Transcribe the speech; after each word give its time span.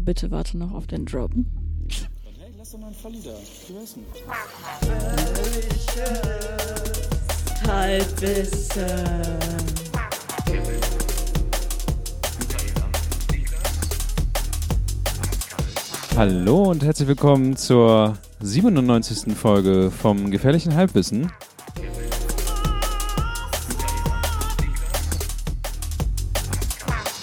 Aber 0.00 0.06
bitte 0.06 0.30
warte 0.30 0.56
noch 0.56 0.72
auf 0.72 0.86
den 0.86 1.04
Drop. 1.04 1.30
Hey, 1.34 2.50
lass 2.56 2.70
doch 2.70 2.78
mal 2.78 2.86
einen 2.86 2.94
Falli 2.96 3.18
da. 3.22 3.32
Du 3.68 3.76
weißt 3.76 3.98
nicht. 3.98 4.08
Halbwissen. 7.68 8.80
Hallo 16.16 16.70
und 16.70 16.82
herzlich 16.82 17.06
willkommen 17.06 17.56
zur 17.56 18.16
97. 18.40 19.36
Folge 19.36 19.90
vom 19.90 20.30
Gefährlichen 20.30 20.74
Halbwissen. 20.74 21.30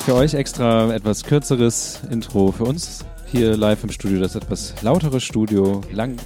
Für 0.07 0.15
euch 0.15 0.35
extra 0.35 0.95
etwas 0.95 1.25
kürzeres 1.25 1.99
Intro. 2.09 2.53
Für 2.53 2.63
uns 2.63 3.03
hier 3.25 3.57
live 3.57 3.83
im 3.83 3.91
Studio 3.91 4.21
das 4.21 4.35
etwas 4.35 4.73
lautere 4.81 5.19
Studio. 5.19 5.81
Lang. 5.91 6.15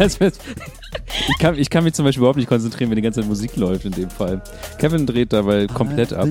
Das 0.00 0.18
wird- 0.18 0.40
ich, 1.28 1.38
kann, 1.38 1.56
ich 1.56 1.70
kann 1.70 1.84
mich 1.84 1.94
zum 1.94 2.04
Beispiel 2.04 2.22
überhaupt 2.22 2.36
nicht 2.36 2.48
konzentrieren, 2.48 2.90
wenn 2.90 2.96
die 2.96 3.02
ganze 3.02 3.20
Zeit 3.20 3.28
Musik 3.28 3.54
läuft 3.54 3.84
in 3.84 3.92
dem 3.92 4.10
Fall. 4.10 4.42
Kevin 4.78 5.06
dreht 5.06 5.32
dabei 5.32 5.68
komplett 5.68 6.12
ab. 6.12 6.26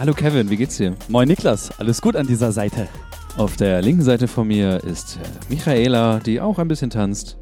Hallo 0.00 0.14
Kevin, 0.14 0.48
wie 0.48 0.56
geht's 0.56 0.78
dir? 0.78 0.96
Moin 1.08 1.28
Niklas, 1.28 1.70
alles 1.78 2.00
gut 2.00 2.16
an 2.16 2.26
dieser 2.26 2.52
Seite? 2.52 2.88
Auf 3.36 3.58
der 3.58 3.82
linken 3.82 4.04
Seite 4.04 4.26
von 4.26 4.48
mir 4.48 4.82
ist 4.84 5.18
äh, 5.18 5.52
Michaela, 5.52 6.18
die 6.20 6.40
auch 6.40 6.58
ein 6.58 6.68
bisschen 6.68 6.88
tanzt. 6.88 7.36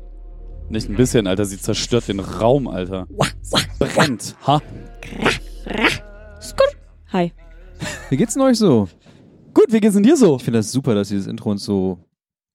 Nicht 0.68 0.90
ein 0.90 0.96
bisschen, 0.96 1.28
Alter, 1.28 1.45
sie 1.45 1.60
zerstört 1.60 2.09
den 2.09 2.18
Raum, 2.18 2.66
Alter. 2.66 3.06
Brennt, 3.78 4.34
ha? 4.48 4.60
Hi. 7.12 7.32
Wie 8.10 8.16
geht's 8.16 8.34
denn 8.34 8.42
euch 8.42 8.59
so? 8.59 8.88
Gut, 9.54 9.66
wie 9.73 9.80
geht's 9.80 9.95
denn 9.95 10.02
dir 10.02 10.16
so? 10.16 10.37
Ich 10.37 10.42
finde 10.45 10.59
das 10.59 10.73
super, 10.73 10.95
dass 10.95 11.09
dieses 11.09 11.26
Intro 11.26 11.50
uns 11.50 11.65
so. 11.65 11.98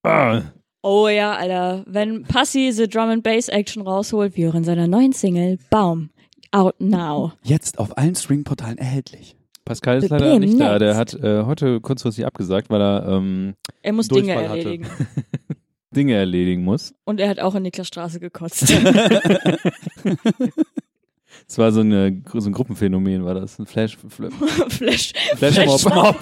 Ah, 0.04 0.42
Oh 0.86 1.08
ja, 1.08 1.34
Alter. 1.36 1.84
Wenn 1.88 2.24
Passi 2.24 2.72
the 2.74 2.90
Drum 2.90 3.08
and 3.10 3.24
Bass 3.24 3.48
Action 3.48 3.84
rausholt, 3.84 4.36
wie 4.36 4.48
auch 4.50 4.54
in 4.54 4.66
seiner 4.66 4.86
neuen 4.86 5.14
Single, 5.14 5.58
Baum. 5.70 6.10
Out 6.52 6.76
now. 6.80 7.32
Jetzt 7.42 7.80
auf 7.80 7.98
allen 7.98 8.16
Streaming-Portalen 8.16 8.78
erhältlich. 8.78 9.36
Pascal 9.66 10.04
ist 10.04 10.10
leider 10.10 10.38
nicht 10.40 10.60
da. 10.60 10.78
Der 10.78 10.98
hat 10.98 11.14
äh, 11.14 11.44
heute 11.46 11.80
kurzfristig 11.80 12.26
abgesagt, 12.26 12.70
weil 12.70 12.82
er 12.82 13.08
ähm, 13.08 13.54
Er 13.82 13.94
muss 13.94 14.10
Dinge 14.10 14.34
Durchfall 14.34 14.50
hatte. 14.50 14.60
erledigen. 14.60 14.88
Dinge 15.96 16.16
erledigen 16.16 16.64
muss. 16.66 16.94
Und 17.06 17.22
er 17.22 17.30
hat 17.30 17.40
auch 17.40 17.56
in 17.56 17.64
Niklas 17.64 17.88
Straße 17.88 18.20
gekotzt. 18.20 18.64
Es 21.48 21.58
war 21.58 21.72
so, 21.72 21.82
eine, 21.82 22.22
so 22.34 22.50
ein 22.50 22.54
Gruppenphänomen, 22.54 23.26
war 23.26 23.36
das. 23.36 23.60
Ein 23.60 23.66
Flash, 23.66 23.98
Fl 23.98 24.30
Flash. 24.70 25.14
Flashmob. 25.36 26.16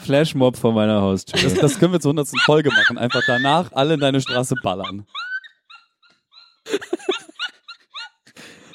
Flashmob 0.00 0.56
vor 0.58 0.72
meiner 0.72 1.00
Haustür. 1.00 1.40
Das, 1.42 1.54
das 1.54 1.78
können 1.78 1.92
wir 1.92 2.00
zur 2.00 2.10
100. 2.10 2.28
Folge 2.44 2.70
machen. 2.70 2.98
Einfach 2.98 3.22
danach 3.26 3.72
alle 3.72 3.94
in 3.94 4.00
deine 4.00 4.20
Straße 4.20 4.54
ballern. 4.62 5.06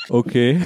Okay. 0.09 0.65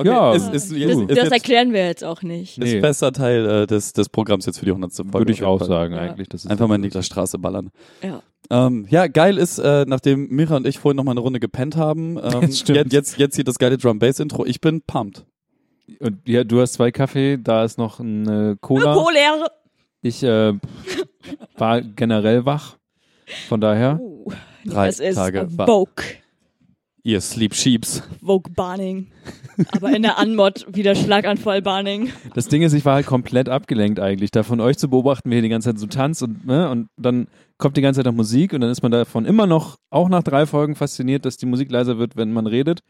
Okay, 0.00 0.08
Ja. 0.08 0.34
ist, 0.34 0.52
ist, 0.52 0.72
ist, 0.72 0.82
Das, 0.84 0.96
ist, 0.96 1.10
das 1.10 1.16
jetzt, 1.16 1.32
erklären 1.32 1.72
wir 1.72 1.86
jetzt 1.86 2.04
auch 2.04 2.22
nicht. 2.22 2.58
ist 2.58 2.64
Nee. 2.64 2.80
fester 2.80 3.12
Teil 3.12 3.46
äh, 3.46 3.66
des, 3.66 3.92
des 3.92 4.08
Programms 4.08 4.46
jetzt 4.46 4.58
für 4.58 4.64
die 4.64 4.70
100. 4.70 4.92
Folge. 4.94 5.12
Würde 5.14 5.32
ich 5.32 5.44
auch 5.44 5.62
sagen, 5.62 5.94
Ja. 5.94 6.00
eigentlich. 6.00 6.28
Das 6.28 6.44
ist 6.44 6.50
Einfach 6.50 6.66
mal 6.68 6.76
in 6.76 6.80
Niklas 6.82 7.06
Straße 7.06 7.38
ballern. 7.38 7.70
Ja. 8.02 8.22
Ähm, 8.50 8.86
ja, 8.90 9.06
geil 9.06 9.38
ist, 9.38 9.58
äh, 9.58 9.84
nachdem 9.86 10.28
Mira 10.28 10.56
und 10.56 10.66
ich 10.66 10.78
vorhin 10.78 10.96
noch 10.96 11.04
mal 11.04 11.12
eine 11.12 11.20
Runde 11.20 11.38
gepennt 11.40 11.76
haben, 11.76 12.16
ähm, 12.22 12.40
Das 12.40 12.66
jetzt, 12.66 12.92
jetzt, 12.92 13.18
jetzt 13.18 13.34
hier 13.36 13.44
das 13.44 13.58
geile 13.58 13.76
Drum-Bass-Intro. 13.78 14.44
Ich 14.46 14.60
bin 14.60 14.82
pumped. 14.82 15.24
Und 16.00 16.26
ja, 16.26 16.44
du 16.44 16.60
hast 16.60 16.74
zwei 16.74 16.90
Kaffee, 16.90 17.36
da 17.36 17.64
ist 17.64 17.76
noch 17.78 18.00
eine 18.00 18.56
Cola. 18.60 18.94
Cholera. 18.94 19.46
Ich 20.02 20.22
äh, 20.22 20.54
war 21.56 21.82
generell 21.82 22.44
wach. 22.46 22.76
Von 23.48 23.60
daher. 23.60 23.98
Uh, 24.00 24.32
Drei 24.64 24.86
das 24.86 25.00
ist 25.00 25.14
Tage 25.16 25.46
war- 25.56 25.66
Vogue. 25.66 26.04
Ihr 27.02 27.20
Sleep 27.20 27.54
Sheeps. 27.54 28.02
Vogue 28.22 28.52
Barning. 28.54 29.08
Aber 29.72 29.90
in 29.94 30.02
der 30.02 30.18
Anmod 30.18 30.66
wieder 30.70 30.94
Schlaganfall 30.94 31.62
Barning. 31.62 32.10
Das 32.34 32.48
Ding 32.48 32.62
ist, 32.62 32.72
ich 32.72 32.84
war 32.84 32.94
halt 32.94 33.06
komplett 33.06 33.48
abgelenkt 33.48 34.00
eigentlich. 34.00 34.30
Da 34.30 34.42
von 34.42 34.60
euch 34.60 34.76
zu 34.76 34.88
beobachten, 34.88 35.30
wie 35.30 35.36
ihr 35.36 35.42
die 35.42 35.48
ganze 35.48 35.70
Zeit 35.70 35.78
so 35.78 35.86
tanzt 35.86 36.22
und, 36.22 36.46
ne, 36.46 36.68
und 36.70 36.88
dann 36.96 37.28
kommt 37.58 37.76
die 37.76 37.80
ganze 37.80 37.98
Zeit 37.98 38.06
noch 38.06 38.16
Musik 38.16 38.52
und 38.52 38.60
dann 38.60 38.70
ist 38.70 38.82
man 38.82 38.92
davon 38.92 39.24
immer 39.24 39.46
noch, 39.46 39.78
auch 39.90 40.08
nach 40.08 40.22
drei 40.22 40.46
Folgen, 40.46 40.74
fasziniert, 40.74 41.24
dass 41.24 41.36
die 41.36 41.46
Musik 41.46 41.70
leiser 41.70 41.98
wird, 41.98 42.16
wenn 42.16 42.32
man 42.32 42.46
redet. 42.46 42.80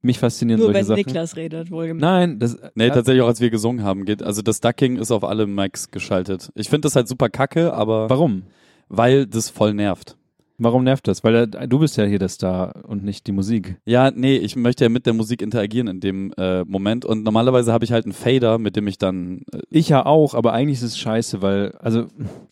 Mich 0.00 0.18
faszinieren 0.18 0.58
Nur 0.58 0.68
solche 0.68 0.80
wenn 0.80 0.86
Sachen. 0.86 0.96
Niklas 0.96 1.36
redet, 1.36 1.70
wohlgemerkt. 1.70 2.00
Nein, 2.00 2.38
das. 2.38 2.58
Nee, 2.74 2.88
ja, 2.88 2.94
tatsächlich 2.94 3.22
auch 3.22 3.28
als 3.28 3.40
wir 3.40 3.50
gesungen 3.50 3.84
haben. 3.84 4.04
Geht, 4.04 4.22
also 4.22 4.42
das 4.42 4.60
Ducking 4.60 4.96
ist 4.96 5.12
auf 5.12 5.24
alle 5.24 5.46
Mics 5.46 5.90
geschaltet. 5.90 6.50
Ich 6.54 6.68
finde 6.68 6.86
das 6.86 6.96
halt 6.96 7.06
super 7.06 7.28
kacke, 7.28 7.72
aber 7.72 8.10
Warum? 8.10 8.42
weil 8.88 9.26
das 9.26 9.48
voll 9.48 9.74
nervt. 9.74 10.16
Warum 10.62 10.84
nervt 10.84 11.08
das? 11.08 11.24
Weil 11.24 11.34
äh, 11.34 11.68
du 11.68 11.78
bist 11.78 11.96
ja 11.96 12.04
hier 12.04 12.18
der 12.18 12.28
Star 12.28 12.84
und 12.86 13.04
nicht 13.04 13.26
die 13.26 13.32
Musik. 13.32 13.76
Ja, 13.84 14.10
nee, 14.10 14.36
ich 14.36 14.56
möchte 14.56 14.84
ja 14.84 14.88
mit 14.88 15.06
der 15.06 15.14
Musik 15.14 15.42
interagieren 15.42 15.88
in 15.88 16.00
dem 16.00 16.32
äh, 16.36 16.64
Moment 16.64 17.04
und 17.04 17.24
normalerweise 17.24 17.72
habe 17.72 17.84
ich 17.84 17.92
halt 17.92 18.04
einen 18.04 18.12
Fader, 18.12 18.58
mit 18.58 18.76
dem 18.76 18.86
ich 18.86 18.98
dann 18.98 19.42
äh, 19.52 19.60
Ich 19.70 19.88
ja 19.88 20.06
auch, 20.06 20.34
aber 20.34 20.52
eigentlich 20.52 20.78
ist 20.78 20.84
es 20.84 20.98
scheiße, 20.98 21.42
weil, 21.42 21.72
also, 21.78 22.06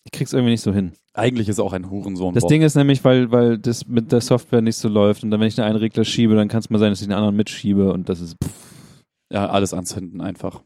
ich 0.04 0.12
krieg's 0.12 0.32
irgendwie 0.32 0.53
nicht 0.53 0.62
so 0.62 0.72
hin. 0.72 0.93
eigentlich 1.15 1.48
ist 1.48 1.60
auch 1.60 1.72
ein 1.72 1.91
Hurensohn. 1.91 2.34
Das 2.34 2.47
Ding 2.47 2.62
ist 2.62 2.75
nämlich, 2.75 3.04
weil, 3.04 3.31
weil 3.31 3.59
das 3.59 3.87
mit 3.87 4.12
der 4.12 4.21
Software 4.21 4.62
nicht 4.62 4.77
so 4.77 4.88
läuft 4.88 5.22
und 5.22 5.31
dann, 5.31 5.41
wenn 5.41 5.48
ich 5.48 5.60
einen 5.60 5.77
Regler 5.77 6.04
schiebe, 6.04 6.34
dann 6.34 6.48
kann 6.48 6.60
es 6.60 6.71
mal 6.71 6.78
sein, 6.78 6.91
dass 6.91 7.00
ich 7.00 7.06
den 7.06 7.15
anderen 7.15 7.37
mitschiebe 7.37 7.92
und 7.92 8.09
das 8.09 8.21
ist. 8.21 8.37
Pff. 8.42 8.71
Ja, 9.32 9.48
alles 9.48 9.72
anzünden 9.72 10.21
einfach. 10.21 10.60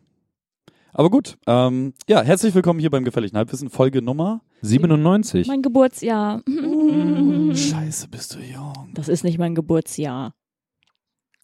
Aber 0.96 1.10
gut, 1.10 1.36
ähm, 1.48 1.92
ja, 2.08 2.22
herzlich 2.22 2.54
willkommen 2.54 2.78
hier 2.78 2.90
beim 2.90 3.04
Gefährlichen 3.04 3.36
Halbwissen, 3.36 3.68
Folge 3.68 4.00
Nummer. 4.00 4.42
97. 4.62 5.48
Mein 5.48 5.60
Geburtsjahr. 5.62 6.42
Scheiße, 6.46 8.08
bist 8.08 8.34
du 8.34 8.38
jung. 8.38 8.90
Das 8.94 9.08
ist 9.08 9.24
nicht 9.24 9.38
mein 9.38 9.56
Geburtsjahr. 9.56 10.34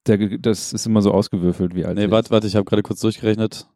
Der, 0.07 0.19
ge- 0.19 0.39
das 0.39 0.73
ist 0.73 0.87
immer 0.87 1.03
so 1.03 1.11
ausgewürfelt, 1.13 1.75
wie 1.75 1.85
alt 1.85 1.97
Nee, 1.99 2.11
warte, 2.13 2.31
warte, 2.31 2.47
ich 2.47 2.55
habe 2.55 2.65
gerade 2.65 2.83
kurz 2.85 3.01
durchgerechnet. 3.01 3.69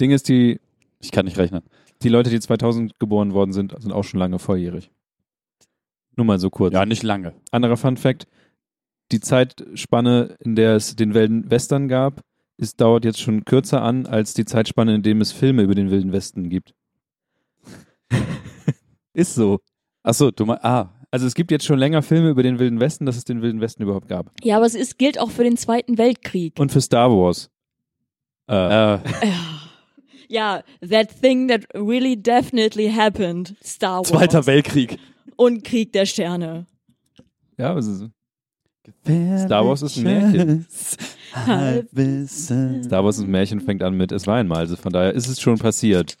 Ding 0.00 0.10
ist, 0.10 0.28
die, 0.28 0.60
Ich 1.00 1.12
kann 1.12 1.26
nicht 1.26 1.38
rechnen. 1.38 1.62
die 2.02 2.08
Leute, 2.08 2.30
die 2.30 2.40
2000 2.40 2.98
geboren 2.98 3.32
worden 3.34 3.52
sind, 3.52 3.74
sind 3.80 3.92
auch 3.92 4.02
schon 4.04 4.18
lange 4.18 4.40
volljährig. 4.40 4.90
Nur 6.16 6.26
mal 6.26 6.40
so 6.40 6.50
kurz. 6.50 6.74
Ja, 6.74 6.84
nicht 6.84 7.04
lange. 7.04 7.34
Anderer 7.52 7.76
Fun 7.76 7.96
Fact: 7.96 8.26
Die 9.12 9.20
Zeitspanne, 9.20 10.36
in 10.40 10.56
der 10.56 10.74
es 10.74 10.96
den 10.96 11.14
Wilden 11.14 11.48
Western 11.48 11.86
gab, 11.86 12.22
ist, 12.58 12.80
dauert 12.80 13.04
jetzt 13.04 13.20
schon 13.20 13.44
kürzer 13.44 13.82
an 13.82 14.06
als 14.06 14.34
die 14.34 14.44
Zeitspanne, 14.44 14.94
in 14.94 15.02
dem 15.02 15.20
es 15.20 15.32
Filme 15.32 15.62
über 15.62 15.74
den 15.74 15.90
Wilden 15.90 16.12
Westen 16.12 16.50
gibt. 16.50 16.74
ist 19.14 19.34
so. 19.34 19.60
Achso, 20.02 20.30
du 20.30 20.44
meinst, 20.44 20.64
ah, 20.64 20.92
Also 21.10 21.26
es 21.26 21.34
gibt 21.34 21.50
jetzt 21.50 21.64
schon 21.64 21.78
länger 21.78 22.02
Filme 22.02 22.30
über 22.30 22.42
den 22.42 22.58
Wilden 22.58 22.80
Westen, 22.80 23.06
dass 23.06 23.16
es 23.16 23.24
den 23.24 23.42
Wilden 23.42 23.60
Westen 23.60 23.82
überhaupt 23.82 24.08
gab. 24.08 24.32
Ja, 24.42 24.56
aber 24.56 24.66
es 24.66 24.74
ist, 24.74 24.98
gilt 24.98 25.18
auch 25.18 25.30
für 25.30 25.44
den 25.44 25.56
Zweiten 25.56 25.98
Weltkrieg. 25.98 26.58
Und 26.58 26.72
für 26.72 26.80
Star 26.80 27.10
Wars. 27.10 27.50
Äh, 28.48 28.94
äh, 28.94 28.98
Ja, 30.30 30.62
that 30.86 31.22
thing 31.22 31.48
that 31.48 31.64
really 31.74 32.14
definitely 32.14 32.90
happened. 32.92 33.56
Star 33.64 33.98
Wars. 34.00 34.08
Zweiter 34.08 34.46
Weltkrieg. 34.46 34.98
Und 35.36 35.64
Krieg 35.64 35.92
der 35.92 36.04
Sterne. 36.04 36.66
ja, 37.56 37.74
also 37.74 38.08
Star 39.06 39.66
Wars 39.66 39.82
ist 39.82 39.96
ein 39.96 40.02
Märchen. 40.04 40.66
Halbwissen. 41.32 42.84
Star 42.84 43.04
Wars 43.04 43.18
ist 43.18 43.24
ein 43.24 43.30
Märchen, 43.30 43.60
fängt 43.60 43.82
an 43.82 43.94
mit 43.94 44.12
Es 44.12 44.26
war 44.26 44.36
einmal. 44.36 44.58
Also 44.58 44.76
von 44.76 44.92
daher 44.92 45.14
ist 45.14 45.28
es 45.28 45.40
schon 45.40 45.58
passiert. 45.58 46.16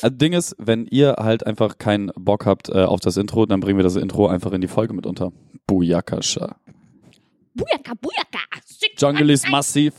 Also 0.00 0.16
Ding 0.16 0.32
ist, 0.32 0.56
wenn 0.58 0.86
ihr 0.86 1.16
halt 1.18 1.46
einfach 1.46 1.78
keinen 1.78 2.10
Bock 2.14 2.46
habt 2.46 2.68
äh, 2.70 2.84
auf 2.84 3.00
das 3.00 3.16
Intro, 3.16 3.46
dann 3.46 3.60
bringen 3.60 3.78
wir 3.78 3.84
das 3.84 3.96
Intro 3.96 4.26
einfach 4.26 4.52
in 4.52 4.60
die 4.60 4.68
Folge 4.68 4.94
mit 4.94 5.06
unter. 5.06 5.32
Booyakasha. 5.66 6.56
Bujaka, 7.54 7.92
bujaka. 8.00 8.38
Jungle 8.96 9.30
ist 9.30 9.48
massiv. 9.50 9.94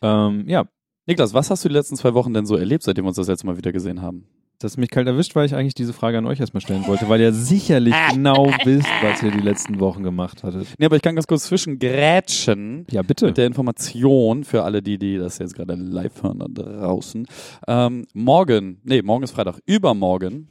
Ähm, 0.00 0.44
ja, 0.46 0.66
Niklas, 1.06 1.34
was 1.34 1.50
hast 1.50 1.64
du 1.64 1.68
die 1.68 1.74
letzten 1.74 1.96
zwei 1.96 2.14
Wochen 2.14 2.32
denn 2.32 2.46
so 2.46 2.56
erlebt, 2.56 2.82
seitdem 2.82 3.04
wir 3.04 3.08
uns 3.08 3.16
das 3.16 3.28
letzte 3.28 3.46
Mal 3.46 3.56
wieder 3.56 3.72
gesehen 3.72 4.00
haben? 4.00 4.26
Dass 4.58 4.76
mich 4.76 4.90
kalt 4.90 5.06
erwischt, 5.06 5.34
weil 5.34 5.46
ich 5.46 5.54
eigentlich 5.54 5.74
diese 5.74 5.92
Frage 5.92 6.18
an 6.18 6.26
euch 6.26 6.40
erstmal 6.40 6.60
stellen 6.60 6.86
wollte, 6.86 7.08
weil 7.08 7.20
ihr 7.20 7.32
sicherlich 7.32 7.94
genau 8.12 8.46
wisst, 8.64 8.88
was 9.02 9.22
ihr 9.22 9.30
die 9.30 9.40
letzten 9.40 9.80
Wochen 9.80 10.02
gemacht 10.02 10.42
hattet. 10.42 10.66
Nee, 10.78 10.86
aber 10.86 10.96
ich 10.96 11.02
kann 11.02 11.14
ganz 11.16 11.26
kurz 11.26 11.44
zwischengrätschen 11.44 12.86
Ja, 12.90 13.02
bitte. 13.02 13.26
mit 13.26 13.36
der 13.36 13.46
Information 13.46 14.44
für 14.44 14.62
alle 14.62 14.82
die, 14.82 14.98
die 14.98 15.18
das 15.18 15.38
jetzt 15.38 15.54
gerade 15.54 15.74
live 15.74 16.22
hören 16.22 16.38
da 16.38 16.46
draußen. 16.48 17.26
Ähm, 17.68 18.06
morgen, 18.14 18.80
nee, 18.84 19.02
morgen 19.02 19.22
ist 19.24 19.32
Freitag, 19.32 19.58
übermorgen 19.66 20.48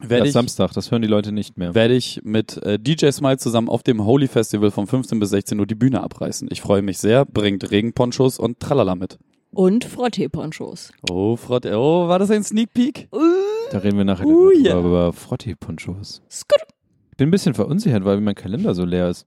Das 0.00 0.10
werde 0.10 0.22
ist 0.24 0.28
ich, 0.28 0.32
Samstag, 0.34 0.72
das 0.72 0.90
hören 0.90 1.02
die 1.02 1.08
Leute 1.08 1.32
nicht 1.32 1.56
mehr. 1.58 1.74
werde 1.74 1.94
ich 1.94 2.20
mit 2.24 2.56
äh, 2.62 2.78
DJ 2.78 3.10
Smile 3.10 3.38
zusammen 3.38 3.68
auf 3.68 3.82
dem 3.82 4.04
Holy 4.04 4.28
Festival 4.28 4.70
von 4.70 4.86
15 4.86 5.18
bis 5.20 5.30
16 5.30 5.58
Uhr 5.60 5.66
die 5.66 5.74
Bühne 5.74 6.02
abreißen. 6.02 6.48
Ich 6.50 6.60
freue 6.60 6.82
mich 6.82 6.98
sehr, 6.98 7.24
bringt 7.24 7.70
Regenponchos 7.70 8.38
und 8.38 8.60
Tralala 8.60 8.94
mit. 8.94 9.18
Und 9.56 9.84
Frottee-Ponchos. 9.86 10.92
Oh, 11.10 11.36
Frott, 11.36 11.64
oh, 11.66 12.08
war 12.08 12.18
das 12.18 12.30
ein 12.30 12.44
Sneak 12.44 12.74
Peek? 12.74 13.08
Da 13.70 13.78
reden 13.78 13.96
wir 13.96 14.04
nachher 14.04 14.26
Oh, 14.26 14.50
über, 14.50 14.68
ja. 14.68 14.78
über 14.78 15.12
Frottee-Ponchos. 15.14 16.22
Ich 16.30 17.16
bin 17.16 17.28
ein 17.28 17.30
bisschen 17.30 17.54
verunsichert, 17.54 18.04
weil 18.04 18.20
mein 18.20 18.34
Kalender 18.34 18.74
so 18.74 18.84
leer 18.84 19.08
ist. 19.08 19.26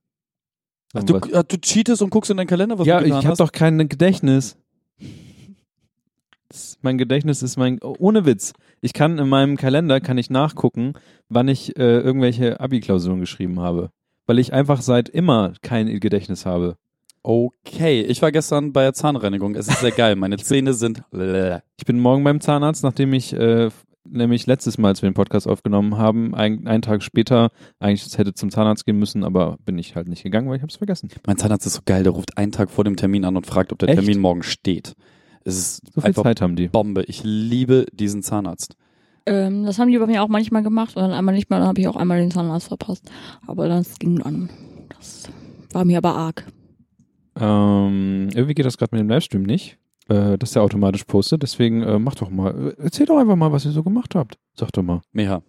Ach, 0.93 1.03
du, 1.03 1.17
ach, 1.33 1.43
du 1.43 1.57
cheatest 1.59 2.03
und 2.03 2.11
guckst 2.11 2.29
in 2.29 2.37
deinen 2.37 2.45
Kalender, 2.47 2.77
was 2.77 2.85
ja, 2.85 2.99
du 2.99 3.05
ich 3.05 3.09
getan 3.09 3.23
habe 3.23 3.31
hast? 3.31 3.39
doch 3.39 3.51
kein 3.51 3.77
Gedächtnis. 3.89 4.55
Das, 6.49 6.77
mein 6.81 6.99
Gedächtnis 6.99 7.41
ist 7.41 7.57
mein, 7.57 7.79
ohne 7.81 8.25
Witz. 8.25 8.53
Ich 8.81 8.93
kann 8.93 9.17
in 9.17 9.29
meinem 9.29 9.57
Kalender, 9.57 9.99
kann 9.99 10.19
ich 10.19 10.29
nachgucken, 10.29 10.93
wann 11.27 11.47
ich 11.47 11.75
äh, 11.77 11.99
irgendwelche 11.99 12.59
Abi-Klausuren 12.59 13.19
geschrieben 13.19 13.59
habe. 13.59 13.89
Weil 14.27 14.37
ich 14.37 14.53
einfach 14.53 14.81
seit 14.81 15.09
immer 15.09 15.53
kein 15.63 15.87
Gedächtnis 15.99 16.45
habe. 16.45 16.75
Okay, 17.21 18.01
ich 18.01 18.21
war 18.21 18.31
gestern 18.31 18.71
bei 18.71 18.83
der 18.83 18.93
Zahnreinigung. 18.93 19.55
Es 19.55 19.67
ist 19.67 19.81
sehr 19.81 19.91
geil. 19.91 20.15
Meine 20.15 20.37
Zähne 20.37 20.73
sind. 20.73 21.03
Ich 21.77 21.85
bin 21.85 21.99
morgen 21.99 22.23
beim 22.23 22.39
Zahnarzt, 22.39 22.83
nachdem 22.83 23.13
ich 23.13 23.33
äh, 23.33 23.69
nämlich 24.11 24.47
letztes 24.47 24.77
Mal, 24.77 24.89
als 24.89 25.01
wir 25.01 25.09
den 25.09 25.13
Podcast 25.15 25.47
aufgenommen 25.47 25.97
haben, 25.97 26.33
ein, 26.33 26.67
einen 26.67 26.81
Tag 26.81 27.03
später 27.03 27.51
eigentlich 27.79 28.17
hätte 28.17 28.33
zum 28.33 28.49
Zahnarzt 28.49 28.85
gehen 28.85 28.97
müssen, 28.97 29.23
aber 29.23 29.57
bin 29.65 29.77
ich 29.77 29.95
halt 29.95 30.07
nicht 30.07 30.23
gegangen, 30.23 30.49
weil 30.49 30.55
ich 30.55 30.61
habe 30.61 30.71
es 30.71 30.77
vergessen. 30.77 31.09
Mein 31.27 31.37
Zahnarzt 31.37 31.65
ist 31.65 31.73
so 31.73 31.81
geil. 31.85 32.03
Der 32.03 32.13
ruft 32.13 32.37
einen 32.37 32.51
Tag 32.51 32.69
vor 32.69 32.83
dem 32.83 32.95
Termin 32.95 33.25
an 33.25 33.37
und 33.37 33.45
fragt, 33.45 33.71
ob 33.71 33.79
der 33.79 33.89
Echt? 33.89 33.99
Termin 33.99 34.19
morgen 34.19 34.43
steht. 34.43 34.93
Es 35.43 35.57
ist 35.57 35.93
So 35.93 36.01
viel 36.01 36.09
einfach 36.09 36.23
Zeit 36.23 36.41
haben 36.41 36.55
die. 36.55 36.67
Bombe. 36.67 37.03
Ich 37.03 37.21
liebe 37.23 37.85
diesen 37.93 38.23
Zahnarzt. 38.23 38.75
Ähm, 39.25 39.65
das 39.65 39.77
haben 39.79 39.91
die 39.91 39.97
bei 39.97 40.07
mir 40.07 40.23
auch 40.23 40.27
manchmal 40.27 40.63
gemacht 40.63 40.95
und 40.95 41.01
dann 41.01 41.11
einmal 41.11 41.35
nicht 41.35 41.49
mehr, 41.49 41.59
dann 41.59 41.67
habe 41.67 41.81
ich 41.81 41.87
auch 41.87 41.95
einmal 41.95 42.19
den 42.19 42.31
Zahnarzt 42.31 42.69
verpasst. 42.69 43.09
Aber 43.45 43.67
das 43.67 43.99
ging 43.99 44.19
dann. 44.19 44.49
Das 44.97 45.29
war 45.71 45.85
mir 45.85 45.97
aber 45.97 46.15
arg. 46.15 46.45
Ähm, 47.39 48.29
irgendwie 48.33 48.53
geht 48.53 48.65
das 48.65 48.77
gerade 48.77 48.95
mit 48.95 49.01
dem 49.01 49.09
Livestream 49.09 49.43
nicht, 49.43 49.77
äh, 50.09 50.37
dass 50.37 50.51
der 50.51 50.63
automatisch 50.63 51.03
postet. 51.05 51.43
Deswegen 51.43 51.83
äh, 51.83 51.99
mach 51.99 52.15
doch 52.15 52.29
mal, 52.29 52.73
äh, 52.77 52.83
erzähl 52.83 53.05
doch 53.05 53.17
einfach 53.17 53.35
mal, 53.35 53.51
was 53.51 53.65
ihr 53.65 53.71
so 53.71 53.83
gemacht 53.83 54.15
habt. 54.15 54.37
Sag 54.55 54.71
doch 54.73 54.83
mal. 54.83 55.01
Meha. 55.13 55.41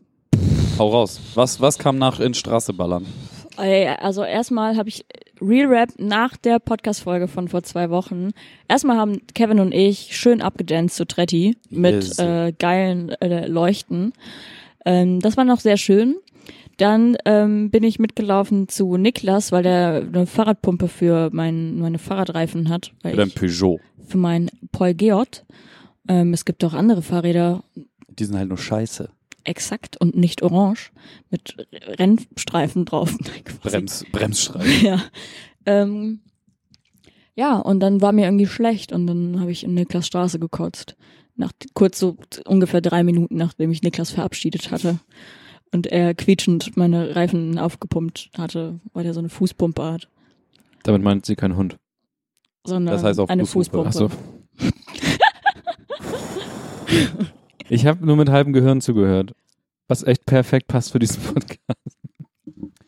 Hau 0.78 0.88
raus. 0.88 1.20
Was, 1.34 1.60
was 1.60 1.78
kam 1.78 1.98
nach 1.98 2.20
in 2.20 2.34
Straße 2.34 2.72
ballern? 2.72 3.04
Ey, 3.58 3.88
Also 3.88 4.22
erstmal 4.24 4.76
habe 4.76 4.88
ich 4.88 5.04
Real 5.42 5.66
Rap 5.68 5.90
nach 5.98 6.36
der 6.36 6.58
Podcast-Folge 6.58 7.28
von 7.28 7.48
vor 7.48 7.62
zwei 7.62 7.90
Wochen. 7.90 8.30
Erstmal 8.68 8.96
haben 8.96 9.20
Kevin 9.34 9.60
und 9.60 9.72
ich 9.72 10.16
schön 10.16 10.40
abgedanced 10.40 10.96
zu 10.96 11.04
Tretti 11.06 11.56
mit 11.68 11.94
Yes. 12.04 12.18
äh, 12.18 12.52
geilen 12.58 13.10
äh, 13.20 13.46
Leuchten. 13.46 14.12
Ähm, 14.86 15.20
das 15.20 15.36
war 15.36 15.44
noch 15.44 15.60
sehr 15.60 15.76
schön. 15.76 16.16
Dann 16.80 17.16
ähm, 17.26 17.70
bin 17.70 17.82
ich 17.84 17.98
mitgelaufen 17.98 18.68
zu 18.68 18.96
Niklas, 18.96 19.52
weil 19.52 19.62
der 19.62 20.02
eine 20.06 20.26
Fahrradpumpe 20.26 20.88
für 20.88 21.28
mein, 21.32 21.78
meine 21.78 21.98
Fahrradreifen 21.98 22.68
hat. 22.70 22.92
Weil 23.02 23.14
Oder 23.14 23.24
ein 23.24 23.28
ich, 23.28 23.34
Peugeot. 23.34 23.80
für 24.06 24.16
mein 24.18 24.50
Paul 24.72 24.94
Geot. 24.94 25.44
Ähm, 26.08 26.32
es 26.32 26.44
gibt 26.46 26.64
auch 26.64 26.72
andere 26.72 27.02
Fahrräder, 27.02 27.62
Die 28.08 28.24
sind 28.24 28.36
halt 28.38 28.48
nur 28.48 28.56
scheiße. 28.58 29.10
exakt 29.44 29.98
und 30.00 30.16
nicht 30.16 30.42
orange, 30.42 30.90
mit 31.30 31.54
Rennstreifen 31.98 32.84
drauf. 32.86 33.14
Brems, 33.62 34.04
Bremsstreifen. 34.10 34.72
Ja. 34.86 35.02
Ähm, 35.66 36.20
ja, 37.34 37.56
und 37.58 37.80
dann 37.80 38.00
war 38.00 38.12
mir 38.12 38.24
irgendwie 38.24 38.46
schlecht 38.46 38.92
und 38.92 39.06
dann 39.06 39.38
habe 39.40 39.50
ich 39.52 39.64
in 39.64 39.74
Niklas 39.74 40.06
Straße 40.06 40.38
gekotzt. 40.38 40.96
Nach, 41.36 41.52
kurz 41.74 41.98
so 41.98 42.16
ungefähr 42.46 42.80
drei 42.80 43.02
Minuten, 43.02 43.36
nachdem 43.36 43.70
ich 43.70 43.82
Niklas 43.82 44.10
verabschiedet 44.10 44.70
hatte. 44.70 44.98
Und 45.72 45.86
er 45.86 46.14
quietschend 46.14 46.76
meine 46.76 47.14
Reifen 47.14 47.58
aufgepumpt 47.58 48.30
hatte, 48.36 48.80
weil 48.92 49.06
er 49.06 49.14
so 49.14 49.20
eine 49.20 49.28
Fußpumpe 49.28 49.82
hat. 49.84 50.08
Damit 50.82 51.02
meint 51.02 51.26
sie 51.26 51.36
kein 51.36 51.56
Hund. 51.56 51.76
Sondern 52.66 52.94
Das 52.94 53.04
heißt 53.04 53.20
auch 53.20 53.28
eine 53.28 53.46
Fußpumpe. 53.46 53.92
Fußpumpe. 53.92 54.16
So. 54.58 54.68
ich 57.68 57.86
habe 57.86 58.04
nur 58.04 58.16
mit 58.16 58.28
halbem 58.28 58.52
Gehirn 58.52 58.80
zugehört. 58.80 59.32
Was 59.88 60.02
echt 60.02 60.26
perfekt 60.26 60.68
passt 60.68 60.92
für 60.92 60.98
diesen 60.98 61.22
Podcast. 61.22 61.98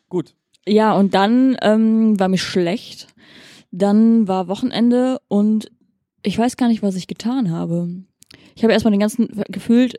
Gut. 0.09 0.35
Ja, 0.67 0.95
und 0.95 1.15
dann 1.15 1.57
ähm, 1.63 2.19
war 2.19 2.29
mir 2.29 2.39
schlecht. 2.39 3.09
Dann 3.71 4.29
war 4.29 4.49
Wochenende 4.49 5.19
und 5.29 5.71
ich 6.23 6.39
weiß 6.39 6.57
gar 6.57 6.69
nicht, 6.69 6.83
was 6.83 6.95
ich 6.95 7.07
getan 7.07 7.51
habe. 7.51 7.89
Ich 8.55 8.63
habe 8.63 8.73
erstmal 8.73 8.93
den 8.93 9.01
ganzen, 9.01 9.43
gefühlt, 9.49 9.99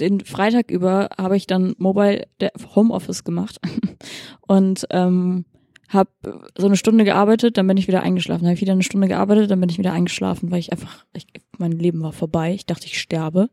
den 0.00 0.20
Freitag 0.20 0.70
über 0.70 1.10
habe 1.18 1.36
ich 1.36 1.46
dann 1.46 1.74
Mobile 1.78 2.26
Homeoffice 2.74 3.24
gemacht 3.24 3.60
und 4.40 4.86
ähm, 4.90 5.44
habe 5.88 6.10
so 6.56 6.66
eine 6.66 6.76
Stunde 6.76 7.04
gearbeitet, 7.04 7.58
dann 7.58 7.66
bin 7.66 7.76
ich 7.76 7.86
wieder 7.88 8.02
eingeschlafen. 8.02 8.46
Habe 8.46 8.54
ich 8.54 8.60
wieder 8.62 8.72
eine 8.72 8.82
Stunde 8.82 9.08
gearbeitet, 9.08 9.50
dann 9.50 9.60
bin 9.60 9.68
ich 9.68 9.78
wieder 9.78 9.92
eingeschlafen, 9.92 10.50
weil 10.50 10.58
ich 10.60 10.72
einfach, 10.72 11.04
ich, 11.12 11.26
mein 11.58 11.72
Leben 11.72 12.00
war 12.02 12.12
vorbei. 12.12 12.54
Ich 12.54 12.64
dachte, 12.64 12.86
ich 12.86 12.98
sterbe. 12.98 13.50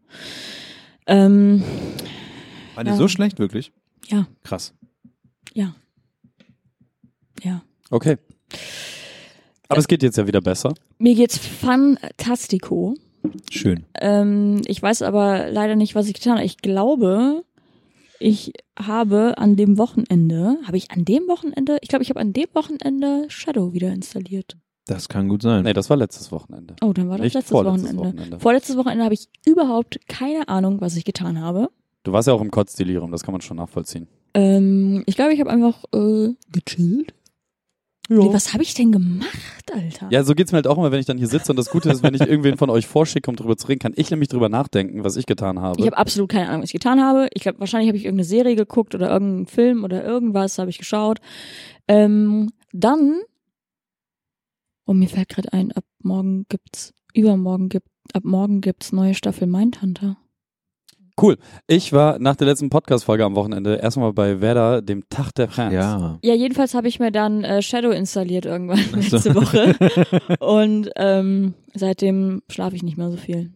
Ähm, 1.06 1.64
War 2.76 2.84
die 2.86 2.92
Ja. 2.92 2.96
so 2.96 3.08
schlecht, 3.10 3.40
wirklich? 3.40 3.72
Ja. 4.08 4.28
Krass. 4.44 4.74
ja. 5.54 5.76
Ja. 7.44 7.62
Okay. 7.90 8.18
Aber 9.70 9.80
es 9.80 9.88
geht 9.88 10.04
jetzt 10.04 10.18
ja 10.18 10.28
wieder 10.28 10.42
besser. 10.42 10.74
Mir 10.98 11.16
geht's 11.16 11.38
fantastico. 11.38 12.96
Schön. 13.52 13.86
Ähm, 14.00 14.62
ich 14.66 14.82
weiß 14.82 15.02
aber 15.02 15.50
leider 15.52 15.76
nicht, 15.76 15.96
was 15.96 16.08
ich 16.08 16.14
getan 16.14 16.34
habe. 16.34 16.46
Ich 16.46 16.58
glaube, 16.58 17.44
ich 18.20 18.54
habe 18.78 19.38
an 19.38 19.56
dem 19.56 19.78
Wochenende, 19.78 20.58
habe 20.66 20.78
ich 20.78 20.92
an 20.92 21.06
dem 21.06 21.28
Wochenende, 21.28 21.78
ich 21.82 21.90
glaube, 21.90 22.04
ich 22.04 22.10
habe 22.10 22.20
an 22.20 22.34
dem 22.34 22.48
Wochenende 22.54 23.26
Shadow 23.30 23.74
wieder 23.74 23.92
installiert. 23.92 24.58
Das 24.86 25.08
kann 25.08 25.30
gut 25.30 25.44
sein. 25.44 25.64
Nee, 25.64 25.74
das 25.74 25.90
war 25.90 25.98
letztes 25.98 26.32
Wochenende. 26.32 26.76
Oh, 26.82 26.94
dann 26.94 27.10
war 27.10 27.18
das 27.18 27.26
Nicht 27.26 27.36
letztes 27.36 27.52
vorletztes 27.52 27.96
Wochenende. 27.96 28.18
Wochenende. 28.18 28.40
Vorletztes 28.40 28.78
Wochenende 28.78 29.04
habe 29.04 29.14
ich 29.14 29.28
überhaupt 29.46 30.00
keine 30.08 30.48
Ahnung, 30.48 30.82
was 30.82 30.96
ich 30.96 31.06
getan 31.06 31.40
habe. 31.40 31.70
Du 32.04 32.12
warst 32.12 32.28
ja 32.28 32.34
auch 32.34 32.42
im 32.42 32.50
Kotzdelirium, 32.50 33.12
das 33.12 33.24
kann 33.24 33.34
man 33.34 33.42
schon 33.42 33.58
nachvollziehen. 33.58 34.08
Ähm, 34.34 35.04
ich 35.06 35.16
glaube, 35.16 35.34
ich 35.34 35.40
habe 35.40 35.50
einfach 35.50 35.84
äh, 35.94 36.30
gechillt. 36.52 37.14
Nee, 38.12 38.34
was 38.34 38.54
habe 38.54 38.64
ich 38.64 38.74
denn 38.74 38.92
gemacht, 38.92 39.72
Alter? 39.72 40.08
Ja, 40.10 40.24
so 40.24 40.34
geht's 40.34 40.52
mir 40.52 40.58
halt 40.58 40.68
auch 40.68 40.78
immer, 40.80 40.92
wenn 40.92 41.00
ich 41.00 41.06
dann 41.06 41.20
hier 41.20 41.28
sitze 41.28 41.52
und 41.52 41.58
das 41.58 41.70
Gute 41.70 41.90
ist, 41.92 42.02
wenn 42.02 42.16
ich 42.16 42.22
irgendwen 42.22 42.58
von 42.58 42.72
euch 42.72 42.88
vorschicke, 42.88 43.30
um 43.30 43.36
drüber 43.36 43.56
zu 43.56 43.68
reden, 43.68 43.80
kann 43.80 43.94
ich 43.96 44.10
nämlich 44.10 44.30
drüber 44.30 44.50
nachdenken, 44.50 45.04
was 45.04 45.16
ich 45.16 45.28
getan 45.28 45.60
habe. 45.60 45.80
Ich 45.80 45.86
habe 45.86 45.98
absolut 45.98 46.30
keine 46.32 46.50
Ahnung, 46.50 46.64
was 46.64 46.70
ich 46.70 46.74
getan 46.74 47.00
habe. 47.00 47.28
Ich 47.34 47.44
glaube, 47.44 47.60
wahrscheinlich 47.60 47.88
habe 47.88 47.98
ich 47.98 48.06
irgendeine 48.06 48.26
Serie 48.26 48.56
geguckt 48.56 48.96
oder 48.96 49.12
irgendeinen 49.12 49.46
Film 49.46 49.84
oder 49.84 50.04
irgendwas 50.04 50.58
habe 50.58 50.72
ich 50.72 50.80
geschaut. 50.80 51.20
Ähm, 51.88 52.52
dann, 52.74 53.22
und 54.86 54.98
mir 54.98 55.08
fällt 55.08 55.30
gerade 55.30 55.54
ein, 55.54 55.72
ab 55.72 55.84
morgen 56.02 56.46
gibt's, 56.50 56.94
übermorgen 57.14 57.70
gibt, 57.70 57.90
ab 58.14 58.24
morgen 58.26 58.62
gibt's 58.62 58.92
neue 58.92 59.14
Staffel 59.14 59.48
Mindhunter. 59.48 60.18
Ich 61.68 61.94
war 61.94 62.20
nach 62.20 62.36
der 62.36 62.48
letzten 62.48 62.70
Podcast-Folge 62.70 63.26
am 63.26 63.36
Wochenende 63.36 63.76
erstmal 63.76 64.14
bei 64.14 64.42
Werder, 64.42 64.82
dem 64.82 65.04
Tag 65.10 65.32
der 65.34 65.50
Fans. 65.50 65.74
Ja. 65.74 66.20
Ja, 66.24 66.34
jedenfalls 66.34 66.74
habe 66.74 66.88
ich 66.88 67.00
mir 67.00 67.12
dann 67.12 67.44
äh, 67.44 67.62
Shadow 67.62 67.92
installiert 67.92 68.46
irgendwann 68.46 68.80
letzte 68.94 69.36
Woche 69.36 69.76
und 70.40 70.90
ähm, 70.96 71.54
seitdem 71.74 72.42
schlafe 72.50 72.76
ich 72.76 72.84
nicht 72.84 72.98
mehr 72.98 73.12
so 73.12 73.18
viel. 73.18 73.52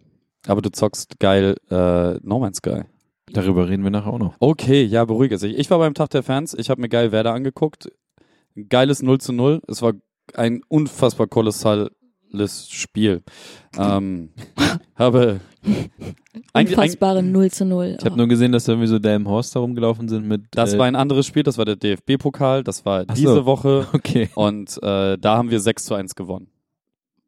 Aber 0.48 0.62
du 0.62 0.72
zockst 0.72 1.20
geil 1.20 1.55
äh, 1.70 2.15
No 2.22 2.39
Man's 2.39 2.58
Sky. 2.58 2.82
Darüber 3.32 3.70
reden 3.70 3.84
wir 3.84 3.91
nachher 3.91 4.13
auch 4.13 4.20
noch. 4.20 4.36
Okay, 4.39 4.84
ja, 4.84 5.05
beruhige 5.05 5.38
sich. 5.38 5.58
Ich 5.58 5.70
war 5.70 5.79
beim 5.79 5.93
Tag 5.93 6.10
der 6.10 6.24
Fans, 6.24 6.53
ich 6.53 6.70
habe 6.70 6.82
mir 6.82 6.89
geil 6.89 7.12
Werder 7.12 7.34
angeguckt. 7.34 7.89
Geiles 8.70 9.01
0 9.01 9.20
zu 9.20 9.34
0. 9.34 9.62
Es 9.67 9.82
war 9.82 9.93
ein 10.36 10.62
unfassbar 10.67 11.27
kolossales 12.34 12.70
Spiel. 12.70 13.24
Ähm, 13.78 14.30
habe 14.96 15.40
eigentlich, 15.63 16.18
eigentlich, 16.54 16.78
Unfassbare 16.78 17.24
0 17.24 17.52
zu 17.52 17.66
0. 17.66 17.98
Ich 18.00 18.06
habe 18.06 18.18
nur 18.18 18.28
gesehen, 18.28 18.52
dass 18.52 18.66
da 18.66 18.74
irgendwie 18.74 18.88
so 18.88 19.00
Dame 19.00 19.30
Horst 19.30 19.56
da 19.56 19.60
rumgelaufen 19.60 20.10
sind 20.10 20.28
mit. 20.28 20.44
das 20.52 20.74
äh, 20.74 20.78
war 20.78 20.86
ein 20.86 20.96
anderes 20.96 21.25
Spiel, 21.25 21.44
das 21.44 21.58
war 21.58 21.66
der 21.66 21.75
DFB-Pokal, 21.75 22.63
das 22.63 22.86
war 22.86 23.06
Ach 23.08 23.16
so. 23.16 23.22
diese 23.22 23.46
Woche 23.46 23.88
Okay. 23.94 24.30
und 24.36 24.78
äh, 24.84 25.18
da 25.18 25.38
haben 25.38 25.50
wir 25.50 25.60
6 25.60 25.86
zu 25.86 25.96
1 25.96 26.16
gewonnen. 26.16 26.48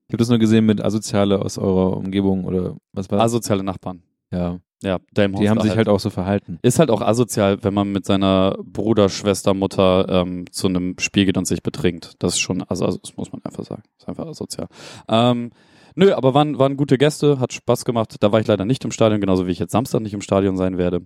Ich 0.07 0.13
habe 0.13 0.17
das 0.17 0.29
nur 0.29 0.37
gesehen 0.37 0.65
mit 0.65 0.83
Asoziale 0.83 1.39
aus 1.39 1.57
eurer 1.57 1.97
Umgebung 1.97 2.45
oder 2.45 2.75
was 2.93 3.09
war 3.09 3.17
das? 3.17 3.25
Asoziale 3.25 3.63
Nachbarn. 3.63 4.03
Ja. 4.35 4.59
Ja, 4.83 4.99
Dame 5.13 5.39
Die 5.39 5.49
haben 5.49 5.61
sich 5.61 5.75
halt 5.75 5.89
auch 5.89 5.99
so 5.99 6.11
verhalten. 6.11 6.59
Ist 6.61 6.77
halt 6.77 6.91
auch 6.91 7.01
asozial, 7.01 7.63
wenn 7.63 7.73
man 7.73 7.91
mit 7.91 8.05
seiner 8.05 8.55
Bruder, 8.63 9.09
Schwester, 9.09 9.55
Mutter 9.55 10.05
ähm, 10.09 10.45
zu 10.51 10.67
einem 10.67 10.99
Spiel 10.99 11.25
geht 11.25 11.37
und 11.37 11.47
sich 11.47 11.63
betrinkt. 11.63 12.13
Das 12.19 12.33
ist 12.33 12.39
schon, 12.39 12.61
also, 12.61 12.85
also 12.85 12.99
das 12.99 13.17
muss 13.17 13.31
man 13.31 13.43
einfach 13.43 13.63
sagen. 13.63 13.81
ist 13.97 14.07
einfach 14.07 14.27
asozial. 14.27 14.67
Ähm, 15.07 15.51
nö, 15.95 16.13
aber 16.13 16.35
waren, 16.35 16.59
waren 16.59 16.77
gute 16.77 16.99
Gäste, 16.99 17.39
hat 17.39 17.53
Spaß 17.53 17.83
gemacht. 17.83 18.17
Da 18.19 18.31
war 18.31 18.39
ich 18.41 18.47
leider 18.47 18.65
nicht 18.65 18.83
im 18.85 18.91
Stadion, 18.91 19.21
genauso 19.21 19.47
wie 19.47 19.51
ich 19.51 19.59
jetzt 19.59 19.71
Samstag 19.71 20.01
nicht 20.01 20.13
im 20.13 20.21
Stadion 20.21 20.55
sein 20.55 20.77
werde. 20.77 20.97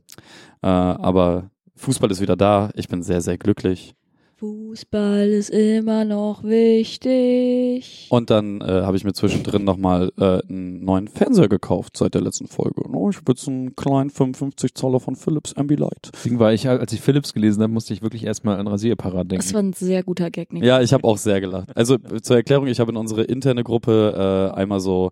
Äh, 0.62 0.68
aber 0.68 1.50
Fußball 1.78 2.12
ist 2.12 2.20
wieder 2.22 2.36
da. 2.36 2.72
Ich 2.74 2.90
bin 2.90 3.02
sehr, 3.02 3.22
sehr 3.22 3.38
glücklich. 3.38 3.96
Fußball 4.40 5.28
ist 5.28 5.50
immer 5.50 6.06
noch 6.06 6.46
wichtig. 6.46 8.08
Und 8.10 8.30
dann 8.30 8.62
äh, 8.62 8.84
habe 8.84 8.96
ich 8.96 9.04
mir 9.04 9.12
zwischendrin 9.12 9.66
nochmal 9.66 10.14
äh, 10.18 10.40
einen 10.48 10.82
neuen 10.86 11.10
Fernseher 11.10 11.50
gekauft 11.50 11.98
seit 11.98 12.14
der 12.14 12.22
letzten 12.22 12.48
Folge. 12.48 12.84
Oh, 12.90 13.10
ich 13.10 13.18
habe 13.18 13.34
jetzt 13.34 13.50
einen 13.50 13.76
kleinen 13.76 14.10
55 14.10 14.76
Zoller 14.76 15.02
von 15.02 15.18
Philips 15.18 15.54
Ambilight. 15.56 16.12
Deswegen 16.14 16.40
war 16.40 16.54
ich, 16.54 16.70
als 16.70 16.94
ich 16.94 17.02
Philips 17.02 17.34
gelesen 17.34 17.62
habe, 17.64 17.74
musste 17.74 17.94
ich 17.94 18.02
wirklich 18.02 18.24
erstmal 18.24 18.58
an 18.58 18.68
Rasierapparat 18.68 19.30
denken. 19.30 19.44
Das 19.44 19.54
war 19.54 19.62
ein 19.62 19.74
sehr 19.74 20.04
guter 20.04 20.32
Gag, 20.32 20.54
Nick. 20.54 20.64
Ja, 20.64 20.80
ich 20.80 20.94
habe 20.94 21.04
auch 21.04 21.18
sehr 21.18 21.42
gelacht. 21.42 21.76
Also 21.76 21.98
zur 21.98 22.38
Erklärung, 22.38 22.68
ich 22.68 22.80
habe 22.80 22.92
in 22.92 22.98
unsere 22.98 23.24
interne 23.24 23.66
Gruppe 23.66 24.54
äh, 24.56 24.58
einmal 24.58 24.80
so 24.80 25.12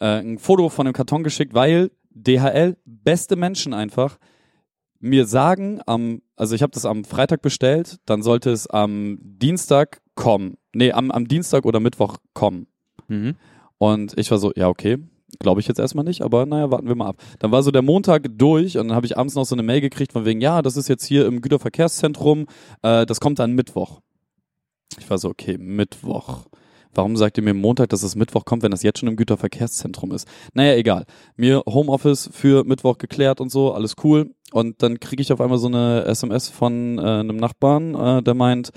äh, 0.00 0.06
ein 0.06 0.38
Foto 0.38 0.70
von 0.70 0.86
dem 0.86 0.92
Karton 0.92 1.22
geschickt, 1.22 1.54
weil 1.54 1.92
DHL, 2.10 2.76
beste 2.84 3.36
Menschen 3.36 3.74
einfach, 3.74 4.18
mir 4.98 5.24
sagen 5.24 5.80
am, 5.86 6.22
also 6.36 6.54
ich 6.54 6.62
habe 6.62 6.72
das 6.72 6.84
am 6.84 7.04
Freitag 7.04 7.42
bestellt, 7.42 7.96
dann 8.06 8.22
sollte 8.22 8.50
es 8.50 8.66
am 8.66 9.18
Dienstag 9.20 10.00
kommen. 10.14 10.56
Nee, 10.74 10.92
am, 10.92 11.10
am 11.10 11.28
Dienstag 11.28 11.64
oder 11.64 11.80
Mittwoch 11.80 12.18
kommen. 12.34 12.66
mhm. 13.08 13.34
Und 13.78 14.18
ich 14.18 14.30
war 14.30 14.38
so, 14.38 14.52
ja, 14.56 14.68
okay, 14.68 14.98
Glaube 15.40 15.60
ich 15.60 15.66
jetzt 15.66 15.80
erstmal 15.80 16.04
nicht, 16.04 16.22
aber 16.22 16.46
naja, 16.46 16.70
warten 16.70 16.86
wir 16.86 16.94
mal 16.94 17.08
ab. 17.08 17.22
Dann 17.40 17.50
war 17.50 17.62
so 17.62 17.70
der 17.70 17.82
Montag 17.82 18.26
durch 18.38 18.78
und 18.78 18.88
dann 18.88 18.96
habe 18.96 19.06
ich 19.06 19.18
abends 19.18 19.34
noch 19.34 19.44
so 19.44 19.54
eine 19.54 19.64
Mail 19.64 19.80
gekriegt 19.80 20.12
von 20.12 20.24
wegen, 20.24 20.40
ja, 20.40 20.62
das 20.62 20.76
ist 20.76 20.88
jetzt 20.88 21.04
hier 21.04 21.26
im 21.26 21.40
Güterverkehrszentrum, 21.40 22.46
äh, 22.82 23.04
das 23.04 23.20
kommt 23.20 23.38
dann 23.38 23.52
Mittwoch. 23.52 24.00
Ich 24.98 25.10
war 25.10 25.18
so, 25.18 25.28
okay, 25.28 25.58
Mittwoch. 25.58 26.46
Warum 26.96 27.16
sagt 27.16 27.36
ihr 27.36 27.44
mir 27.44 27.54
Montag, 27.54 27.90
dass 27.90 28.02
es 28.02 28.16
Mittwoch 28.16 28.44
kommt, 28.44 28.62
wenn 28.62 28.70
das 28.70 28.82
jetzt 28.82 29.00
schon 29.00 29.08
im 29.08 29.16
Güterverkehrszentrum 29.16 30.12
ist? 30.12 30.26
Naja, 30.54 30.74
egal. 30.74 31.04
Mir 31.36 31.62
Homeoffice 31.66 32.30
für 32.32 32.64
Mittwoch 32.64 32.98
geklärt 32.98 33.40
und 33.40 33.50
so, 33.50 33.72
alles 33.72 33.96
cool. 34.02 34.34
Und 34.52 34.82
dann 34.82 34.98
kriege 34.98 35.20
ich 35.20 35.32
auf 35.32 35.40
einmal 35.40 35.58
so 35.58 35.66
eine 35.66 36.04
SMS 36.04 36.48
von 36.48 36.98
äh, 36.98 37.02
einem 37.02 37.36
Nachbarn, 37.36 37.94
äh, 37.94 38.22
der 38.22 38.34
meint, 38.34 38.70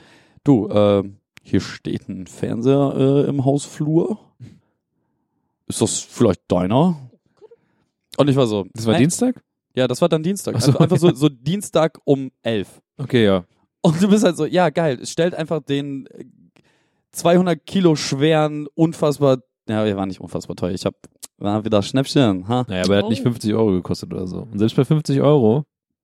du, 0.43 0.67
äh, 0.67 1.03
hier 1.43 1.61
steht 1.61 2.09
ein 2.09 2.27
Fernseher 2.27 2.93
äh, 2.97 3.29
im 3.29 3.45
Hausflur. 3.45 4.19
Ist 5.67 5.81
das 5.81 5.99
vielleicht 5.99 6.41
deiner? 6.51 6.97
Und 8.17 8.27
ich 8.27 8.35
war 8.35 8.47
so. 8.47 8.65
Das 8.73 8.85
war 8.85 8.95
hä? 8.95 8.99
Dienstag? 8.99 9.41
Ja, 9.75 9.87
das 9.87 10.01
war 10.01 10.09
dann 10.09 10.23
Dienstag. 10.23 10.55
Ach 10.57 10.61
so, 10.61 10.71
einfach 10.71 10.81
einfach 10.81 10.97
so, 10.97 11.13
so 11.13 11.29
Dienstag 11.29 11.99
um 12.03 12.31
elf. 12.41 12.81
Okay, 12.97 13.23
ja. 13.23 13.45
Und 13.81 14.01
du 14.01 14.09
bist 14.09 14.25
halt 14.25 14.35
so, 14.35 14.45
ja, 14.45 14.69
geil. 14.71 14.99
Es 15.01 15.11
stellt 15.11 15.33
einfach 15.33 15.61
den 15.61 16.07
äh, 16.07 16.25
200 17.11 17.65
Kilo 17.65 17.95
schweren, 17.95 18.67
unfassbar, 18.75 19.39
ja, 19.67 19.85
er 19.85 19.97
war 19.97 20.05
nicht 20.05 20.21
unfassbar 20.21 20.55
teuer. 20.55 20.71
Ich 20.71 20.85
hab, 20.85 20.95
war 21.37 21.65
wieder 21.65 21.81
Schnäppchen, 21.81 22.47
ha? 22.47 22.65
Naja, 22.67 22.83
aber 22.83 22.95
er 22.95 23.03
hat 23.03 23.09
nicht 23.09 23.23
50 23.23 23.53
Euro 23.53 23.71
gekostet 23.71 24.13
oder 24.13 24.27
so. 24.27 24.41
Und 24.51 24.59
selbst 24.59 24.75
bei 24.75 24.85
50 24.85 25.21
Euro, 25.21 25.63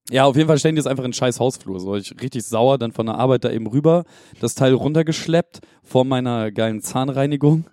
Ja, 0.09 0.25
auf 0.25 0.35
jeden 0.35 0.47
Fall 0.47 0.59
stellen 0.59 0.75
die 0.75 0.79
es 0.79 0.87
einfach 0.87 1.03
in 1.03 1.13
scheiß 1.13 1.39
Hausflur. 1.39 1.79
So, 1.79 1.95
ich 1.95 2.13
richtig 2.21 2.43
sauer, 2.45 2.77
dann 2.77 2.91
von 2.91 3.07
der 3.07 3.15
Arbeit 3.15 3.43
da 3.43 3.51
eben 3.51 3.67
rüber, 3.67 4.03
das 4.39 4.55
Teil 4.55 4.73
runtergeschleppt 4.73 5.61
vor 5.83 6.05
meiner 6.05 6.51
geilen 6.51 6.81
Zahnreinigung 6.81 7.65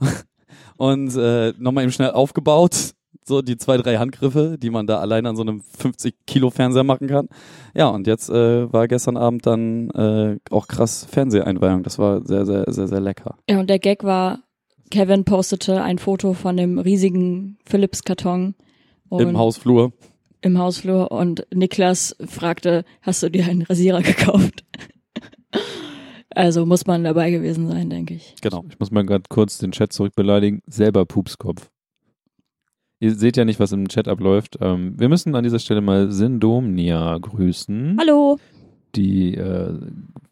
und 0.76 1.14
äh, 1.16 1.52
nochmal 1.58 1.84
eben 1.84 1.92
schnell 1.92 2.10
aufgebaut. 2.10 2.94
So 3.24 3.42
die 3.42 3.56
zwei, 3.58 3.76
drei 3.76 3.98
Handgriffe, 3.98 4.56
die 4.58 4.70
man 4.70 4.86
da 4.86 4.98
allein 5.00 5.26
an 5.26 5.36
so 5.36 5.42
einem 5.42 5.60
50 5.60 6.14
Kilo 6.26 6.50
Fernseher 6.50 6.84
machen 6.84 7.08
kann. 7.08 7.28
Ja, 7.74 7.88
und 7.88 8.06
jetzt 8.06 8.30
äh, 8.30 8.72
war 8.72 8.88
gestern 8.88 9.16
Abend 9.16 9.46
dann 9.46 9.90
äh, 9.90 10.38
auch 10.50 10.66
krass 10.66 11.06
Fernseheinweihung. 11.10 11.82
Das 11.82 11.98
war 11.98 12.24
sehr, 12.26 12.46
sehr, 12.46 12.64
sehr, 12.68 12.88
sehr 12.88 13.00
lecker. 13.00 13.36
Ja, 13.48 13.60
und 13.60 13.68
der 13.68 13.78
Gag 13.78 14.02
war, 14.02 14.40
Kevin 14.90 15.24
postete 15.24 15.82
ein 15.82 15.98
Foto 15.98 16.32
von 16.32 16.56
dem 16.56 16.78
riesigen 16.78 17.58
Philips-Karton 17.66 18.54
Im 19.10 19.36
Hausflur. 19.36 19.92
im 20.40 20.58
Hausflur 20.58 21.10
und 21.12 21.46
Niklas 21.52 22.16
fragte, 22.26 22.84
hast 23.02 23.22
du 23.22 23.30
dir 23.30 23.46
einen 23.46 23.62
Rasierer 23.62 24.02
gekauft? 24.02 24.64
also 26.34 26.64
muss 26.64 26.86
man 26.86 27.04
dabei 27.04 27.30
gewesen 27.30 27.68
sein, 27.68 27.90
denke 27.90 28.14
ich. 28.14 28.36
Genau. 28.40 28.64
ich 28.70 28.78
muss 28.78 28.90
mal 28.90 29.04
gerade 29.04 29.24
kurz 29.28 29.58
den 29.58 29.72
Chat 29.72 29.92
zurückbeleidigen, 29.92 30.62
selber 30.66 31.04
Pupskopf. 31.04 31.70
Ihr 33.00 33.14
seht 33.14 33.36
ja 33.36 33.44
nicht, 33.44 33.60
was 33.60 33.72
im 33.72 33.88
Chat 33.88 34.08
abläuft. 34.08 34.58
Ähm, 34.60 34.94
wir 34.98 35.08
müssen 35.08 35.34
an 35.34 35.44
dieser 35.44 35.60
Stelle 35.60 35.80
mal 35.80 36.10
Sindomnia 36.10 37.16
grüßen. 37.18 37.96
Hallo. 38.00 38.38
die 38.96 39.34
äh, 39.34 39.74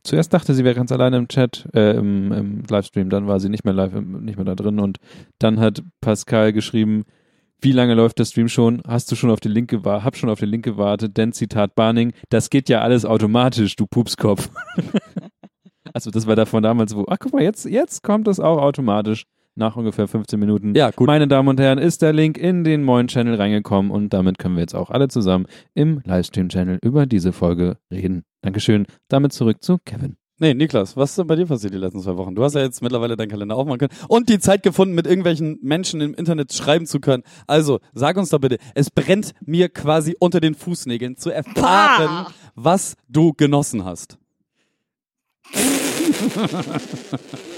zuerst 0.02 0.32
dachte, 0.32 0.54
sie 0.54 0.64
wäre 0.64 0.75
ganz 0.75 0.90
alleine 0.90 1.18
im 1.18 1.28
Chat, 1.28 1.68
äh, 1.75 1.96
im, 1.96 2.32
im 2.32 2.62
Livestream, 2.68 3.11
dann 3.11 3.26
war 3.28 3.38
sie 3.38 3.49
nicht 3.49 3.64
mehr 3.64 3.75
live, 3.75 3.92
nicht 3.94 4.37
mehr 4.37 4.44
da 4.44 4.54
drin 4.54 4.80
und 4.80 4.99
dann 5.38 5.61
hat 5.61 5.82
Pascal 6.00 6.52
geschrieben, 6.52 7.04
wie 7.61 7.73
lange 7.73 7.94
läuft 7.94 8.18
der 8.18 8.25
Stream 8.25 8.49
schon? 8.49 8.82
Hast 8.87 9.11
du 9.11 9.16
schon 9.16 9.30
auf 9.30 9.40
den 9.40 9.52
Link 9.52 9.70
gewartet? 9.70 10.04
Hab 10.04 10.16
schon 10.16 10.30
auf 10.30 10.40
den 10.40 10.49
Link 10.49 10.64
gewartet, 10.64 11.16
denn 11.16 11.32
Zitat 11.32 11.75
Barning, 11.75 12.12
das 12.28 12.50
geht 12.50 12.68
ja 12.68 12.80
alles 12.80 13.04
automatisch, 13.04 13.76
du 13.76 13.87
Pupskopf. 13.87 14.50
also 15.94 16.11
das 16.11 16.26
war 16.26 16.37
davon 16.37 16.62
damals, 16.62 16.94
wo, 16.94 17.04
ach 17.08 17.18
guck 17.18 17.32
mal, 17.32 17.42
jetzt, 17.42 17.64
jetzt 17.64 18.02
kommt 18.02 18.28
es 18.28 18.40
auch 18.40 18.58
automatisch 18.58 19.25
nach 19.56 19.76
ungefähr 19.76 20.06
15 20.06 20.38
Minuten. 20.38 20.75
Ja, 20.75 20.90
gut. 20.90 21.06
Meine 21.06 21.26
Damen 21.26 21.48
und 21.48 21.58
Herren, 21.58 21.78
ist 21.78 22.02
der 22.02 22.12
Link 22.12 22.38
in 22.38 22.64
den 22.64 22.84
neuen 22.84 23.08
Channel 23.08 23.34
reingekommen 23.34 23.90
und 23.90 24.12
damit 24.12 24.38
können 24.38 24.56
wir 24.56 24.60
jetzt 24.60 24.75
auch 24.75 24.90
alle 24.90 25.08
zusammen 25.08 25.46
im 25.75 26.02
Livestream-Channel 26.04 26.78
über 26.82 27.06
diese 27.06 27.32
Folge 27.32 27.78
reden. 27.90 28.25
Dankeschön. 28.42 28.86
Damit 29.08 29.32
zurück 29.32 29.62
zu 29.62 29.78
Kevin. 29.84 30.16
Nee, 30.38 30.52
Niklas, 30.52 30.98
was 30.98 31.10
ist 31.10 31.18
denn 31.18 31.26
bei 31.26 31.36
dir 31.36 31.46
passiert 31.46 31.72
die 31.72 31.78
letzten 31.78 32.00
zwei 32.00 32.18
Wochen? 32.18 32.34
Du 32.34 32.44
hast 32.44 32.54
ja 32.54 32.60
jetzt 32.60 32.82
mittlerweile 32.82 33.16
deinen 33.16 33.30
Kalender 33.30 33.56
aufmachen 33.56 33.78
können 33.78 33.92
und 34.08 34.28
die 34.28 34.38
Zeit 34.38 34.62
gefunden, 34.62 34.94
mit 34.94 35.06
irgendwelchen 35.06 35.58
Menschen 35.62 36.02
im 36.02 36.12
Internet 36.12 36.52
schreiben 36.52 36.84
zu 36.84 37.00
können. 37.00 37.22
Also, 37.46 37.80
sag 37.94 38.18
uns 38.18 38.28
doch 38.28 38.40
bitte, 38.40 38.58
es 38.75 38.90
brennt 38.90 39.32
mir 39.46 39.70
quasi 39.70 40.14
unter 40.18 40.40
den 40.40 40.54
Fußnägeln 40.54 41.16
zu 41.16 41.30
erfahren, 41.30 42.26
Pah! 42.26 42.32
was 42.54 42.96
du 43.08 43.32
genossen 43.32 43.86
hast. 43.86 44.18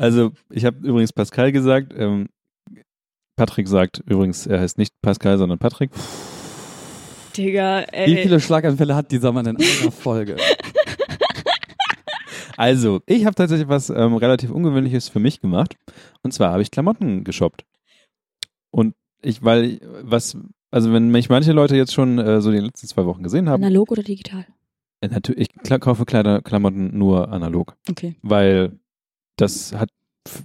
Also, 0.00 0.32
ich 0.48 0.64
habe 0.64 0.78
übrigens 0.78 1.12
Pascal 1.12 1.52
gesagt. 1.52 1.92
Ähm, 1.94 2.30
Patrick 3.36 3.68
sagt 3.68 4.02
übrigens, 4.06 4.46
er 4.46 4.60
heißt 4.60 4.78
nicht 4.78 4.94
Pascal, 5.02 5.36
sondern 5.36 5.58
Patrick. 5.58 5.90
Digga, 7.36 7.80
ey. 7.80 8.06
Wie 8.06 8.22
viele 8.22 8.40
Schlaganfälle 8.40 8.94
hat 8.94 9.12
dieser 9.12 9.30
Mann 9.30 9.44
in 9.46 9.56
einer 9.56 9.92
Folge? 9.92 10.36
Also, 12.56 13.00
ich 13.06 13.24
habe 13.24 13.34
tatsächlich 13.34 13.68
was 13.68 13.88
ähm, 13.88 14.16
relativ 14.16 14.50
Ungewöhnliches 14.50 15.08
für 15.08 15.18
mich 15.18 15.40
gemacht. 15.40 15.76
Und 16.22 16.32
zwar 16.34 16.52
habe 16.52 16.60
ich 16.60 16.70
Klamotten 16.70 17.24
geshoppt. 17.24 17.64
Und 18.70 18.94
ich, 19.22 19.42
weil, 19.42 19.80
was, 20.02 20.36
also 20.70 20.92
wenn 20.92 21.08
mich 21.08 21.30
manche 21.30 21.52
Leute 21.52 21.74
jetzt 21.74 21.94
schon 21.94 22.18
äh, 22.18 22.42
so 22.42 22.50
die 22.50 22.58
letzten 22.58 22.86
zwei 22.86 23.06
Wochen 23.06 23.22
gesehen 23.22 23.48
haben, 23.48 23.64
Analog 23.64 23.92
oder 23.92 24.02
digital? 24.02 24.44
äh, 25.00 25.08
natürlich, 25.08 25.48
ich 25.54 25.80
kaufe 25.80 26.04
Kleider, 26.04 26.42
Klamotten 26.42 26.98
nur 26.98 27.32
analog. 27.32 27.78
Okay. 27.88 28.16
Weil 28.20 28.78
das 29.40 29.72
hat, 29.74 29.90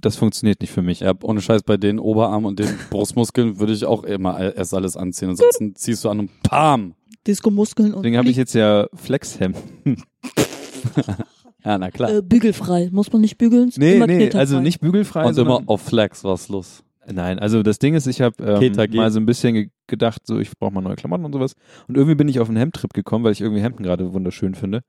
das 0.00 0.16
funktioniert 0.16 0.60
nicht 0.60 0.72
für 0.72 0.82
mich. 0.82 1.00
Ja, 1.00 1.12
ohne 1.22 1.40
Scheiß, 1.40 1.62
bei 1.62 1.76
den 1.76 1.98
Oberarmen 1.98 2.46
und 2.46 2.58
den 2.58 2.68
Brustmuskeln 2.90 3.58
würde 3.58 3.72
ich 3.72 3.84
auch 3.84 4.04
immer 4.04 4.38
erst 4.54 4.74
alles 4.74 4.96
anziehen. 4.96 5.30
Ansonsten 5.30 5.74
ziehst 5.74 6.04
du 6.04 6.08
an 6.10 6.20
und 6.20 6.42
PAM! 6.42 6.94
Disco-Muskeln 7.26 7.92
und 7.92 8.02
Deswegen 8.02 8.18
habe 8.18 8.28
ich 8.28 8.36
jetzt 8.36 8.54
ja 8.54 8.86
Flexhemden. 8.94 9.62
Ja, 11.64 11.78
na 11.78 11.90
klar. 11.90 12.14
äh, 12.18 12.22
bügelfrei. 12.22 12.90
Muss 12.92 13.12
man 13.12 13.20
nicht 13.22 13.38
bügeln? 13.38 13.72
Nee, 13.76 13.96
Immer 13.96 14.06
nee, 14.06 14.16
knetterfrei. 14.18 14.38
also 14.38 14.60
nicht 14.60 14.80
bügelfrei. 14.80 15.24
und 15.24 15.36
immer 15.36 15.50
sondern- 15.54 15.68
auf 15.68 15.82
Flex 15.82 16.22
was 16.22 16.48
los. 16.48 16.84
Nein, 17.12 17.38
also 17.40 17.62
das 17.64 17.78
Ding 17.80 17.94
ist, 17.94 18.06
ich 18.06 18.20
habe 18.20 18.42
ähm, 18.44 18.72
mal 18.94 19.10
so 19.12 19.18
ein 19.20 19.26
bisschen 19.26 19.54
ge 19.54 19.68
gedacht, 19.88 20.22
so 20.26 20.38
ich 20.40 20.50
brauche 20.58 20.72
mal 20.72 20.80
neue 20.80 20.96
Klamotten 20.96 21.24
und 21.24 21.32
sowas. 21.32 21.54
Und 21.88 21.96
irgendwie 21.96 22.14
bin 22.16 22.26
ich 22.28 22.38
auf 22.40 22.48
einen 22.48 22.56
Hemdtrip 22.56 22.92
gekommen, 22.92 23.24
weil 23.24 23.30
ich 23.32 23.40
irgendwie 23.40 23.62
Hemden 23.62 23.82
gerade 23.84 24.12
wunderschön 24.12 24.54
finde. 24.56 24.82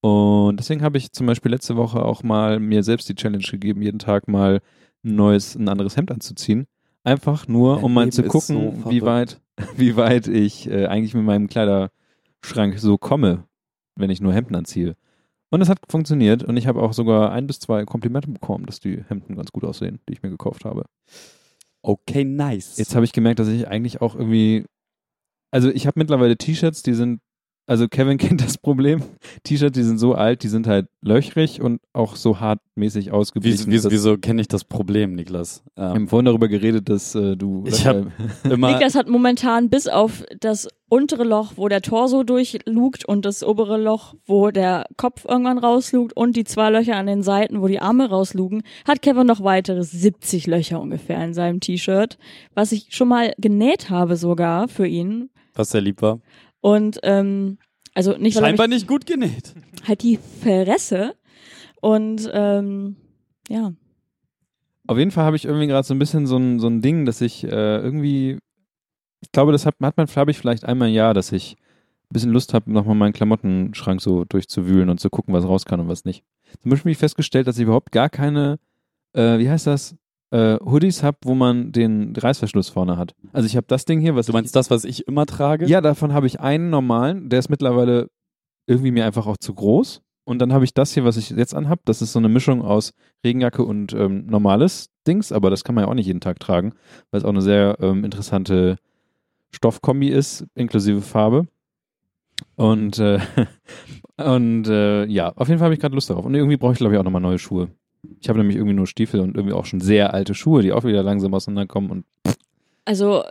Und 0.00 0.56
deswegen 0.58 0.82
habe 0.82 0.98
ich 0.98 1.12
zum 1.12 1.26
Beispiel 1.26 1.50
letzte 1.50 1.76
Woche 1.76 2.02
auch 2.02 2.22
mal 2.22 2.58
mir 2.58 2.82
selbst 2.82 3.08
die 3.08 3.14
Challenge 3.14 3.44
gegeben, 3.44 3.82
jeden 3.82 3.98
Tag 3.98 4.28
mal 4.28 4.60
ein 5.04 5.14
neues, 5.14 5.54
ein 5.54 5.68
anderes 5.68 5.96
Hemd 5.96 6.10
anzuziehen. 6.10 6.66
Einfach 7.04 7.48
nur, 7.48 7.76
Dein 7.76 7.84
um 7.84 7.94
mal 7.94 8.00
Leben 8.02 8.12
zu 8.12 8.22
gucken, 8.24 8.82
so 8.82 8.90
wie 8.90 9.02
weit, 9.02 9.40
wie 9.76 9.96
weit 9.96 10.26
ich 10.28 10.68
äh, 10.70 10.86
eigentlich 10.86 11.14
mit 11.14 11.24
meinem 11.24 11.48
Kleiderschrank 11.48 12.78
so 12.78 12.98
komme, 12.98 13.44
wenn 13.96 14.10
ich 14.10 14.20
nur 14.20 14.32
Hemden 14.32 14.54
anziehe. 14.54 14.96
Und 15.50 15.60
es 15.60 15.68
hat 15.68 15.80
funktioniert 15.88 16.44
und 16.44 16.56
ich 16.56 16.66
habe 16.66 16.80
auch 16.80 16.92
sogar 16.92 17.32
ein 17.32 17.46
bis 17.46 17.58
zwei 17.58 17.84
Komplimente 17.84 18.30
bekommen, 18.30 18.66
dass 18.66 18.78
die 18.78 19.02
Hemden 19.08 19.34
ganz 19.34 19.50
gut 19.50 19.64
aussehen, 19.64 20.00
die 20.08 20.12
ich 20.12 20.22
mir 20.22 20.30
gekauft 20.30 20.64
habe. 20.64 20.84
Okay, 21.82 22.24
nice. 22.24 22.76
Jetzt 22.76 22.94
habe 22.94 23.04
ich 23.04 23.12
gemerkt, 23.12 23.40
dass 23.40 23.48
ich 23.48 23.66
eigentlich 23.66 24.00
auch 24.00 24.14
irgendwie. 24.14 24.64
Also 25.50 25.68
ich 25.70 25.86
habe 25.86 25.98
mittlerweile 25.98 26.36
T-Shirts, 26.36 26.82
die 26.82 26.94
sind. 26.94 27.20
Also 27.70 27.86
Kevin 27.86 28.18
kennt 28.18 28.40
das 28.42 28.58
Problem. 28.58 29.00
T-Shirts, 29.44 29.74
die 29.78 29.84
sind 29.84 29.98
so 29.98 30.14
alt, 30.14 30.42
die 30.42 30.48
sind 30.48 30.66
halt 30.66 30.88
löchrig 31.02 31.60
und 31.62 31.80
auch 31.92 32.16
so 32.16 32.40
hartmäßig 32.40 33.06
Wie, 33.06 33.10
ausgeblichen. 33.12 33.70
wie, 33.70 33.76
dass- 33.76 33.92
wieso 33.92 34.18
kenne 34.18 34.40
ich 34.40 34.48
das 34.48 34.64
Problem, 34.64 35.14
Niklas? 35.14 35.62
Wir 35.76 35.84
Ähm, 35.84 35.90
haben 35.94 36.08
vorhin 36.08 36.24
darüber 36.24 36.48
geredet, 36.48 36.88
dass 36.88 37.14
äh, 37.14 37.36
du. 37.36 37.62
Ich 37.68 37.86
hab- 37.86 38.06
immer, 38.50 38.72
Niklas 38.72 38.96
hat 38.96 39.08
momentan 39.08 39.70
bis 39.70 39.86
auf 39.86 40.24
das 40.40 40.66
untere 40.88 41.22
Loch, 41.22 41.52
wo 41.54 41.68
der 41.68 41.80
Torso 41.80 42.24
durchlugt 42.24 43.04
und 43.04 43.24
das 43.24 43.44
obere 43.44 43.78
Loch, 43.80 44.14
wo 44.26 44.50
der 44.50 44.86
Kopf 44.96 45.24
irgendwann 45.24 45.58
rauslugt 45.58 46.12
und 46.16 46.34
die 46.34 46.42
zwei 46.42 46.70
Löcher 46.70 46.96
an 46.96 47.06
den 47.06 47.22
Seiten, 47.22 47.62
wo 47.62 47.68
die 47.68 47.78
Arme 47.78 48.08
rauslugen, 48.10 48.64
hat 48.84 49.00
Kevin 49.00 49.28
noch 49.28 49.44
weitere 49.44 49.84
70 49.84 50.48
Löcher 50.48 50.80
ungefähr 50.80 51.24
in 51.24 51.34
seinem 51.34 51.60
T-Shirt, 51.60 52.18
was 52.52 52.72
ich 52.72 52.88
schon 52.90 53.06
mal 53.06 53.32
genäht 53.38 53.90
habe 53.90 54.16
sogar 54.16 54.66
für 54.66 54.88
ihn. 54.88 55.30
was 55.54 55.70
sehr 55.70 55.82
lieb 55.82 56.02
war. 56.02 56.18
Und 56.60 57.00
ähm, 57.02 57.58
also 57.94 58.16
nicht, 58.16 58.36
weil 58.36 58.44
er 58.44 58.48
Scheinbar 58.48 58.68
nicht 58.68 58.86
gut 58.86 59.06
genäht. 59.06 59.54
halt 59.86 60.02
die 60.02 60.18
Fresse. 60.42 61.14
Und 61.80 62.30
ähm, 62.32 62.96
ja. 63.48 63.72
Auf 64.86 64.98
jeden 64.98 65.10
Fall 65.10 65.24
habe 65.24 65.36
ich 65.36 65.44
irgendwie 65.44 65.66
gerade 65.66 65.86
so 65.86 65.94
ein 65.94 65.98
bisschen 65.98 66.26
so 66.26 66.36
ein, 66.36 66.58
so 66.60 66.66
ein 66.66 66.82
Ding, 66.82 67.04
dass 67.04 67.20
ich 67.20 67.44
äh, 67.44 67.48
irgendwie. 67.48 68.38
Ich 69.22 69.32
glaube, 69.32 69.52
das 69.52 69.66
hat, 69.66 69.74
hat 69.82 69.96
man, 69.96 70.06
habe 70.06 70.30
ich 70.30 70.38
vielleicht 70.38 70.64
einmal 70.64 70.88
im 70.88 70.94
Jahr, 70.94 71.12
dass 71.12 71.30
ich 71.32 71.56
ein 72.10 72.14
bisschen 72.14 72.32
Lust 72.32 72.54
habe, 72.54 72.72
nochmal 72.72 72.94
meinen 72.96 73.12
Klamottenschrank 73.12 74.00
so 74.00 74.24
durchzuwühlen 74.24 74.88
und 74.88 74.98
zu 74.98 75.10
gucken, 75.10 75.34
was 75.34 75.44
raus 75.44 75.64
kann 75.64 75.78
und 75.78 75.88
was 75.88 76.04
nicht. 76.04 76.24
Zum 76.62 76.70
Beispiel 76.70 76.90
habe 76.90 76.92
ich 76.92 76.98
festgestellt, 76.98 77.46
dass 77.46 77.58
ich 77.58 77.64
überhaupt 77.64 77.92
gar 77.92 78.08
keine, 78.08 78.58
äh, 79.12 79.38
wie 79.38 79.50
heißt 79.50 79.66
das, 79.66 79.94
äh, 80.30 80.56
Hoodies 80.64 81.02
habe, 81.02 81.18
wo 81.24 81.34
man 81.34 81.72
den 81.72 82.14
Reißverschluss 82.16 82.68
vorne 82.68 82.96
hat. 82.96 83.14
Also 83.32 83.46
ich 83.46 83.56
habe 83.56 83.66
das 83.68 83.84
Ding 83.84 84.00
hier, 84.00 84.14
was 84.14 84.26
Du 84.26 84.32
meinst 84.32 84.54
das, 84.56 84.70
was 84.70 84.84
ich 84.84 85.06
immer 85.06 85.26
trage? 85.26 85.64
ich, 85.64 85.70
ja, 85.70 85.80
davon 85.80 86.12
habe 86.12 86.26
ich 86.26 86.40
einen 86.40 86.70
normalen, 86.70 87.28
der 87.28 87.38
ist 87.38 87.48
mittlerweile 87.48 88.10
irgendwie 88.66 88.92
mir 88.92 89.04
einfach 89.04 89.26
auch 89.26 89.36
zu 89.36 89.54
groß 89.54 90.02
Und 90.24 90.38
dann 90.38 90.52
habe 90.52 90.64
ich 90.64 90.74
das 90.74 90.92
hier, 90.94 91.04
was 91.04 91.16
ich 91.16 91.30
jetzt 91.30 91.54
anhab. 91.54 91.80
Das 91.84 92.02
ist 92.02 92.12
so 92.12 92.18
eine 92.18 92.28
Mischung 92.28 92.62
aus 92.62 92.92
Regenjacke 93.24 93.64
und 93.64 93.92
ähm, 93.92 94.26
normales 94.26 94.90
Dings, 95.06 95.32
aber 95.32 95.50
das 95.50 95.64
kann 95.64 95.74
man 95.74 95.84
ja 95.84 95.90
auch 95.90 95.94
nicht 95.94 96.06
jeden 96.06 96.20
Tag 96.20 96.38
tragen, 96.38 96.74
weil 97.10 97.18
es 97.18 97.24
auch 97.24 97.30
eine 97.30 97.42
sehr 97.42 97.78
ähm, 97.80 98.04
interessante 98.04 98.76
Stoffkombi 99.50 100.08
ist, 100.08 100.46
inklusive 100.54 101.00
Farbe. 101.02 101.48
Und, 102.54 102.98
äh, 102.98 103.18
und 104.16 104.68
äh, 104.68 105.04
ja, 105.06 105.32
auf 105.34 105.48
jeden 105.48 105.58
Fall 105.58 105.66
habe 105.66 105.74
ich 105.74 105.80
gerade 105.80 105.94
Lust 105.94 106.10
darauf. 106.10 106.24
Und 106.24 106.34
irgendwie 106.34 106.56
brauche 106.56 106.72
ich, 106.72 106.78
glaube 106.78 106.94
ich, 106.94 107.00
auch 107.00 107.04
nochmal 107.04 107.20
neue 107.20 107.38
Schuhe. 107.38 107.70
Ich 108.20 108.28
habe 108.28 108.38
nämlich 108.38 108.56
irgendwie 108.56 108.74
nur 108.74 108.86
Stiefel 108.86 109.20
und 109.20 109.36
irgendwie 109.36 109.54
auch 109.54 109.66
schon 109.66 109.80
sehr 109.80 110.14
alte 110.14 110.34
Schuhe, 110.34 110.62
die 110.62 110.72
auch 110.72 110.84
wieder 110.84 111.02
langsam 111.02 111.34
auseinanderkommen. 111.34 111.90
Und 111.90 112.04
Also, 112.84 113.24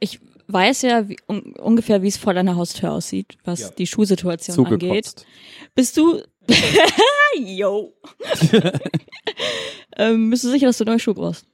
ich 0.00 0.20
weiß 0.48 0.82
ja 0.82 1.08
wie, 1.08 1.16
un, 1.28 1.54
ungefähr, 1.56 2.02
wie 2.02 2.08
es 2.08 2.16
vor 2.16 2.34
deiner 2.34 2.56
Haustür 2.56 2.92
aussieht, 2.92 3.36
was 3.44 3.60
Ja. 3.60 3.68
die 3.76 3.86
Schuhsituation 3.86 4.66
angeht. 4.66 4.80
Zugekotzt. 4.80 5.26
Bist 5.74 5.96
du. 5.96 6.22
Yo. 7.38 7.92
ähm, 9.96 10.30
bist 10.30 10.44
du 10.44 10.50
sicher, 10.50 10.66
dass 10.66 10.78
du 10.78 10.84
neue 10.84 10.98
Schuhe 10.98 11.14
brauchst? 11.14 11.46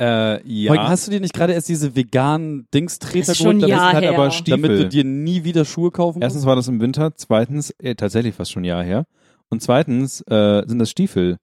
äh, 0.00 0.46
ja, 0.46 0.88
Hast 0.88 1.06
du 1.06 1.10
dir 1.10 1.20
nicht 1.20 1.32
gerade 1.34 1.54
erst 1.54 1.68
diese 1.70 1.96
veganen 1.96 2.66
Dingstreter 2.74 3.32
geholt, 3.32 3.56
damit, 3.62 3.68
Jahr 3.68 3.92
halt 3.94 4.04
her. 4.04 4.12
aber 4.14 4.30
Stiefel. 4.30 4.60
damit 4.62 4.78
du 4.78 4.88
dir 4.88 5.04
nie 5.04 5.42
wieder 5.44 5.64
Schuhe 5.64 5.90
kaufen 5.90 6.18
musst? 6.18 6.22
Erstens 6.24 6.44
war 6.46 6.54
das 6.56 6.68
im 6.68 6.80
Winter, 6.80 7.14
zweitens 7.16 7.70
äh, 7.78 7.94
tatsächlich 7.94 8.34
fast 8.34 8.52
schon 8.52 8.62
ein 8.62 8.66
Jahr 8.66 8.84
her. 8.84 9.06
Und 9.48 9.62
zweitens 9.62 10.22
äh, 10.22 10.62
sind 10.66 10.78
das 10.78 10.90
Stiefel. 10.90 11.38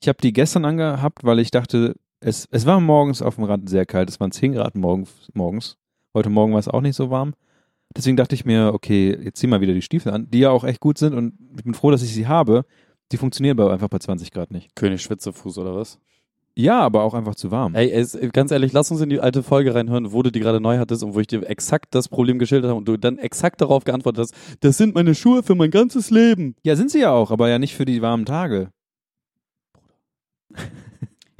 Ich 0.00 0.08
habe 0.08 0.18
die 0.22 0.32
gestern 0.32 0.64
angehabt, 0.64 1.24
weil 1.24 1.38
ich 1.38 1.50
dachte, 1.50 1.94
es, 2.20 2.46
es 2.50 2.66
war 2.66 2.80
morgens 2.80 3.22
auf 3.22 3.36
dem 3.36 3.44
Rad 3.44 3.68
sehr 3.68 3.86
kalt. 3.86 4.08
Es 4.08 4.20
waren 4.20 4.32
10 4.32 4.52
Grad 4.52 4.74
morgens. 4.74 5.10
morgens. 5.34 5.76
Heute 6.14 6.30
Morgen 6.30 6.52
war 6.52 6.60
es 6.60 6.68
auch 6.68 6.80
nicht 6.80 6.96
so 6.96 7.10
warm. 7.10 7.34
Deswegen 7.94 8.16
dachte 8.16 8.34
ich 8.34 8.44
mir, 8.44 8.72
okay, 8.74 9.16
jetzt 9.22 9.38
zieh 9.38 9.46
mal 9.46 9.60
wieder 9.60 9.74
die 9.74 9.82
Stiefel 9.82 10.12
an, 10.12 10.30
die 10.30 10.40
ja 10.40 10.50
auch 10.50 10.64
echt 10.64 10.80
gut 10.80 10.98
sind 10.98 11.14
und 11.14 11.34
ich 11.56 11.64
bin 11.64 11.74
froh, 11.74 11.90
dass 11.90 12.02
ich 12.02 12.12
sie 12.12 12.26
habe. 12.26 12.64
Die 13.12 13.16
funktionieren 13.16 13.58
aber 13.58 13.72
einfach 13.72 13.88
bei 13.88 13.98
20 13.98 14.32
Grad 14.32 14.50
nicht. 14.50 14.74
König 14.74 15.02
Schwitzefuß 15.02 15.58
oder 15.58 15.74
was? 15.74 15.98
Ja, 16.58 16.80
aber 16.80 17.02
auch 17.02 17.12
einfach 17.12 17.34
zu 17.34 17.50
warm. 17.50 17.74
Ey, 17.74 17.90
es, 17.90 18.18
ganz 18.32 18.50
ehrlich, 18.50 18.72
lass 18.72 18.90
uns 18.90 19.02
in 19.02 19.10
die 19.10 19.20
alte 19.20 19.42
Folge 19.42 19.74
reinhören, 19.74 20.12
wo 20.12 20.22
du 20.22 20.32
die 20.32 20.40
gerade 20.40 20.58
neu 20.58 20.78
hattest 20.78 21.02
und 21.02 21.14
wo 21.14 21.20
ich 21.20 21.26
dir 21.26 21.42
exakt 21.48 21.94
das 21.94 22.08
Problem 22.08 22.38
geschildert 22.38 22.70
habe 22.70 22.78
und 22.78 22.88
du 22.88 22.96
dann 22.96 23.18
exakt 23.18 23.60
darauf 23.60 23.84
geantwortet 23.84 24.22
hast, 24.22 24.34
das 24.60 24.78
sind 24.78 24.94
meine 24.94 25.14
Schuhe 25.14 25.42
für 25.42 25.54
mein 25.54 25.70
ganzes 25.70 26.08
Leben. 26.10 26.56
Ja, 26.64 26.74
sind 26.74 26.90
sie 26.90 27.00
ja 27.00 27.12
auch, 27.12 27.30
aber 27.30 27.50
ja 27.50 27.58
nicht 27.58 27.74
für 27.74 27.84
die 27.84 28.00
warmen 28.02 28.24
Tage. 28.24 28.70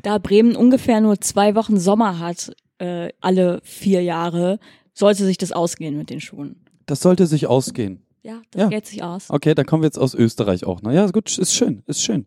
Da 0.03 0.19
Bremen 0.19 0.55
ungefähr 0.55 1.01
nur 1.01 1.21
zwei 1.21 1.57
Wochen 1.57 1.79
Sommer 1.81 2.21
hat, 2.21 2.53
äh, 2.79 3.09
alle 3.21 3.59
vier 3.65 4.05
Jahre, 4.05 4.61
sollte 4.95 5.25
sich 5.25 5.37
das 5.37 5.51
ausgehen 5.51 5.99
mit 5.99 6.11
den 6.11 6.21
Schuhen. 6.21 6.65
Das 6.87 7.01
sollte 7.01 7.27
sich 7.27 7.49
ausgehen. 7.49 8.05
Ja, 8.23 8.41
das 8.53 8.63
Ja. 8.63 8.69
geht 8.69 8.87
sich 8.87 9.03
aus. 9.03 9.31
Okay, 9.31 9.55
dann 9.57 9.67
kommen 9.67 9.83
wir 9.83 9.89
jetzt 9.89 9.99
aus 9.99 10.15
Österreich 10.15 10.65
auch. 10.65 10.79
Na 10.83 10.93
ja, 10.93 11.05
ist 11.05 11.13
gut, 11.13 11.37
ist 11.37 11.55
schön, 11.55 11.83
ist 11.87 12.03
schön. 12.03 12.27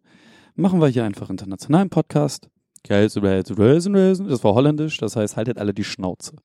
Machen 0.55 0.81
wir 0.81 0.89
hier 0.89 1.05
einfach 1.05 1.29
internationalen 1.29 1.89
Podcast. 1.89 2.49
Das 2.83 4.43
war 4.43 4.53
holländisch, 4.53 4.97
das 4.97 5.15
heißt, 5.15 5.37
haltet 5.37 5.57
alle 5.57 5.73
die 5.73 5.83
Schnauze. 5.83 6.35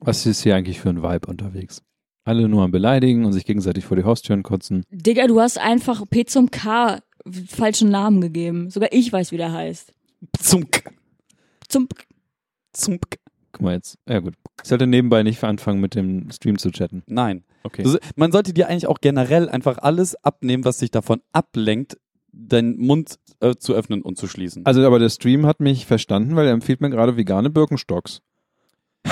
Was 0.00 0.26
ist 0.26 0.42
hier 0.42 0.56
eigentlich 0.56 0.80
für 0.80 0.90
ein 0.90 1.02
Vibe 1.02 1.26
unterwegs? 1.28 1.82
Alle 2.24 2.48
nur 2.48 2.62
am 2.62 2.70
Beleidigen 2.70 3.24
und 3.24 3.32
sich 3.32 3.44
gegenseitig 3.44 3.84
vor 3.84 3.96
die 3.96 4.04
Haustüren 4.04 4.42
kotzen. 4.42 4.84
Digga, 4.90 5.26
du 5.26 5.40
hast 5.40 5.58
einfach 5.58 6.04
P 6.08 6.24
zum 6.24 6.50
K 6.50 7.00
falschen 7.48 7.90
Namen 7.90 8.20
gegeben. 8.20 8.70
Sogar 8.70 8.90
ich 8.92 9.12
weiß, 9.12 9.32
wie 9.32 9.36
der 9.36 9.52
heißt. 9.52 9.92
Zum 10.40 10.66
Zum 11.68 11.88
zum 12.72 12.98
Guck 13.52 13.62
mal 13.62 13.74
jetzt. 13.74 13.98
Ja 14.08 14.18
gut. 14.18 14.34
Ich 14.62 14.68
sollte 14.68 14.86
nebenbei 14.86 15.22
nicht 15.22 15.42
anfangen 15.44 15.80
mit 15.80 15.94
dem 15.94 16.30
Stream 16.32 16.58
zu 16.58 16.70
chatten. 16.70 17.02
Nein. 17.06 17.44
Okay. 17.62 17.82
Das, 17.82 17.98
man 18.16 18.32
sollte 18.32 18.52
dir 18.52 18.68
eigentlich 18.68 18.88
auch 18.88 19.00
generell 19.00 19.48
einfach 19.48 19.78
alles 19.78 20.16
abnehmen, 20.24 20.64
was 20.64 20.78
dich 20.78 20.90
davon 20.90 21.20
ablenkt, 21.32 21.98
deinen 22.36 22.76
Mund 22.78 23.18
äh, 23.40 23.54
zu 23.54 23.74
öffnen 23.74 24.02
und 24.02 24.18
zu 24.18 24.26
schließen. 24.26 24.66
Also 24.66 24.84
aber 24.86 24.98
der 24.98 25.08
Stream 25.10 25.46
hat 25.46 25.60
mich 25.60 25.86
verstanden, 25.86 26.36
weil 26.36 26.46
er 26.46 26.52
empfiehlt 26.52 26.80
mir 26.80 26.90
gerade 26.90 27.16
vegane 27.16 27.50
Birkenstocks. 27.50 28.20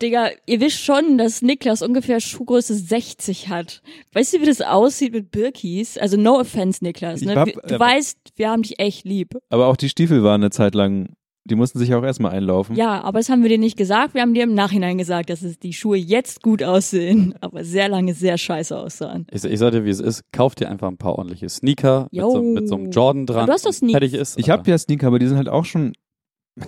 Digga, 0.00 0.30
ihr 0.46 0.60
wisst 0.60 0.78
schon, 0.80 1.16
dass 1.16 1.42
Niklas 1.42 1.80
ungefähr 1.80 2.20
Schuhgröße 2.20 2.74
60 2.74 3.48
hat. 3.50 3.82
Weißt 4.12 4.34
du, 4.34 4.40
wie 4.40 4.46
das 4.46 4.60
aussieht 4.60 5.12
mit 5.12 5.30
Birkis? 5.30 5.96
Also 5.96 6.16
no 6.16 6.40
offense, 6.40 6.82
Niklas. 6.82 7.20
Ich 7.20 7.28
Ne? 7.28 7.36
hab- 7.36 7.48
du 7.52 7.74
äh, 7.74 7.78
weißt, 7.78 8.18
wir 8.34 8.50
haben 8.50 8.62
dich 8.62 8.80
echt 8.80 9.04
lieb. 9.04 9.38
Aber 9.48 9.68
auch 9.68 9.76
die 9.76 9.88
Stiefel 9.88 10.24
waren 10.24 10.40
eine 10.42 10.50
Zeit 10.50 10.74
lang, 10.74 11.10
die 11.44 11.54
mussten 11.56 11.78
sich 11.78 11.92
auch 11.94 12.04
erstmal 12.04 12.32
einlaufen. 12.32 12.76
Ja, 12.76 13.00
aber 13.02 13.18
das 13.18 13.28
haben 13.28 13.42
wir 13.42 13.48
dir 13.48 13.58
nicht 13.58 13.76
gesagt. 13.76 14.14
Wir 14.14 14.22
haben 14.22 14.32
dir 14.34 14.44
im 14.44 14.54
Nachhinein 14.54 14.96
gesagt, 14.98 15.28
dass 15.30 15.42
es 15.42 15.58
die 15.58 15.72
Schuhe 15.72 15.96
jetzt 15.96 16.42
gut 16.42 16.62
aussehen, 16.62 17.34
aber 17.40 17.64
sehr 17.64 17.88
lange 17.88 18.14
sehr 18.14 18.38
scheiße 18.38 18.76
aussahen. 18.76 19.26
Ich, 19.32 19.44
ich 19.44 19.58
sag 19.58 19.72
dir, 19.72 19.84
wie 19.84 19.90
es 19.90 20.00
ist. 20.00 20.22
Kauf 20.32 20.54
dir 20.54 20.68
einfach 20.70 20.88
ein 20.88 20.98
paar 20.98 21.18
ordentliche 21.18 21.48
Sneaker 21.48 22.08
mit 22.12 22.20
so, 22.22 22.42
mit 22.42 22.68
so 22.68 22.76
einem 22.76 22.90
Jordan 22.90 23.26
dran. 23.26 23.46
du 23.46 23.52
hast 23.52 23.66
doch 23.66 23.72
Sneaks. 23.72 23.92
Fertig 23.92 24.14
ist. 24.14 24.38
Ich 24.38 24.50
habe 24.50 24.70
ja 24.70 24.78
Sneaker, 24.78 25.08
aber 25.08 25.18
die 25.18 25.26
sind 25.26 25.36
halt 25.36 25.48
auch 25.48 25.64
schon, 25.64 25.94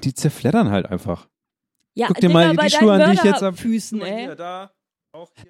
die 0.02 0.12
zerfleddern 0.14 0.70
halt 0.70 0.86
einfach. 0.86 1.28
Ja, 1.94 2.08
Guck 2.08 2.16
dir 2.20 2.28
mal 2.30 2.56
die 2.56 2.70
Schuhe 2.70 2.92
an, 2.94 3.10
die 3.10 3.16
ich 3.16 3.22
jetzt 3.24 3.42
hab. 3.42 3.56
Füßen, 3.56 4.00
ey. 4.02 4.34
da. 4.36 4.72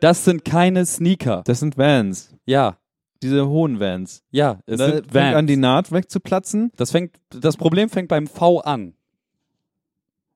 Das 0.01 0.27
sind 0.27 0.45
keine 0.45 0.85
Sneaker. 0.85 1.43
Das 1.47 1.61
sind 1.61 1.79
Vans. 1.79 2.35
Ja, 2.45 2.77
Diese 3.23 3.49
hohen 3.49 3.81
Vans. 3.81 4.23
ja, 4.31 4.59
es 4.67 4.77
da 4.77 4.87
sind 4.87 4.95
fängt 5.07 5.15
Vans. 5.15 5.37
an, 5.37 5.47
die 5.47 5.57
Naht 5.57 5.91
wegzuplatzen. 5.91 6.71
das, 6.77 6.91
fängt, 6.91 7.17
das 7.31 7.57
Problem 7.57 7.89
fängt 7.89 8.09
beim 8.09 8.27
V 8.27 8.61
an. 8.61 8.93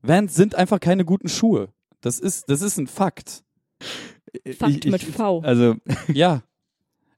Vans 0.03 0.35
sind 0.35 0.55
einfach 0.55 0.81
keine 0.81 1.05
guten 1.05 1.29
Schuhe. 1.29 1.69
Das 2.01 2.19
ist, 2.19 2.49
das 2.49 2.63
ist 2.63 2.79
ein 2.79 2.87
Fakt. 2.87 3.43
Fakt 4.57 4.87
mit 4.87 5.03
V. 5.03 5.41
Also, 5.41 5.75
Ja. 6.13 6.43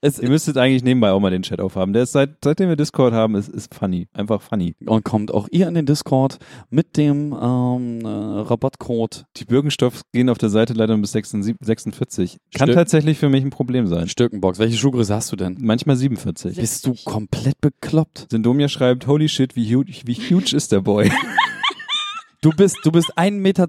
Es, 0.03 0.19
ihr 0.19 0.31
müsstet 0.31 0.57
eigentlich 0.57 0.83
nebenbei 0.83 1.11
auch 1.11 1.21
mal 1.21 1.31
den 1.31 1.43
Chat 1.43 1.61
aufhaben. 1.61 1.93
Der 1.93 2.05
ist 2.05 2.13
seit, 2.13 2.39
seitdem 2.43 2.71
wir 2.71 2.77
Discord 2.77 3.13
haben, 3.13 3.35
ist, 3.35 3.51
ist 3.51 3.75
funny. 3.75 4.09
Einfach 4.15 4.41
funny. 4.41 4.75
und 4.87 5.05
kommt 5.05 5.31
auch 5.31 5.47
ihr 5.51 5.69
in 5.69 5.75
den 5.75 5.85
Discord 5.85 6.39
mit 6.71 6.97
dem 6.97 7.35
ähm, 7.39 8.01
äh, 8.03 8.09
Rabattcode 8.09 9.27
Die 9.37 9.45
Birkenstoffs 9.45 10.01
gehen 10.11 10.31
auf 10.31 10.39
der 10.39 10.49
Seite 10.49 10.73
leider 10.73 10.97
bis 10.97 11.13
46. 11.13 11.57
46. 11.61 12.39
Kann 12.55 12.69
Stimmt. 12.69 12.75
tatsächlich 12.77 13.19
für 13.19 13.29
mich 13.29 13.45
ein 13.45 13.51
Problem 13.51 13.89
sein. 13.89 14.09
Stöckenbox. 14.09 14.59
Welche 14.59 14.79
Schuhgröße 14.79 15.15
hast 15.15 15.33
du 15.33 15.37
denn? 15.37 15.59
Manchmal 15.61 15.97
47. 15.97 16.57
Bist 16.57 16.87
du 16.87 16.95
komplett 17.05 17.61
bekloppt? 17.61 18.29
Sindomia 18.31 18.69
schreibt, 18.69 19.07
holy 19.07 19.29
shit, 19.29 19.55
wie 19.55 19.77
huge, 19.77 19.93
wie 20.07 20.15
huge 20.15 20.57
ist 20.57 20.73
der 20.73 20.81
Boy? 20.81 21.13
Du 22.43 22.51
bist, 22.51 22.79
du 22.85 22.91
bist 22.91 23.19
1,20 23.19 23.31
Meter 23.33 23.67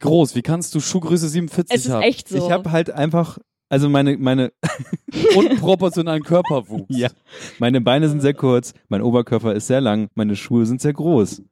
groß. 0.00 0.34
Wie 0.34 0.42
kannst 0.42 0.74
du 0.74 0.80
Schuhgröße 0.80 1.28
47 1.28 1.74
Es 1.74 1.86
ist 1.86 1.92
haben? 1.92 2.02
echt 2.02 2.28
so. 2.28 2.36
Ich 2.36 2.50
habe 2.50 2.72
halt 2.72 2.90
einfach, 2.90 3.38
also 3.68 3.90
meine, 3.90 4.16
meine, 4.16 4.52
Unproportionalen 5.36 6.22
Körperwuchs. 6.22 6.86
ja, 6.88 7.10
meine 7.58 7.80
Beine 7.82 8.08
sind 8.08 8.22
sehr 8.22 8.34
kurz, 8.34 8.72
mein 8.88 9.02
Oberkörper 9.02 9.54
ist 9.54 9.66
sehr 9.66 9.82
lang, 9.82 10.08
meine 10.14 10.36
Schuhe 10.36 10.64
sind 10.64 10.80
sehr 10.80 10.94
groß. 10.94 11.42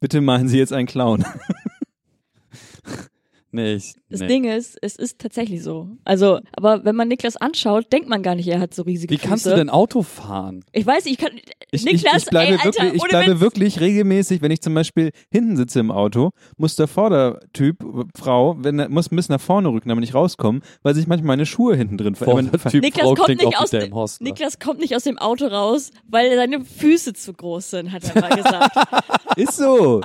Bitte 0.00 0.20
machen 0.20 0.48
Sie 0.48 0.58
jetzt 0.58 0.72
einen 0.72 0.86
Clown. 0.86 1.24
Nee, 3.54 3.74
ich, 3.74 3.92
Das 4.08 4.20
nee. 4.20 4.28
Ding 4.28 4.44
ist, 4.44 4.78
es 4.80 4.96
ist 4.96 5.18
tatsächlich 5.18 5.62
so. 5.62 5.88
Also, 6.04 6.40
aber 6.54 6.84
wenn 6.86 6.96
man 6.96 7.08
Niklas 7.08 7.36
anschaut, 7.36 7.92
denkt 7.92 8.08
man 8.08 8.22
gar 8.22 8.34
nicht, 8.34 8.48
er 8.48 8.60
hat 8.60 8.72
so 8.72 8.82
riesige 8.82 9.12
Wie 9.12 9.18
kannst 9.18 9.44
du 9.44 9.50
denn 9.54 9.68
Auto 9.68 10.02
fahren? 10.02 10.64
Ich 10.72 10.86
weiß, 10.86 11.04
ich 11.04 11.18
kann. 11.18 11.32
Ich, 11.70 11.84
Niklas, 11.84 12.16
ich, 12.16 12.22
ich 12.24 12.28
bleibe, 12.30 12.52
ey, 12.54 12.58
Alter, 12.64 12.82
wirklich, 12.84 13.02
ich 13.02 13.08
bleibe 13.10 13.30
Witz. 13.32 13.40
wirklich 13.40 13.80
regelmäßig, 13.80 14.40
wenn 14.42 14.50
ich 14.50 14.62
zum 14.62 14.72
Beispiel 14.74 15.10
hinten 15.30 15.56
sitze 15.56 15.80
im 15.80 15.90
Auto, 15.90 16.30
muss 16.56 16.76
der 16.76 16.86
Vordertyp, 16.88 17.76
Frau, 18.16 18.56
wenn 18.58 18.78
er, 18.78 18.88
muss 18.88 19.12
ein 19.12 19.16
bisschen 19.16 19.34
nach 19.34 19.40
vorne 19.40 19.68
rücken, 19.68 19.88
damit 19.90 20.04
ich 20.04 20.14
rauskomme, 20.14 20.60
weil 20.82 20.94
sich 20.94 21.06
manchmal 21.06 21.28
meine 21.36 21.46
Schuhe 21.46 21.76
hinten 21.76 21.98
drin 21.98 22.14
ver- 22.14 22.24
Vorne 22.24 22.50
ver- 22.58 22.70
Typ 22.70 22.82
Niklas 22.82 23.06
Frau 23.06 23.14
kommt 23.14 23.28
nicht 23.42 23.58
aus 23.58 23.70
dem- 23.70 23.94
Hostler. 23.94 24.24
Niklas 24.28 24.58
kommt 24.58 24.80
nicht 24.80 24.96
aus 24.96 25.04
dem 25.04 25.18
Auto 25.18 25.46
raus, 25.46 25.90
weil 26.08 26.34
seine 26.36 26.64
Füße 26.64 27.12
zu 27.12 27.34
groß 27.34 27.68
sind, 27.70 27.92
hat 27.92 28.02
er 28.14 28.20
mal 28.20 28.34
gesagt. 28.34 28.76
Ist 29.36 29.56
so. 29.56 30.00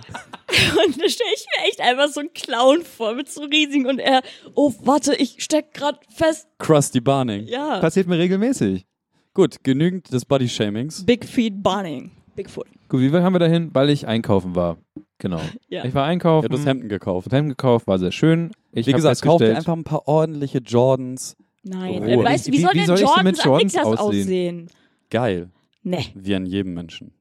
und 0.86 1.02
da 1.02 1.10
stelle 1.10 1.30
ich 1.36 1.46
mir 1.58 1.68
echt 1.68 1.82
einfach 1.82 2.08
so 2.10 2.20
einen 2.22 2.34
Clown 2.34 2.84
vor 2.84 3.16
mit 3.16 3.30
so 3.30 3.44
riesigen 3.44 3.86
und 3.86 4.00
er, 4.00 4.22
oh, 4.56 4.74
warte, 4.84 5.14
ich 5.16 5.36
steck 5.44 5.74
grad 5.74 6.00
fest. 6.10 6.48
Krusty 6.60 7.02
Barning. 7.02 7.46
Ja. 7.48 7.80
Passiert 7.80 8.08
mir 8.08 8.18
regelmäßig. 8.18 8.86
Gut, 9.34 9.64
genügend 9.64 10.12
des 10.12 10.26
Body-Shamings. 10.26 11.06
Big 11.06 11.26
Feet 11.26 11.62
Bunning. 11.62 12.12
Bigfoot. 12.36 12.68
Gut, 12.88 13.02
wie 13.02 13.12
weit 13.12 13.24
haben 13.24 13.34
wir 13.34 13.40
dahin? 13.40 13.72
Weil 13.74 13.90
ich 13.90 14.08
einkaufen 14.08 14.56
war. 14.56 14.78
Genau. 15.18 15.42
Ja. 15.70 15.84
Ich 15.84 15.94
war 15.94 16.06
einkaufen. 16.06 16.46
Ja, 16.46 16.50
du 16.50 16.58
hast 16.58 16.66
Hemden 16.66 16.88
gekauft. 16.88 17.32
Hemden 17.34 17.50
gekauft, 17.50 17.88
war 17.88 18.00
sehr 18.00 18.12
schön. 18.14 18.52
Ich 18.72 18.88
Wie 18.88 18.94
gesagt, 18.94 19.22
kauf 19.22 19.40
dir 19.40 19.48
festgestellt- 19.48 19.58
einfach 19.58 19.74
ein 19.74 19.84
paar 19.84 20.08
ordentliche 20.08 20.60
Jordans. 20.60 21.36
Nein. 21.64 22.04
Ruhe. 22.04 22.24
Weißt 22.24 22.48
du, 22.48 22.52
wie, 22.54 22.58
Wie- 22.58 22.62
soll 22.62 22.74
wie 22.74 22.78
denn 22.78 22.86
soll 22.88 22.96
ich 22.96 23.02
denn 23.02 23.08
Jordans, 23.10 23.44
Jordans 23.44 23.74
Niklas 23.74 24.00
aussehen? 24.00 24.22
aussehen? 24.24 24.70
Geil. 25.10 25.50
Nee. 25.84 26.06
Wie 26.16 26.36
an 26.36 26.46
jedem 26.46 26.74
Menschen. 26.74 27.12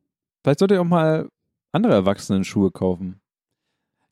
Vielleicht 0.45 0.61
sollte 0.61 0.75
ihr 0.75 0.81
auch 0.81 0.85
mal 0.85 1.29
andere 1.73 1.93
Erwachsenen 1.95 2.45
Schuhe 2.45 2.71
kaufen. 2.71 3.21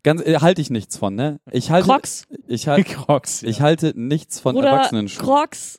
Ganz, 0.02 0.20
äh, 0.22 0.38
halte 0.40 0.60
ich 0.60 0.70
nichts 0.70 0.96
von, 0.98 1.14
ne? 1.14 1.40
Ich 1.50 1.70
halte, 1.70 1.88
Crocs. 1.88 2.26
ich 2.46 2.68
halte, 2.68 2.84
Crocs. 2.94 3.42
ich 3.42 3.60
halte 3.62 3.92
nichts 3.96 4.38
von 4.40 4.56
Oder 4.56 4.68
Erwachsenenschuhen. 4.68 5.24
Crocs. 5.26 5.78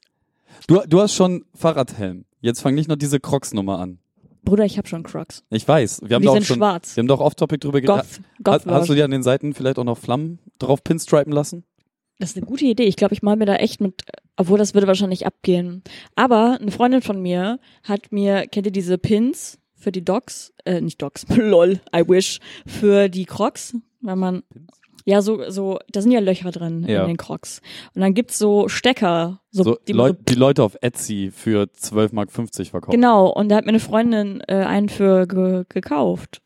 Du, 0.68 0.82
du 0.88 1.02
hast 1.02 1.14
schon 1.14 1.46
Fahrradhelm. 1.54 2.26
Jetzt 2.42 2.62
fang 2.62 2.74
nicht 2.74 2.88
noch 2.90 2.96
diese 2.96 3.20
Crocs-Nummer 3.20 3.80
an. 3.80 4.00
Bruder, 4.44 4.66
ich 4.66 4.78
habe 4.78 4.88
schon 4.88 5.04
Crocs. 5.04 5.44
Ich 5.50 5.68
weiß. 5.68 6.02
Wir 6.06 6.16
haben 6.16 6.22
Die 6.22 6.28
doch 6.28 6.34
sind 6.34 6.46
schon, 6.46 6.58
schwarz. 6.58 6.96
wir 6.96 7.02
haben 7.02 7.08
doch 7.08 7.20
off-topic 7.20 7.60
drüber 7.60 7.82
geredet. 7.82 8.04
Goth. 8.44 8.56
Hast, 8.56 8.66
Goth 8.66 8.74
hast 8.74 8.90
du 8.90 8.94
dir 8.96 9.06
an 9.06 9.12
den 9.12 9.24
Seiten 9.24 9.54
vielleicht 9.54 9.78
auch 9.80 9.84
noch 9.84 9.98
Flammen 9.98 10.40
drauf 10.60 10.84
pinstripen 10.84 11.32
lassen? 11.34 11.64
das 12.18 12.30
ist 12.32 12.38
eine 12.38 12.46
gute 12.46 12.66
Idee. 12.66 12.84
Ich 12.86 12.96
glaube, 12.96 13.14
ich 13.14 13.22
mal 13.22 13.36
mir 13.36 13.46
da 13.46 13.56
echt 13.56 13.82
mit 13.82 14.04
Obwohl, 14.38 14.58
das 14.58 14.74
würde 14.74 14.88
wahrscheinlich 14.88 15.26
abgehen. 15.26 15.84
Aber 16.16 16.58
eine 16.62 16.72
Freundin 16.72 17.02
von 17.02 17.22
mir 17.22 17.60
hat 17.84 18.12
mir, 18.12 18.48
kennt 18.48 18.66
ihr 18.68 18.72
diese 18.72 18.98
Pins 18.98 19.60
für 19.78 19.92
die 19.92 20.04
Docs? 20.04 20.54
Äh, 20.66 20.82
nicht 20.82 21.02
Docs, 21.02 21.26
lol, 21.36 21.80
I 21.96 22.04
wish. 22.08 22.40
Für 22.66 23.10
die 23.10 23.26
Crocs, 23.26 23.76
wenn 24.02 24.18
man, 24.20 24.44
ja, 25.06 25.22
so, 25.22 25.50
so, 25.50 25.80
da 25.92 26.02
sind 26.02 26.12
ja 26.12 26.20
Löcher 26.20 26.52
drin 26.52 26.86
Ja. 26.88 27.02
in 27.04 27.08
den 27.10 27.18
Crocs. 27.18 27.62
Und 27.94 28.02
dann 28.02 28.14
gibt's 28.14 28.38
so 28.38 28.68
Stecker, 28.68 29.42
so, 29.52 29.64
So, 29.64 29.78
die 29.88 29.94
man 29.94 30.08
Leut, 30.08 30.30
die 30.30 30.36
Leute 30.36 30.64
auf 30.64 30.76
Etsy 30.82 31.32
für 31.32 31.64
12,50 31.64 32.14
Mark 32.14 32.32
verkaufen. 32.32 32.92
Genau, 32.92 33.28
und 33.30 33.50
da 33.50 33.56
hat 33.58 33.66
mir 33.66 33.70
eine 33.70 33.80
Freundin 33.80 34.42
äh, 34.48 34.56
einen 34.56 34.90
für 34.90 35.28
ge 35.28 35.66
gekauft. 35.70 36.42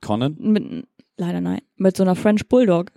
Conan? 0.00 0.36
Mit, 0.38 0.86
leider 1.16 1.40
nein, 1.40 1.60
mit 1.76 1.96
so 1.96 2.04
einer 2.04 2.14
French 2.14 2.48
Bulldog. 2.48 2.92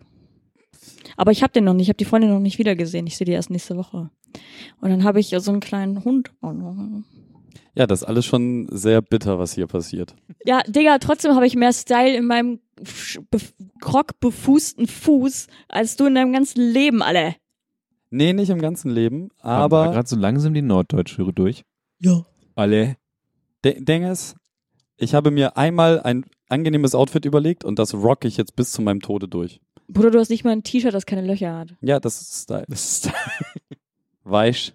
Aber 1.17 1.31
ich 1.31 1.41
habe 1.41 1.51
den 1.51 1.63
noch 1.63 1.73
nicht, 1.73 1.85
ich 1.85 1.89
habe 1.89 1.97
die 1.97 2.05
Freundin 2.05 2.29
noch 2.31 2.39
nicht 2.39 2.59
wiedergesehen. 2.59 3.07
Ich 3.07 3.17
sehe 3.17 3.25
die 3.25 3.31
erst 3.31 3.49
nächste 3.49 3.75
Woche. 3.75 4.11
Und 4.79 4.89
dann 4.89 5.03
habe 5.03 5.19
ich 5.19 5.35
so 5.39 5.51
einen 5.51 5.59
kleinen 5.61 6.03
Hund. 6.03 6.31
Ja, 7.73 7.87
das 7.87 8.01
ist 8.01 8.07
alles 8.07 8.25
schon 8.25 8.67
sehr 8.69 9.01
bitter, 9.01 9.39
was 9.39 9.53
hier 9.53 9.67
passiert. 9.67 10.15
Ja, 10.45 10.61
Digga, 10.67 10.97
trotzdem 10.97 11.35
habe 11.35 11.47
ich 11.47 11.55
mehr 11.55 11.71
Style 11.71 12.15
in 12.15 12.25
meinem 12.25 12.59
krockbefußten 13.79 14.87
Fuß 14.87 15.47
als 15.69 15.95
du 15.95 16.07
in 16.07 16.15
deinem 16.15 16.33
ganzen 16.33 16.61
Leben, 16.61 17.01
alle. 17.01 17.35
Nee, 18.09 18.33
nicht 18.33 18.49
im 18.49 18.59
ganzen 18.59 18.91
Leben, 18.91 19.29
War 19.41 19.59
aber 19.59 19.91
gerade 19.91 20.07
so 20.07 20.17
langsam 20.17 20.53
die 20.53 20.61
Norddeutsche 20.61 21.23
durch. 21.33 21.63
Ja. 21.99 22.25
Alle. 22.55 22.97
Ding 23.63 24.03
ist, 24.03 24.35
ich 24.97 25.13
habe 25.13 25.31
mir 25.31 25.55
einmal 25.55 26.01
ein 26.01 26.25
angenehmes 26.49 26.93
Outfit 26.93 27.23
überlegt 27.25 27.63
und 27.63 27.79
das 27.79 27.93
rock 27.93 28.25
ich 28.25 28.35
jetzt 28.35 28.55
bis 28.55 28.71
zu 28.71 28.81
meinem 28.81 28.99
Tode 29.01 29.29
durch. 29.29 29.61
Bruder, 29.87 30.11
du 30.11 30.19
hast 30.19 30.29
nicht 30.29 30.43
mal 30.43 30.51
ein 30.51 30.63
T-Shirt, 30.63 30.93
das 30.93 31.05
keine 31.05 31.25
Löcher 31.25 31.55
hat. 31.57 31.75
Ja, 31.81 31.99
das 31.99 32.21
ist 32.21 32.43
Style. 32.43 32.65
Das 32.67 32.83
ist 32.83 33.11
Weich. 34.23 34.73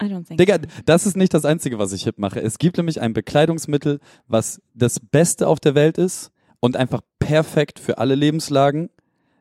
I 0.00 0.06
don't 0.06 0.26
think. 0.26 0.38
Digga, 0.38 0.58
das 0.86 1.06
ist 1.06 1.16
nicht 1.16 1.34
das 1.34 1.44
Einzige, 1.44 1.78
was 1.78 1.92
ich 1.92 2.04
hip 2.04 2.18
mache. 2.18 2.40
Es 2.40 2.58
gibt 2.58 2.76
nämlich 2.76 3.00
ein 3.00 3.12
Bekleidungsmittel, 3.12 3.98
was 4.26 4.60
das 4.74 5.00
Beste 5.00 5.48
auf 5.48 5.58
der 5.60 5.74
Welt 5.74 5.98
ist 5.98 6.30
und 6.60 6.76
einfach 6.76 7.00
perfekt 7.18 7.78
für 7.80 7.98
alle 7.98 8.14
Lebenslagen. 8.14 8.90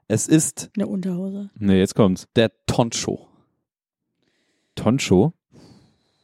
Es 0.08 0.28
ist 0.28 0.70
Eine 0.76 0.88
Unterhose. 0.88 1.50
nee, 1.60 1.78
jetzt 1.80 1.94
kommt's. 1.96 2.28
der 2.36 2.52
Toncho. 2.66 3.28
Toncho. 4.76 5.34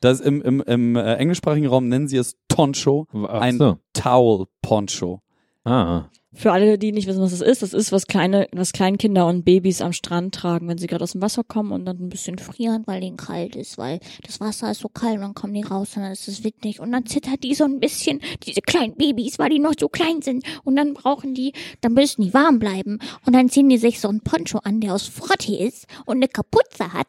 Das 0.01 0.19
im, 0.19 0.41
im, 0.41 0.61
im 0.61 0.95
äh, 0.95 1.15
englischsprachigen 1.15 1.67
Raum 1.69 1.87
nennen 1.87 2.07
sie 2.07 2.17
es 2.17 2.35
Toncho, 2.49 3.07
Ach 3.13 3.41
Ein- 3.41 3.57
so. 3.57 3.77
Towel 3.93 4.47
Poncho. 4.61 5.21
Ah. 5.63 6.05
Für 6.35 6.51
alle, 6.51 6.79
die 6.79 6.91
nicht 6.91 7.07
wissen, 7.07 7.21
was 7.21 7.31
das 7.31 7.41
ist, 7.41 7.61
das 7.61 7.73
ist, 7.73 7.91
was 7.91 8.07
kleine, 8.07 8.47
was 8.51 8.71
Kleinkinder 8.71 9.27
und 9.27 9.45
Babys 9.45 9.81
am 9.81 9.93
Strand 9.93 10.33
tragen, 10.33 10.67
wenn 10.67 10.79
sie 10.79 10.87
gerade 10.87 11.03
aus 11.03 11.11
dem 11.11 11.21
Wasser 11.21 11.43
kommen 11.43 11.71
und 11.71 11.85
dann 11.85 11.97
ein 11.99 12.09
bisschen 12.09 12.39
frieren, 12.39 12.83
weil 12.87 13.01
denen 13.01 13.17
kalt 13.17 13.55
ist, 13.55 13.77
weil 13.77 13.99
das 14.25 14.39
Wasser 14.39 14.71
ist 14.71 14.81
so 14.81 14.89
kalt 14.89 15.15
und 15.15 15.21
dann 15.21 15.33
kommen 15.35 15.53
die 15.53 15.61
raus 15.61 15.95
und 15.95 16.01
dann 16.01 16.11
ist 16.11 16.27
es 16.27 16.43
windig 16.43 16.79
und 16.79 16.91
dann 16.91 17.05
zittert 17.05 17.43
die 17.43 17.53
so 17.53 17.65
ein 17.65 17.79
bisschen, 17.79 18.19
diese 18.43 18.61
kleinen 18.61 18.95
Babys, 18.95 19.37
weil 19.37 19.51
die 19.51 19.59
noch 19.59 19.73
so 19.79 19.89
klein 19.89 20.23
sind 20.23 20.43
und 20.63 20.75
dann 20.75 20.95
brauchen 20.95 21.35
die, 21.35 21.53
dann 21.81 21.93
müssen 21.93 22.23
die 22.23 22.33
warm 22.33 22.57
bleiben 22.57 22.97
und 23.27 23.33
dann 23.33 23.49
ziehen 23.49 23.69
die 23.69 23.77
sich 23.77 23.99
so 23.99 24.09
einen 24.09 24.21
Poncho 24.21 24.57
an, 24.59 24.81
der 24.81 24.95
aus 24.95 25.07
Frottee 25.07 25.63
ist 25.63 25.85
und 26.05 26.15
eine 26.15 26.27
Kapuze 26.27 26.93
hat 26.93 27.07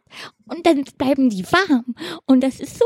und 0.48 0.66
dann 0.66 0.84
bleiben 0.98 1.30
die 1.30 1.44
warm 1.44 1.94
und 2.26 2.42
das 2.42 2.60
ist 2.60 2.78
so 2.78 2.84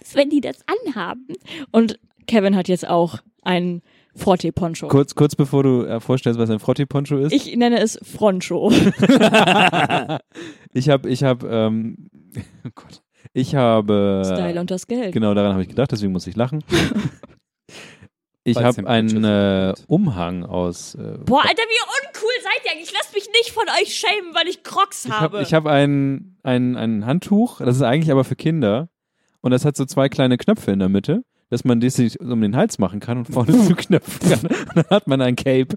süß, 0.00 0.14
wenn 0.14 0.30
die 0.30 0.40
das 0.40 0.58
anhaben. 0.86 1.26
Und 1.72 1.98
Kevin 2.28 2.54
hat 2.54 2.68
jetzt 2.68 2.86
auch 2.86 3.18
einen 3.42 3.82
Frottee-Poncho. 4.20 4.88
Kurz, 4.88 5.14
kurz 5.14 5.34
bevor 5.34 5.62
du 5.62 5.84
äh, 5.84 6.00
vorstellst, 6.00 6.38
was 6.38 6.50
ein 6.50 6.60
Frotti-Poncho 6.60 7.16
ist. 7.18 7.32
Ich 7.32 7.56
nenne 7.56 7.80
es 7.80 7.98
Froncho. 8.02 8.70
ich 10.72 10.88
habe, 10.88 11.08
ich 11.08 11.24
habe, 11.24 11.48
ähm, 11.48 12.10
oh 12.66 12.70
Gott. 12.74 13.02
Ich 13.32 13.54
habe. 13.54 14.22
Style 14.24 14.60
und 14.60 14.70
das 14.70 14.86
Geld. 14.86 15.12
Genau, 15.12 15.34
daran 15.34 15.52
habe 15.52 15.62
ich 15.62 15.68
gedacht, 15.68 15.92
deswegen 15.92 16.12
muss 16.12 16.26
ich 16.26 16.36
lachen. 16.36 16.64
Ich 18.42 18.56
habe 18.56 18.88
einen 18.88 19.22
äh. 19.22 19.74
Umhang 19.86 20.44
aus. 20.44 20.94
Äh, 20.94 21.18
Boah, 21.26 21.42
Alter, 21.42 21.62
wie 21.62 22.08
uncool 22.08 22.30
seid 22.42 22.64
ihr 22.64 22.72
eigentlich? 22.72 22.90
Lasst 22.90 23.14
mich 23.14 23.28
nicht 23.28 23.50
von 23.50 23.64
euch 23.80 23.94
schämen, 23.94 24.34
weil 24.34 24.48
ich 24.48 24.62
Crocs 24.62 25.04
ich 25.04 25.12
habe. 25.12 25.36
habe 25.36 25.42
ich 25.42 25.52
hab 25.52 25.66
ein, 25.66 26.38
ein, 26.42 26.74
ein 26.74 27.04
Handtuch, 27.04 27.58
das 27.58 27.76
ist 27.76 27.82
eigentlich 27.82 28.10
aber 28.10 28.24
für 28.24 28.36
Kinder. 28.36 28.88
Und 29.42 29.50
das 29.50 29.66
hat 29.66 29.76
so 29.76 29.84
zwei 29.84 30.08
kleine 30.08 30.38
Knöpfe 30.38 30.70
in 30.70 30.78
der 30.78 30.88
Mitte, 30.88 31.22
dass 31.50 31.64
man 31.64 31.80
das 31.80 31.94
sich 31.94 32.18
um 32.20 32.40
den 32.40 32.56
Hals 32.56 32.78
machen 32.78 33.00
kann 33.00 33.18
und 33.18 33.26
vorne 33.26 33.52
zuknöpfen 33.66 34.30
kann. 34.30 34.46
Und 34.46 34.76
dann 34.76 34.86
hat 34.90 35.06
man 35.06 35.20
ein 35.20 35.36
Cape. 35.36 35.76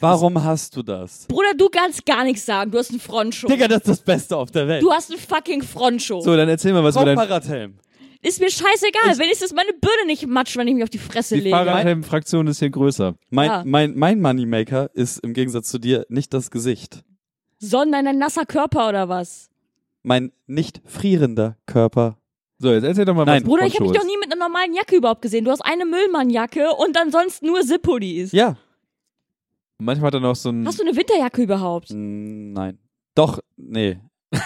Warum 0.00 0.42
hast 0.42 0.76
du 0.76 0.82
das? 0.82 1.26
Bruder, 1.28 1.54
du 1.56 1.68
kannst 1.68 2.04
gar 2.04 2.24
nichts 2.24 2.44
sagen. 2.44 2.70
Du 2.70 2.78
hast 2.78 2.90
einen 2.90 3.00
Frontschuh. 3.00 3.46
Digga, 3.46 3.68
das 3.68 3.78
ist 3.78 3.88
das 3.88 4.00
Beste 4.00 4.36
auf 4.36 4.50
der 4.50 4.66
Welt. 4.66 4.82
Du 4.82 4.92
hast 4.92 5.10
einen 5.10 5.20
fucking 5.20 5.62
Frontschuh. 5.62 6.20
So, 6.20 6.36
dann 6.36 6.48
erzähl 6.48 6.72
mal, 6.72 6.82
was 6.82 6.96
über 6.96 7.04
dein. 7.06 7.16
Fahrradhelm. 7.16 7.78
Ist 8.20 8.40
mir 8.40 8.50
scheißegal. 8.50 9.18
Wenigstens 9.18 9.52
meine 9.52 9.72
Birne 9.72 10.06
nicht 10.06 10.26
matsch, 10.26 10.56
wenn 10.56 10.66
ich 10.66 10.74
mich 10.74 10.82
auf 10.82 10.90
die 10.90 10.98
Fresse 10.98 11.36
Die 11.36 11.42
lege. 11.42 11.56
Fahrradhelm-Fraktion 11.56 12.46
ist 12.48 12.58
hier 12.58 12.70
größer. 12.70 13.14
Mein, 13.30 13.46
Ja. 13.50 13.62
mein, 13.66 13.94
mein 13.96 14.20
Moneymaker 14.20 14.90
ist 14.94 15.18
im 15.18 15.32
Gegensatz 15.32 15.68
zu 15.68 15.78
dir 15.78 16.06
nicht 16.08 16.32
das 16.34 16.50
Gesicht. 16.50 17.04
Sondern 17.58 18.06
ein 18.06 18.18
nasser 18.18 18.46
Körper 18.46 18.88
oder 18.88 19.08
was? 19.08 19.48
Mein 20.02 20.32
nicht 20.46 20.80
frierender 20.86 21.56
Körper. 21.66 22.18
So, 22.64 22.72
jetzt 22.72 22.84
erzähl 22.84 23.04
doch 23.04 23.14
mal, 23.14 23.26
Nein. 23.26 23.42
was 23.42 23.48
Bruder, 23.48 23.66
ich 23.66 23.74
habe 23.78 23.84
dich 23.90 23.98
doch 24.00 24.06
nie 24.06 24.16
mit 24.16 24.32
einer 24.32 24.42
normalen 24.48 24.72
Jacke 24.74 24.96
überhaupt 24.96 25.20
gesehen. 25.20 25.44
Du 25.44 25.50
hast 25.50 25.60
eine 25.60 25.84
Müllmannjacke 25.84 26.70
und 26.78 26.96
dann 26.96 27.10
sonst 27.12 27.42
nur 27.42 27.60
Zip-Hoodies. 27.60 28.32
Ja. 28.32 28.56
Manchmal 29.76 30.06
hat 30.06 30.14
er 30.14 30.20
noch 30.20 30.34
so 30.34 30.48
ein. 30.48 30.66
Hast 30.66 30.78
du 30.78 30.82
eine 30.86 30.96
Winterjacke 30.96 31.42
überhaupt? 31.42 31.88
Nein. 31.92 32.78
Doch, 33.14 33.40
nee. 33.58 33.98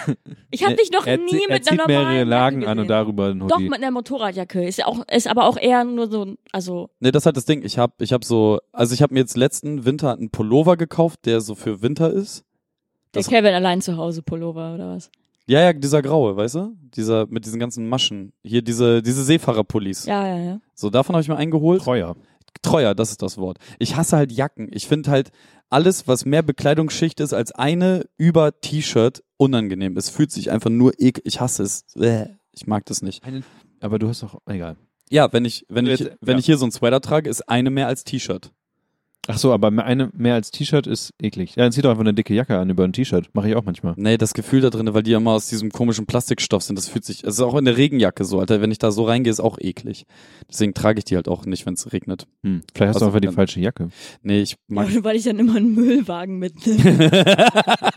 Ich 0.51 0.65
habe 0.65 0.75
dich 0.75 0.91
noch 0.91 1.07
er, 1.07 1.15
nie 1.17 1.43
er 1.47 1.49
mit 1.49 1.49
einer 1.49 1.63
zieht 1.63 1.77
normalen 1.77 2.07
mehrere 2.09 2.23
Lagen 2.25 2.61
Jacke 2.61 2.71
an 2.71 2.79
und 2.79 2.87
darüber 2.89 3.27
ein 3.29 3.39
Doch, 3.39 3.55
Hoodie. 3.57 3.69
mit 3.69 3.77
einer 3.79 3.91
Motorradjacke. 3.91 4.67
Ist 4.67 4.79
ja 4.79 4.87
auch, 4.87 5.07
ist 5.07 5.27
aber 5.27 5.45
auch 5.45 5.55
eher 5.57 5.85
nur 5.85 6.09
so, 6.11 6.25
ein- 6.25 6.37
also, 6.51 6.89
Nee, 6.99 7.11
das 7.11 7.21
ist 7.21 7.25
halt 7.27 7.37
das 7.37 7.45
Ding. 7.45 7.63
Ich 7.63 7.77
hab, 7.77 8.01
ich 8.01 8.11
hab 8.11 8.25
so, 8.25 8.59
also 8.73 8.93
ich 8.93 9.01
habe 9.01 9.13
mir 9.13 9.21
jetzt 9.21 9.37
letzten 9.37 9.85
Winter 9.85 10.11
einen 10.11 10.29
Pullover 10.29 10.75
gekauft, 10.75 11.21
der 11.25 11.39
so 11.39 11.55
für 11.55 11.81
Winter 11.81 12.11
ist. 12.11 12.43
der 13.13 13.21
Das- 13.21 13.29
Kevin 13.29 13.53
allein 13.53 13.81
zu 13.81 13.95
Hause 13.95 14.21
Pullover 14.23 14.73
oder 14.75 14.89
was? 14.95 15.09
Ja, 15.49 15.61
ja, 15.61 15.73
dieser 15.73 16.03
graue, 16.03 16.37
weißt 16.37 16.55
du? 16.55 16.75
Dieser 16.95 17.25
mit 17.25 17.43
diesen 17.43 17.59
ganzen 17.59 17.89
Maschen. 17.89 18.33
Hier 18.43 18.61
diese 18.61 19.01
diese 19.01 19.23
Seefahrerpullis. 19.23 20.05
Ja, 20.05 20.27
ja, 20.27 20.37
ja. 20.37 20.61
So 20.75 20.91
davon 20.91 21.15
habe 21.15 21.23
ich 21.23 21.27
mir 21.27 21.37
einen 21.37 21.49
geholt. 21.49 21.81
Treuer. 21.81 22.15
Treuer, 22.61 22.93
das 22.93 23.09
ist 23.09 23.23
das 23.23 23.39
Wort. 23.39 23.57
Ich 23.79 23.95
hasse 23.95 24.15
halt 24.15 24.31
Jacken. 24.31 24.69
Ich 24.71 24.87
finde 24.87 25.09
halt 25.09 25.31
alles, 25.69 26.07
was 26.07 26.23
mehr 26.25 26.43
Bekleidungsschicht 26.43 27.19
ist 27.19 27.33
als 27.33 27.51
eine 27.51 28.05
über 28.17 28.59
T-Shirt, 28.61 29.23
unangenehm. 29.37 29.97
Es 29.97 30.09
fühlt 30.09 30.31
sich 30.31 30.51
einfach 30.51 30.69
nur 30.69 30.93
ekel. 30.99 31.23
Ich 31.25 31.41
hasse 31.41 31.63
es. 31.63 31.85
Ich 32.51 32.67
mag 32.67 32.85
das 32.85 33.01
nicht. 33.01 33.23
Aber 33.79 33.97
du 33.97 34.07
hast 34.07 34.21
doch. 34.21 34.39
Egal. 34.45 34.77
Ja, 35.09 35.33
wenn 35.33 35.45
ich 35.45 35.65
wenn 35.67 35.87
ich 35.87 36.11
wenn 36.21 36.35
ja. 36.35 36.39
ich 36.39 36.45
hier 36.45 36.59
so 36.59 36.65
ein 36.65 36.71
Sweater 36.71 37.01
trage, 37.01 37.27
ist 37.27 37.49
eine 37.49 37.71
mehr 37.71 37.87
als 37.87 38.03
T-Shirt. 38.03 38.51
Ach 39.31 39.37
so, 39.37 39.53
aber 39.53 39.67
eine 39.83 40.09
mehr 40.17 40.33
als 40.33 40.49
T-Shirt 40.49 40.87
ist 40.87 41.13
eklig. 41.21 41.51
Ja, 41.55 41.61
dann 41.61 41.71
zieh 41.71 41.83
doch 41.83 41.91
einfach 41.91 42.01
eine 42.01 42.15
dicke 42.15 42.33
Jacke 42.33 42.57
an 42.57 42.67
über 42.71 42.83
ein 42.83 42.93
T-Shirt. 42.93 43.29
Mache 43.33 43.47
ich 43.49 43.55
auch 43.55 43.63
manchmal. 43.63 43.93
Nee, 43.95 44.17
das 44.17 44.33
Gefühl 44.33 44.61
da 44.61 44.71
drin, 44.71 44.91
weil 44.95 45.03
die 45.03 45.11
immer 45.13 45.33
aus 45.33 45.47
diesem 45.49 45.69
komischen 45.71 46.07
Plastikstoff 46.07 46.63
sind, 46.63 46.77
das 46.79 46.87
fühlt 46.89 47.05
sich, 47.05 47.23
es 47.23 47.35
ist 47.35 47.39
auch 47.41 47.53
in 47.55 47.65
der 47.65 47.77
Regenjacke 47.77 48.25
so, 48.25 48.39
Alter, 48.39 48.59
wenn 48.59 48.71
ich 48.71 48.79
da 48.79 48.89
so 48.89 49.03
reingehe, 49.03 49.29
ist 49.29 49.39
auch 49.39 49.59
eklig. 49.59 50.05
Deswegen 50.49 50.73
trage 50.73 50.97
ich 50.97 51.05
die 51.05 51.15
halt 51.15 51.27
auch 51.27 51.45
nicht, 51.45 51.65
wenn 51.67 51.75
es 51.75 51.93
regnet. 51.93 52.25
Hm. 52.43 52.61
Vielleicht 52.73 52.89
hast 52.89 52.95
Also 52.95 53.05
du 53.05 53.09
einfach 53.09 53.19
die 53.21 53.27
dann- 53.27 53.35
falsche 53.35 53.59
Jacke. 53.59 53.89
Nee, 54.23 54.41
ich 54.41 54.55
mag, 54.67 54.87
Weil 55.03 55.15
ich 55.15 55.23
dann 55.25 55.37
immer 55.37 55.57
einen 55.57 55.75
Müllwagen 55.75 56.39
mitnehme. 56.39 57.11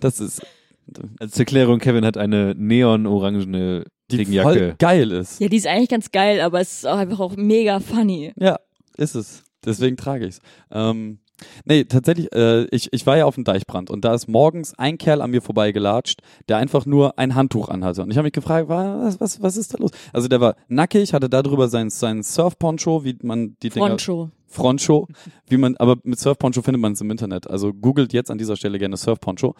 das 0.00 0.20
ist, 0.20 0.42
Als 1.18 1.38
Erklärung, 1.38 1.78
Kevin 1.78 2.04
hat 2.04 2.16
eine 2.16 2.54
neon-orangene 2.56 3.84
die 4.10 4.16
Regenjacke. 4.16 4.48
voll 4.48 4.74
geil 4.78 5.10
ist. 5.12 5.40
ja, 5.40 5.48
die 5.48 5.56
ist 5.56 5.66
eigentlich 5.66 5.88
ganz 5.88 6.12
geil, 6.12 6.40
aber 6.40 6.60
es 6.60 6.72
ist 6.78 6.86
auch 6.86 6.98
einfach 6.98 7.20
auch 7.20 7.36
mega 7.36 7.80
funny. 7.80 8.32
Ja, 8.38 8.58
ist 8.96 9.14
es. 9.14 9.43
Deswegen 9.64 9.96
trage 9.96 10.26
ich's. 10.26 10.40
Ähm, 10.70 11.18
nee, 11.64 11.84
tatsächlich, 11.84 12.32
äh, 12.32 12.64
ich, 12.66 12.92
ich 12.92 13.06
war 13.06 13.16
ja 13.16 13.24
auf 13.24 13.34
dem 13.34 13.44
Deichbrand 13.44 13.90
und 13.90 14.04
da 14.04 14.14
ist 14.14 14.28
morgens 14.28 14.78
ein 14.78 14.98
Kerl 14.98 15.20
an 15.20 15.30
mir 15.30 15.42
vorbeigelatscht, 15.42 16.20
der 16.48 16.58
einfach 16.58 16.86
nur 16.86 17.18
ein 17.18 17.34
Handtuch 17.34 17.68
anhatte. 17.68 18.02
Und 18.02 18.10
ich 18.10 18.16
habe 18.16 18.26
mich 18.26 18.32
gefragt, 18.32 18.68
was, 18.68 19.20
was, 19.20 19.42
was 19.42 19.56
ist 19.56 19.74
da 19.74 19.78
los? 19.78 19.90
Also 20.12 20.28
der 20.28 20.40
war 20.40 20.56
nackig, 20.68 21.12
hatte 21.12 21.28
darüber 21.28 21.68
sein, 21.68 21.90
sein 21.90 22.22
Surf-Poncho, 22.22 23.04
wie 23.04 23.16
man 23.22 23.56
die 23.62 23.70
Dinger... 23.70 23.86
Frontschuh. 23.86 24.28
Frontshow, 24.54 25.08
wie 25.48 25.56
man, 25.56 25.76
aber 25.78 25.96
mit 26.04 26.18
Surfponcho 26.18 26.62
findet 26.62 26.80
man 26.80 26.92
es 26.92 27.00
im 27.00 27.10
Internet. 27.10 27.50
Also 27.50 27.74
googelt 27.74 28.12
jetzt 28.12 28.30
an 28.30 28.38
dieser 28.38 28.56
Stelle 28.56 28.78
gerne 28.78 28.96
Surfponcho. 28.96 29.56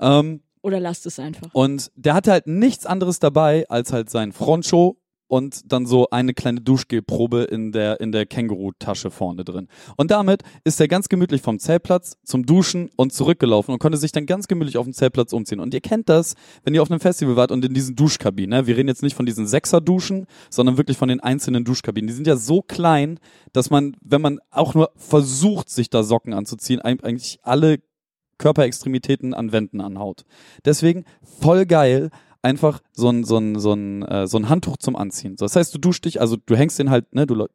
Ähm, 0.00 0.40
Oder 0.62 0.80
lasst 0.80 1.06
es 1.06 1.18
einfach. 1.18 1.48
und 1.52 1.92
der 1.94 2.14
hatte 2.14 2.32
halt 2.32 2.48
nichts 2.48 2.84
anderes 2.84 3.20
dabei 3.20 3.64
als 3.68 3.92
halt 3.92 4.10
sein 4.10 4.32
Frontshow 4.32 4.96
und 5.32 5.72
dann 5.72 5.86
so 5.86 6.10
eine 6.10 6.34
kleine 6.34 6.60
Duschgelprobe 6.60 7.44
in 7.44 7.72
der, 7.72 8.00
in 8.00 8.12
der 8.12 8.26
Känguru-Tasche 8.26 9.10
vorne 9.10 9.44
drin. 9.44 9.66
Und 9.96 10.10
damit 10.10 10.42
ist 10.62 10.78
er 10.78 10.88
ganz 10.88 11.08
gemütlich 11.08 11.40
vom 11.40 11.58
Zeltplatz 11.58 12.18
zum 12.22 12.44
Duschen 12.44 12.90
und 12.96 13.14
zurückgelaufen 13.14 13.72
und 13.72 13.78
konnte 13.78 13.96
sich 13.96 14.12
dann 14.12 14.26
ganz 14.26 14.46
gemütlich 14.46 14.76
auf 14.76 14.84
dem 14.84 14.92
Zeltplatz 14.92 15.32
umziehen. 15.32 15.60
Und 15.60 15.72
ihr 15.72 15.80
kennt 15.80 16.10
das, 16.10 16.34
wenn 16.64 16.74
ihr 16.74 16.82
auf 16.82 16.90
einem 16.90 17.00
Festival 17.00 17.34
wart 17.36 17.50
und 17.50 17.64
in 17.64 17.72
diesen 17.72 17.96
Duschkabinen, 17.96 18.50
ne? 18.60 18.66
wir 18.66 18.76
reden 18.76 18.88
jetzt 18.88 19.02
nicht 19.02 19.16
von 19.16 19.24
diesen 19.24 19.46
Sechser-Duschen, 19.46 20.26
sondern 20.50 20.76
wirklich 20.76 20.98
von 20.98 21.08
den 21.08 21.20
einzelnen 21.20 21.64
Duschkabinen. 21.64 22.08
Die 22.08 22.14
sind 22.14 22.26
ja 22.26 22.36
so 22.36 22.60
klein, 22.60 23.18
dass 23.54 23.70
man, 23.70 23.96
wenn 24.02 24.20
man 24.20 24.38
auch 24.50 24.74
nur 24.74 24.90
versucht, 24.96 25.70
sich 25.70 25.88
da 25.88 26.02
Socken 26.02 26.34
anzuziehen, 26.34 26.82
eig- 26.82 27.04
eigentlich 27.04 27.38
alle 27.42 27.78
Körperextremitäten 28.36 29.32
an 29.32 29.52
Wänden 29.52 29.80
anhaut. 29.80 30.24
Deswegen 30.66 31.04
voll 31.22 31.64
geil, 31.64 32.10
einfach 32.42 32.80
so 32.92 33.08
ein, 33.08 33.24
so 33.24 33.38
ein, 33.38 33.58
so 33.58 33.72
ein, 33.72 34.02
äh, 34.02 34.26
so 34.26 34.36
ein 34.36 34.48
Handtuch 34.48 34.76
zum 34.76 34.96
Anziehen. 34.96 35.36
So, 35.38 35.44
das 35.44 35.56
heißt, 35.56 35.74
du 35.74 35.78
duschst 35.78 36.04
dich, 36.04 36.20
also 36.20 36.36
du 36.44 36.56
hängst 36.56 36.78
den 36.78 36.90
halt, 36.90 37.14
ne, 37.14 37.26
du 37.26 37.46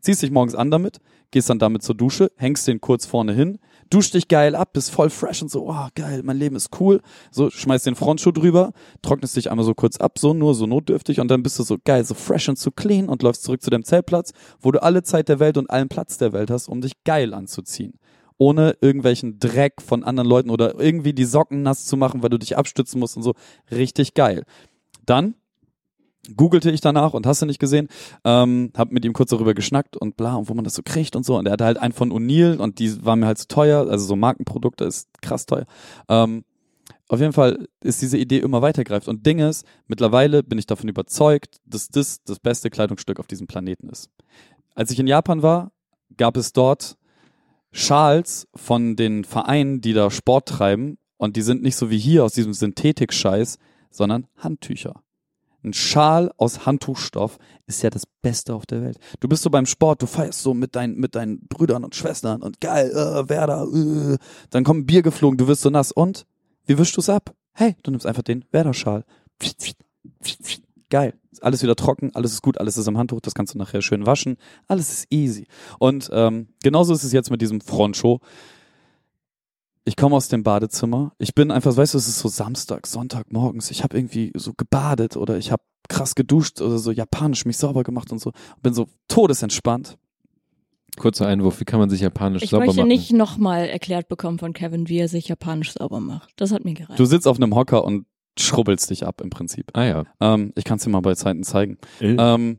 ziehst 0.00 0.22
dich 0.22 0.30
morgens 0.30 0.54
an 0.54 0.70
damit, 0.70 0.98
gehst 1.30 1.50
dann 1.50 1.58
damit 1.58 1.82
zur 1.82 1.94
Dusche, 1.94 2.30
hängst 2.36 2.66
den 2.68 2.80
kurz 2.80 3.04
vorne 3.04 3.32
hin, 3.32 3.58
duschst 3.90 4.14
dich 4.14 4.28
geil 4.28 4.54
ab, 4.54 4.72
bist 4.72 4.90
voll 4.90 5.10
fresh 5.10 5.42
und 5.42 5.50
so, 5.50 5.68
oh 5.68 5.88
geil, 5.94 6.22
mein 6.24 6.36
Leben 6.36 6.56
ist 6.56 6.80
cool. 6.80 7.00
So, 7.30 7.50
schmeißt 7.50 7.86
den 7.86 7.96
Frontschuh 7.96 8.32
drüber, 8.32 8.72
trocknest 9.02 9.36
dich 9.36 9.50
einmal 9.50 9.64
so 9.64 9.74
kurz 9.74 9.96
ab, 9.96 10.18
so 10.18 10.34
nur 10.34 10.54
so 10.54 10.66
notdürftig 10.66 11.20
und 11.20 11.28
dann 11.28 11.42
bist 11.42 11.58
du 11.58 11.62
so 11.62 11.76
geil, 11.84 12.04
so 12.04 12.14
fresh 12.14 12.48
und 12.48 12.58
so 12.58 12.70
clean 12.70 13.08
und 13.08 13.22
läufst 13.22 13.42
zurück 13.42 13.62
zu 13.62 13.70
deinem 13.70 13.84
Zeltplatz, 13.84 14.32
wo 14.60 14.70
du 14.70 14.82
alle 14.82 15.02
Zeit 15.02 15.28
der 15.28 15.40
Welt 15.40 15.56
und 15.56 15.70
allen 15.70 15.88
Platz 15.88 16.18
der 16.18 16.32
Welt 16.32 16.50
hast, 16.50 16.68
um 16.68 16.80
dich 16.80 16.92
geil 17.04 17.34
anzuziehen. 17.34 17.98
Ohne 18.38 18.76
irgendwelchen 18.80 19.38
Dreck 19.38 19.82
von 19.82 20.04
anderen 20.04 20.28
Leuten 20.28 20.50
oder 20.50 20.78
irgendwie 20.78 21.12
die 21.12 21.24
Socken 21.24 21.62
nass 21.62 21.84
zu 21.84 21.96
machen, 21.96 22.22
weil 22.22 22.30
du 22.30 22.38
dich 22.38 22.56
abstützen 22.56 23.00
musst 23.00 23.16
und 23.16 23.22
so. 23.24 23.34
Richtig 23.70 24.14
geil. 24.14 24.44
Dann 25.04 25.34
googelte 26.36 26.70
ich 26.70 26.80
danach 26.80 27.14
und 27.14 27.26
hast 27.26 27.42
du 27.42 27.46
nicht 27.46 27.58
gesehen, 27.58 27.88
ähm, 28.24 28.72
hab 28.76 28.90
mit 28.92 29.04
ihm 29.04 29.12
kurz 29.12 29.30
darüber 29.30 29.54
geschnackt 29.54 29.96
und 29.96 30.16
bla 30.16 30.34
und 30.34 30.48
wo 30.48 30.54
man 30.54 30.64
das 30.64 30.74
so 30.74 30.82
kriegt 30.84 31.16
und 31.16 31.24
so 31.24 31.38
und 31.38 31.46
er 31.46 31.52
hatte 31.52 31.64
halt 31.64 31.78
einen 31.78 31.94
von 31.94 32.12
O'Neill 32.12 32.58
und 32.58 32.78
die 32.78 33.04
war 33.04 33.16
mir 33.16 33.26
halt 33.26 33.38
zu 33.38 33.48
teuer, 33.48 33.88
also 33.88 34.04
so 34.04 34.16
Markenprodukte 34.16 34.84
ist 34.84 35.08
krass 35.22 35.46
teuer. 35.46 35.64
Ähm, 36.08 36.44
auf 37.08 37.20
jeden 37.20 37.32
Fall 37.32 37.66
ist 37.82 38.02
diese 38.02 38.18
Idee 38.18 38.38
immer 38.38 38.60
weitergreift 38.60 39.08
und 39.08 39.24
Ding 39.24 39.38
ist, 39.38 39.64
mittlerweile 39.86 40.42
bin 40.42 40.58
ich 40.58 40.66
davon 40.66 40.88
überzeugt, 40.88 41.60
dass 41.64 41.88
das 41.88 42.22
das 42.24 42.38
beste 42.38 42.68
Kleidungsstück 42.68 43.18
auf 43.18 43.26
diesem 43.26 43.46
Planeten 43.46 43.88
ist. 43.88 44.10
Als 44.74 44.90
ich 44.90 44.98
in 44.98 45.06
Japan 45.06 45.42
war, 45.42 45.72
gab 46.18 46.36
es 46.36 46.52
dort 46.52 46.98
Schals 47.70 48.48
von 48.54 48.96
den 48.96 49.24
Vereinen, 49.24 49.80
die 49.80 49.92
da 49.92 50.10
Sport 50.10 50.48
treiben 50.48 50.98
und 51.16 51.36
die 51.36 51.42
sind 51.42 51.62
nicht 51.62 51.76
so 51.76 51.90
wie 51.90 51.98
hier 51.98 52.24
aus 52.24 52.32
diesem 52.32 52.54
Synthetik-Scheiß, 52.54 53.58
sondern 53.90 54.26
Handtücher. 54.36 55.02
Ein 55.64 55.72
Schal 55.72 56.30
aus 56.36 56.66
Handtuchstoff 56.66 57.38
ist 57.66 57.82
ja 57.82 57.90
das 57.90 58.04
Beste 58.22 58.54
auf 58.54 58.64
der 58.64 58.82
Welt. 58.82 58.98
Du 59.20 59.28
bist 59.28 59.42
so 59.42 59.50
beim 59.50 59.66
Sport, 59.66 60.02
du 60.02 60.06
feierst 60.06 60.40
so 60.40 60.54
mit, 60.54 60.76
deinen 60.76 60.96
mit 60.96 61.16
deinen 61.16 61.46
Brüdern 61.48 61.84
und 61.84 61.96
Schwestern 61.96 62.42
und 62.42 62.60
geil, 62.60 62.90
äh, 62.90 63.28
Werder, 63.28 63.66
äh. 63.74 64.18
dann 64.50 64.64
kommt 64.64 64.80
ein 64.80 64.86
Bier 64.86 65.02
geflogen, 65.02 65.36
du 65.36 65.48
wirst 65.48 65.62
so 65.62 65.70
nass 65.70 65.90
und 65.90 66.26
wie 66.66 66.78
wischst 66.78 66.96
du's 66.96 67.08
ab? 67.08 67.34
Hey, 67.52 67.74
du 67.82 67.90
nimmst 67.90 68.06
einfach 68.06 68.22
den 68.22 68.44
Werder-Schal. 68.52 69.04
Geil. 70.90 71.14
Ist 71.30 71.42
alles 71.42 71.62
wieder 71.62 71.76
trocken, 71.76 72.10
alles 72.14 72.32
ist 72.32 72.42
gut, 72.42 72.58
alles 72.58 72.76
ist 72.78 72.88
am 72.88 72.96
Handtuch, 72.96 73.20
das 73.20 73.34
kannst 73.34 73.54
du 73.54 73.58
nachher 73.58 73.82
schön 73.82 74.06
waschen. 74.06 74.36
Alles 74.66 74.90
ist 74.90 75.06
easy. 75.10 75.46
Und 75.78 76.08
ähm, 76.12 76.48
genauso 76.62 76.94
ist 76.94 77.04
es 77.04 77.12
jetzt 77.12 77.30
mit 77.30 77.42
diesem 77.42 77.60
Frontshow. 77.60 78.20
Ich 79.84 79.96
komme 79.96 80.16
aus 80.16 80.28
dem 80.28 80.42
Badezimmer. 80.42 81.12
Ich 81.18 81.34
bin 81.34 81.50
einfach, 81.50 81.76
weißt 81.76 81.94
du, 81.94 81.98
es 81.98 82.08
ist 82.08 82.18
so 82.18 82.28
Samstag, 82.28 82.86
Sonntag 82.86 83.32
morgens. 83.32 83.70
Ich 83.70 83.82
habe 83.82 83.96
irgendwie 83.96 84.32
so 84.34 84.52
gebadet 84.54 85.16
oder 85.16 85.38
ich 85.38 85.50
habe 85.50 85.62
krass 85.88 86.14
geduscht 86.14 86.60
oder 86.60 86.78
so 86.78 86.90
japanisch 86.90 87.46
mich 87.46 87.56
sauber 87.56 87.82
gemacht 87.82 88.12
und 88.12 88.18
so. 88.20 88.32
Bin 88.62 88.74
so 88.74 88.86
todesentspannt. 89.08 89.96
Kurzer 90.98 91.26
Einwurf, 91.26 91.60
wie 91.60 91.64
kann 91.64 91.78
man 91.78 91.88
sich 91.90 92.00
japanisch 92.00 92.42
Ich 92.42 92.50
sauber 92.50 92.66
möchte 92.66 92.80
machen? 92.80 92.88
nicht 92.88 93.12
nochmal 93.12 93.68
erklärt 93.68 94.08
bekommen 94.08 94.38
von 94.38 94.52
Kevin, 94.52 94.88
wie 94.88 94.98
er 94.98 95.08
sich 95.08 95.28
japanisch 95.28 95.72
sauber 95.72 96.00
macht. 96.00 96.32
Das 96.36 96.50
hat 96.52 96.64
mir 96.64 96.74
gereicht. 96.74 96.98
Du 96.98 97.04
sitzt 97.04 97.26
auf 97.26 97.36
einem 97.36 97.54
Hocker 97.54 97.84
und 97.84 98.04
schrubbelst 98.40 98.90
dich 98.90 99.06
ab 99.06 99.20
im 99.20 99.30
Prinzip. 99.30 99.70
Ah 99.74 99.84
ja. 99.84 100.04
Ähm, 100.20 100.52
ich 100.56 100.64
kann 100.64 100.78
es 100.78 100.84
dir 100.84 100.90
mal 100.90 101.00
bei 101.00 101.14
Zeiten 101.14 101.42
zeigen. 101.42 101.78
Äh. 102.00 102.16
Ähm, 102.18 102.58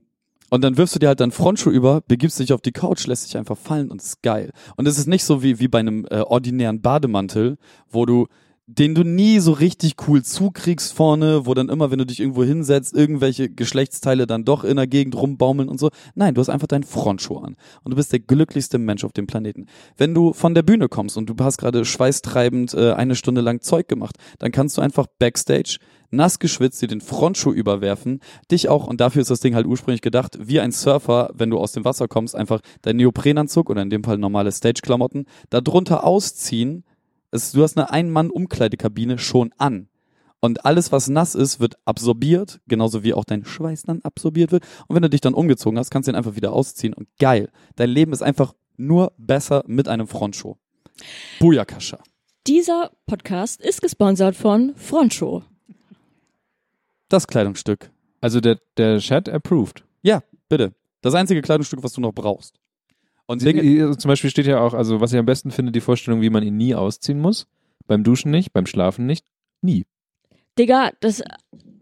und 0.49 0.63
dann 0.63 0.77
wirfst 0.77 0.95
du 0.95 0.99
dir 0.99 1.07
halt 1.07 1.19
deinen 1.19 1.31
Frontschuh 1.31 1.69
über, 1.69 2.01
begibst 2.01 2.39
dich 2.39 2.53
auf 2.53 2.61
die 2.61 2.71
Couch, 2.71 3.05
lässt 3.05 3.25
dich 3.25 3.37
einfach 3.37 3.57
fallen 3.57 3.91
und 3.91 4.01
es 4.01 4.07
ist 4.07 4.23
geil. 4.23 4.51
Und 4.77 4.87
es 4.87 4.97
ist 4.97 5.07
nicht 5.07 5.23
so 5.23 5.43
wie, 5.43 5.59
wie 5.59 5.67
bei 5.67 5.79
einem 5.79 6.05
äh, 6.09 6.21
ordinären 6.21 6.81
Bademantel, 6.81 7.57
wo 7.89 8.05
du, 8.05 8.27
den 8.71 8.93
du 8.93 9.03
nie 9.03 9.39
so 9.39 9.51
richtig 9.51 9.95
cool 10.08 10.23
zukriegst 10.23 10.93
vorne, 10.93 11.47
wo 11.47 11.55
dann 11.55 11.69
immer, 11.69 11.89
wenn 11.89 11.97
du 11.97 12.05
dich 12.05 12.19
irgendwo 12.19 12.43
hinsetzt, 12.43 12.95
irgendwelche 12.95 13.49
Geschlechtsteile 13.49 14.27
dann 14.27 14.45
doch 14.45 14.63
in 14.63 14.75
der 14.75 14.86
Gegend 14.86 15.15
rumbaumeln 15.15 15.69
und 15.69 15.79
so. 15.79 15.89
Nein, 16.13 16.36
du 16.36 16.41
hast 16.41 16.49
einfach 16.49 16.67
deinen 16.67 16.84
Frontschuh 16.84 17.38
an. 17.38 17.55
Und 17.84 17.91
du 17.91 17.95
bist 17.95 18.12
der 18.12 18.19
glücklichste 18.19 18.77
Mensch 18.77 19.03
auf 19.03 19.12
dem 19.12 19.25
Planeten. 19.25 19.65
Wenn 19.97 20.13
du 20.13 20.34
von 20.34 20.53
der 20.53 20.62
Bühne 20.62 20.88
kommst 20.88 21.17
und 21.17 21.27
du 21.27 21.36
hast 21.43 21.58
gerade 21.58 21.84
schweißtreibend 21.84 22.75
äh, 22.75 22.91
eine 22.93 23.15
Stunde 23.15 23.41
lang 23.41 23.62
Zeug 23.62 23.88
gemacht, 23.88 24.17
dann 24.38 24.51
kannst 24.51 24.77
du 24.77 24.82
einfach 24.82 25.08
backstage 25.17 25.79
nass 26.12 26.39
geschwitzt 26.39 26.82
dir 26.82 26.88
den 26.88 27.01
Frontschuh 27.01 27.51
überwerfen, 27.51 28.19
dich 28.51 28.67
auch, 28.69 28.88
und 28.88 28.99
dafür 28.99 29.21
ist 29.21 29.32
das 29.32 29.41
Ding 29.41 29.55
halt 29.55 29.67
ursprünglich 29.67 30.01
gedacht, 30.01 30.38
wie 30.41 30.60
ein 30.60 30.71
Surfer, 30.71 31.32
wenn 31.36 31.49
du 31.49 31.60
aus 31.60 31.71
dem 31.71 31.86
Wasser 31.86 32.08
kommst, 32.08 32.36
einfach 32.36 32.62
deinen 32.82 32.97
Neoprenanzug 32.97 33.69
oder 33.69 33.82
in 33.82 33.89
dem 33.89 34.03
Fall 34.03 34.17
normale 34.17 34.51
Stage-Klamotten, 34.51 35.25
darunter 35.49 36.03
ausziehen. 36.03 36.84
Es, 37.31 37.51
du 37.51 37.63
hast 37.63 37.77
eine 37.77 37.91
Ein-Mann-Umkleidekabine 37.91 39.17
schon 39.17 39.53
an. 39.57 39.89
Und 40.41 40.65
alles, 40.65 40.91
was 40.91 41.09
nass 41.09 41.35
ist, 41.35 41.59
wird 41.59 41.75
absorbiert, 41.85 42.61
genauso 42.67 43.03
wie 43.03 43.13
auch 43.13 43.25
dein 43.25 43.43
Schweiß 43.43 43.83
dann 43.83 44.01
absorbiert 44.03 44.51
wird. 44.51 44.63
Und 44.87 44.95
wenn 44.95 45.03
du 45.03 45.09
dich 45.09 45.21
dann 45.21 45.33
umgezogen 45.33 45.77
hast, 45.77 45.91
kannst 45.91 46.07
du 46.07 46.11
ihn 46.13 46.15
einfach 46.15 46.35
wieder 46.35 46.53
ausziehen. 46.53 46.93
Und 46.93 47.09
geil. 47.19 47.49
Dein 47.75 47.89
Leben 47.89 48.13
ist 48.13 48.23
einfach 48.23 48.53
nur 48.77 49.11
besser 49.17 49.63
mit 49.67 49.87
einem 49.89 50.07
Frontschuh. 50.07 50.55
Booyakasha. 51.39 51.99
Dieser 52.47 52.91
Podcast 53.05 53.61
ist 53.61 53.81
gesponsert 53.81 54.35
von 54.35 54.73
Frontshow. 54.75 55.43
Das 57.09 57.27
Kleidungsstück. 57.27 57.91
Also 58.21 58.39
der, 58.39 58.59
der 58.77 58.99
Chat 58.99 59.27
approved. 59.27 59.83
Ja, 60.01 60.23
bitte. 60.47 60.73
Das 61.01 61.15
einzige 61.15 61.41
Kleidungsstück, 61.41 61.83
was 61.83 61.93
du 61.93 62.01
noch 62.01 62.13
brauchst. 62.13 62.59
Und 63.29 63.43
Dinge, 63.43 63.61
Dinge, 63.61 63.95
zum 63.95 64.09
Beispiel 64.09 64.31
steht 64.31 64.47
ja 64.47 64.59
auch, 64.59 64.73
also 64.73 65.01
was 65.01 65.13
ich 65.13 65.19
am 65.19 65.25
besten 65.27 65.51
finde, 65.51 65.71
die 65.71 65.81
Vorstellung, 65.81 66.19
wie 66.21 66.31
man 66.31 66.41
ihn 66.41 66.57
nie 66.57 66.73
ausziehen 66.73 67.19
muss. 67.19 67.45
Beim 67.85 68.03
Duschen 68.03 68.31
nicht, 68.31 68.53
beim 68.53 68.65
Schlafen 68.65 69.05
nicht, 69.05 69.23
nie. 69.61 69.85
Digga, 70.57 70.89
das 70.99 71.21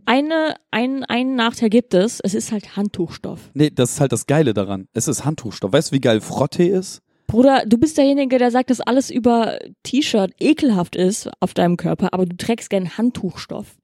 eine, 0.03 0.55
ein, 0.71 1.05
einen 1.05 1.35
Nachteil 1.35 1.69
gibt 1.69 1.93
es. 1.93 2.19
Es 2.19 2.33
ist 2.33 2.51
halt 2.51 2.75
Handtuchstoff. 2.75 3.49
nee, 3.53 3.69
das 3.69 3.91
ist 3.93 4.01
halt 4.01 4.11
das 4.11 4.27
Geile 4.27 4.53
daran. 4.53 4.89
Es 4.91 5.07
ist 5.07 5.23
Handtuchstoff. 5.23 5.71
Weißt 5.71 5.91
du, 5.91 5.95
wie 5.95 6.01
geil 6.01 6.19
Frottee 6.19 6.67
ist? 6.67 7.01
Bruder, 7.27 7.63
du 7.65 7.77
bist 7.77 7.97
derjenige, 7.97 8.39
der 8.39 8.51
sagt, 8.51 8.69
dass 8.69 8.81
alles 8.81 9.09
über 9.09 9.57
T-Shirt 9.83 10.33
ekelhaft 10.41 10.97
ist 10.97 11.29
auf 11.39 11.53
deinem 11.53 11.77
Körper, 11.77 12.13
aber 12.13 12.25
du 12.25 12.35
trägst 12.35 12.69
gern 12.69 12.97
Handtuchstoff. 12.97 13.77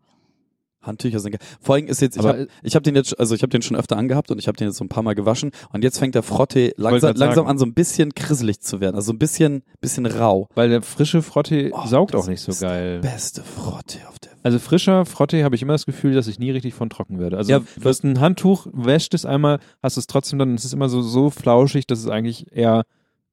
Handtücher 0.84 1.20
sind 1.20 1.32
geil. 1.32 1.42
Vor 1.62 1.76
allem 1.76 1.88
ist 1.88 2.02
jetzt, 2.02 2.18
ich 2.18 2.24
habe 2.24 2.48
hab 2.64 2.84
den 2.84 2.96
jetzt, 2.96 3.20
also 3.20 3.34
ich 3.36 3.42
habe 3.42 3.50
den 3.50 3.62
schon 3.62 3.78
öfter 3.78 3.98
angehabt 3.98 4.30
und 4.32 4.40
ich 4.40 4.48
habe 4.48 4.58
den 4.58 4.68
jetzt 4.68 4.78
so 4.78 4.84
ein 4.84 4.90
paar 4.90 5.04
Mal 5.04 5.16
gewaschen 5.16 5.52
und 5.72 5.84
jetzt 5.84 5.98
fängt 5.98 6.16
der 6.16 6.24
Frottee 6.24 6.74
langsam, 6.78 7.16
langsam 7.16 7.48
an 7.48 7.58
so 7.58 7.66
ein 7.66 7.74
bisschen 7.74 8.14
krisselig 8.14 8.62
zu 8.62 8.80
werden, 8.82 8.96
also 8.96 9.12
ein 9.12 9.18
bisschen, 9.20 9.64
bisschen 9.82 10.06
rau. 10.06 10.48
Weil 10.56 10.70
der 10.70 10.82
frische 10.82 11.22
Frottee 11.22 11.72
Oh, 11.74 11.88
saugt 11.88 12.16
auch 12.16 12.28
nicht 12.28 12.42
so 12.42 12.52
ist 12.52 12.62
geil. 12.62 13.00
Beste 13.00 13.44
Frottee 13.44 14.00
auf 14.08 14.20
der 14.20 14.32
Welt. 14.32 14.40
Also 14.44 14.60
frischer 14.60 15.06
Frottee 15.06 15.44
habe 15.44 15.56
ich 15.56 15.62
immer 15.62 15.74
das 15.74 15.86
Gefühl, 15.86 16.14
dass 16.14 16.28
ich 16.28 16.38
nie 16.38 16.52
richtig 16.52 16.74
von 16.74 16.90
trocken 16.90 17.20
werde. 17.20 17.38
Also 17.38 17.52
Ja, 17.52 17.60
du 17.60 17.90
hast 17.90 18.04
ein 18.04 18.20
Handtuch, 18.20 18.68
wäscht 18.74 19.14
es 19.14 19.26
einmal, 19.26 19.60
hast 19.82 19.98
es 19.98 20.08
trotzdem 20.08 20.38
dann, 20.40 20.56
es 20.56 20.66
ist 20.66 20.74
immer 20.74 20.90
so, 20.90 21.02
so 21.02 21.30
flauschig, 21.30 21.88
dass 21.88 22.00
es 22.00 22.08
eigentlich 22.10 22.52
eher 22.52 22.84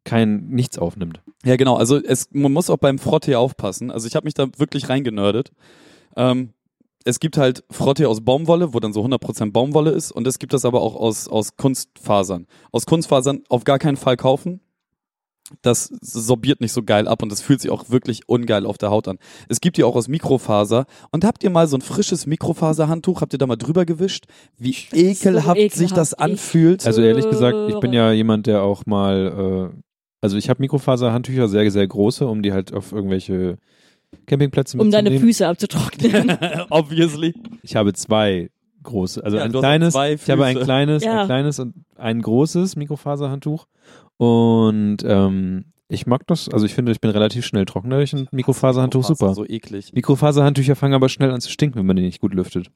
kein 0.05 0.47
nichts 0.49 0.79
aufnimmt. 0.79 1.21
Ja, 1.45 1.57
genau. 1.57 1.77
Also 1.77 1.99
es, 2.03 2.29
man 2.33 2.53
muss 2.53 2.71
auch 2.71 2.79
beim 2.79 2.99
Frottee 2.99 3.35
aufpassen. 3.37 3.91
Also 3.91 4.07
ich 4.07 4.15
habe 4.17 4.25
mich 4.25 4.35
da 4.35 4.47
wirklich 4.57 4.89
reingenördet. 4.89 5.53
Ähm, 6.17 6.51
es 7.05 7.21
gibt 7.21 7.37
halt 7.39 7.65
Frottee 7.71 8.07
aus 8.07 8.23
Baumwolle, 8.23 8.75
wo 8.75 8.81
dann 8.81 8.93
so 8.93 9.03
100% 9.05 9.53
Baumwolle 9.53 9.91
ist. 9.91 10.13
Und 10.13 10.27
es 10.27 10.39
gibt 10.39 10.53
das 10.53 10.65
aber 10.65 10.83
auch 10.83 10.95
aus, 10.95 11.29
aus 11.29 11.57
Kunstfasern. 11.57 12.47
Aus 12.73 12.87
Kunstfasern 12.87 13.43
auf 13.49 13.65
gar 13.65 13.79
keinen 13.79 13.97
Fall 13.97 14.17
kaufen. 14.17 14.61
Das 15.63 15.91
sorbiert 16.01 16.61
nicht 16.61 16.73
so 16.73 16.85
geil 16.85 17.09
ab 17.09 17.25
und 17.25 17.33
das 17.33 17.43
fühlt 17.43 17.61
sich 17.61 17.73
auch 17.73 17.91
wirklich 17.91 18.29
ungeil 18.29 18.67
auf 18.67 18.79
der 18.79 18.91
Haut 18.91 19.09
an. 19.09 19.19
Es 19.49 19.61
gibt 19.61 19.79
die 19.79 19.85
auch 19.85 19.97
aus 19.97 20.07
Mikrofaser. 20.07 20.87
Und 21.11 21.25
habt 21.25 21.43
ihr 21.43 21.51
mal 21.51 21.67
so 21.67 21.77
ein 21.77 21.81
frisches 21.81 22.27
Mikrofaserhandtuch, 22.27 23.21
habt 23.21 23.33
ihr 23.33 23.39
da 23.39 23.47
mal 23.47 23.57
drüber 23.57 23.85
gewischt? 23.85 24.27
Wie 24.59 24.77
ekelhaft 24.93 25.73
sich 25.73 25.93
das 25.93 26.13
ekelhaft. 26.13 26.21
anfühlt? 26.21 26.87
Also 26.87 27.03
ehrlich 27.03 27.29
gesagt, 27.29 27.57
ich 27.69 27.81
bin 27.81 27.93
ja 27.93 28.13
jemand, 28.13 28.47
der 28.47 28.63
auch 28.63 28.87
mal, 28.87 29.73
äh, 29.75 29.81
also 30.21 30.37
ich 30.37 30.49
habe 30.51 30.61
Mikrofaserhandtücher, 30.61 31.49
sehr, 31.49 31.69
sehr 31.71 31.89
große, 31.89 32.29
um 32.29 32.43
die 32.43 32.53
halt 32.53 32.73
auf 32.73 32.93
irgendwelche 32.93 33.59
Campingplätze 34.27 34.79
Um 34.79 34.91
deine. 34.91 35.19
Füße 35.19 35.47
abzutrocknen. 35.47 36.37
Obviously. 36.71 37.35
Ich 37.63 37.77
habe 37.77 37.93
zwei 37.93 38.51
große, 38.83 39.23
also 39.25 39.37
Ja, 39.37 39.45
ein 39.45 39.53
du 39.53 39.59
hast 39.59 39.63
kleines, 39.63 39.93
zwei 39.95 40.13
ich 40.15 40.31
habe 40.31 40.45
ein 40.45 40.55
Füße. 40.55 40.65
kleines, 40.65 41.05
Ja. 41.05 41.21
ein 41.23 41.27
kleines 41.27 41.59
und 41.59 41.75
ein 41.97 42.23
großes 42.23 42.77
Mikrofaserhandtuch 42.77 43.67
und 44.17 44.99
ähm, 45.05 45.65
ich 45.89 46.07
mag 46.07 46.27
das, 46.29 46.49
also 46.49 46.65
ich 46.67 46.75
finde, 46.75 46.93
ich 46.93 47.01
bin 47.01 47.11
relativ 47.11 47.45
schnell 47.45 47.65
trocken 47.65 47.91
durch 47.91 48.13
ein 48.13 48.29
Mikrofaserhandtuch 48.31 49.05
super. 49.05 49.35
So 49.35 49.45
eklig. 49.45 49.93
Mikrofaserhandtücher 49.93 50.77
fangen 50.77 50.95
aber 50.95 51.09
schnell 51.09 51.31
an 51.33 51.41
zu 51.41 51.51
stinken, 51.51 51.79
wenn 51.79 51.87
man 51.87 51.97
die 51.97 52.03
nicht 52.03 52.21
gut 52.21 52.33
lüftet. 52.33 52.71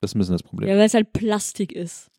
Das 0.00 0.10
ist 0.10 0.14
ein 0.16 0.18
bisschen 0.18 0.34
das 0.34 0.42
Problem. 0.42 0.68
ja, 0.70 0.76
weil 0.76 0.86
es 0.86 0.94
halt 0.94 1.12
Plastik 1.12 1.72
ist. 1.72 2.10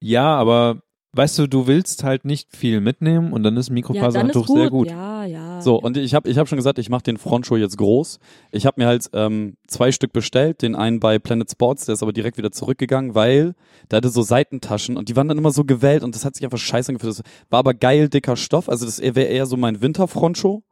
Ja, 0.00 0.34
aber 0.36 0.82
weißt 1.12 1.38
du, 1.40 1.46
du 1.48 1.66
willst 1.66 2.04
halt 2.04 2.24
nicht 2.24 2.56
viel 2.56 2.80
mitnehmen 2.80 3.32
und 3.32 3.42
dann 3.42 3.56
ist 3.56 3.68
Ja, 3.68 3.74
Mikrofaserhandtuch 3.74 4.46
gut. 4.46 4.56
sehr 4.56 4.70
gut. 4.70 4.90
Ja, 4.90 5.24
ja. 5.24 5.60
So, 5.60 5.76
und 5.80 5.96
ich 5.96 6.14
habe 6.14 6.28
ich 6.28 6.38
hab 6.38 6.48
schon 6.48 6.56
gesagt, 6.56 6.78
ich 6.78 6.88
mache 6.88 7.02
den 7.02 7.16
Frontshow 7.16 7.56
jetzt 7.56 7.76
groß. 7.76 8.18
Ich 8.52 8.64
habe 8.66 8.80
mir 8.80 8.86
halt 8.86 9.10
ähm, 9.12 9.56
zwei 9.66 9.90
Stück 9.92 10.12
bestellt, 10.12 10.62
den 10.62 10.76
einen 10.76 11.00
bei 11.00 11.18
Planet 11.18 11.50
Sports, 11.50 11.86
der 11.86 11.94
ist 11.94 12.02
aber 12.02 12.12
direkt 12.12 12.38
wieder 12.38 12.52
zurückgegangen, 12.52 13.14
weil 13.14 13.54
der 13.90 13.98
hatte 13.98 14.08
so 14.08 14.22
Seitentaschen 14.22 14.96
und 14.96 15.08
die 15.08 15.16
waren 15.16 15.28
dann 15.28 15.38
immer 15.38 15.50
so 15.50 15.64
gewellt 15.64 16.02
und 16.04 16.14
das 16.14 16.24
hat 16.24 16.36
sich 16.36 16.44
einfach 16.44 16.58
scheiße 16.58 16.90
angefühlt. 16.90 17.18
Das 17.18 17.24
war 17.50 17.58
aber 17.58 17.74
geil 17.74 18.08
dicker 18.08 18.36
Stoff, 18.36 18.68
also 18.68 18.86
das 18.86 19.00
wäre 19.00 19.22
eher 19.22 19.46
so 19.46 19.56
mein 19.56 19.80
Winter-Frontshow. 19.82 20.62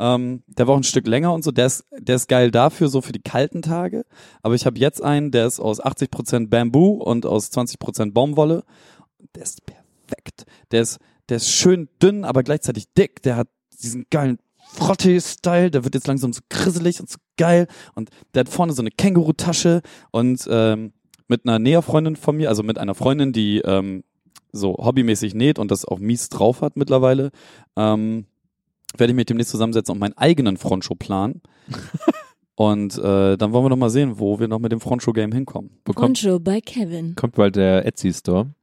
Ähm, 0.00 0.42
der 0.46 0.66
war 0.66 0.74
auch 0.74 0.78
ein 0.78 0.82
Stück 0.84 1.06
länger 1.06 1.32
und 1.32 1.44
so. 1.44 1.52
Der 1.52 1.66
ist, 1.66 1.84
der 1.96 2.16
ist 2.16 2.28
geil 2.28 2.50
dafür, 2.50 2.88
so 2.88 3.00
für 3.00 3.12
die 3.12 3.22
kalten 3.22 3.62
Tage. 3.62 4.04
Aber 4.42 4.54
ich 4.56 4.66
habe 4.66 4.78
jetzt 4.78 5.02
einen, 5.02 5.30
der 5.30 5.46
ist 5.46 5.60
aus 5.60 5.80
80% 5.80 6.48
Bamboo 6.48 6.94
und 6.94 7.26
aus 7.26 7.52
20% 7.52 8.12
Baumwolle. 8.12 8.64
Der 9.34 9.42
ist 9.42 9.62
perfekt. 9.64 10.44
Der 10.70 10.82
ist, 10.82 10.98
der 11.28 11.38
ist 11.38 11.50
schön 11.50 11.88
dünn, 12.02 12.24
aber 12.24 12.42
gleichzeitig 12.42 12.92
dick. 12.96 13.22
Der 13.22 13.36
hat 13.36 13.48
diesen 13.82 14.06
geilen 14.10 14.38
Frottee-Style. 14.72 15.70
Der 15.70 15.84
wird 15.84 15.94
jetzt 15.94 16.06
langsam 16.06 16.32
so 16.32 16.40
krisselig 16.48 17.00
und 17.00 17.10
so 17.10 17.18
geil. 17.36 17.66
Und 17.94 18.10
der 18.34 18.40
hat 18.40 18.48
vorne 18.48 18.72
so 18.72 18.82
eine 18.82 18.90
Känguru-Tasche 18.90 19.82
und 20.10 20.46
ähm, 20.50 20.92
mit 21.28 21.46
einer 21.46 21.58
Näherfreundin 21.58 22.16
von 22.16 22.36
mir, 22.36 22.48
also 22.48 22.62
mit 22.62 22.78
einer 22.78 22.94
Freundin, 22.94 23.32
die 23.32 23.58
ähm, 23.60 24.04
so 24.52 24.76
hobbymäßig 24.76 25.34
näht 25.34 25.58
und 25.58 25.70
das 25.70 25.84
auch 25.84 25.98
mies 25.98 26.28
drauf 26.28 26.60
hat 26.60 26.76
mittlerweile, 26.76 27.30
ähm, 27.76 28.26
werde 28.96 29.12
ich 29.12 29.16
mich 29.16 29.26
demnächst 29.26 29.50
zusammensetzen 29.50 29.92
und 29.92 29.98
meinen 29.98 30.16
eigenen 30.16 30.56
Frontshow 30.56 30.94
planen. 30.94 31.42
und 32.54 32.96
äh, 32.98 33.36
dann 33.36 33.52
wollen 33.52 33.64
wir 33.64 33.70
noch 33.70 33.76
mal 33.76 33.90
sehen, 33.90 34.18
wo 34.18 34.38
wir 34.38 34.48
noch 34.48 34.60
mit 34.60 34.70
dem 34.70 34.80
Frontshow-Game 34.80 35.32
hinkommen. 35.32 35.70
Bekommt, 35.84 36.20
Poncho 36.20 36.38
bei 36.38 36.60
Kevin. 36.60 37.14
kommt 37.16 37.34
bald 37.34 37.56
der 37.56 37.86
Etsy-Store. 37.86 38.54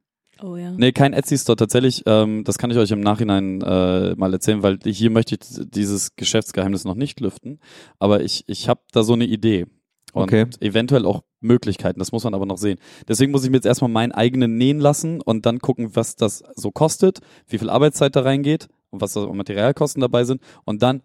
Oh 0.42 0.56
ja. 0.56 0.72
Nee, 0.72 0.92
kein 0.92 1.12
Etsy-Store 1.12 1.56
tatsächlich. 1.56 2.02
Ähm, 2.06 2.44
das 2.44 2.58
kann 2.58 2.70
ich 2.70 2.76
euch 2.76 2.90
im 2.90 3.00
Nachhinein 3.00 3.60
äh, 3.62 4.14
mal 4.16 4.32
erzählen, 4.32 4.62
weil 4.62 4.78
hier 4.84 5.10
möchte 5.10 5.34
ich 5.36 5.40
dieses 5.70 6.16
Geschäftsgeheimnis 6.16 6.84
noch 6.84 6.94
nicht 6.96 7.20
lüften. 7.20 7.60
Aber 7.98 8.22
ich, 8.22 8.44
ich 8.48 8.68
habe 8.68 8.80
da 8.92 9.02
so 9.02 9.12
eine 9.12 9.24
Idee. 9.24 9.66
Und 10.12 10.24
Okay. 10.24 10.46
eventuell 10.60 11.06
auch 11.06 11.22
Möglichkeiten, 11.40 11.98
das 11.98 12.12
muss 12.12 12.24
man 12.24 12.34
aber 12.34 12.44
noch 12.44 12.58
sehen. 12.58 12.78
Deswegen 13.08 13.32
muss 13.32 13.44
ich 13.44 13.50
mir 13.50 13.56
jetzt 13.56 13.66
erstmal 13.66 13.90
meinen 13.90 14.12
eigenen 14.12 14.56
nähen 14.56 14.78
lassen 14.78 15.20
und 15.22 15.46
dann 15.46 15.58
gucken, 15.58 15.96
was 15.96 16.16
das 16.16 16.42
so 16.54 16.70
kostet, 16.70 17.20
wie 17.48 17.58
viel 17.58 17.70
Arbeitszeit 17.70 18.14
da 18.14 18.20
reingeht 18.20 18.68
und 18.90 19.00
was 19.00 19.14
da 19.14 19.26
Materialkosten 19.26 20.00
dabei 20.02 20.24
sind. 20.24 20.42
Und 20.64 20.82
dann 20.82 21.02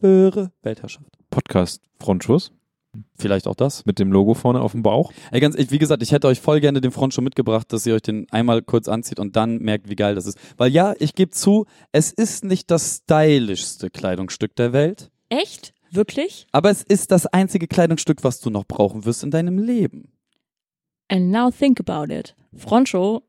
höhere 0.00 0.52
Weltherrschaft. 0.62 1.06
Podcast 1.30 1.82
Frontschuss 1.98 2.52
Vielleicht 3.16 3.46
auch 3.46 3.54
das. 3.54 3.84
mit 3.86 3.98
dem 3.98 4.10
Logo 4.10 4.34
vorne 4.34 4.60
auf 4.60 4.72
dem 4.72 4.82
Bauch. 4.82 5.12
Ey, 5.30 5.40
ganz, 5.40 5.54
ich, 5.54 5.70
wie 5.70 5.78
gesagt, 5.78 6.02
ich 6.02 6.10
hätte 6.10 6.26
euch 6.26 6.40
voll 6.40 6.60
gerne 6.60 6.80
den 6.80 6.90
Front 6.90 7.14
schon 7.14 7.22
mitgebracht, 7.24 7.72
dass 7.72 7.86
ihr 7.86 7.94
euch 7.94 8.02
den 8.02 8.26
einmal 8.30 8.62
kurz 8.62 8.88
anzieht 8.88 9.20
und 9.20 9.36
dann 9.36 9.58
merkt, 9.58 9.88
wie 9.88 9.94
geil 9.96 10.14
das 10.16 10.26
ist. 10.26 10.38
Weil 10.56 10.72
ja, 10.72 10.94
ich 10.98 11.14
gebe 11.14 11.30
zu, 11.30 11.66
es 11.92 12.12
ist 12.12 12.44
nicht 12.44 12.70
das 12.70 12.96
stylischste 13.04 13.90
Kleidungsstück 13.90 14.56
der 14.56 14.72
Welt, 14.72 15.10
Echt? 15.28 15.72
Wirklich? 15.92 16.46
aber 16.50 16.70
es 16.70 16.82
ist 16.82 17.10
das 17.12 17.26
einzige 17.26 17.68
Kleidungsstück, 17.68 18.24
was 18.24 18.40
du 18.40 18.50
noch 18.50 18.64
brauchen 18.64 19.04
wirst 19.04 19.22
in 19.22 19.30
deinem 19.30 19.58
Leben. 19.58 20.12
And 21.08 21.30
now 21.30 21.50
think 21.50 21.80
about 21.80 22.12
it. 22.12 22.34
Froncho 22.56 23.22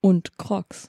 und 0.00 0.36
Crocs. 0.38 0.88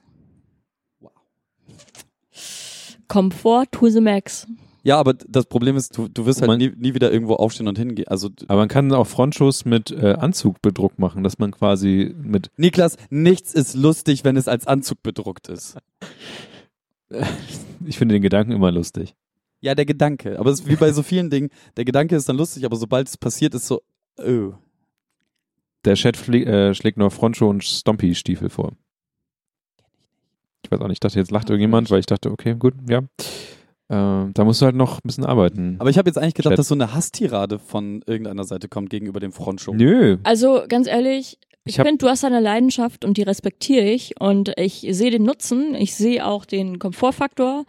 Komfort 3.08 3.67
to 3.71 3.89
the 3.89 4.01
max. 4.01 4.47
Ja, 4.88 4.97
aber 4.97 5.15
das 5.15 5.47
Problem 5.47 5.76
ist, 5.76 5.97
du, 5.97 6.08
du 6.08 6.26
wirst 6.26 6.39
halt 6.39 6.47
Man- 6.47 6.60
nie, 6.60 6.71
nie 6.78 6.93
wieder 6.93 7.12
irgendwo 7.12 7.34
aufstehen 7.34 7.67
und 7.67 7.78
hingehen. 7.78 8.08
Also, 8.08 8.30
Aber 8.47 8.60
man 8.62 8.69
kann 8.69 8.89
auch 8.93 9.06
Frontschuss 9.06 9.65
mit 9.65 9.91
äh, 9.91 10.13
Anzug 10.13 10.62
bedruckt 10.62 10.97
machen, 10.97 11.26
dass 11.26 11.39
man 11.39 11.52
quasi 11.52 12.15
mit. 12.17 12.52
Niklas, 12.56 12.95
nichts 13.10 13.54
ist 13.54 13.76
lustig, 13.76 14.23
wenn 14.23 14.38
es 14.38 14.47
als 14.47 14.65
Anzug 14.65 15.04
bedruckt 15.04 15.50
ist. 15.50 15.78
Ich 17.86 17.97
finde 17.97 18.15
den 18.15 18.21
Gedanken 18.21 18.52
immer 18.52 18.69
lustig. 18.71 19.15
Ja, 19.62 19.76
der 19.76 19.86
Gedanke. 19.86 20.39
Aber 20.39 20.50
es 20.52 20.60
ist 20.62 20.67
wie 20.69 20.76
bei 20.76 20.91
so 20.91 21.04
vielen 21.04 21.30
Dingen. 21.30 21.50
Der 21.78 21.86
Gedanke 21.86 22.15
ist 22.17 22.28
dann 22.28 22.36
lustig, 22.36 22.65
aber 22.65 22.76
sobald 22.76 23.08
es 23.08 23.17
passiert, 23.17 23.54
ist 23.56 23.67
so, 23.67 23.82
oh. 24.17 24.54
Der 25.86 25.95
Chat 25.95 26.28
äh, 26.30 26.73
schlägt 26.73 26.97
noch 26.97 27.13
Frontschuh 27.13 27.47
und 27.47 27.63
Stompy-Stiefel 27.63 28.50
vor. 28.50 28.73
Ich 30.63 30.71
weiß 30.71 30.82
auch 30.82 30.88
nicht, 30.88 30.95
ich 30.97 31.00
dachte, 31.00 31.19
jetzt 31.19 31.32
lacht 31.32 31.50
irgendjemand, 31.50 31.89
weil 31.91 32.00
ich 32.02 32.06
dachte, 32.08 32.30
okay, 32.30 32.56
gut, 32.56 32.73
ja. 32.89 33.04
Äh, 33.89 33.95
da 34.34 34.43
musst 34.43 34.62
du 34.62 34.65
halt 34.65 34.76
noch 34.76 34.97
ein 34.97 35.02
bisschen 35.08 35.26
arbeiten. 35.26 35.78
Aber 35.80 35.89
ich 35.89 35.97
habe 35.97 36.10
jetzt 36.10 36.17
eigentlich 36.17 36.34
gedacht, 36.34 36.52
Chat. 36.52 36.60
dass 36.60 36.67
so 36.67 36.76
eine 36.76 36.93
Hasstirade 36.93 37.58
von 37.60 38.04
irgendeiner 38.06 38.43
Seite 38.43 38.67
kommt 38.67 38.89
gegenüber 38.89 39.19
dem 39.19 39.32
Frontshow. 39.32 39.73
Nö. 39.73 40.17
Also 40.23 40.63
ganz 40.67 40.88
ehrlich, 40.88 41.38
Ich 41.63 41.78
ich 41.78 41.82
finde, 41.82 41.97
du 41.97 42.08
hast 42.10 42.26
eine 42.26 42.39
Leidenschaft 42.41 43.06
und 43.06 43.17
die 43.17 43.23
respektiere 43.23 43.86
ich 43.86 44.19
und 44.19 44.54
ich 44.58 44.86
sehe 44.91 45.12
den 45.12 45.23
Nutzen, 45.23 45.73
ich 45.76 45.95
sehe 45.95 46.26
auch 46.26 46.45
den 46.45 46.80
Komfortfaktor. 46.80 47.65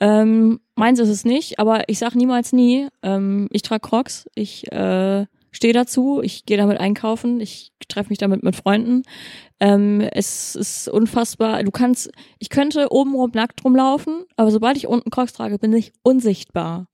Ähm, 0.00 0.60
meins 0.76 0.98
ist 0.98 1.08
es 1.10 1.24
nicht, 1.24 1.58
aber 1.58 1.88
ich 1.88 1.98
sag 1.98 2.14
niemals 2.14 2.52
nie. 2.52 2.88
Ähm, 3.02 3.48
ich 3.52 3.62
trage 3.62 3.86
Crocs, 3.86 4.26
ich 4.34 4.70
äh, 4.72 5.26
stehe 5.52 5.74
dazu, 5.74 6.20
ich 6.22 6.46
gehe 6.46 6.56
damit 6.56 6.78
einkaufen, 6.78 7.38
ich 7.40 7.72
treffe 7.88 8.08
mich 8.08 8.18
damit 8.18 8.42
mit 8.42 8.56
Freunden. 8.56 9.02
Ähm, 9.60 10.00
es 10.00 10.56
ist 10.56 10.88
unfassbar. 10.88 11.62
Du 11.62 11.70
kannst, 11.70 12.10
ich 12.38 12.48
könnte 12.48 12.90
obenrum 12.90 13.30
nackt 13.34 13.62
rumlaufen, 13.62 14.24
aber 14.36 14.50
sobald 14.50 14.78
ich 14.78 14.86
unten 14.86 15.10
Crocs 15.10 15.34
trage, 15.34 15.58
bin 15.58 15.72
ich 15.74 15.92
unsichtbar 16.02 16.88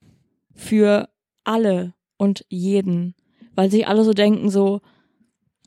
für 0.53 1.09
alle 1.45 1.95
und 2.17 2.45
jeden, 2.49 3.15
weil 3.55 3.71
sich 3.71 3.87
alle 3.87 4.03
so 4.03 4.13
denken 4.13 4.51
so, 4.51 4.81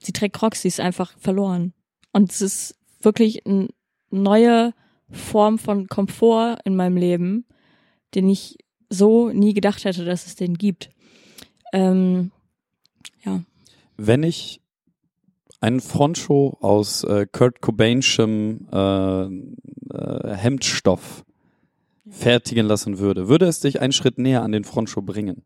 sie 0.01 0.11
trägt 0.11 0.35
Crocs, 0.35 0.61
sie 0.61 0.67
ist 0.67 0.81
einfach 0.81 1.17
verloren. 1.17 1.73
Und 2.11 2.31
es 2.31 2.41
ist 2.41 2.75
wirklich 3.01 3.45
eine 3.45 3.69
neue 4.09 4.73
Form 5.09 5.57
von 5.57 5.87
Komfort 5.87 6.57
in 6.65 6.75
meinem 6.75 6.97
Leben, 6.97 7.45
den 8.13 8.29
ich 8.29 8.57
so 8.89 9.29
nie 9.29 9.53
gedacht 9.53 9.85
hätte, 9.85 10.03
dass 10.03 10.25
es 10.25 10.35
den 10.35 10.55
gibt. 10.55 10.89
Ähm, 11.71 12.31
ja. 13.23 13.43
Wenn 13.95 14.23
ich 14.23 14.61
einen 15.61 15.79
Frontshow 15.81 16.57
aus 16.61 17.03
äh, 17.03 17.25
Kurt 17.31 17.59
Cobain'schem 17.61 18.59
äh, 18.71 19.95
äh, 19.95 20.35
Hemdstoff 20.35 21.23
fertigen 22.09 22.65
lassen 22.65 22.97
würde, 22.99 23.27
würde 23.27 23.45
es 23.45 23.59
dich 23.59 23.81
einen 23.81 23.91
Schritt 23.93 24.17
näher 24.17 24.41
an 24.41 24.51
den 24.51 24.63
Frontshow 24.63 25.01
bringen? 25.01 25.43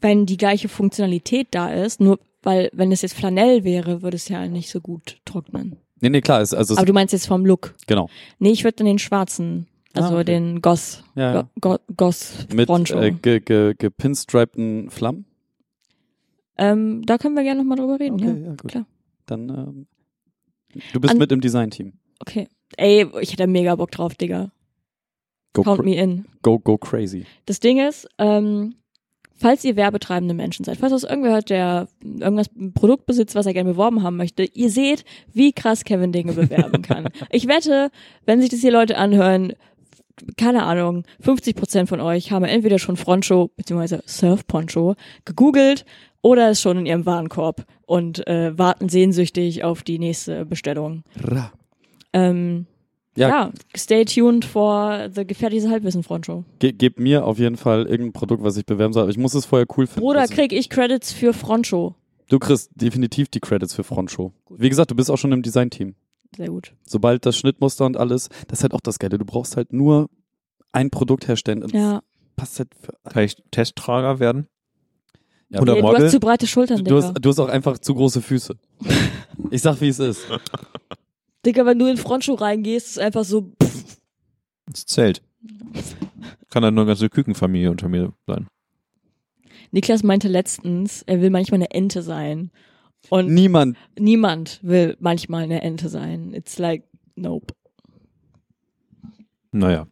Wenn 0.00 0.26
die 0.26 0.36
gleiche 0.36 0.68
Funktionalität 0.68 1.48
da 1.52 1.72
ist, 1.72 2.00
nur 2.00 2.18
weil, 2.42 2.70
wenn 2.74 2.92
es 2.92 3.02
jetzt 3.02 3.14
Flanell 3.14 3.64
wäre, 3.64 4.02
würde 4.02 4.16
es 4.16 4.28
ja 4.28 4.46
nicht 4.46 4.70
so 4.70 4.80
gut 4.80 5.16
trocknen. 5.24 5.76
Nee, 6.00 6.10
nee, 6.10 6.20
klar, 6.20 6.42
ist, 6.42 6.52
also 6.54 6.76
Aber 6.76 6.84
du 6.84 6.92
meinst 6.92 7.12
jetzt 7.12 7.26
vom 7.26 7.46
Look. 7.46 7.74
genau. 7.86 8.10
Nee, 8.38 8.50
ich 8.50 8.64
würde 8.64 8.76
dann 8.76 8.86
den 8.86 8.98
schwarzen, 8.98 9.66
also 9.94 10.10
Ah, 10.10 10.20
okay. 10.20 10.24
den 10.24 10.60
Goss, 10.60 11.02
Ja, 11.14 11.34
ja. 11.34 11.48
Go, 11.60 11.70
Go, 11.70 11.78
Goss 11.96 12.46
Mit 12.54 12.68
äh, 12.90 13.12
ge, 13.12 13.40
ge, 13.40 13.74
gepinstripten 13.78 14.90
Flammen? 14.90 15.24
ähm, 16.58 17.02
da 17.06 17.16
können 17.18 17.34
wir 17.34 17.42
gerne 17.42 17.60
nochmal 17.62 17.78
drüber 17.78 17.98
reden, 17.98 18.18
ja. 18.18 18.26
ja, 18.34 18.50
gut. 18.50 18.68
klar. 18.70 18.86
Dann, 19.26 19.48
ähm, 19.48 19.86
du 20.92 21.00
bist 21.00 21.12
An- 21.12 21.18
mit 21.18 21.32
im 21.32 21.40
Design-Team. 21.40 21.92
Okay. 22.20 22.48
Ey, 22.76 23.06
ich 23.20 23.32
hätte 23.32 23.46
mega 23.46 23.74
Bock 23.76 23.90
drauf, 23.90 24.14
Digga. 24.14 24.50
Go, 25.52 25.62
Count 25.62 25.84
me 25.84 25.94
in. 25.94 26.26
go, 26.42 26.58
go 26.58 26.76
crazy. 26.76 27.26
Das 27.46 27.60
Ding 27.60 27.78
ist, 27.78 28.08
ähm, 28.18 28.74
falls 29.36 29.62
ihr 29.64 29.76
werbetreibende 29.76 30.34
Menschen 30.34 30.64
seid, 30.64 30.78
falls 30.78 30.90
das 30.92 31.04
irgendwer 31.04 31.32
hört, 31.32 31.50
der 31.50 31.86
irgendwas 32.02 32.50
Produkt 32.74 33.06
besitzt, 33.06 33.36
was 33.36 33.46
er 33.46 33.52
gerne 33.52 33.70
beworben 33.70 34.02
haben 34.02 34.16
möchte, 34.16 34.42
ihr 34.42 34.70
seht, 34.70 35.04
wie 35.32 35.52
krass 35.52 35.84
Kevin 35.84 36.10
Dinge 36.10 36.32
bewerben 36.32 36.82
kann. 36.82 37.08
ich 37.30 37.46
wette, 37.46 37.90
wenn 38.26 38.40
sich 38.40 38.50
das 38.50 38.60
hier 38.60 38.72
Leute 38.72 38.96
anhören, 38.96 39.52
keine 40.36 40.64
Ahnung, 40.64 41.04
50 41.20 41.54
Prozent 41.54 41.88
von 41.88 42.00
euch 42.00 42.32
haben 42.32 42.44
entweder 42.44 42.78
schon 42.80 42.96
Frontshow 42.96 43.50
bzw. 43.56 43.98
Surf 44.06 44.46
Poncho 44.48 44.94
gegoogelt 45.24 45.84
oder 46.22 46.50
ist 46.50 46.60
schon 46.62 46.78
in 46.78 46.86
ihrem 46.86 47.06
Warenkorb 47.06 47.64
und 47.86 48.26
äh, 48.26 48.56
warten 48.58 48.88
sehnsüchtig 48.88 49.62
auf 49.64 49.82
die 49.82 49.98
nächste 49.98 50.44
Bestellung. 50.46 51.02
Ra. 51.22 51.52
Ähm, 52.12 52.66
Ja, 53.16 53.28
ja. 53.28 53.52
stay 53.76 54.04
tuned 54.04 54.44
for 54.44 55.08
the 55.14 55.24
gefährliches 55.26 55.68
Halbwissen 55.70 56.02
Frontshow. 56.02 56.44
Ge 56.58 56.72
gebt 56.72 56.98
mir 56.98 57.24
auf 57.24 57.38
jeden 57.38 57.56
Fall 57.56 57.86
irgendein 57.86 58.12
Produkt, 58.12 58.42
was 58.42 58.56
ich 58.56 58.66
bewerben 58.66 58.92
soll. 58.92 59.08
Ich 59.10 59.16
muss 59.18 59.34
es 59.34 59.44
vorher 59.46 59.66
cool 59.76 59.86
finden. 59.86 60.00
Bruder, 60.00 60.20
Also, 60.22 60.34
krieg 60.34 60.52
ich 60.52 60.68
Credits 60.68 61.12
für 61.12 61.32
Frontshow. 61.32 61.94
du 62.28 62.38
kriegst 62.38 62.70
definitiv 62.74 63.28
die 63.28 63.40
Credits 63.40 63.74
für 63.74 63.84
Frontshow. 63.84 64.32
Wie 64.50 64.68
gesagt, 64.68 64.90
du 64.90 64.94
bist 64.96 65.10
auch 65.10 65.18
schon 65.18 65.30
im 65.32 65.42
Design-Team. 65.42 65.94
Sehr 66.36 66.48
gut. 66.48 66.74
Sobald 66.84 67.24
das 67.26 67.36
Schnittmuster 67.36 67.86
und 67.86 67.96
alles, 67.96 68.28
das 68.48 68.58
ist 68.58 68.62
halt 68.64 68.74
auch 68.74 68.80
das 68.80 68.98
Geile. 68.98 69.18
Du 69.18 69.24
brauchst 69.24 69.56
halt 69.56 69.72
nur 69.72 70.08
ein 70.72 70.90
Produkt 70.90 71.28
herstellen. 71.28 71.62
und 71.62 71.72
Ja. 71.72 72.02
passt 72.34 72.58
halt 72.58 72.70
für 72.74 72.94
Kann 73.08 73.22
ich 73.22 73.36
Testtrager 73.52 74.18
werden? 74.18 74.48
Ja, 75.54 75.60
Oder 75.60 75.74
Nee, 75.74 75.82
du 75.82 75.96
hast 75.96 76.10
zu 76.10 76.18
breite 76.18 76.46
Schultern, 76.48 76.78
du, 76.78 76.84
Digga. 76.84 76.96
hast, 76.96 77.14
du 77.14 77.28
hast 77.28 77.38
auch 77.38 77.48
einfach 77.48 77.78
zu 77.78 77.94
große 77.94 78.20
Füße. 78.20 78.56
Ich 79.50 79.62
sag, 79.62 79.80
wie 79.80 79.88
es 79.88 80.00
ist. 80.00 80.26
Digga, 81.46 81.64
wenn 81.64 81.78
du 81.78 81.86
in 81.86 81.96
Frontschuh 81.96 82.34
reingehst, 82.34 82.88
ist 82.88 82.98
einfach 82.98 83.22
so, 83.22 83.52
pff, 83.62 83.98
Das 84.66 84.84
Zelt. 84.84 85.22
Kann 86.50 86.64
dann 86.64 86.74
nur 86.74 86.82
eine 86.82 86.88
ganze 86.90 87.08
Kükenfamilie 87.08 87.70
unter 87.70 87.88
mir 87.88 88.12
sein. 88.26 88.48
Niklas 89.70 90.02
meinte 90.02 90.26
letztens, 90.26 91.02
er 91.02 91.20
will 91.20 91.30
manchmal 91.30 91.58
eine 91.58 91.70
Ente 91.70 92.02
sein. 92.02 92.50
Und 93.10 93.32
Niemand. 93.32 93.76
niemand 93.96 94.58
will 94.62 94.96
manchmal 94.98 95.44
eine 95.44 95.62
Ente 95.62 95.88
sein. 95.88 96.34
It's 96.34 96.58
like, 96.58 96.82
nope. 97.14 97.54
Naja, 99.52 99.86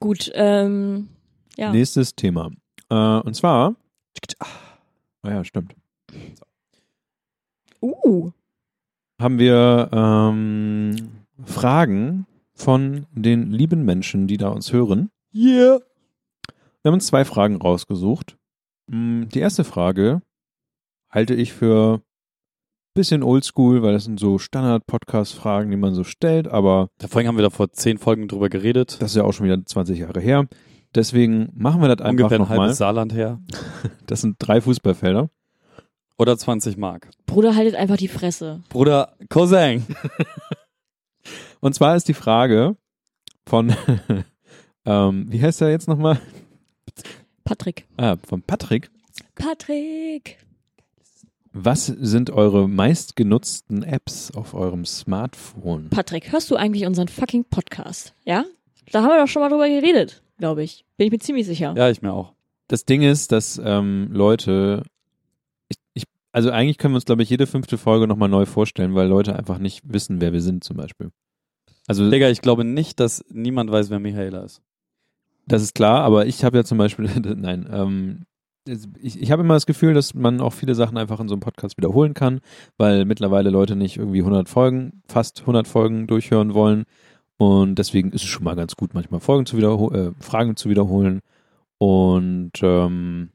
Gut, 0.00 0.30
ähm, 0.34 1.08
ja. 1.58 1.70
nächstes 1.70 2.14
Thema. 2.14 2.50
Äh, 2.88 2.94
und 2.94 3.34
zwar. 3.34 3.76
Ah 4.38 4.46
ja, 5.30 5.44
stimmt. 5.44 5.74
Uh, 7.82 8.30
Haben 9.20 9.38
wir 9.38 9.90
ähm, 9.92 10.96
Fragen 11.44 12.26
von 12.54 13.06
den 13.12 13.50
lieben 13.52 13.84
Menschen, 13.84 14.26
die 14.26 14.36
da 14.38 14.48
uns 14.48 14.72
hören. 14.72 15.10
Yeah. 15.34 15.80
Wir 16.82 16.90
haben 16.90 16.94
uns 16.94 17.06
zwei 17.06 17.24
Fragen 17.24 17.56
rausgesucht. 17.56 18.36
Mm, 18.86 19.24
Die 19.32 19.40
erste 19.40 19.64
Frage 19.64 20.22
halte 21.10 21.34
ich 21.34 21.52
für 21.52 22.00
bisschen 22.94 23.22
oldschool, 23.22 23.82
weil 23.82 23.92
das 23.92 24.04
sind 24.04 24.18
so 24.18 24.38
Standard-Podcast-Fragen, 24.38 25.70
die 25.70 25.76
man 25.76 25.94
so 25.94 26.02
stellt, 26.02 26.48
aber 26.48 26.88
Da 26.98 27.08
vorhin 27.08 27.28
haben 27.28 27.36
wir 27.36 27.42
da 27.42 27.50
vor 27.50 27.70
zehn 27.70 27.98
Folgen 27.98 28.26
drüber 28.26 28.48
geredet. 28.48 28.96
das 29.00 29.10
ist 29.10 29.16
ja 29.16 29.24
auch 29.24 29.32
schon 29.32 29.44
wieder 29.46 29.64
20 29.64 29.98
Jahre 29.98 30.20
her. 30.20 30.48
Deswegen 30.96 31.50
machen 31.54 31.82
wir 31.82 31.88
das 31.88 31.98
einfach 31.98 32.10
Ungefähr 32.24 32.38
ein 32.38 32.40
nochmal. 32.40 32.58
halbes 32.60 32.78
Saarland 32.78 33.12
her. 33.14 33.38
Das 34.06 34.20
sind 34.20 34.36
drei 34.38 34.60
Fußballfelder. 34.60 35.30
Oder 36.16 36.38
20 36.38 36.76
Mark. 36.76 37.10
Bruder, 37.26 37.54
haltet 37.56 37.74
einfach 37.74 37.96
die 37.96 38.08
Fresse. 38.08 38.62
Bruder 38.68 39.14
Cousin. 39.28 39.84
Und 41.60 41.74
zwar 41.74 41.96
ist 41.96 42.08
die 42.08 42.14
Frage 42.14 42.76
von, 43.46 43.74
ähm, 44.86 45.26
wie 45.28 45.42
heißt 45.42 45.60
er 45.60 45.70
jetzt 45.70 45.88
nochmal? 45.88 46.20
Patrick. 47.44 47.86
Ah, 47.96 48.16
von 48.26 48.42
Patrick. 48.42 48.90
Patrick. 49.34 50.38
Was 51.52 51.86
sind 51.86 52.30
eure 52.30 52.68
meistgenutzten 52.68 53.82
Apps 53.82 54.30
auf 54.30 54.54
eurem 54.54 54.84
Smartphone? 54.84 55.90
Patrick, 55.90 56.32
hörst 56.32 56.50
du 56.50 56.56
eigentlich 56.56 56.86
unseren 56.86 57.08
fucking 57.08 57.44
Podcast? 57.44 58.14
Ja? 58.24 58.44
Da 58.92 59.02
haben 59.02 59.08
wir 59.08 59.20
doch 59.20 59.28
schon 59.28 59.42
mal 59.42 59.48
drüber 59.48 59.68
geredet, 59.68 60.22
glaube 60.38 60.62
ich. 60.62 60.84
Bin 60.96 61.06
ich 61.06 61.12
mir 61.12 61.18
ziemlich 61.18 61.46
sicher. 61.46 61.74
Ja, 61.76 61.90
ich 61.90 62.02
mir 62.02 62.12
auch. 62.12 62.32
Das 62.68 62.84
Ding 62.84 63.02
ist, 63.02 63.32
dass 63.32 63.60
ähm, 63.62 64.08
Leute, 64.12 64.82
ich, 65.68 65.76
ich, 65.94 66.04
also 66.32 66.50
eigentlich 66.50 66.78
können 66.78 66.94
wir 66.94 66.96
uns, 66.96 67.04
glaube 67.04 67.22
ich, 67.22 67.30
jede 67.30 67.46
fünfte 67.46 67.78
Folge 67.78 68.06
nochmal 68.06 68.28
neu 68.28 68.44
vorstellen, 68.46 68.94
weil 68.94 69.08
Leute 69.08 69.36
einfach 69.36 69.58
nicht 69.58 69.82
wissen, 69.84 70.20
wer 70.20 70.32
wir 70.32 70.40
sind 70.40 70.64
zum 70.64 70.76
Beispiel. 70.76 71.10
Also 71.86 72.10
Digga, 72.10 72.28
ich 72.30 72.40
glaube 72.40 72.64
nicht, 72.64 72.98
dass 72.98 73.24
niemand 73.30 73.70
weiß, 73.70 73.90
wer 73.90 74.00
Michaela 74.00 74.42
ist. 74.42 74.60
Das 75.46 75.62
ist 75.62 75.74
klar, 75.74 76.02
aber 76.02 76.26
ich 76.26 76.42
habe 76.42 76.56
ja 76.56 76.64
zum 76.64 76.78
Beispiel, 76.78 77.08
nein, 77.36 77.68
ähm, 77.72 78.26
ich, 79.00 79.22
ich 79.22 79.30
habe 79.30 79.42
immer 79.42 79.54
das 79.54 79.66
Gefühl, 79.66 79.94
dass 79.94 80.12
man 80.14 80.40
auch 80.40 80.52
viele 80.52 80.74
Sachen 80.74 80.98
einfach 80.98 81.20
in 81.20 81.28
so 81.28 81.34
einem 81.34 81.40
Podcast 81.40 81.76
wiederholen 81.76 82.14
kann, 82.14 82.40
weil 82.76 83.04
mittlerweile 83.04 83.50
Leute 83.50 83.76
nicht 83.76 83.96
irgendwie 83.96 84.20
100 84.20 84.48
Folgen, 84.48 85.02
fast 85.06 85.42
100 85.42 85.68
Folgen 85.68 86.08
durchhören 86.08 86.52
wollen 86.52 86.84
und 87.38 87.76
deswegen 87.76 88.12
ist 88.12 88.22
es 88.22 88.28
schon 88.28 88.44
mal 88.44 88.56
ganz 88.56 88.76
gut, 88.76 88.94
manchmal 88.94 89.20
Folgen 89.20 89.46
zu 89.46 89.56
wiederholen, 89.56 90.14
äh, 90.18 90.22
Fragen 90.22 90.56
zu 90.56 90.68
wiederholen 90.70 91.20
und 91.78 92.52
ähm, 92.62 93.30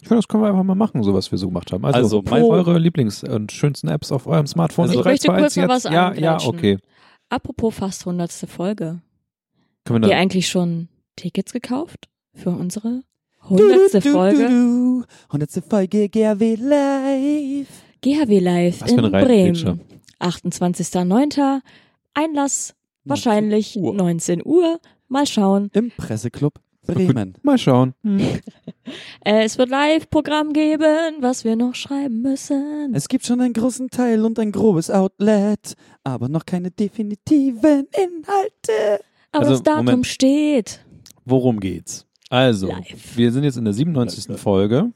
ich 0.00 0.08
finde, 0.08 0.18
das 0.18 0.26
können 0.28 0.42
wir 0.42 0.48
einfach 0.48 0.64
mal 0.64 0.74
machen, 0.74 1.02
so 1.04 1.14
was 1.14 1.30
wir 1.30 1.38
so 1.38 1.46
gemacht 1.46 1.70
haben. 1.72 1.84
Also, 1.84 1.98
Also, 1.98 2.22
mein, 2.28 2.42
eure 2.42 2.76
Lieblings- 2.78 3.22
und 3.22 3.52
schönsten 3.52 3.86
Apps 3.88 4.10
auf 4.10 4.26
eurem 4.26 4.48
Smartphone. 4.48 4.86
Also- 4.88 4.94
In 4.94 5.00
Ich 5.00 5.04
möchte 5.04 5.28
kurz 5.28 5.54
noch 5.56 5.62
jetzt. 5.62 5.84
was 5.84 5.92
Ja, 5.92 6.12
ja, 6.14 6.38
okay. 6.44 6.78
Apropos 7.28 7.74
fast 7.76 8.04
100. 8.04 8.32
Folge. 8.48 9.00
Können 9.84 10.02
Habt 10.02 10.10
wir 10.10 10.16
ihr 10.16 10.18
eigentlich 10.20 10.48
schon 10.48 10.88
Tickets 11.14 11.52
gekauft 11.52 12.08
für 12.34 12.50
unsere 12.50 13.02
100. 13.48 14.02
Folge? 14.02 15.04
100. 15.28 15.64
Folge 15.68 16.08
GRW 16.08 16.56
Live. 16.56 17.68
GHW 18.00 18.38
Live 18.40 18.80
Was 18.80 18.90
in. 18.90 18.96
Bremen. 19.10 19.80
28.09. 20.18 21.60
Einlass 22.14 22.74
wahrscheinlich 23.04 23.76
19 23.76 23.82
Uhr. 23.84 23.94
19 23.94 24.42
Uhr. 24.44 24.80
Mal 25.08 25.26
schauen. 25.26 25.70
Im 25.72 25.90
Presseclub 25.90 26.54
Bremen. 26.86 27.34
mal 27.42 27.58
schauen. 27.58 27.94
Äh, 29.24 29.44
es 29.44 29.56
wird 29.56 29.70
Live-Programm 29.70 30.52
geben, 30.52 31.18
was 31.20 31.44
wir 31.44 31.54
noch 31.54 31.76
schreiben 31.76 32.20
müssen. 32.20 32.92
Es 32.92 33.06
gibt 33.08 33.24
schon 33.24 33.40
einen 33.40 33.52
großen 33.52 33.88
Teil 33.90 34.24
und 34.24 34.38
ein 34.40 34.50
grobes 34.50 34.90
Outlet, 34.90 35.74
aber 36.02 36.28
noch 36.28 36.44
keine 36.44 36.72
definitiven 36.72 37.86
Inhalte. 37.92 39.00
Aber 39.30 39.44
also, 39.44 39.52
das 39.52 39.62
Datum 39.62 39.84
Moment. 39.84 40.06
steht. 40.08 40.84
Worum 41.24 41.60
geht's? 41.60 42.04
Also, 42.28 42.66
Live. 42.66 43.16
wir 43.16 43.30
sind 43.30 43.44
jetzt 43.44 43.56
in 43.56 43.64
der 43.64 43.72
97. 43.72 44.36
Folge. 44.36 44.90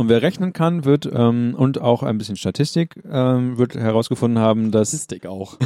Und 0.00 0.08
wer 0.08 0.22
rechnen 0.22 0.52
kann, 0.52 0.84
wird, 0.84 1.08
ähm, 1.12 1.54
und 1.58 1.80
auch 1.80 2.02
ein 2.04 2.18
bisschen 2.18 2.36
Statistik, 2.36 3.02
ähm, 3.10 3.58
wird 3.58 3.74
herausgefunden 3.74 4.38
haben, 4.38 4.70
dass, 4.70 4.90
Statistik 4.90 5.26
auch. 5.26 5.58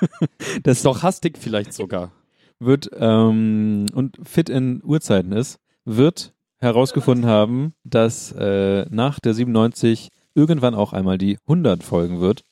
das 0.64 0.82
Doch 0.82 1.02
Hastig 1.04 1.38
vielleicht 1.38 1.72
sogar. 1.72 2.10
wird, 2.58 2.90
ähm, 2.98 3.86
und 3.94 4.18
fit 4.24 4.48
in 4.50 4.82
Uhrzeiten 4.84 5.30
ist, 5.32 5.60
wird 5.84 6.34
herausgefunden 6.58 7.26
haben, 7.30 7.72
dass 7.84 8.32
äh, 8.32 8.84
nach 8.90 9.20
der 9.20 9.32
97 9.34 10.08
irgendwann 10.34 10.74
auch 10.74 10.92
einmal 10.92 11.16
die 11.16 11.38
100 11.46 11.84
folgen 11.84 12.20
wird. 12.20 12.42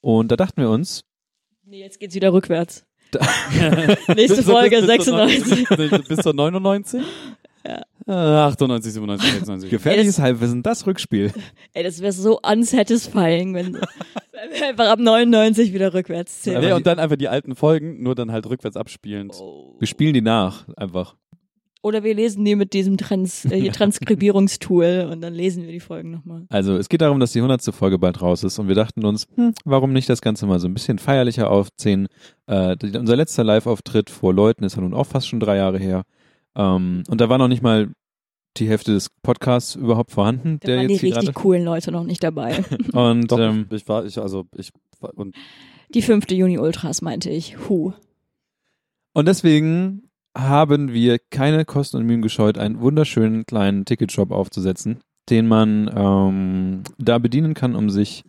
Und 0.00 0.30
da 0.30 0.36
dachten 0.36 0.60
wir 0.62 0.70
uns, 0.70 1.02
Nee, 1.64 1.80
jetzt 1.80 1.98
geht's 2.00 2.14
wieder 2.14 2.32
rückwärts. 2.32 2.84
Nächste 4.08 4.36
bis- 4.36 4.44
Folge, 4.44 4.76
bis 4.82 5.04
zur 5.04 5.16
96. 5.18 5.68
neun- 5.68 5.90
Bis, 5.90 6.08
bis 6.08 6.18
zur 6.20 6.32
99? 6.34 7.02
Ja. 8.10 8.46
Äh, 8.46 8.48
98, 8.48 8.92
97, 8.92 9.30
96. 9.30 9.70
gefährliches 9.70 10.18
Halbwissen, 10.18 10.62
das 10.62 10.86
Rückspiel. 10.86 11.32
Ey, 11.72 11.84
das 11.84 12.00
wäre 12.00 12.12
so 12.12 12.40
unsatisfying, 12.40 13.54
wenn, 13.54 13.74
wenn 13.74 13.80
wir 14.52 14.68
einfach 14.68 14.88
ab 14.88 14.98
99 14.98 15.72
wieder 15.72 15.94
rückwärts 15.94 16.42
zählen. 16.42 16.60
Nee, 16.60 16.72
und 16.72 16.86
dann 16.86 16.98
einfach 16.98 17.16
die 17.16 17.28
alten 17.28 17.54
Folgen, 17.54 18.02
nur 18.02 18.14
dann 18.14 18.32
halt 18.32 18.46
rückwärts 18.46 18.76
abspielend. 18.76 19.34
Wir 19.78 19.86
spielen 19.86 20.14
die 20.14 20.22
nach, 20.22 20.66
einfach. 20.76 21.14
Oder 21.82 22.04
wir 22.04 22.14
lesen 22.14 22.44
die 22.44 22.56
mit 22.56 22.74
diesem 22.74 22.98
Trans 22.98 23.46
äh, 23.46 23.68
Transkribierungstool 23.70 25.08
und 25.10 25.22
dann 25.22 25.32
lesen 25.32 25.64
wir 25.64 25.72
die 25.72 25.80
Folgen 25.80 26.10
nochmal. 26.10 26.44
Also 26.50 26.76
es 26.76 26.88
geht 26.90 27.00
darum, 27.00 27.20
dass 27.20 27.32
die 27.32 27.38
100. 27.38 27.74
Folge 27.74 27.98
bald 27.98 28.20
raus 28.20 28.44
ist 28.44 28.58
und 28.58 28.68
wir 28.68 28.74
dachten 28.74 29.04
uns, 29.04 29.26
hm, 29.36 29.54
warum 29.64 29.92
nicht 29.92 30.08
das 30.08 30.20
Ganze 30.20 30.46
mal 30.46 30.58
so 30.58 30.68
ein 30.68 30.74
bisschen 30.74 30.98
feierlicher 30.98 31.48
aufziehen. 31.48 32.08
Äh, 32.46 32.76
unser 32.94 33.16
letzter 33.16 33.44
Live-Auftritt 33.44 34.10
vor 34.10 34.34
Leuten 34.34 34.64
ist 34.64 34.76
ja 34.76 34.82
nun 34.82 34.92
auch 34.92 35.06
fast 35.06 35.28
schon 35.28 35.40
drei 35.40 35.56
Jahre 35.56 35.78
her. 35.78 36.02
Ähm, 36.54 37.04
und 37.08 37.20
da 37.20 37.28
war 37.30 37.38
noch 37.38 37.48
nicht 37.48 37.62
mal 37.62 37.88
die 38.56 38.68
Hälfte 38.68 38.92
des 38.92 39.10
Podcasts 39.22 39.74
überhaupt 39.76 40.10
vorhanden, 40.10 40.58
Da 40.60 40.66
der 40.66 40.76
waren 40.78 40.88
die 40.88 40.94
jetzt 40.94 41.00
hier 41.00 41.10
richtig 41.16 41.26
gerade. 41.26 41.40
coolen 41.40 41.64
Leute 41.64 41.92
noch 41.92 42.04
nicht 42.04 42.22
dabei. 42.22 42.64
Und 42.92 43.30
Doch, 43.30 43.38
ähm, 43.38 43.66
ich 43.70 43.88
war, 43.88 44.04
ich, 44.04 44.18
also, 44.18 44.46
ich, 44.56 44.70
war- 45.00 45.16
und 45.16 45.34
Die 45.94 46.02
fünfte 46.02 46.34
Juni 46.34 46.58
Ultras 46.58 47.00
meinte 47.02 47.30
ich. 47.30 47.56
Huh. 47.68 47.92
Und 49.12 49.26
deswegen 49.26 50.10
haben 50.36 50.92
wir 50.92 51.18
keine 51.30 51.64
Kosten 51.64 51.96
und 51.96 52.06
Mühen 52.06 52.22
gescheut, 52.22 52.58
einen 52.58 52.80
wunderschönen 52.80 53.46
kleinen 53.46 53.84
Ticketshop 53.84 54.30
aufzusetzen, 54.30 55.00
den 55.28 55.48
man 55.48 55.90
ähm, 55.94 56.82
da 56.98 57.18
bedienen 57.18 57.54
kann, 57.54 57.74
um 57.74 57.90
sich 57.90 58.24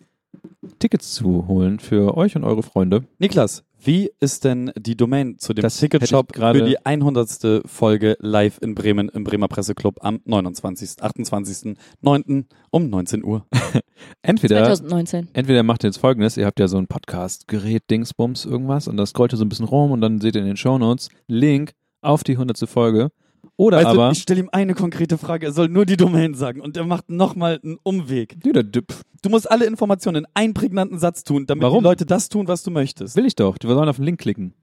Tickets 0.79 1.13
zu 1.13 1.47
holen 1.47 1.79
für 1.79 2.17
euch 2.17 2.36
und 2.36 2.43
eure 2.43 2.63
Freunde. 2.63 3.03
Niklas, 3.19 3.63
wie 3.84 4.11
ist 4.19 4.43
denn 4.43 4.71
die 4.77 4.95
Domain 4.95 5.39
zu 5.39 5.53
dem 5.53 5.63
Das 5.63 5.77
Ticketshop 5.77 6.36
für 6.36 6.63
die 6.63 6.86
100. 6.86 7.63
Folge 7.65 8.15
live 8.19 8.59
in 8.61 8.75
Bremen 8.75 9.09
im 9.09 9.23
Bremer 9.23 9.47
Presseclub 9.47 10.03
am 10.03 10.21
29., 10.25 11.01
28.09. 11.01 12.45
um 12.69 12.89
19 12.89 13.23
Uhr? 13.23 13.45
Entweder, 14.21 14.57
2019. 14.57 15.29
entweder 15.34 15.63
macht 15.63 15.84
ihr 15.84 15.88
jetzt 15.88 15.97
folgendes, 15.97 16.38
ihr 16.38 16.45
habt 16.45 16.59
ja 16.59 16.67
so 16.67 16.77
ein 16.77 16.88
Podcast-Gerät, 16.88 17.89
Dingsbums, 17.89 18.45
irgendwas 18.45 18.88
und 18.88 18.97
das 18.97 19.09
scrollt 19.09 19.34
ihr 19.34 19.38
so 19.38 19.45
ein 19.45 19.49
bisschen 19.49 19.65
rum 19.65 19.91
und 19.91 20.01
dann 20.01 20.19
seht 20.21 20.36
ihr 20.36 20.41
in 20.41 20.47
den 20.47 20.57
Shownotes 20.57 21.09
Link 21.27 21.73
auf 22.01 22.23
die 22.23 22.34
100. 22.34 22.67
Folge. 22.67 23.11
Oder 23.57 23.77
Weißt 23.77 23.87
aber... 23.87 24.05
du, 24.07 24.11
ich 24.13 24.21
stelle 24.21 24.39
ihm 24.39 24.49
eine 24.51 24.73
konkrete 24.73 25.17
Frage, 25.17 25.47
er 25.47 25.51
soll 25.51 25.67
nur 25.67 25.85
die 25.85 25.97
Domain 25.97 26.33
sagen 26.33 26.61
und 26.61 26.77
er 26.77 26.85
macht 26.85 27.09
nochmal 27.09 27.59
einen 27.63 27.77
Umweg. 27.83 28.37
Du 28.41 29.29
musst 29.29 29.49
alle 29.51 29.65
Informationen 29.65 30.23
in 30.23 30.31
einen 30.33 30.53
prägnanten 30.53 30.97
Satz 30.97 31.23
tun, 31.23 31.45
damit 31.45 31.63
Warum? 31.63 31.79
die 31.83 31.89
Leute 31.89 32.05
das 32.05 32.29
tun, 32.29 32.47
was 32.47 32.63
du 32.63 32.71
möchtest. 32.71 33.15
will 33.15 33.25
ich 33.25 33.35
doch, 33.35 33.57
die 33.57 33.67
sollen 33.67 33.89
auf 33.89 33.97
den 33.97 34.05
Link 34.05 34.19
klicken. 34.19 34.53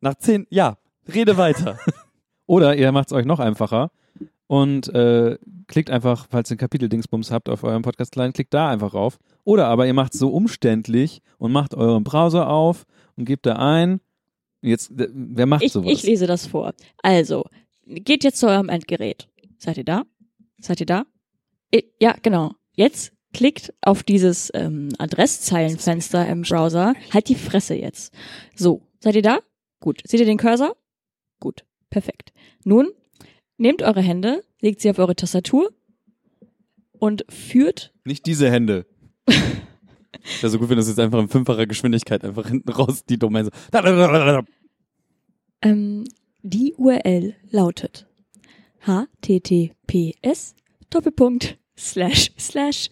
Nach 0.00 0.14
zehn, 0.14 0.46
ja, 0.50 0.78
rede 1.12 1.36
weiter. 1.36 1.78
Oder 2.46 2.76
ihr 2.76 2.90
macht 2.92 3.08
es 3.08 3.12
euch 3.12 3.26
noch 3.26 3.40
einfacher 3.40 3.90
und 4.46 4.88
äh, 4.94 5.36
klickt 5.66 5.90
einfach, 5.90 6.26
falls 6.30 6.50
ihr 6.50 6.56
Kapitel-Dingsbums 6.56 7.30
habt 7.30 7.48
auf 7.48 7.64
eurem 7.64 7.82
Podcast-Client, 7.82 8.34
klickt 8.34 8.54
da 8.54 8.68
einfach 8.70 8.94
rauf. 8.94 9.18
Oder 9.44 9.66
aber 9.68 9.86
ihr 9.86 9.94
macht 9.94 10.14
es 10.14 10.20
so 10.20 10.28
umständlich 10.28 11.20
und 11.38 11.52
macht 11.52 11.74
euren 11.74 12.04
Browser 12.04 12.48
auf 12.48 12.84
und 13.16 13.24
gebt 13.24 13.46
da 13.46 13.56
ein. 13.56 14.00
Jetzt, 14.62 14.92
wer 14.94 15.46
macht 15.46 15.62
Ich, 15.62 15.72
sowas? 15.72 15.90
ich 15.90 16.02
lese 16.04 16.26
das 16.26 16.46
vor. 16.46 16.72
Also, 17.02 17.44
geht 17.86 18.24
jetzt 18.24 18.38
zu 18.38 18.48
eurem 18.48 18.68
Endgerät. 18.68 19.28
Seid 19.58 19.78
ihr 19.78 19.84
da? 19.84 20.04
Seid 20.60 20.80
ihr 20.80 20.86
da? 20.86 21.06
Ja, 22.00 22.16
genau. 22.22 22.54
Jetzt 22.72 23.12
klickt 23.32 23.74
auf 23.82 24.02
dieses 24.02 24.50
ähm, 24.54 24.90
Adresszeilenfenster 24.98 26.26
im 26.26 26.42
Browser. 26.42 26.94
Halt 27.12 27.28
die 27.28 27.34
Fresse 27.34 27.74
jetzt. 27.74 28.14
So, 28.54 28.82
seid 29.00 29.16
ihr 29.16 29.22
da? 29.22 29.40
Gut. 29.80 30.00
Seht 30.04 30.20
ihr 30.20 30.26
den 30.26 30.38
Cursor? 30.38 30.76
Gut. 31.40 31.64
Perfekt. 31.90 32.32
Nun, 32.64 32.88
nehmt 33.56 33.82
eure 33.82 34.00
Hände, 34.00 34.42
legt 34.60 34.80
sie 34.80 34.90
auf 34.90 34.98
eure 34.98 35.16
Tastatur 35.16 35.70
und 36.92 37.24
führt 37.28 37.92
Nicht 38.04 38.26
diese 38.26 38.50
Hände. 38.50 38.86
Wäre 40.40 40.50
so 40.50 40.58
gut, 40.58 40.68
wenn 40.70 40.76
das 40.76 40.88
jetzt 40.88 40.98
einfach 40.98 41.20
in 41.20 41.28
fünffacher 41.28 41.66
Geschwindigkeit 41.66 42.24
einfach 42.24 42.48
hinten 42.48 42.70
raus 42.70 43.04
die 43.04 43.18
Domain 43.18 43.44
so. 43.44 43.50
Ähm, 45.62 46.04
die 46.48 46.74
URL 46.78 47.34
lautet 47.50 48.06
https 48.86 50.54
Doppelpunkt 50.90 51.58
slash 51.76 52.30
slash 52.38 52.90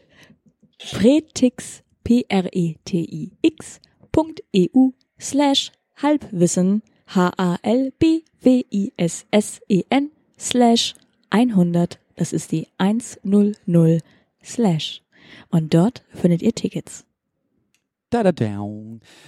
pretix 0.93 1.83
p 2.03 2.25
r 2.29 2.49
e 2.53 2.75
t 2.85 2.99
i 2.99 3.31
x 3.43 3.81
Punkt 4.11 4.41
eu 4.53 4.93
slash 5.19 5.71
halbwissen 6.03 6.83
h 7.07 7.31
a 7.39 7.59
l 7.63 7.93
b 7.99 8.25
w 8.43 8.63
i 8.71 8.93
s 8.97 9.25
s 9.31 9.61
e 9.69 9.83
n 9.91 10.11
slash 10.37 10.95
100. 11.31 11.99
Das 12.17 12.33
ist 12.33 12.51
die 12.53 12.67
100 12.79 14.03
slash. 14.43 15.03
Und 15.51 15.75
dort 15.75 16.05
findet 16.13 16.43
ihr 16.43 16.55
Tickets. 16.55 17.05
Da, 18.15 18.23
da, 18.23 18.31
da. 18.31 18.65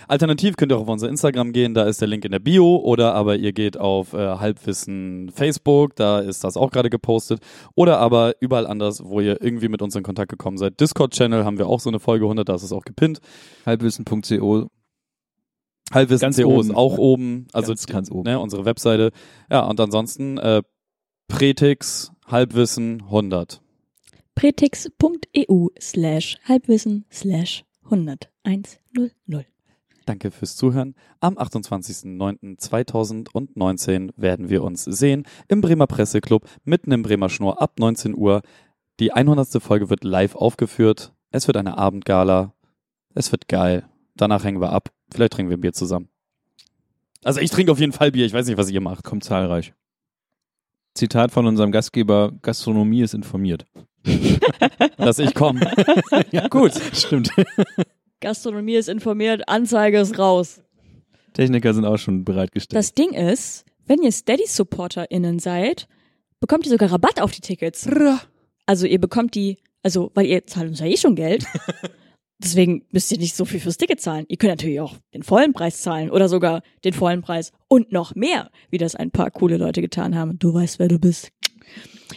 Alternativ 0.07 0.57
könnt 0.57 0.71
ihr 0.71 0.77
auch 0.77 0.83
auf 0.83 0.89
unser 0.89 1.09
Instagram 1.09 1.51
gehen, 1.51 1.75
da 1.75 1.87
ist 1.87 2.01
der 2.01 2.07
Link 2.07 2.25
in 2.25 2.31
der 2.31 2.39
Bio. 2.39 2.77
Oder 2.77 3.15
aber 3.17 3.35
ihr 3.35 3.53
geht 3.53 3.77
auf 3.77 4.13
äh, 4.13 4.17
Halbwissen 4.17 5.29
Facebook, 5.35 5.97
da 5.97 6.21
ist 6.21 6.45
das 6.45 6.57
auch 6.57 6.71
gerade 6.71 6.89
gepostet. 6.89 7.41
Oder 7.75 7.99
aber 7.99 8.35
überall 8.39 8.65
anders, 8.65 9.03
wo 9.05 9.21
ihr 9.21 9.43
irgendwie 9.43 9.67
mit 9.69 9.83
uns 9.83 9.97
in 9.97 10.05
Kontakt 10.05 10.31
gekommen 10.31 10.57
seid. 10.57 10.79
Discord-Channel 10.79 11.45
haben 11.45 11.59
wir 11.59 11.67
auch 11.67 11.81
so 11.81 11.91
eine 11.91 11.99
Folge 11.99 12.27
100, 12.27 12.49
da 12.49 12.55
ist 12.55 12.63
es 12.63 12.71
auch 12.71 12.85
gepinnt. 12.85 13.19
Halbwissen.co. 13.67 14.69
Halbwissen 15.93 16.21
Ganz 16.21 16.37
CO 16.37 16.61
ist 16.61 16.69
oben. 16.69 16.77
auch 16.77 16.99
oben, 16.99 17.49
also 17.53 17.73
Ganz, 17.73 17.87
ganz 17.87 18.11
oben. 18.13 18.31
Ne, 18.31 18.39
unsere 18.39 18.67
Webseite. 18.67 19.11
Ja, 19.51 19.67
und 19.67 19.81
ansonsten 19.81 20.39
äh, 20.39 20.63
Pretix 21.27 22.13
Halbwissen 22.29 23.03
100. 23.03 23.61
pretix.eu 24.37 25.71
slash 25.81 26.39
halbwissen 26.45 27.05
slash 27.11 27.65
100. 27.91 28.31
100. 28.43 29.47
Danke 30.07 30.33
fürs 30.33 30.57
Zuhören. 30.57 30.97
Am 31.21 31.39
28.09.2019 31.39 34.11
werden 34.17 34.49
wir 34.49 34.65
uns 34.65 34.83
sehen 34.85 35.25
im 35.49 35.61
Bremer 35.61 35.87
Presseclub 35.87 36.49
mitten 36.65 36.91
im 36.91 37.03
Bremer 37.03 37.29
Schnur 37.29 37.63
ab 37.63 37.79
19 37.79 38.17
Uhr. 38.17 38.43
Die 38.99 39.13
100. 39.13 39.63
Folge 39.63 39.89
wird 39.89 40.03
live 40.03 40.35
aufgeführt. 40.35 41.15
Es 41.31 41.47
wird 41.47 41.57
eine 41.57 41.79
Abendgala. 41.79 42.55
Es 43.15 43.31
wird 43.31 43.47
geil. 43.47 43.89
Danach 44.17 44.43
hängen 44.43 44.61
wir 44.61 44.73
ab. 44.73 44.91
Vielleicht 45.13 45.35
trinken 45.35 45.51
wir 45.51 45.57
ein 45.57 45.61
Bier 45.61 45.73
zusammen. 45.73 46.09
Also 47.23 47.41
ich 47.41 47.51
trinke 47.51 47.71
auf 47.71 47.79
jeden 47.79 47.93
Fall 47.93 48.11
Bier. 48.11 48.27
Ich 48.27 48.33
weiß 48.33 48.47
nicht, 48.47 48.59
was 48.59 48.71
ihr 48.71 48.81
macht. 48.81 49.05
Kommt 49.05 49.23
zahlreich. 49.23 49.75
Zitat 50.95 51.31
von 51.31 51.47
unserem 51.47 51.71
Gastgeber, 51.73 52.33
Gastronomie 52.43 53.03
ist 53.03 53.15
informiert. 53.15 53.65
Dass 54.97 55.19
ich 55.19 55.35
komme. 55.35 55.73
ja, 56.31 56.49
gut. 56.49 56.73
Stimmt. 56.93 57.31
Gastronomie 58.21 58.75
ist 58.75 58.89
informiert, 58.89 59.49
Anzeige 59.49 60.01
ist 60.01 60.19
raus. 60.19 60.63
Techniker 61.35 61.75
sind 61.75 61.85
auch 61.85 61.99
schon 61.99 62.25
bereitgestellt. 62.25 62.79
Das 62.79 62.95
Ding 62.95 63.13
ist, 63.13 63.65
wenn 63.87 64.03
ihr 64.03 64.13
Steady-SupporterInnen 64.13 65.39
seid, 65.39 65.87
bekommt 66.41 66.67
ihr 66.67 66.71
sogar 66.71 66.91
Rabatt 66.91 67.21
auf 67.21 67.33
die 67.33 67.41
Tickets. 67.41 67.89
Also 68.65 68.87
ihr 68.87 69.01
bekommt 69.01 69.35
die, 69.35 69.59
also, 69.83 70.11
weil 70.15 70.27
ihr 70.27 70.47
zahlt 70.47 70.69
uns 70.69 70.81
ja 70.81 70.87
eh 70.87 70.97
schon 70.97 71.15
Geld. 71.15 71.45
Deswegen 72.39 72.85
müsst 72.91 73.11
ihr 73.13 73.19
nicht 73.19 73.35
so 73.35 73.45
viel 73.45 73.61
fürs 73.61 73.79
Ticket 73.79 74.01
zahlen. 74.01 74.27
Ihr 74.29 74.37
könnt 74.37 74.53
natürlich 74.53 74.81
auch 74.81 74.95
den 75.15 75.23
vollen 75.23 75.53
Preis 75.55 75.81
zahlen 75.81 76.11
oder 76.11 76.29
sogar 76.29 76.63
den 76.85 76.93
vollen 76.93 77.23
Preis 77.23 77.53
und 77.69 77.93
noch 77.93 78.15
mehr, 78.15 78.51
wie 78.71 78.79
das 78.79 78.95
ein 78.95 79.11
paar 79.11 79.31
coole 79.31 79.57
Leute 79.57 79.81
getan 79.81 80.15
haben. 80.15 80.39
Du 80.39 80.53
weißt, 80.53 80.79
wer 80.79 80.89
du 80.89 80.99
bist. 80.99 81.31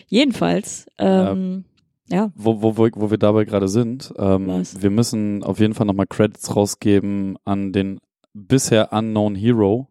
Jedenfalls, 0.07 0.87
ähm, 0.97 1.63
ja, 2.11 2.31
wo, 2.35 2.61
wo, 2.61 2.77
wo, 2.77 2.87
wo 2.93 3.11
wir 3.11 3.17
dabei 3.17 3.45
gerade 3.45 3.67
sind, 3.67 4.13
ähm, 4.17 4.47
Was? 4.47 4.81
wir 4.81 4.89
müssen 4.89 5.43
auf 5.43 5.59
jeden 5.59 5.73
Fall 5.73 5.85
nochmal 5.85 6.07
Credits 6.07 6.55
rausgeben 6.55 7.37
an 7.45 7.71
den 7.71 7.99
bisher 8.33 8.91
Unknown 8.93 9.35
Hero. 9.35 9.87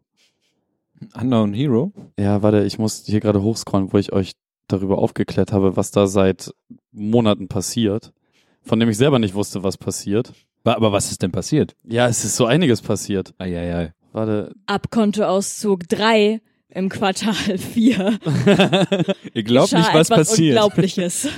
Unknown 1.19 1.53
Hero. 1.53 1.93
Ja, 2.19 2.41
warte, 2.41 2.63
ich 2.65 2.77
muss 2.77 3.03
hier 3.05 3.19
gerade 3.19 3.41
hochscrollen, 3.41 3.93
wo 3.93 3.97
ich 3.97 4.11
euch 4.11 4.33
darüber 4.67 4.99
aufgeklärt 4.99 5.51
habe, 5.51 5.75
was 5.77 5.91
da 5.91 6.07
seit 6.07 6.53
Monaten 6.91 7.47
passiert, 7.47 8.13
von 8.61 8.79
dem 8.79 8.89
ich 8.89 8.97
selber 8.97 9.19
nicht 9.19 9.33
wusste, 9.33 9.63
was 9.63 9.77
passiert. 9.77 10.33
Aber 10.63 10.91
was 10.91 11.09
ist 11.09 11.23
denn 11.23 11.31
passiert? 11.31 11.75
Ja, 11.83 12.07
es 12.07 12.23
ist 12.25 12.35
so 12.35 12.45
einiges 12.45 12.81
passiert. 12.81 13.33
Eieiei. 13.37 13.93
Warte, 14.11 14.53
Abkontoauszug 14.65 15.87
3 15.87 16.41
im 16.69 16.89
Quartal 16.89 17.57
4. 17.57 18.19
Ihr 19.33 19.43
glaubt 19.43 19.73
nicht, 19.73 19.93
was 19.93 20.09
etwas 20.09 20.09
passiert. 20.09 20.57
Unglaubliches. 20.57 21.29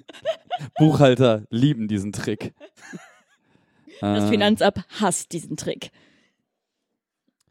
Buchhalter 0.78 1.44
lieben 1.50 1.88
diesen 1.88 2.12
Trick. 2.12 2.54
Das 4.02 4.30
Finanzamt 4.30 4.78
hasst 4.98 5.30
diesen 5.30 5.58
Trick. 5.58 5.90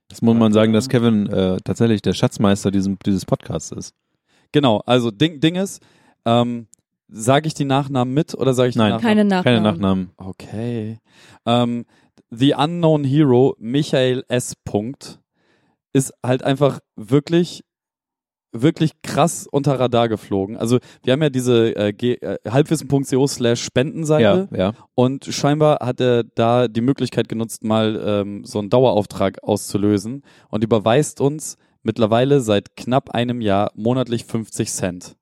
Das 0.08 0.24
muss 0.24 0.36
man 0.36 0.52
sagen, 0.52 0.74
dass 0.74 0.90
Kevin 0.90 1.28
äh, 1.28 1.58
tatsächlich 1.64 2.02
der 2.02 2.14
Schatzmeister 2.14 2.72
diesem, 2.72 2.98
dieses 3.06 3.24
Podcasts 3.24 3.72
ist. 3.72 3.94
Genau, 4.52 4.82
also 4.88 5.12
Ding, 5.12 5.42
Ding 5.42 5.54
ist, 5.54 5.80
ähm, 6.26 6.66
sage 7.08 7.46
ich 7.46 7.54
die 7.54 7.66
Nachnamen 7.66 8.12
mit 8.16 8.34
oder 8.34 8.56
sage 8.56 8.70
ich 8.70 8.74
die 8.74 8.80
Nein. 8.80 8.94
Nachnamen? 8.94 9.08
Keine 9.08 9.26
Nachnamen. 9.26 9.44
Keine 9.44 9.62
Nachnamen. 9.62 10.12
Okay. 10.18 10.98
Ähm, 11.46 11.86
The 12.32 12.56
Unknown 12.56 13.04
Hero, 13.04 13.56
Michael 13.60 14.24
S. 14.28 14.56
Punkt, 14.56 15.19
ist 15.94 16.14
halt 16.26 16.44
einfach 16.44 16.80
wirklich, 16.96 17.64
wirklich 18.52 19.02
krass 19.02 19.48
unter 19.50 19.80
Radar 19.80 20.10
geflogen. 20.10 20.58
Also 20.58 20.80
wir 21.04 21.14
haben 21.14 21.22
ja 21.22 21.30
diese 21.30 21.76
äh, 21.76 21.90
äh, 21.90 22.38
halbwissen.co 22.50 23.28
slash 23.28 23.64
Spendenseite 23.64 24.48
Ja, 24.52 24.58
ja. 24.58 24.74
und 24.96 25.26
scheinbar 25.26 25.80
hat 25.82 26.00
er 26.02 26.24
da 26.24 26.68
die 26.68 26.82
Möglichkeit 26.82 27.30
genutzt, 27.30 27.64
mal 27.64 28.02
ähm, 28.04 28.44
so 28.46 28.60
einen 28.60 28.70
Dauerauftrag 28.70 29.44
auszulösen 29.44 30.24
und 30.50 30.64
überweist 30.64 31.22
uns 31.22 31.58
mittlerweile 31.84 32.42
seit 32.42 32.76
knapp 32.76 33.12
einem 33.12 33.42
Jahr 33.42 33.72
monatlich 33.76 34.26
50 34.26 34.72
Cent. 34.72 35.16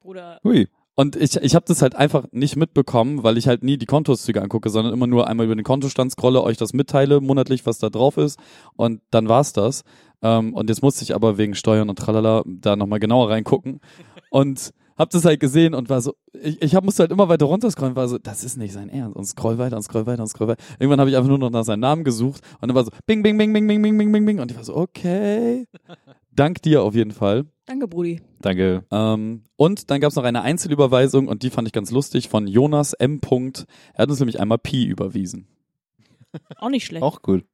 Bruder. 0.00 0.38
Hui. 0.44 0.68
Und 0.96 1.16
ich, 1.16 1.36
ich 1.36 1.54
habe 1.54 1.64
das 1.66 1.82
halt 1.82 1.96
einfach 1.96 2.26
nicht 2.30 2.56
mitbekommen, 2.56 3.24
weil 3.24 3.36
ich 3.36 3.48
halt 3.48 3.64
nie 3.64 3.78
die 3.78 3.86
Kontozüge 3.86 4.40
angucke, 4.40 4.70
sondern 4.70 4.92
immer 4.92 5.08
nur 5.08 5.26
einmal 5.26 5.46
über 5.46 5.56
den 5.56 5.64
Kontostand 5.64 6.12
scrolle, 6.12 6.42
euch 6.42 6.56
das 6.56 6.72
mitteile 6.72 7.20
monatlich, 7.20 7.66
was 7.66 7.78
da 7.78 7.90
drauf 7.90 8.16
ist 8.16 8.38
und 8.76 9.00
dann 9.10 9.28
war's 9.28 9.52
das. 9.52 9.82
Ähm, 10.22 10.54
und 10.54 10.68
jetzt 10.68 10.82
musste 10.82 11.02
ich 11.02 11.14
aber 11.14 11.36
wegen 11.36 11.54
Steuern 11.54 11.90
und 11.90 11.98
tralala 11.98 12.44
da 12.46 12.76
nochmal 12.76 13.00
genauer 13.00 13.30
reingucken 13.30 13.80
und 14.30 14.72
hab 14.96 15.10
das 15.10 15.24
halt 15.24 15.40
gesehen 15.40 15.74
und 15.74 15.88
war 15.88 16.00
so, 16.00 16.14
ich, 16.32 16.62
ich 16.62 16.74
hab, 16.76 16.84
musste 16.84 17.02
halt 17.02 17.10
immer 17.10 17.28
weiter 17.28 17.46
runterscrollen, 17.46 17.96
war 17.96 18.06
so, 18.06 18.18
das 18.18 18.44
ist 18.44 18.56
nicht 18.56 18.72
sein 18.72 18.88
Ernst 18.88 19.16
und 19.16 19.24
scroll 19.24 19.58
weiter 19.58 19.76
und 19.76 19.82
scroll 19.82 20.06
weiter 20.06 20.22
und 20.22 20.28
scroll 20.28 20.46
weiter. 20.46 20.62
Irgendwann 20.78 21.00
habe 21.00 21.10
ich 21.10 21.16
einfach 21.16 21.28
nur 21.28 21.38
noch 21.38 21.50
nach 21.50 21.64
seinem 21.64 21.80
Namen 21.80 22.04
gesucht 22.04 22.42
und 22.60 22.68
dann 22.68 22.76
war 22.76 22.84
so, 22.84 22.92
bing, 23.06 23.22
bing, 23.24 23.36
bing, 23.36 23.52
bing, 23.52 23.66
bing, 23.66 23.82
bing, 23.82 23.98
bing, 23.98 24.12
bing, 24.12 24.24
bing 24.24 24.38
und 24.38 24.50
ich 24.52 24.56
war 24.56 24.64
so, 24.64 24.76
okay. 24.76 25.66
Dank 26.30 26.62
dir 26.62 26.82
auf 26.82 26.94
jeden 26.94 27.10
Fall. 27.10 27.46
Danke, 27.66 27.88
Brudi. 27.88 28.20
Danke. 28.40 28.84
Ähm, 28.90 29.44
und 29.56 29.90
dann 29.90 30.00
gab 30.00 30.10
es 30.10 30.16
noch 30.16 30.24
eine 30.24 30.42
Einzelüberweisung 30.42 31.28
und 31.28 31.42
die 31.42 31.50
fand 31.50 31.66
ich 31.66 31.72
ganz 31.72 31.90
lustig 31.90 32.28
von 32.28 32.46
Jonas 32.46 32.92
M. 32.92 33.20
Er 33.22 34.02
hat 34.02 34.10
uns 34.10 34.20
nämlich 34.20 34.40
einmal 34.40 34.58
Pi 34.58 34.84
überwiesen. 34.84 35.48
Auch 36.58 36.68
nicht 36.68 36.84
schlecht. 36.84 37.02
Auch 37.02 37.20
cool. 37.26 37.44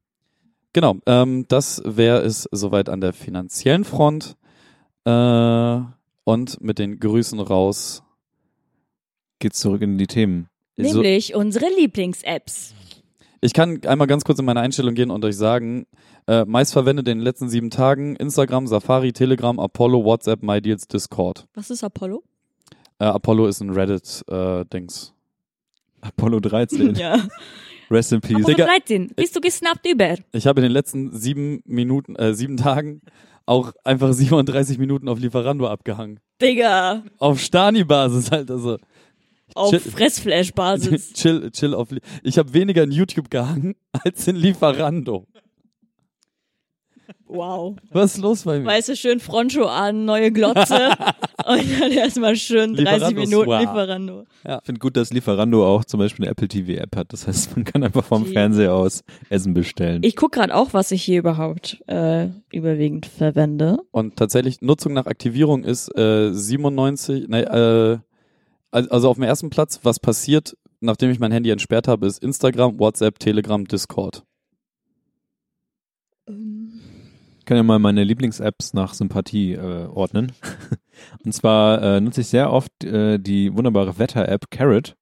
Genau, 0.73 0.97
ähm, 1.05 1.45
das 1.47 1.81
wäre 1.85 2.21
es 2.21 2.47
soweit 2.51 2.89
an 2.89 3.01
der 3.01 3.13
finanziellen 3.13 3.83
Front. 3.83 4.35
Äh, 5.05 5.81
und 6.23 6.61
mit 6.61 6.79
den 6.79 6.99
Grüßen 6.99 7.39
raus. 7.39 8.03
Geht's 9.39 9.59
zurück 9.59 9.81
in 9.81 9.97
die 9.97 10.07
Themen. 10.07 10.47
So, 10.77 11.01
Nämlich 11.01 11.35
unsere 11.35 11.65
Lieblings-Apps. 11.77 12.73
Ich 13.41 13.53
kann 13.53 13.83
einmal 13.85 14.07
ganz 14.07 14.23
kurz 14.23 14.39
in 14.39 14.45
meine 14.45 14.59
Einstellung 14.61 14.93
gehen 14.93 15.09
und 15.09 15.25
euch 15.25 15.35
sagen, 15.35 15.87
äh, 16.27 16.45
meist 16.45 16.73
verwendet 16.73 17.07
in 17.07 17.17
den 17.17 17.23
letzten 17.23 17.49
sieben 17.49 17.71
Tagen 17.71 18.15
Instagram, 18.15 18.67
Safari, 18.67 19.13
Telegram, 19.13 19.59
Apollo, 19.59 20.05
WhatsApp, 20.05 20.43
MyDeals, 20.43 20.87
Discord. 20.87 21.47
Was 21.55 21.71
ist 21.71 21.83
Apollo? 21.83 22.23
Äh, 22.99 23.05
Apollo 23.05 23.47
ist 23.47 23.61
ein 23.61 23.71
Reddit-Dings. 23.71 25.13
Apollo 26.01 26.39
13. 26.39 26.95
Ja. 27.01 27.17
Rest 27.89 28.13
in 28.13 28.21
Peace. 28.21 28.37
Apollo 28.37 28.47
Digga. 28.47 28.65
13. 28.65 29.11
Bist 29.15 29.35
du 29.35 29.41
gesnappt 29.41 29.85
über? 29.85 30.15
Ich 30.31 30.47
habe 30.47 30.61
in 30.61 30.63
den 30.63 30.71
letzten 30.71 31.11
sieben 31.11 31.61
Minuten, 31.65 32.15
äh, 32.15 32.33
sieben 32.33 32.55
Tagen 32.55 33.01
auch 33.45 33.73
einfach 33.83 34.13
37 34.13 34.77
Minuten 34.77 35.09
auf 35.09 35.19
Lieferando 35.19 35.67
abgehangen. 35.67 36.19
Digga. 36.41 37.03
Auf 37.17 37.39
Stani-Basis 37.41 38.31
halt, 38.31 38.49
also 38.49 38.77
Auf 39.55 39.75
Fressflash-Basis. 39.81 41.13
chill, 41.13 41.51
chill 41.51 41.73
auf. 41.73 41.89
Ich 42.23 42.37
habe 42.37 42.53
weniger 42.53 42.83
in 42.83 42.91
YouTube 42.91 43.29
gehangen 43.29 43.75
als 44.03 44.27
in 44.27 44.35
Lieferando. 44.35 45.27
Wow. 47.33 47.77
Was 47.91 48.15
ist 48.15 48.21
los 48.21 48.43
bei 48.43 48.59
mir? 48.59 48.65
Weißt 48.65 48.89
du, 48.89 48.95
schön 48.95 49.21
Froncho 49.21 49.63
an, 49.65 50.03
neue 50.03 50.33
Glotze. 50.33 50.75
und 51.45 51.79
dann 51.79 51.91
erstmal 51.91 52.35
schön 52.35 52.73
30 52.75 52.79
Lieferando 52.79 53.21
Minuten 53.21 53.45
Swag. 53.45 53.61
Lieferando. 53.61 54.23
Ich 54.43 54.65
finde 54.65 54.79
gut, 54.79 54.97
dass 54.97 55.13
Lieferando 55.13 55.65
auch 55.65 55.85
zum 55.85 55.99
Beispiel 56.01 56.25
eine 56.25 56.31
Apple 56.31 56.49
TV 56.49 56.81
App 56.81 56.93
hat. 56.97 57.13
Das 57.13 57.27
heißt, 57.27 57.55
man 57.55 57.63
kann 57.63 57.83
einfach 57.83 58.03
vom 58.03 58.25
Die- 58.25 58.31
Fernseher 58.33 58.73
aus 58.73 59.03
Essen 59.29 59.53
bestellen. 59.53 60.01
Ich 60.03 60.17
guck 60.17 60.33
gerade 60.33 60.53
auch, 60.53 60.73
was 60.73 60.91
ich 60.91 61.03
hier 61.03 61.19
überhaupt 61.19 61.81
äh, 61.87 62.27
überwiegend 62.51 63.05
verwende. 63.05 63.77
Und 63.91 64.17
tatsächlich, 64.17 64.59
Nutzung 64.61 64.91
nach 64.91 65.05
Aktivierung 65.05 65.63
ist 65.63 65.87
äh, 65.97 66.33
97, 66.33 67.29
ne, 67.29 68.01
äh, 68.01 68.10
also 68.71 69.09
auf 69.09 69.17
dem 69.17 69.23
ersten 69.23 69.49
Platz, 69.49 69.79
was 69.83 69.99
passiert, 69.99 70.57
nachdem 70.79 71.11
ich 71.11 71.19
mein 71.19 71.31
Handy 71.31 71.49
entsperrt 71.49 71.87
habe, 71.87 72.07
ist 72.07 72.23
Instagram, 72.23 72.79
WhatsApp, 72.79 73.19
Telegram, 73.19 73.65
Discord. 73.65 74.23
Ich 76.27 77.45
kann 77.45 77.57
ja 77.57 77.63
mal 77.63 77.79
meine 77.79 78.03
Lieblings-Apps 78.03 78.73
nach 78.73 78.93
Sympathie 78.93 79.53
äh, 79.53 79.85
ordnen. 79.87 80.31
Und 81.25 81.33
zwar 81.33 81.81
äh, 81.81 82.01
nutze 82.01 82.21
ich 82.21 82.27
sehr 82.27 82.51
oft 82.51 82.83
äh, 82.83 83.17
die 83.19 83.53
wunderbare 83.55 83.97
Wetter-App 83.97 84.51
Carrot. 84.51 84.95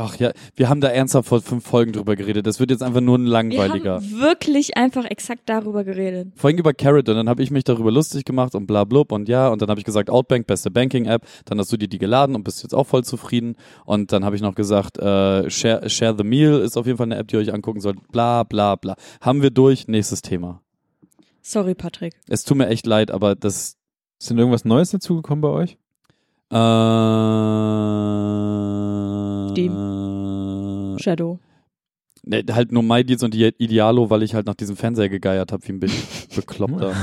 Ach 0.00 0.14
ja, 0.16 0.30
wir 0.54 0.68
haben 0.68 0.80
da 0.80 0.86
ernsthaft 0.88 1.28
vor 1.28 1.40
fünf 1.42 1.66
Folgen 1.66 1.90
drüber 1.92 2.14
geredet. 2.14 2.46
Das 2.46 2.60
wird 2.60 2.70
jetzt 2.70 2.84
einfach 2.84 3.00
nur 3.00 3.18
ein 3.18 3.24
Wir 3.24 3.30
langweiliger. 3.32 3.94
haben 3.96 4.20
wirklich 4.20 4.76
einfach 4.76 5.04
exakt 5.04 5.42
darüber 5.46 5.82
geredet. 5.82 6.28
Vorhin 6.36 6.56
über 6.56 6.72
Carrot 6.72 7.08
und 7.08 7.16
dann 7.16 7.28
habe 7.28 7.42
ich 7.42 7.50
mich 7.50 7.64
darüber 7.64 7.90
lustig 7.90 8.24
gemacht 8.24 8.54
und 8.54 8.68
bla 8.68 8.84
blub 8.84 9.10
und 9.10 9.28
ja 9.28 9.48
und 9.48 9.60
dann 9.60 9.68
habe 9.68 9.80
ich 9.80 9.84
gesagt 9.84 10.08
Outbank 10.08 10.46
beste 10.46 10.70
Banking 10.70 11.06
App, 11.06 11.26
dann 11.46 11.58
hast 11.58 11.72
du 11.72 11.76
dir 11.76 11.88
die 11.88 11.98
geladen 11.98 12.36
und 12.36 12.44
bist 12.44 12.62
jetzt 12.62 12.74
auch 12.74 12.84
voll 12.86 13.02
zufrieden 13.02 13.56
und 13.86 14.12
dann 14.12 14.24
habe 14.24 14.36
ich 14.36 14.42
noch 14.42 14.54
gesagt 14.54 14.98
äh, 14.98 15.50
Share, 15.50 15.90
Share 15.90 16.14
the 16.16 16.22
Meal 16.22 16.60
ist 16.60 16.76
auf 16.76 16.86
jeden 16.86 16.96
Fall 16.98 17.06
eine 17.08 17.16
App, 17.16 17.26
die 17.26 17.34
ihr 17.34 17.40
euch 17.40 17.52
angucken 17.52 17.80
sollt, 17.80 17.98
bla 18.12 18.44
bla 18.44 18.76
bla. 18.76 18.94
Haben 19.20 19.42
wir 19.42 19.50
durch, 19.50 19.88
nächstes 19.88 20.22
Thema. 20.22 20.62
Sorry, 21.42 21.74
Patrick. 21.74 22.14
Es 22.28 22.44
tut 22.44 22.56
mir 22.56 22.68
echt 22.68 22.86
leid, 22.86 23.10
aber 23.10 23.34
das 23.34 23.76
Ist 24.20 24.30
denn 24.30 24.38
irgendwas 24.38 24.64
Neues 24.64 24.90
dazugekommen 24.90 25.40
bei 25.42 25.48
euch? 25.48 25.76
äh, 26.50 26.56
Shadow. 29.66 31.38
Ne, 32.24 32.44
halt 32.50 32.72
nur 32.72 32.82
MyDeals 32.82 33.22
und 33.22 33.34
die 33.34 33.44
Idealo, 33.44 34.10
weil 34.10 34.22
ich 34.22 34.34
halt 34.34 34.46
nach 34.46 34.54
diesem 34.54 34.76
Fernseher 34.76 35.08
gegeiert 35.08 35.52
habe, 35.52 35.66
wie 35.66 35.72
ein 35.72 35.80
Be 35.80 35.88
Bekloppter. 36.34 36.94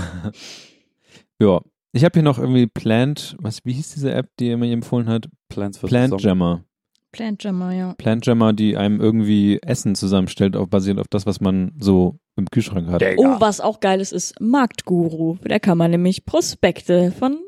Ja. 1.41 1.61
Ich 1.91 2.03
habe 2.03 2.13
hier 2.13 2.23
noch 2.23 2.37
irgendwie 2.37 2.67
Plant, 2.67 3.37
was, 3.39 3.63
wie 3.63 3.71
hieß 3.71 3.93
diese 3.93 4.11
App, 4.13 4.27
die 4.39 4.49
er 4.49 4.57
mir 4.57 4.71
empfohlen 4.71 5.07
hat? 5.07 5.29
Plans 5.47 5.77
für 5.77 5.87
Plant. 5.87 6.21
Jammer. 6.21 6.65
Plant 7.13 7.41
Jammer, 7.45 7.71
ja. 7.71 7.93
Plant 7.93 8.25
Jammer, 8.25 8.51
die 8.51 8.75
einem 8.75 8.99
irgendwie 8.99 9.59
Essen 9.61 9.95
zusammenstellt, 9.95 10.57
auch 10.57 10.67
basierend 10.67 10.99
auf 10.99 11.07
das, 11.07 11.25
was 11.25 11.39
man 11.39 11.71
so 11.79 12.19
im 12.35 12.47
Kühlschrank 12.47 12.89
hat. 12.89 13.01
Oh, 13.15 13.39
was 13.39 13.61
auch 13.61 13.79
geiles 13.79 14.11
ist, 14.11 14.41
Marktguru. 14.41 15.37
Da 15.41 15.59
kann 15.59 15.77
man 15.77 15.91
nämlich 15.91 16.25
Prospekte 16.25 17.13
von 17.13 17.39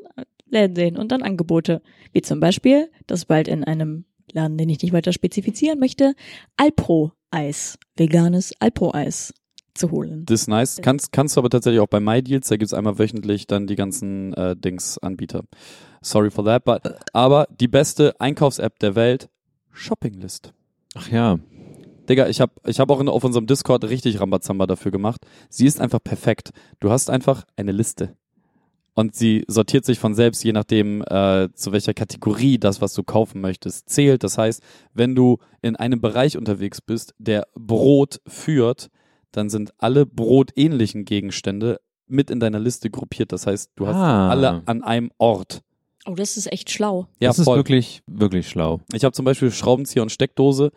Läden 0.50 0.74
sehen 0.74 0.96
und 0.96 1.12
dann 1.12 1.22
Angebote. 1.22 1.82
Wie 2.12 2.22
zum 2.22 2.40
Beispiel, 2.40 2.90
dass 3.06 3.26
bald 3.26 3.48
in 3.48 3.64
einem 3.64 4.06
Laden, 4.32 4.58
den 4.58 4.68
ich 4.68 4.82
nicht 4.82 4.92
weiter 4.92 5.12
spezifizieren 5.12 5.78
möchte, 5.78 6.14
Alpro-Eis, 6.56 7.78
veganes 7.96 8.52
Alpro-Eis 8.60 9.34
zu 9.74 9.90
holen. 9.90 10.24
Das 10.26 10.42
ist 10.42 10.48
nice. 10.48 10.78
Kannst, 10.82 11.12
kannst 11.12 11.36
du 11.36 11.40
aber 11.40 11.50
tatsächlich 11.50 11.80
auch 11.80 11.88
bei 11.88 12.00
MyDeals, 12.00 12.48
da 12.48 12.56
gibt's 12.56 12.74
einmal 12.74 12.98
wöchentlich 12.98 13.46
dann 13.46 13.66
die 13.66 13.76
ganzen 13.76 14.34
äh, 14.34 14.56
Dings-Anbieter. 14.56 15.44
Sorry 16.02 16.30
for 16.30 16.44
that, 16.44 16.64
but, 16.64 16.80
aber 17.12 17.46
die 17.60 17.68
beste 17.68 18.20
Einkaufs-App 18.20 18.78
der 18.78 18.94
Welt, 18.94 19.28
Shoppinglist. 19.72 20.52
Ach 20.94 21.08
ja. 21.10 21.38
Digga, 22.08 22.28
ich 22.28 22.40
habe 22.40 22.52
ich 22.66 22.80
hab 22.80 22.90
auch 22.90 23.00
in, 23.00 23.08
auf 23.08 23.22
unserem 23.22 23.46
Discord 23.46 23.84
richtig 23.84 24.20
Rambazamba 24.20 24.66
dafür 24.66 24.90
gemacht. 24.90 25.26
Sie 25.50 25.66
ist 25.66 25.80
einfach 25.80 26.02
perfekt. 26.02 26.50
Du 26.80 26.90
hast 26.90 27.10
einfach 27.10 27.44
eine 27.56 27.72
Liste. 27.72 28.16
Und 28.98 29.14
sie 29.14 29.44
sortiert 29.46 29.84
sich 29.84 30.00
von 30.00 30.16
selbst, 30.16 30.42
je 30.42 30.50
nachdem, 30.50 31.02
äh, 31.02 31.48
zu 31.54 31.70
welcher 31.70 31.94
Kategorie 31.94 32.58
das, 32.58 32.80
was 32.80 32.94
du 32.94 33.04
kaufen 33.04 33.40
möchtest, 33.40 33.88
zählt. 33.88 34.24
Das 34.24 34.38
heißt, 34.38 34.60
wenn 34.92 35.14
du 35.14 35.38
in 35.62 35.76
einem 35.76 36.00
Bereich 36.00 36.36
unterwegs 36.36 36.80
bist, 36.80 37.14
der 37.16 37.46
Brot 37.54 38.20
führt, 38.26 38.88
dann 39.30 39.50
sind 39.50 39.72
alle 39.78 40.04
brotähnlichen 40.04 41.04
Gegenstände 41.04 41.78
mit 42.08 42.28
in 42.28 42.40
deiner 42.40 42.58
Liste 42.58 42.90
gruppiert. 42.90 43.30
Das 43.30 43.46
heißt, 43.46 43.70
du 43.76 43.86
hast 43.86 43.94
Ah. 43.94 44.30
alle 44.30 44.62
an 44.66 44.82
einem 44.82 45.12
Ort. 45.18 45.62
Oh, 46.04 46.14
das 46.16 46.36
ist 46.36 46.50
echt 46.50 46.68
schlau. 46.68 47.06
Ja, 47.20 47.28
das 47.28 47.38
ist 47.38 47.44
voll. 47.44 47.58
wirklich, 47.58 48.02
wirklich 48.08 48.48
schlau. 48.48 48.80
Ich 48.92 49.04
habe 49.04 49.12
zum 49.12 49.24
Beispiel 49.24 49.52
Schraubenzieher 49.52 50.02
und 50.02 50.10
Steckdose. 50.10 50.72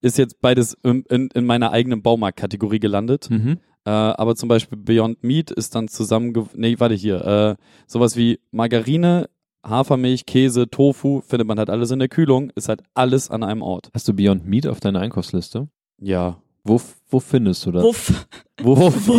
Ist 0.00 0.16
jetzt 0.16 0.40
beides 0.40 0.74
in, 0.82 1.02
in, 1.10 1.28
in 1.34 1.44
meiner 1.44 1.70
eigenen 1.70 2.00
Baumarktkategorie 2.00 2.78
gelandet. 2.80 3.28
Mhm. 3.28 3.58
Äh, 3.86 3.90
aber 3.90 4.34
zum 4.34 4.48
Beispiel 4.48 4.78
Beyond 4.78 5.22
Meat 5.22 5.50
ist 5.50 5.74
dann 5.74 5.88
zusammen, 5.88 6.32
nee, 6.54 6.76
warte 6.78 6.94
hier, 6.94 7.24
äh, 7.24 7.62
sowas 7.86 8.16
wie 8.16 8.40
Margarine, 8.50 9.28
Hafermilch, 9.64 10.26
Käse, 10.26 10.68
Tofu, 10.68 11.20
findet 11.20 11.46
man 11.48 11.58
halt 11.58 11.70
alles 11.70 11.90
in 11.90 11.98
der 11.98 12.08
Kühlung, 12.08 12.50
ist 12.54 12.68
halt 12.68 12.82
alles 12.94 13.30
an 13.30 13.42
einem 13.42 13.62
Ort. 13.62 13.90
Hast 13.94 14.08
du 14.08 14.14
Beyond 14.14 14.46
Meat 14.46 14.66
auf 14.66 14.80
deiner 14.80 15.00
Einkaufsliste? 15.00 15.68
Ja. 15.98 16.38
Wo, 16.64 16.80
wo 17.08 17.20
findest 17.20 17.66
du 17.66 17.72
das? 17.72 17.82
Wuff. 17.82 18.26
Wuff. 18.62 19.10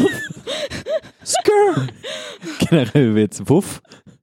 Skrr. 1.24 1.88
Generell 2.60 3.16
Witz. 3.16 3.42
Wuff. 3.46 3.82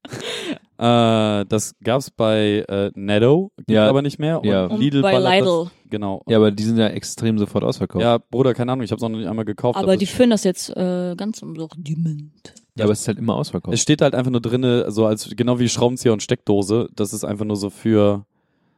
Äh, 0.78 1.44
das 1.46 1.74
gab's 1.84 2.10
bei 2.10 2.64
äh, 2.68 2.90
Netto, 2.94 3.52
gibt 3.58 3.70
Ja. 3.70 3.88
aber 3.88 4.02
nicht 4.02 4.18
mehr. 4.18 4.40
Und 4.40 4.46
Ja. 4.48 4.66
Und 4.66 4.80
Lidl 4.80 5.02
bei 5.02 5.12
ballert 5.12 5.34
Lidl. 5.34 5.64
Das, 5.64 5.90
genau. 5.90 6.22
Ja, 6.28 6.38
aber 6.38 6.50
die 6.50 6.62
sind 6.62 6.78
ja 6.78 6.88
extrem 6.88 7.38
sofort 7.38 7.62
ausverkauft. 7.64 8.02
Ja, 8.02 8.18
Bruder, 8.18 8.54
keine 8.54 8.72
Ahnung, 8.72 8.84
ich 8.84 8.90
habe 8.90 9.00
noch 9.00 9.08
nicht 9.10 9.28
einmal 9.28 9.44
gekauft. 9.44 9.78
Aber 9.78 9.92
es 9.94 9.98
die 9.98 10.06
führen 10.06 10.30
das 10.30 10.44
jetzt 10.44 10.70
äh, 10.76 11.14
ganz 11.16 11.42
im 11.42 11.54
Sortiment. 11.54 12.54
Ja, 12.76 12.84
aber 12.84 12.92
es 12.94 13.00
ist 13.02 13.08
halt 13.08 13.18
immer 13.18 13.36
ausverkauft. 13.36 13.74
Es 13.74 13.80
steht 13.82 14.00
halt 14.00 14.14
einfach 14.14 14.30
nur 14.30 14.40
drinne, 14.40 14.90
so 14.90 15.04
als 15.06 15.28
genau 15.36 15.58
wie 15.58 15.68
Schraubenzieher 15.68 16.12
und 16.12 16.22
Steckdose. 16.22 16.88
Das 16.96 17.12
ist 17.12 17.22
einfach 17.24 17.44
nur 17.44 17.56
so 17.56 17.68
für 17.70 18.24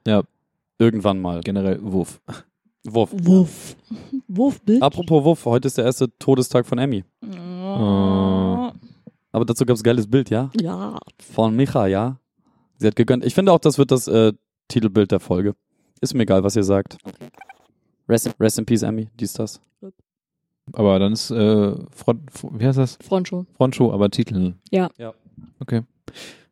Ja. 0.07 0.23
irgendwann 0.79 1.21
mal. 1.21 1.41
Generell 1.43 1.79
Wuff. 1.81 2.21
Wuff. 2.87 3.11
Wuff. 3.15 3.77
Wuff, 4.29 4.61
Bild. 4.63 4.83
Apropos 4.83 5.25
Wuff, 5.25 5.45
heute 5.47 5.69
ist 5.69 5.79
der 5.79 5.85
erste 5.87 6.09
Todestag 6.19 6.67
von 6.67 6.77
Emmy. 6.79 7.05
Oh. 7.23 8.71
Aber 9.35 9.45
dazu 9.45 9.67
gab's 9.67 9.83
geiles 9.83 10.09
Bild, 10.09 10.31
ja? 10.31 10.49
Ja. 10.61 10.97
Von 11.19 11.57
Micha, 11.57 11.89
ja? 11.89 12.21
Sie 12.79 12.87
hat 12.87 12.95
gegönnt. 12.95 13.25
Ich 13.25 13.35
finde 13.35 13.51
auch, 13.51 13.59
das 13.59 13.79
wird 13.79 13.91
das 13.91 14.07
äh, 14.07 14.33
Titelbild 14.69 15.11
der 15.11 15.19
Folge. 15.19 15.57
Ist 16.01 16.15
mir 16.15 16.23
egal, 16.23 16.45
was 16.45 16.55
ihr 16.55 16.63
sagt. 16.63 16.99
Rest, 18.09 18.33
rest 18.39 18.61
in 18.61 18.65
Peace, 18.65 18.83
Emmy. 18.83 19.09
Dies, 19.19 19.33
das. 19.33 19.61
Aber 20.73 21.01
dann 21.01 21.15
ist, 21.15 21.33
äh, 21.33 21.75
Front, 21.91 22.21
wie 22.53 22.65
heißt 22.65 22.79
das? 22.79 22.97
Frontschuh. 23.03 23.45
Frontshow, 23.57 23.93
aber 23.93 24.09
Titel. 24.09 24.55
Ja. 24.71 24.89
Ja. 24.99 25.13
Okay. 25.59 25.83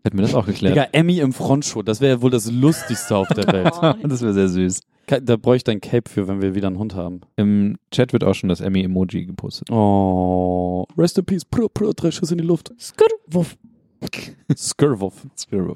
Hätten 0.05 0.19
wir 0.19 0.23
das 0.23 0.35
auch 0.35 0.47
geklärt. 0.47 0.75
Digga, 0.75 0.89
Emmy 0.93 1.19
im 1.19 1.33
Frontshow, 1.33 1.83
das 1.83 2.01
wäre 2.01 2.17
ja 2.17 2.23
wohl 2.23 2.31
das 2.31 2.51
Lustigste 2.51 3.17
auf 3.17 3.29
der 3.29 3.47
Welt. 3.53 3.73
das 4.03 4.23
wäre 4.23 4.33
sehr 4.33 4.49
süß. 4.49 4.81
Da 5.23 5.37
bräuchte 5.37 5.71
ich 5.71 5.77
ein 5.77 5.81
Cape 5.81 6.09
für, 6.09 6.29
wenn 6.29 6.41
wir 6.41 6.55
wieder 6.55 6.69
einen 6.69 6.79
Hund 6.79 6.95
haben. 6.95 7.21
Im 7.37 7.77
Chat 7.91 8.13
wird 8.13 8.25
auch 8.25 8.35
schon 8.35 8.49
das 8.49 8.61
Emmy-Emoji 8.61 9.27
gepostet. 9.27 9.71
Oh. 9.71 10.87
Rest 10.97 11.19
in 11.19 11.25
Peace. 11.25 11.45
Prr, 11.45 11.69
prr, 11.69 11.93
drei 11.93 12.11
Schüsse 12.11 12.35
in 12.35 12.39
die 12.39 12.47
Luft. 12.47 12.73
Skur. 12.79 13.09
Wuff. 13.27 13.57
Skirwuff. 14.57 15.27
Squirrel. 15.37 15.75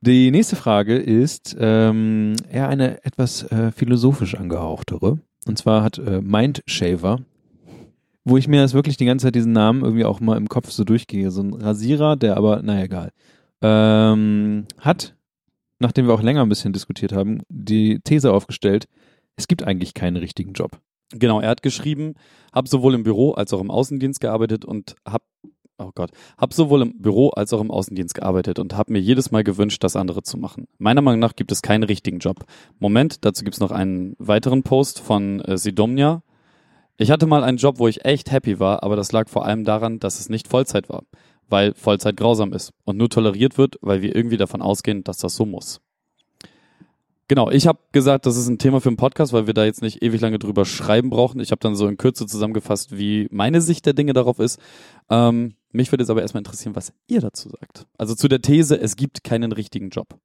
Die 0.00 0.30
nächste 0.30 0.56
Frage 0.56 0.96
ist 0.96 1.56
ähm, 1.58 2.36
eher 2.50 2.68
eine 2.68 3.04
etwas 3.04 3.42
äh, 3.50 3.72
philosophisch 3.72 4.34
angehauchtere. 4.34 5.18
Und 5.46 5.58
zwar 5.58 5.82
hat 5.82 5.98
äh, 5.98 6.20
Mindshaver, 6.20 7.20
wo 8.26 8.36
ich 8.36 8.48
mir 8.48 8.60
jetzt 8.60 8.74
wirklich 8.74 8.96
die 8.96 9.04
ganze 9.04 9.26
Zeit 9.26 9.36
diesen 9.36 9.52
Namen 9.52 9.84
irgendwie 9.84 10.04
auch 10.04 10.18
mal 10.18 10.36
im 10.36 10.48
Kopf 10.48 10.70
so 10.70 10.82
durchgehe. 10.82 11.30
So 11.30 11.42
ein 11.42 11.54
Rasierer, 11.54 12.16
der 12.16 12.36
aber, 12.36 12.60
naja, 12.60 12.84
egal. 12.84 13.12
Ähm, 13.62 14.66
hat, 14.78 15.14
nachdem 15.78 16.08
wir 16.08 16.14
auch 16.14 16.22
länger 16.22 16.42
ein 16.42 16.48
bisschen 16.48 16.72
diskutiert 16.72 17.12
haben, 17.12 17.42
die 17.48 18.00
These 18.00 18.32
aufgestellt, 18.32 18.88
es 19.36 19.46
gibt 19.46 19.62
eigentlich 19.62 19.94
keinen 19.94 20.16
richtigen 20.16 20.54
Job. 20.54 20.80
Genau, 21.12 21.40
er 21.40 21.50
hat 21.50 21.62
geschrieben, 21.62 22.14
habe 22.52 22.68
sowohl 22.68 22.94
im 22.94 23.04
Büro 23.04 23.30
als 23.30 23.52
auch 23.52 23.60
im 23.60 23.70
Außendienst 23.70 24.20
gearbeitet 24.20 24.64
und 24.64 24.96
hab 25.06 25.22
oh 25.78 25.92
Gott, 25.94 26.10
hab 26.36 26.52
sowohl 26.52 26.82
im 26.82 27.00
Büro 27.00 27.28
als 27.28 27.52
auch 27.52 27.60
im 27.60 27.70
Außendienst 27.70 28.14
gearbeitet 28.14 28.58
und 28.58 28.76
habe 28.76 28.92
mir 28.92 28.98
jedes 28.98 29.30
Mal 29.30 29.44
gewünscht, 29.44 29.84
das 29.84 29.94
andere 29.94 30.24
zu 30.24 30.36
machen. 30.36 30.66
Meiner 30.78 31.02
Meinung 31.02 31.20
nach 31.20 31.36
gibt 31.36 31.52
es 31.52 31.62
keinen 31.62 31.84
richtigen 31.84 32.18
Job. 32.18 32.44
Moment, 32.80 33.24
dazu 33.24 33.44
gibt's 33.44 33.60
noch 33.60 33.70
einen 33.70 34.16
weiteren 34.18 34.64
Post 34.64 34.98
von 34.98 35.40
äh, 35.42 35.56
Sidomnia. 35.58 36.22
Ich 36.98 37.10
hatte 37.10 37.26
mal 37.26 37.44
einen 37.44 37.58
Job, 37.58 37.78
wo 37.78 37.88
ich 37.88 38.04
echt 38.04 38.30
happy 38.30 38.58
war, 38.58 38.82
aber 38.82 38.96
das 38.96 39.12
lag 39.12 39.28
vor 39.28 39.44
allem 39.44 39.64
daran, 39.64 39.98
dass 39.98 40.18
es 40.18 40.28
nicht 40.28 40.48
Vollzeit 40.48 40.88
war, 40.88 41.02
weil 41.48 41.74
Vollzeit 41.74 42.16
grausam 42.16 42.52
ist 42.52 42.72
und 42.84 42.96
nur 42.96 43.10
toleriert 43.10 43.58
wird, 43.58 43.76
weil 43.82 44.00
wir 44.00 44.14
irgendwie 44.16 44.38
davon 44.38 44.62
ausgehen, 44.62 45.04
dass 45.04 45.18
das 45.18 45.36
so 45.36 45.44
muss. 45.44 45.80
Genau, 47.28 47.50
ich 47.50 47.66
habe 47.66 47.80
gesagt, 47.90 48.24
das 48.24 48.36
ist 48.36 48.46
ein 48.46 48.58
Thema 48.58 48.80
für 48.80 48.88
einen 48.88 48.96
Podcast, 48.96 49.32
weil 49.32 49.48
wir 49.48 49.54
da 49.54 49.64
jetzt 49.64 49.82
nicht 49.82 50.00
ewig 50.00 50.20
lange 50.20 50.38
drüber 50.38 50.64
schreiben 50.64 51.10
brauchen. 51.10 51.40
Ich 51.40 51.50
habe 51.50 51.58
dann 51.58 51.74
so 51.74 51.88
in 51.88 51.96
Kürze 51.96 52.26
zusammengefasst, 52.26 52.96
wie 52.96 53.26
meine 53.32 53.60
Sicht 53.60 53.84
der 53.84 53.94
Dinge 53.94 54.12
darauf 54.12 54.38
ist. 54.38 54.60
Ähm, 55.10 55.56
mich 55.72 55.90
würde 55.90 56.02
jetzt 56.02 56.10
aber 56.10 56.22
erstmal 56.22 56.40
interessieren, 56.40 56.76
was 56.76 56.92
ihr 57.08 57.20
dazu 57.20 57.48
sagt. 57.48 57.86
Also 57.98 58.14
zu 58.14 58.28
der 58.28 58.42
These, 58.42 58.80
es 58.80 58.94
gibt 58.94 59.24
keinen 59.24 59.50
richtigen 59.50 59.90
Job. 59.90 60.16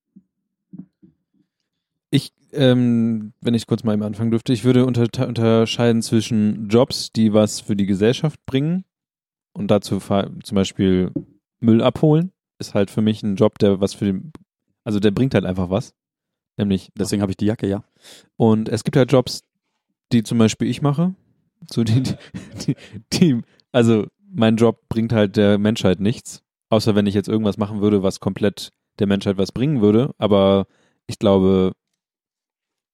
Ich, 2.12 2.34
ähm, 2.52 3.34
wenn 3.42 3.54
ich 3.54 3.66
kurz 3.66 3.84
mal 3.84 3.94
eben 3.94 4.04
anfangen 4.04 4.32
dürfte, 4.32 4.54
ich 4.54 4.64
würde 4.64 4.86
unter, 4.86 5.04
unterscheiden 5.28 6.02
zwischen 6.02 6.68
Jobs, 6.68 7.12
die 7.12 7.34
was 7.34 7.62
für 7.62 7.76
die 7.76 7.86
Gesellschaft 7.86 8.40
bringen 8.46 8.86
und 9.54 9.72
dazu 9.72 10.00
zum 10.00 10.56
Beispiel 10.56 11.12
Müll 11.60 11.82
abholen, 11.82 12.32
ist 12.60 12.74
halt 12.74 12.92
für 12.92 13.02
mich 13.02 13.24
ein 13.24 13.36
Job, 13.36 13.58
der 13.60 13.80
was 13.80 13.94
für 13.94 14.06
den, 14.06 14.32
also 14.84 15.00
der 15.00 15.12
bringt 15.12 15.34
halt 15.34 15.46
einfach 15.46 15.70
was. 15.70 15.94
Nämlich, 16.58 16.90
Deswegen 16.98 17.22
habe 17.22 17.32
ich 17.32 17.38
die 17.38 17.46
Jacke, 17.46 17.68
ja. 17.68 17.84
und 18.36 18.68
es 18.68 18.84
gibt 18.84 18.98
halt 18.98 19.12
Jobs, 19.12 19.44
die 20.12 20.22
zum 20.24 20.38
Beispiel 20.38 20.68
ich 20.70 20.82
mache, 20.82 21.16
so 21.72 21.84
die, 21.84 22.04
die, 22.04 22.16
die, 22.60 22.76
die 23.14 23.42
also 23.72 24.06
mein 24.30 24.58
Job 24.58 24.88
bringt 24.90 25.14
halt 25.14 25.38
der 25.38 25.58
Menschheit 25.58 26.00
nichts, 26.00 26.44
außer 26.70 26.96
wenn 26.96 27.08
ich 27.08 27.16
jetzt 27.16 27.30
irgendwas 27.30 27.58
machen 27.58 27.82
würde, 27.82 28.04
was 28.04 28.20
komplett 28.20 28.72
der 29.00 29.08
Menschheit 29.08 29.38
was 29.38 29.52
bringen 29.52 29.82
würde, 29.82 30.14
aber 30.18 30.68
ich 31.08 31.20
glaube, 31.20 31.74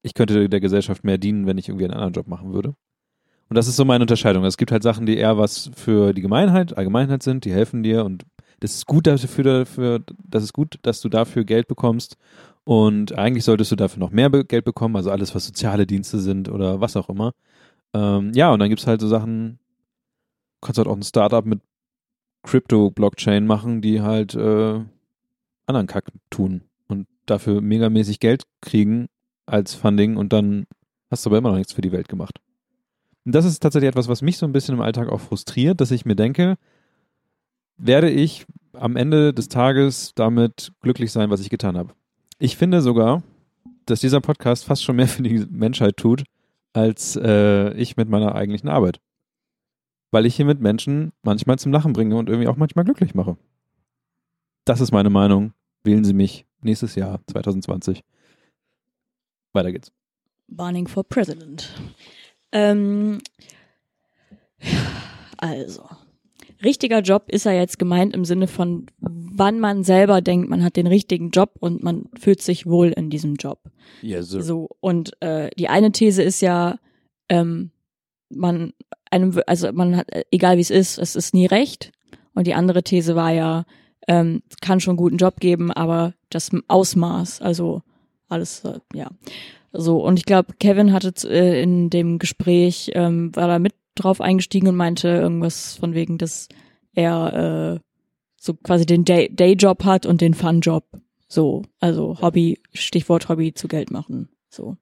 ich 0.02 0.14
könnte 0.14 0.50
der 0.50 0.60
Gesellschaft 0.60 1.04
mehr 1.04 1.18
dienen, 1.18 1.46
wenn 1.46 1.58
ich 1.58 1.70
irgendwie 1.70 1.86
einen 1.86 1.94
anderen 1.94 2.14
Job 2.14 2.28
machen 2.28 2.54
würde. 2.54 2.74
Und 3.50 3.56
das 3.56 3.68
ist 3.68 3.78
so 3.78 3.86
meine 3.86 4.04
Unterscheidung. 4.04 4.44
Es 4.44 4.58
gibt 4.58 4.72
halt 4.72 4.84
Sachen, 4.84 5.06
die 5.06 5.18
eher 5.18 5.38
was 5.38 5.72
für 5.76 6.14
die 6.14 6.22
Gemeinheit, 6.22 6.78
Allgemeinheit 6.78 7.24
sind, 7.24 7.46
die 7.46 7.54
helfen 7.54 7.84
dir 7.84 8.04
und 8.04 8.26
das 8.60 8.74
ist 8.74 8.88
gut 8.88 9.06
dafür, 9.08 9.44
dafür, 9.44 10.04
das 10.24 10.44
ist 10.44 10.54
gut, 10.54 10.80
dass 10.82 11.00
du 11.02 11.10
dafür 11.10 11.46
Geld 11.46 11.68
bekommst 11.68 12.18
und 12.64 13.18
eigentlich 13.18 13.44
solltest 13.46 13.72
du 13.72 13.76
dafür 13.76 14.00
noch 14.00 14.12
mehr 14.12 14.30
Geld 14.30 14.66
bekommen, 14.66 14.96
also 14.96 15.12
alles, 15.12 15.36
was 15.36 15.46
soziale 15.46 15.86
Dienste 15.86 16.20
sind 16.20 16.50
oder 16.50 16.82
was 16.82 16.98
auch 16.98 17.08
immer. 17.08 17.34
Ähm, 17.94 18.32
ja, 18.34 18.52
und 18.52 18.60
dann 18.60 18.70
gibt's 18.70 18.88
halt 18.88 19.00
so 19.00 19.08
Sachen, 19.08 19.60
kannst 20.60 20.80
halt 20.80 20.88
auch 20.88 20.96
ein 20.96 21.04
Startup 21.04 21.46
mit 21.46 21.62
Crypto-Blockchain 22.44 23.46
machen, 23.46 23.82
die 23.82 24.02
halt 24.02 24.34
äh, 24.36 24.80
anderen 25.68 25.88
Kack 25.88 26.12
tun 26.30 26.64
und 26.88 27.08
dafür 27.26 27.62
megamäßig 27.62 28.20
Geld 28.20 28.44
kriegen 28.62 29.08
als 29.48 29.74
Funding 29.74 30.18
und 30.18 30.34
dann 30.34 30.68
hast 31.10 31.26
du 31.26 31.30
aber 31.30 31.38
immer 31.38 31.50
noch 31.50 31.58
nichts 31.58 31.74
für 31.74 31.82
die 31.82 31.92
Welt 31.92 32.08
gemacht. 32.08 32.40
Und 33.26 33.34
das 33.34 33.46
ist 33.46 33.60
tatsächlich 33.60 33.90
etwas, 33.90 34.08
was 34.08 34.22
mich 34.22 34.38
so 34.38 34.46
ein 34.46 34.54
bisschen 34.54 34.76
im 34.76 34.82
Alltag 34.82 35.10
auch 35.10 35.20
frustriert, 35.20 35.82
dass 35.82 35.92
ich 35.92 36.06
mir 36.06 36.16
denke, 36.16 36.58
werde 37.78 38.10
ich 38.10 38.46
am 38.74 38.96
Ende 38.96 39.34
des 39.34 39.50
Tages 39.50 40.14
damit 40.16 40.72
glücklich 40.82 41.12
sein, 41.12 41.30
was 41.30 41.42
ich 41.42 41.50
getan 41.50 41.78
habe. 41.78 41.94
Ich 42.40 42.58
finde 42.58 42.82
sogar, 42.82 43.24
dass 43.86 44.02
dieser 44.02 44.22
Podcast 44.22 44.66
fast 44.66 44.84
schon 44.84 44.96
mehr 44.96 45.08
für 45.08 45.24
die 45.24 45.46
Menschheit 45.50 45.98
tut, 45.98 46.24
als 46.74 47.16
äh, 47.16 47.74
ich 47.74 47.98
mit 47.98 48.10
meiner 48.10 48.36
eigentlichen 48.36 48.70
Arbeit. 48.70 49.00
Weil 50.12 50.26
ich 50.26 50.36
hier 50.36 50.46
mit 50.46 50.62
Menschen 50.62 51.12
manchmal 51.24 51.60
zum 51.60 51.72
Lachen 51.72 51.94
bringe 51.94 52.16
und 52.16 52.30
irgendwie 52.30 52.48
auch 52.48 52.56
manchmal 52.56 52.86
glücklich 52.86 53.16
mache. 53.16 53.38
Das 54.66 54.82
ist 54.82 54.92
meine 54.92 55.10
Meinung. 55.10 55.54
Wählen 55.84 56.04
Sie 56.04 56.14
mich 56.14 56.46
nächstes 56.62 56.96
Jahr 56.96 57.20
2020. 57.28 58.04
Weiter 59.58 59.72
geht's. 59.72 59.92
Burning 60.48 60.88
for 60.88 61.04
President. 61.04 61.70
Ähm, 62.52 63.20
also, 65.38 65.84
richtiger 66.64 67.02
Job 67.02 67.26
ist 67.28 67.46
ja 67.46 67.52
jetzt 67.52 67.78
gemeint 67.80 68.16
im 68.16 68.26
Sinne 68.26 68.48
von, 68.48 68.88
wann 69.00 69.60
man 69.60 69.84
selber 69.84 70.22
denkt, 70.22 70.50
man 70.50 70.64
hat 70.64 70.76
den 70.78 70.88
richtigen 70.88 71.32
Job 71.32 71.56
und 71.60 71.84
man 71.84 72.06
fühlt 72.18 72.42
sich 72.42 72.66
wohl 72.66 72.90
in 72.90 73.10
diesem 73.10 73.36
Job. 73.36 73.60
Yes, 74.02 74.30
sir. 74.30 74.42
So, 74.42 74.70
und 74.80 75.22
äh, 75.22 75.50
die 75.58 75.68
eine 75.68 75.92
These 75.92 76.24
ist 76.24 76.42
ja, 76.42 76.80
ähm, 77.30 77.72
man 78.30 78.74
einem, 79.12 79.40
also 79.48 79.72
man 79.72 79.98
hat, 79.98 80.08
egal 80.32 80.58
wie 80.58 80.62
es 80.62 80.72
ist, 80.72 80.98
es 80.98 81.16
ist 81.16 81.34
nie 81.34 81.46
recht. 81.46 81.92
Und 82.34 82.48
die 82.48 82.54
andere 82.54 82.84
These 82.84 83.16
war 83.16 83.32
ja, 83.32 83.66
ähm, 84.08 84.44
es 84.50 84.58
kann 84.58 84.80
schon 84.80 84.92
einen 84.92 84.98
guten 84.98 85.18
Job 85.18 85.40
geben, 85.40 85.72
aber 85.72 86.14
das 86.30 86.52
Ausmaß, 86.68 87.42
also 87.42 87.82
alles, 88.30 88.64
äh, 88.64 88.80
ja. 88.94 89.10
So, 89.74 90.04
und 90.04 90.18
ich 90.18 90.26
glaube, 90.26 90.54
Kevin 90.60 90.94
hatte 90.94 91.14
äh, 91.30 91.62
in 91.62 91.90
dem 91.90 92.20
Gespräch, 92.20 92.92
ähm, 92.94 93.36
war 93.36 93.48
da 93.48 93.60
mit 93.60 93.74
drauf 93.96 94.22
eingestiegen 94.22 94.68
und 94.68 94.76
meinte 94.76 95.08
irgendwas 95.08 95.76
von 95.76 95.94
wegen, 95.94 96.18
dass 96.18 96.48
er 96.94 97.76
äh, 97.76 97.80
so 98.40 98.54
quasi 98.54 98.86
den 98.86 99.06
Day 99.06 99.30
Dayjob 99.34 99.84
hat 99.84 100.06
und 100.06 100.22
den 100.22 100.34
Funjob. 100.34 100.86
So, 101.28 101.64
also 101.80 102.22
Hobby, 102.22 102.60
Stichwort 102.74 103.28
Hobby 103.28 103.54
zu 103.54 103.68
Geld 103.68 103.92
machen. 103.92 104.30
So. 104.50 104.78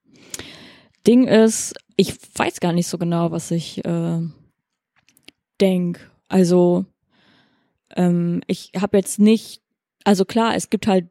Ding 1.08 1.28
ist, 1.28 1.74
ich 1.96 2.16
weiß 2.36 2.60
gar 2.60 2.74
nicht 2.74 2.88
so 2.88 2.98
genau, 2.98 3.32
was 3.32 3.52
ich 3.52 3.84
äh, 3.86 4.20
denk. 5.60 6.12
Also 6.28 6.86
ähm, 7.96 8.42
ich 8.48 8.72
habe 8.80 8.98
jetzt 8.98 9.20
nicht, 9.20 9.62
also 10.04 10.26
klar, 10.26 10.56
es 10.56 10.70
gibt 10.70 10.88
halt 10.88 11.08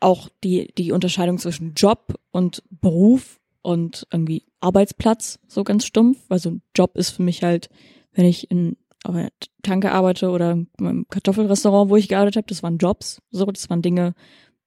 auch 0.00 0.28
die 0.42 0.72
die 0.76 0.92
Unterscheidung 0.92 1.38
zwischen 1.38 1.74
Job 1.74 2.14
und 2.30 2.62
Beruf 2.70 3.40
und 3.62 4.06
irgendwie 4.10 4.44
Arbeitsplatz 4.60 5.38
so 5.46 5.64
ganz 5.64 5.84
stumpf. 5.84 6.18
Also 6.28 6.50
ein 6.50 6.62
Job 6.74 6.96
ist 6.96 7.10
für 7.10 7.22
mich 7.22 7.42
halt, 7.42 7.68
wenn 8.12 8.24
ich 8.24 8.50
in 8.50 8.76
auf 9.04 9.14
einer 9.14 9.30
Tanke 9.62 9.92
arbeite 9.92 10.30
oder 10.30 10.58
im 10.78 11.06
Kartoffelrestaurant, 11.08 11.90
wo 11.90 11.96
ich 11.96 12.08
gearbeitet 12.08 12.36
habe, 12.36 12.46
das 12.48 12.62
waren 12.62 12.78
Jobs. 12.78 13.22
So, 13.30 13.46
das 13.46 13.70
waren 13.70 13.82
Dinge, 13.82 14.14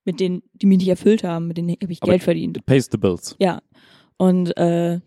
mit 0.04 0.20
denen, 0.20 0.42
die 0.54 0.66
mich 0.66 0.78
nicht 0.78 0.88
erfüllt 0.88 1.24
haben, 1.24 1.46
mit 1.46 1.56
denen 1.56 1.76
habe 1.80 1.92
ich 1.92 2.02
Aber 2.02 2.12
Geld 2.12 2.22
verdient. 2.22 2.56
It 2.56 2.66
pays 2.66 2.88
the 2.90 2.98
bills. 2.98 3.36
Ja. 3.38 3.62
Und, 4.16 4.56
äh, 4.56 5.00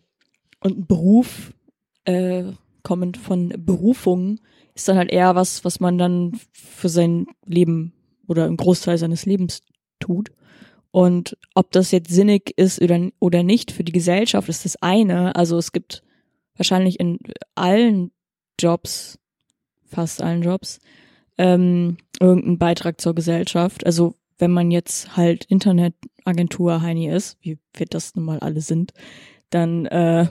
und 0.62 0.78
ein 0.78 0.88
Beruf, 0.88 1.54
äh, 2.06 2.46
kommend 2.84 3.18
von 3.18 3.54
Berufung, 3.58 4.40
ist 4.76 4.88
dann 4.88 4.98
halt 4.98 5.12
eher 5.12 5.36
was, 5.36 5.66
was 5.66 5.80
man 5.80 5.98
dann 5.98 6.40
für 6.52 6.90
sein 6.90 7.26
Leben 7.46 7.94
oder 8.28 8.46
im 8.46 8.58
Großteil 8.58 8.98
seines 8.98 9.26
Lebens 9.26 9.62
tut. 10.00 10.32
Und 10.92 11.38
ob 11.54 11.72
das 11.72 11.92
jetzt 11.92 12.12
sinnig 12.12 12.54
ist 12.58 12.82
oder, 12.82 13.10
oder 13.20 13.44
nicht 13.44 13.72
für 13.72 13.84
die 13.84 13.92
Gesellschaft, 13.92 14.50
ist 14.50 14.66
das 14.66 14.82
eine. 14.82 15.36
Also 15.36 15.58
es 15.58 15.72
gibt 15.72 16.04
wahrscheinlich 16.56 17.00
in 17.00 17.20
allen 17.56 18.12
Jobs, 18.60 19.20
fast 19.86 20.22
allen 20.22 20.42
Jobs, 20.42 20.80
ähm, 21.38 21.98
irgendeinen 22.20 22.58
Beitrag 22.58 23.00
zur 23.00 23.14
Gesellschaft. 23.14 23.86
Also 23.86 24.16
wenn 24.40 24.52
man 24.52 24.72
jetzt 24.72 25.16
halt 25.16 25.46
Internetagentur 25.46 26.82
Heini 26.82 27.10
ist, 27.10 27.38
wie 27.42 27.60
wir 27.74 27.86
das 27.86 28.16
nun 28.16 28.26
mal 28.26 28.40
alle 28.40 28.62
sind, 28.62 28.94
dann 29.50 29.86
äh, 29.86 30.28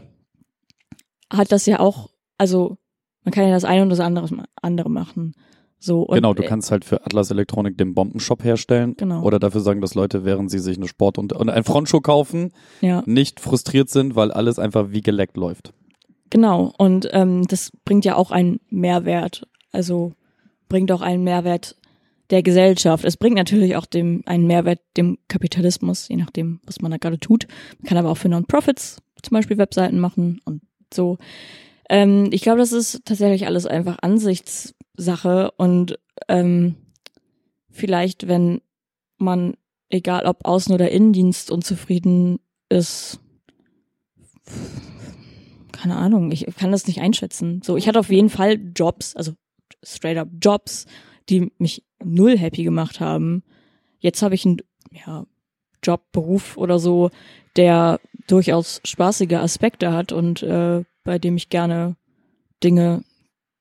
hat 1.32 1.52
das 1.52 1.66
ja 1.66 1.80
auch, 1.80 2.10
also 2.38 2.78
man 3.24 3.32
kann 3.32 3.44
ja 3.44 3.50
das 3.50 3.64
eine 3.64 3.82
und 3.82 3.90
das 3.90 4.00
andere, 4.00 4.44
andere 4.62 4.90
machen. 4.90 5.34
So, 5.78 6.06
genau, 6.06 6.34
du 6.34 6.42
äh, 6.42 6.46
kannst 6.46 6.70
halt 6.70 6.84
für 6.84 7.04
Atlas 7.04 7.30
Elektronik 7.30 7.76
den 7.76 7.94
Bombenshop 7.94 8.42
herstellen 8.42 8.94
Genau. 8.96 9.22
oder 9.22 9.38
dafür 9.38 9.60
sagen, 9.60 9.80
dass 9.80 9.94
Leute, 9.94 10.24
während 10.24 10.50
sie 10.50 10.58
sich 10.58 10.76
eine 10.76 10.88
Sport- 10.88 11.18
und, 11.18 11.32
und 11.32 11.50
ein 11.50 11.64
Frontschuh 11.64 12.00
kaufen, 12.00 12.52
ja. 12.80 13.02
nicht 13.06 13.40
frustriert 13.40 13.90
sind, 13.90 14.16
weil 14.16 14.32
alles 14.32 14.58
einfach 14.58 14.86
wie 14.90 15.02
geleckt 15.02 15.36
läuft. 15.36 15.72
Genau, 16.30 16.72
und 16.78 17.08
ähm, 17.12 17.46
das 17.46 17.70
bringt 17.84 18.04
ja 18.04 18.16
auch 18.16 18.30
einen 18.30 18.60
Mehrwert. 18.68 19.46
Also 19.70 20.14
bringt 20.68 20.90
auch 20.90 21.02
einen 21.02 21.22
Mehrwert 21.22 21.76
der 22.30 22.42
Gesellschaft. 22.42 23.04
Es 23.04 23.16
bringt 23.16 23.36
natürlich 23.36 23.76
auch 23.76 23.86
dem 23.86 24.22
einen 24.26 24.46
Mehrwert 24.46 24.80
dem 24.96 25.18
Kapitalismus, 25.28 26.08
je 26.08 26.16
nachdem, 26.16 26.60
was 26.64 26.80
man 26.80 26.90
da 26.90 26.96
gerade 26.96 27.20
tut. 27.20 27.46
Man 27.78 27.88
kann 27.88 27.98
aber 27.98 28.10
auch 28.10 28.16
für 28.16 28.28
Non-Profits 28.28 28.98
zum 29.22 29.34
Beispiel 29.34 29.58
Webseiten 29.58 30.00
machen 30.00 30.40
und 30.44 30.62
so. 30.92 31.18
Ähm, 31.88 32.28
ich 32.32 32.42
glaube, 32.42 32.58
das 32.58 32.72
ist 32.72 33.04
tatsächlich 33.04 33.46
alles 33.46 33.66
einfach 33.66 33.98
Ansichtssache 34.02 35.50
und 35.52 35.98
ähm, 36.28 36.76
vielleicht, 37.70 38.28
wenn 38.28 38.60
man, 39.18 39.56
egal 39.88 40.26
ob 40.26 40.46
Außen- 40.46 40.74
oder 40.74 40.90
Innendienst, 40.90 41.50
unzufrieden 41.50 42.38
ist, 42.68 43.20
keine 45.72 45.96
Ahnung, 45.96 46.32
ich 46.32 46.46
kann 46.56 46.72
das 46.72 46.86
nicht 46.86 47.00
einschätzen. 47.00 47.60
So, 47.62 47.76
ich 47.76 47.86
hatte 47.86 48.00
auf 48.00 48.10
jeden 48.10 48.30
Fall 48.30 48.58
Jobs, 48.74 49.14
also 49.14 49.32
straight 49.82 50.16
up 50.16 50.28
Jobs, 50.40 50.86
die 51.28 51.52
mich 51.58 51.84
null 52.02 52.36
happy 52.36 52.64
gemacht 52.64 53.00
haben. 53.00 53.42
Jetzt 53.98 54.22
habe 54.22 54.34
ich 54.34 54.44
einen 54.44 54.58
ja, 54.90 55.26
Job, 55.82 56.02
Beruf 56.12 56.56
oder 56.56 56.78
so, 56.78 57.10
der 57.56 58.00
durchaus 58.26 58.80
spaßige 58.84 59.34
Aspekte 59.34 59.92
hat 59.92 60.12
und 60.12 60.42
äh, 60.42 60.84
bei 61.06 61.18
dem 61.18 61.36
ich 61.38 61.48
gerne 61.48 61.96
Dinge, 62.62 63.04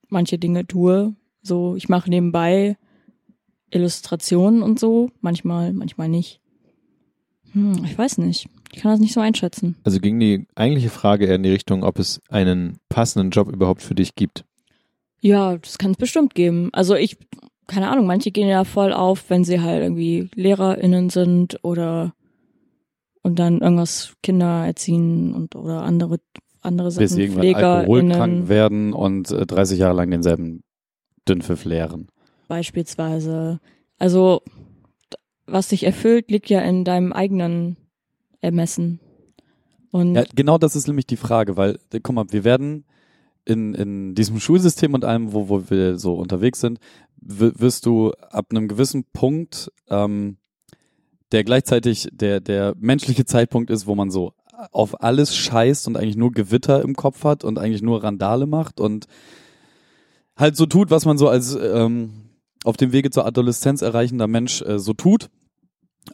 manche 0.09 0.37
Dinge 0.37 0.67
tue. 0.67 1.15
So, 1.41 1.75
ich 1.75 1.87
mache 1.87 2.09
nebenbei 2.09 2.75
Illustrationen 3.71 4.61
und 4.61 4.79
so, 4.79 5.11
manchmal, 5.21 5.71
manchmal 5.71 6.09
nicht. 6.09 6.41
Hm, 7.53 7.85
ich 7.85 7.97
weiß 7.97 8.17
nicht. 8.17 8.49
Ich 8.73 8.81
kann 8.81 8.91
das 8.91 8.99
nicht 8.99 9.13
so 9.13 9.21
einschätzen. 9.21 9.75
Also 9.83 9.99
ging 9.99 10.19
die 10.19 10.47
eigentliche 10.55 10.89
Frage 10.89 11.25
eher 11.25 11.35
in 11.35 11.43
die 11.43 11.51
Richtung, 11.51 11.83
ob 11.83 11.99
es 11.99 12.19
einen 12.29 12.77
passenden 12.89 13.29
Job 13.29 13.47
überhaupt 13.47 13.81
für 13.81 13.95
dich 13.95 14.15
gibt. 14.15 14.43
Ja, 15.21 15.57
das 15.57 15.77
kann 15.77 15.91
es 15.91 15.97
bestimmt 15.97 16.35
geben. 16.35 16.69
Also 16.73 16.95
ich, 16.95 17.17
keine 17.67 17.89
Ahnung, 17.89 18.05
manche 18.05 18.31
gehen 18.31 18.49
ja 18.49 18.63
voll 18.63 18.91
auf, 18.91 19.29
wenn 19.29 19.43
sie 19.43 19.61
halt 19.61 19.81
irgendwie 19.81 20.29
LehrerInnen 20.35 21.09
sind 21.09 21.59
oder 21.63 22.13
und 23.21 23.39
dann 23.39 23.59
irgendwas 23.59 24.13
Kinder 24.21 24.67
erziehen 24.67 25.33
und 25.33 25.55
oder 25.55 25.81
andere 25.81 26.19
andere 26.65 26.87
Bis 26.87 26.95
Sachen, 26.95 27.07
sie 27.07 27.23
irgendwann 27.23 27.55
alkoholkrank 27.55 28.49
werden 28.49 28.93
und 28.93 29.31
äh, 29.31 29.45
30 29.45 29.79
Jahre 29.79 29.95
lang 29.95 30.11
denselben 30.11 30.63
Dünnpfiff 31.27 31.65
leeren. 31.65 32.07
beispielsweise. 32.47 33.59
Also 33.97 34.41
was 35.47 35.69
dich 35.69 35.83
erfüllt, 35.83 36.31
liegt 36.31 36.49
ja 36.49 36.61
in 36.61 36.83
deinem 36.83 37.13
eigenen 37.13 37.77
Ermessen. 38.41 38.99
Und 39.91 40.15
Ja, 40.15 40.23
genau 40.35 40.57
das 40.57 40.75
ist 40.75 40.87
nämlich 40.87 41.05
die 41.05 41.17
Frage, 41.17 41.57
weil, 41.57 41.79
äh, 41.93 41.99
guck 42.01 42.15
mal, 42.15 42.25
wir 42.29 42.43
werden 42.43 42.85
in, 43.45 43.73
in 43.75 44.15
diesem 44.15 44.39
Schulsystem 44.39 44.93
und 44.93 45.05
allem, 45.05 45.33
wo, 45.33 45.49
wo 45.49 45.69
wir 45.69 45.97
so 45.97 46.15
unterwegs 46.15 46.59
sind, 46.59 46.79
wirst 47.17 47.85
du 47.85 48.11
ab 48.11 48.47
einem 48.49 48.67
gewissen 48.67 49.05
Punkt, 49.13 49.71
ähm, 49.89 50.37
der 51.31 51.43
gleichzeitig 51.43 52.07
der, 52.11 52.39
der 52.39 52.75
menschliche 52.77 53.25
Zeitpunkt 53.25 53.69
ist, 53.69 53.87
wo 53.87 53.95
man 53.95 54.11
so 54.11 54.33
auf 54.71 55.01
alles 55.01 55.35
scheißt 55.35 55.87
und 55.87 55.97
eigentlich 55.97 56.17
nur 56.17 56.31
Gewitter 56.31 56.81
im 56.81 56.95
Kopf 56.95 57.23
hat 57.23 57.43
und 57.43 57.59
eigentlich 57.59 57.81
nur 57.81 58.03
Randale 58.03 58.45
macht 58.45 58.79
und 58.79 59.05
halt 60.35 60.55
so 60.55 60.65
tut, 60.65 60.91
was 60.91 61.05
man 61.05 61.17
so 61.17 61.29
als 61.29 61.55
ähm, 61.55 62.25
auf 62.63 62.77
dem 62.77 62.91
Wege 62.91 63.09
zur 63.09 63.25
Adoleszenz 63.25 63.81
erreichender 63.81 64.27
Mensch 64.27 64.61
äh, 64.61 64.79
so 64.79 64.93
tut. 64.93 65.29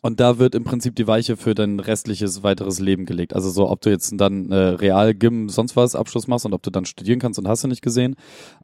und 0.02 0.20
da 0.20 0.40
wird 0.40 0.56
im 0.56 0.64
Prinzip 0.64 0.96
die 0.96 1.08
Weiche 1.08 1.36
für 1.38 1.54
dein 1.54 1.80
restliches 1.80 2.44
weiteres 2.44 2.80
Leben 2.80 3.06
gelegt. 3.06 3.34
Also 3.36 3.50
so, 3.50 3.70
ob 3.70 3.82
du 3.82 3.90
jetzt 3.90 4.14
dann 4.18 4.52
äh, 4.52 4.56
Real, 4.56 5.14
Gym, 5.14 5.50
sonst 5.50 5.76
was 5.76 5.96
Abschluss 5.96 6.28
machst 6.28 6.46
und 6.46 6.54
ob 6.54 6.64
du 6.64 6.70
dann 6.70 6.86
studieren 6.86 7.20
kannst 7.20 7.40
und 7.40 7.48
hast 7.48 7.64
du 7.64 7.68
nicht 7.68 7.82
gesehen. 7.82 8.16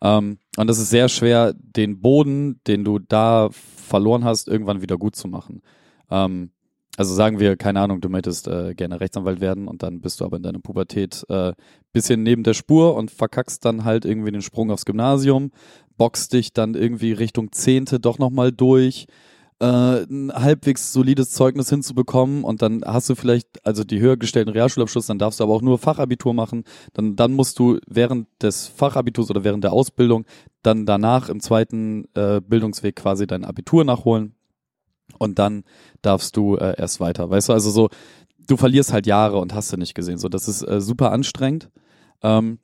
Ähm, 0.01 0.37
und 0.57 0.69
es 0.69 0.77
ist 0.77 0.89
sehr 0.89 1.09
schwer, 1.09 1.53
den 1.53 1.99
Boden, 2.01 2.61
den 2.67 2.83
du 2.83 2.99
da 2.99 3.49
verloren 3.51 4.23
hast, 4.23 4.47
irgendwann 4.47 4.81
wieder 4.81 4.97
gut 4.97 5.15
zu 5.15 5.27
machen. 5.27 5.61
Ähm, 6.09 6.51
also 6.97 7.13
sagen 7.13 7.39
wir, 7.39 7.55
keine 7.57 7.79
Ahnung, 7.79 8.01
du 8.01 8.09
möchtest 8.09 8.47
äh, 8.47 8.73
gerne 8.73 8.99
Rechtsanwalt 8.99 9.39
werden 9.39 9.67
und 9.67 9.83
dann 9.83 10.01
bist 10.01 10.19
du 10.19 10.25
aber 10.25 10.37
in 10.37 10.43
deiner 10.43 10.59
Pubertät 10.59 11.23
äh, 11.29 11.53
bisschen 11.93 12.23
neben 12.23 12.41
der 12.41 12.55
Spur 12.55 12.95
und 12.95 13.11
verkackst 13.11 13.63
dann 13.63 13.85
halt 13.85 14.03
irgendwie 14.03 14.31
den 14.31 14.41
Sprung 14.41 14.71
aufs 14.71 14.83
Gymnasium, 14.83 15.51
boxt 15.95 16.33
dich 16.33 16.53
dann 16.53 16.73
irgendwie 16.73 17.11
Richtung 17.13 17.51
Zehnte 17.51 17.99
doch 17.99 18.17
nochmal 18.17 18.51
durch, 18.51 19.05
äh, 19.59 19.65
ein 19.65 20.31
halbwegs 20.33 20.91
solides 20.91 21.29
Zeugnis 21.29 21.69
hinzubekommen 21.69 22.43
und 22.43 22.63
dann 22.63 22.81
hast 22.83 23.11
du 23.11 23.15
vielleicht 23.15 23.63
also 23.63 23.83
die 23.83 23.99
höher 23.99 24.17
gestellten 24.17 24.49
Realschulabschluss, 24.49 25.05
dann 25.05 25.19
darfst 25.19 25.39
du 25.39 25.43
aber 25.43 25.53
auch 25.53 25.61
nur 25.61 25.77
Fachabitur 25.77 26.33
machen, 26.33 26.63
dann, 26.93 27.15
dann 27.15 27.33
musst 27.33 27.59
du 27.59 27.77
während 27.87 28.27
des 28.41 28.67
Fachabiturs 28.67 29.29
oder 29.29 29.43
während 29.43 29.63
der 29.63 29.73
Ausbildung 29.73 30.25
dann 30.63 30.87
danach 30.87 31.29
im 31.29 31.41
zweiten 31.41 32.05
äh, 32.15 32.41
Bildungsweg 32.41 32.95
quasi 32.95 33.27
dein 33.27 33.45
Abitur 33.45 33.83
nachholen 33.83 34.33
und 35.17 35.39
dann 35.39 35.63
darfst 36.01 36.37
du 36.37 36.55
äh, 36.55 36.75
erst 36.77 36.99
weiter. 36.99 37.29
Weißt 37.29 37.49
du, 37.49 37.53
also 37.53 37.69
so, 37.69 37.89
du 38.47 38.57
verlierst 38.57 38.93
halt 38.93 39.05
Jahre 39.05 39.37
und 39.37 39.53
hast 39.53 39.71
du 39.71 39.77
nicht 39.77 39.93
gesehen. 39.93 40.17
So, 40.17 40.29
das 40.29 40.47
ist 40.47 40.61
äh, 40.63 40.81
super 40.81 41.11
anstrengend. 41.11 41.69
Ähm, 42.23 42.59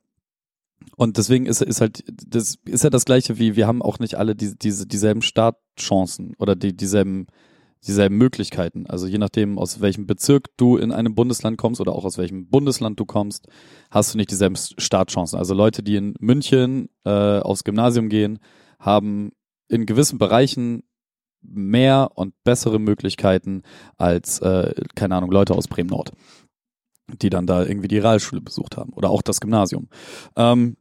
und 0.95 1.17
deswegen 1.17 1.45
ist, 1.45 1.61
ist 1.61 1.81
halt, 1.81 2.03
das 2.07 2.57
ist 2.65 2.83
ja 2.83 2.89
das 2.89 3.05
Gleiche 3.05 3.39
wie, 3.39 3.55
wir 3.55 3.67
haben 3.67 3.81
auch 3.81 3.99
nicht 3.99 4.15
alle 4.15 4.35
die, 4.35 4.57
diese, 4.57 4.85
dieselben 4.85 5.21
Startchancen 5.21 6.35
oder 6.37 6.55
die, 6.55 6.75
dieselben, 6.75 7.27
dieselben 7.87 8.17
Möglichkeiten. 8.17 8.85
Also 8.87 9.07
je 9.07 9.17
nachdem, 9.17 9.57
aus 9.57 9.81
welchem 9.81 10.05
Bezirk 10.07 10.55
du 10.57 10.77
in 10.77 10.91
einem 10.91 11.15
Bundesland 11.15 11.57
kommst 11.57 11.81
oder 11.81 11.93
auch 11.93 12.05
aus 12.05 12.17
welchem 12.17 12.47
Bundesland 12.47 12.99
du 12.99 13.05
kommst, 13.05 13.47
hast 13.91 14.13
du 14.13 14.17
nicht 14.17 14.31
dieselben 14.31 14.55
Startchancen. 14.55 15.39
Also 15.39 15.53
Leute, 15.53 15.83
die 15.83 15.95
in 15.95 16.15
München 16.19 16.89
äh, 17.05 17.39
aufs 17.39 17.63
Gymnasium 17.63 18.09
gehen, 18.09 18.39
haben 18.79 19.31
in 19.67 19.85
gewissen 19.85 20.17
Bereichen 20.17 20.83
mehr 21.43 22.11
und 22.15 22.33
bessere 22.43 22.79
Möglichkeiten 22.79 23.63
als, 23.97 24.39
äh, 24.39 24.73
keine 24.95 25.15
Ahnung, 25.15 25.31
Leute 25.31 25.53
aus 25.53 25.67
Bremen-Nord, 25.67 26.11
die 27.21 27.29
dann 27.29 27.47
da 27.47 27.63
irgendwie 27.65 27.87
die 27.87 27.99
Realschule 27.99 28.41
besucht 28.41 28.77
haben 28.77 28.93
oder 28.93 29.09
auch 29.09 29.21
das 29.21 29.41
Gymnasium. 29.41 29.89
Ähm, 30.35 30.77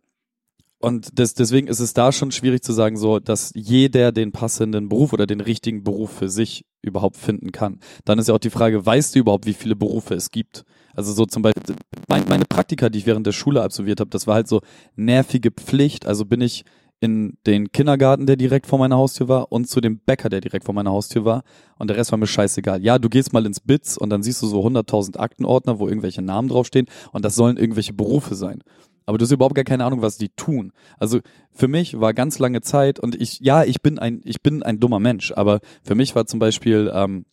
und 0.82 1.16
das, 1.16 1.34
deswegen 1.34 1.68
ist 1.68 1.78
es 1.78 1.94
da 1.94 2.10
schon 2.10 2.32
schwierig 2.32 2.64
zu 2.64 2.72
sagen, 2.72 2.96
so, 2.96 3.20
dass 3.20 3.52
jeder 3.54 4.10
den 4.10 4.32
passenden 4.32 4.88
Beruf 4.88 5.12
oder 5.12 5.28
den 5.28 5.40
richtigen 5.40 5.84
Beruf 5.84 6.10
für 6.10 6.28
sich 6.28 6.64
überhaupt 6.82 7.16
finden 7.16 7.52
kann. 7.52 7.78
Dann 8.04 8.18
ist 8.18 8.28
ja 8.28 8.34
auch 8.34 8.40
die 8.40 8.50
Frage, 8.50 8.84
weißt 8.84 9.14
du 9.14 9.20
überhaupt, 9.20 9.46
wie 9.46 9.52
viele 9.54 9.76
Berufe 9.76 10.14
es 10.14 10.30
gibt? 10.32 10.64
Also 10.92 11.12
so 11.12 11.24
zum 11.24 11.42
Beispiel, 11.42 11.76
meine 12.08 12.44
Praktika, 12.46 12.88
die 12.88 12.98
ich 12.98 13.06
während 13.06 13.28
der 13.28 13.32
Schule 13.32 13.62
absolviert 13.62 14.00
habe, 14.00 14.10
das 14.10 14.26
war 14.26 14.34
halt 14.34 14.48
so 14.48 14.60
nervige 14.96 15.52
Pflicht. 15.52 16.04
Also 16.04 16.24
bin 16.24 16.40
ich 16.40 16.64
in 17.03 17.36
den 17.46 17.72
Kindergarten, 17.72 18.26
der 18.26 18.36
direkt 18.36 18.68
vor 18.68 18.78
meiner 18.78 18.96
Haustür 18.96 19.26
war, 19.26 19.50
und 19.50 19.68
zu 19.68 19.80
dem 19.80 19.98
Bäcker, 19.98 20.28
der 20.28 20.40
direkt 20.40 20.64
vor 20.64 20.74
meiner 20.74 20.92
Haustür 20.92 21.24
war. 21.24 21.42
Und 21.76 21.88
der 21.88 21.96
Rest 21.96 22.12
war 22.12 22.18
mir 22.18 22.28
scheißegal. 22.28 22.80
Ja, 22.84 23.00
du 23.00 23.09
gehst 23.09 23.32
mal 23.32 23.44
ins 23.44 23.59
BITS 23.59 23.98
und 23.98 24.11
dann 24.11 24.22
siehst 24.22 24.40
du 24.40 24.46
so 24.46 24.64
100.000 24.64 25.18
Aktenordner, 25.18 25.80
wo 25.80 25.88
irgendwelche 25.88 26.22
Namen 26.22 26.48
draufstehen. 26.48 26.86
Und 27.11 27.24
das 27.24 27.34
sollen 27.34 27.57
irgendwelche 27.57 27.92
Berufe 27.92 28.36
sein. 28.36 28.62
Aber 29.05 29.18
du 29.18 29.24
hast 29.24 29.32
überhaupt 29.32 29.57
gar 29.57 29.64
keine 29.64 29.84
Ahnung, 29.84 30.00
was 30.00 30.16
die 30.16 30.28
tun. 30.28 30.72
Also 30.96 31.18
für 31.50 31.66
mich 31.66 31.98
war 31.98 32.14
ganz 32.14 32.38
lange 32.38 32.61
Zeit 32.61 33.00
und 33.00 33.20
ich, 33.20 33.40
ja, 33.40 33.64
ich 33.64 33.82
bin 33.82 33.98
ein, 33.98 34.20
ich 34.24 34.40
bin 34.40 34.62
ein 34.62 34.78
dummer 34.78 35.00
Mensch, 35.00 35.32
aber 35.32 35.59
für 35.82 35.96
mich 35.96 36.14
war 36.14 36.26
zum 36.26 36.38
Beispiel 36.38 36.88
ähm, 36.94 37.24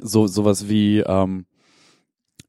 so 0.00 0.26
sowas 0.26 0.68
wie 0.68 0.98
ähm, 0.98 1.46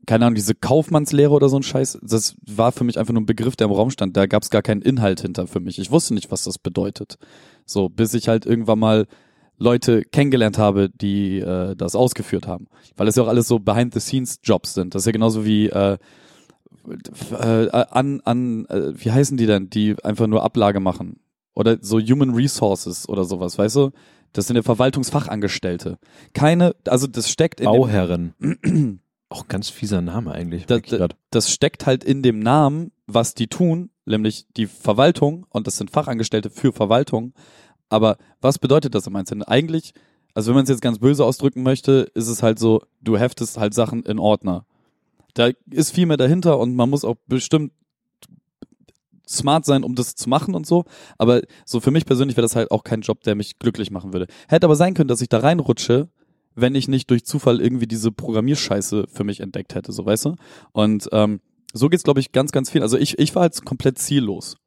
keine 0.06 0.26
Ahnung, 0.26 0.36
diese 0.36 0.56
Kaufmannslehre 0.56 1.32
oder 1.32 1.49
so 1.49 1.58
ein 1.58 1.64
Scheiß, 1.64 1.99
das 2.01 2.36
war 2.45 2.72
für 2.72 2.84
mich 2.84 2.97
einfach 2.97 3.14
nur 3.14 3.22
ein 3.22 3.28
Begriff, 3.28 3.56
der 3.56 3.68
im 3.68 3.74
Raum 3.74 3.89
stand. 3.89 4.18
Da 4.18 4.26
gab 4.26 4.43
es 4.43 4.49
gar 4.49 4.62
keinen 4.62 4.82
Inhalt 4.82 5.22
hinter 5.22 5.47
für 5.47 5.60
mich. 5.60 5.80
Ich 5.80 5.91
wusste 5.91 6.14
nicht, 6.14 6.32
was 6.32 6.43
das 6.43 6.58
bedeutet. 6.58 7.18
So, 7.66 7.89
bis 7.89 8.14
ich 8.14 8.28
halt 8.28 8.45
irgendwann 8.45 8.80
mal 8.80 9.08
Leute 9.58 10.04
kennengelernt 10.04 10.58
habe, 10.58 10.89
die 10.89 11.39
äh, 11.39 11.76
das 11.76 11.95
ausgeführt 11.95 12.47
haben. 12.47 12.68
Weil 12.97 13.08
es 13.08 13.16
ja 13.16 13.24
auch 13.24 13.28
alles 13.28 13.47
so 13.47 13.60
Behind-the-Scenes-Jobs 13.60 14.74
sind. 14.74 14.93
Das 14.93 15.04
ist 15.04 15.06
ja 15.06 15.12
genauso 15.12 15.45
wie 15.45 15.70
äh, 15.70 15.97
äh, 17.32 17.70
an, 17.70 18.22
an, 18.26 18.66
äh, 18.66 18.93
wie 18.95 19.12
heißen 19.12 19.38
die 19.38 19.45
denn, 19.45 19.70
die 19.70 19.95
einfach 20.04 20.28
nur 20.28 20.43
Ablage 20.43 20.80
machen? 20.80 21.20
Oder 21.56 21.78
so 21.82 21.99
Human 21.99 22.34
Resources 22.34 23.08
oder 23.08 23.24
sowas, 23.26 23.58
weißt 23.58 23.76
du? 23.76 23.91
Das 24.34 24.47
sind 24.47 24.56
ja 24.56 24.64
Verwaltungsfachangestellte. 24.64 25.99
Keine, 26.34 26.76
also 26.88 27.06
das 27.06 27.30
steckt 27.30 27.60
in 27.60 27.66
Bauherren. 27.66 28.34
Auch 29.34 29.48
ganz 29.48 29.68
fieser 29.68 30.04
Name 30.04 30.32
eigentlich. 30.32 30.68
Das, 30.68 30.82
das 31.32 31.52
steckt 31.52 31.88
halt 31.88 32.04
in 32.04 32.22
dem 32.22 32.38
Namen, 32.38 32.92
was 33.08 33.34
die 33.34 33.48
tun, 33.48 33.90
nämlich 34.06 34.46
die 34.56 34.68
Verwaltung, 34.68 35.48
und 35.50 35.66
das 35.66 35.78
sind 35.78 35.90
Fachangestellte 35.90 36.52
für 36.52 36.72
Verwaltung. 36.72 37.34
Aber 37.90 38.18
was 38.42 38.60
bedeutet 38.60 38.94
das 38.94 39.08
im 39.08 39.16
Einzelnen? 39.16 39.42
Eigentlich, 39.42 39.96
also 40.36 40.50
wenn 40.50 40.58
man 40.58 40.64
es 40.66 40.70
jetzt 40.70 40.84
ganz 40.84 41.00
böse 41.00 41.26
ausdrücken 41.26 41.64
möchte, 41.64 42.12
ist 42.14 42.28
es 42.28 42.44
halt 42.44 42.60
so, 42.60 42.84
du 43.02 43.18
heftest 43.18 43.58
halt 43.58 43.74
Sachen 43.74 44.04
in 44.04 44.20
Ordner. 44.20 44.68
Da 45.34 45.50
ist 45.72 45.96
viel 45.96 46.06
mehr 46.06 46.18
dahinter 46.18 46.60
und 46.60 46.76
man 46.76 46.92
muss 46.92 47.04
auch 47.04 47.16
bestimmt 47.26 47.72
smart 49.28 49.66
sein, 49.66 49.84
um 49.84 49.96
das 49.96 50.14
zu 50.14 50.30
machen 50.30 50.54
und 50.54 50.68
so. 50.68 50.86
Aber 51.18 51.42
so 51.66 51.80
für 51.80 51.90
mich 51.90 52.06
persönlich 52.06 52.38
wäre 52.38 52.46
das 52.46 52.56
halt 52.56 52.70
auch 52.70 52.84
kein 52.84 53.02
Job, 53.02 53.24
der 53.24 53.34
mich 53.34 53.58
glücklich 53.58 53.90
machen 53.90 54.14
würde. 54.14 54.28
Hätte 54.48 54.68
aber 54.68 54.76
sein 54.76 54.94
können, 54.94 55.08
dass 55.08 55.22
ich 55.22 55.30
da 55.30 55.40
reinrutsche 55.40 56.10
wenn 56.56 56.76
ich 56.76 56.88
nicht 56.88 57.10
durch 57.10 57.26
Zufall 57.26 57.62
irgendwie 57.62 57.88
diese 57.88 58.12
Programmierscheiße 58.12 59.06
für 59.12 59.24
mich 59.24 59.39
entdeckt 59.39 59.76
hätte, 59.76 59.91
so 59.91 60.06
weißt 60.06 60.26
du? 60.26 60.36
Und 60.72 61.10
ähm, 61.12 61.39
so 61.74 61.89
geht's, 61.89 62.04
glaube 62.04 62.20
ich, 62.20 62.32
ganz, 62.32 62.51
ganz 62.51 62.70
viel. 62.70 62.82
Also 62.82 62.97
ich, 62.97 63.18
ich 63.18 63.34
war 63.36 63.43
halt 63.43 63.66
komplett 63.66 63.97
ziellos. 63.97 64.58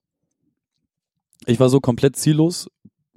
Ich 1.46 1.60
war 1.60 1.68
so 1.68 1.80
komplett 1.80 2.16
ziellos 2.16 2.68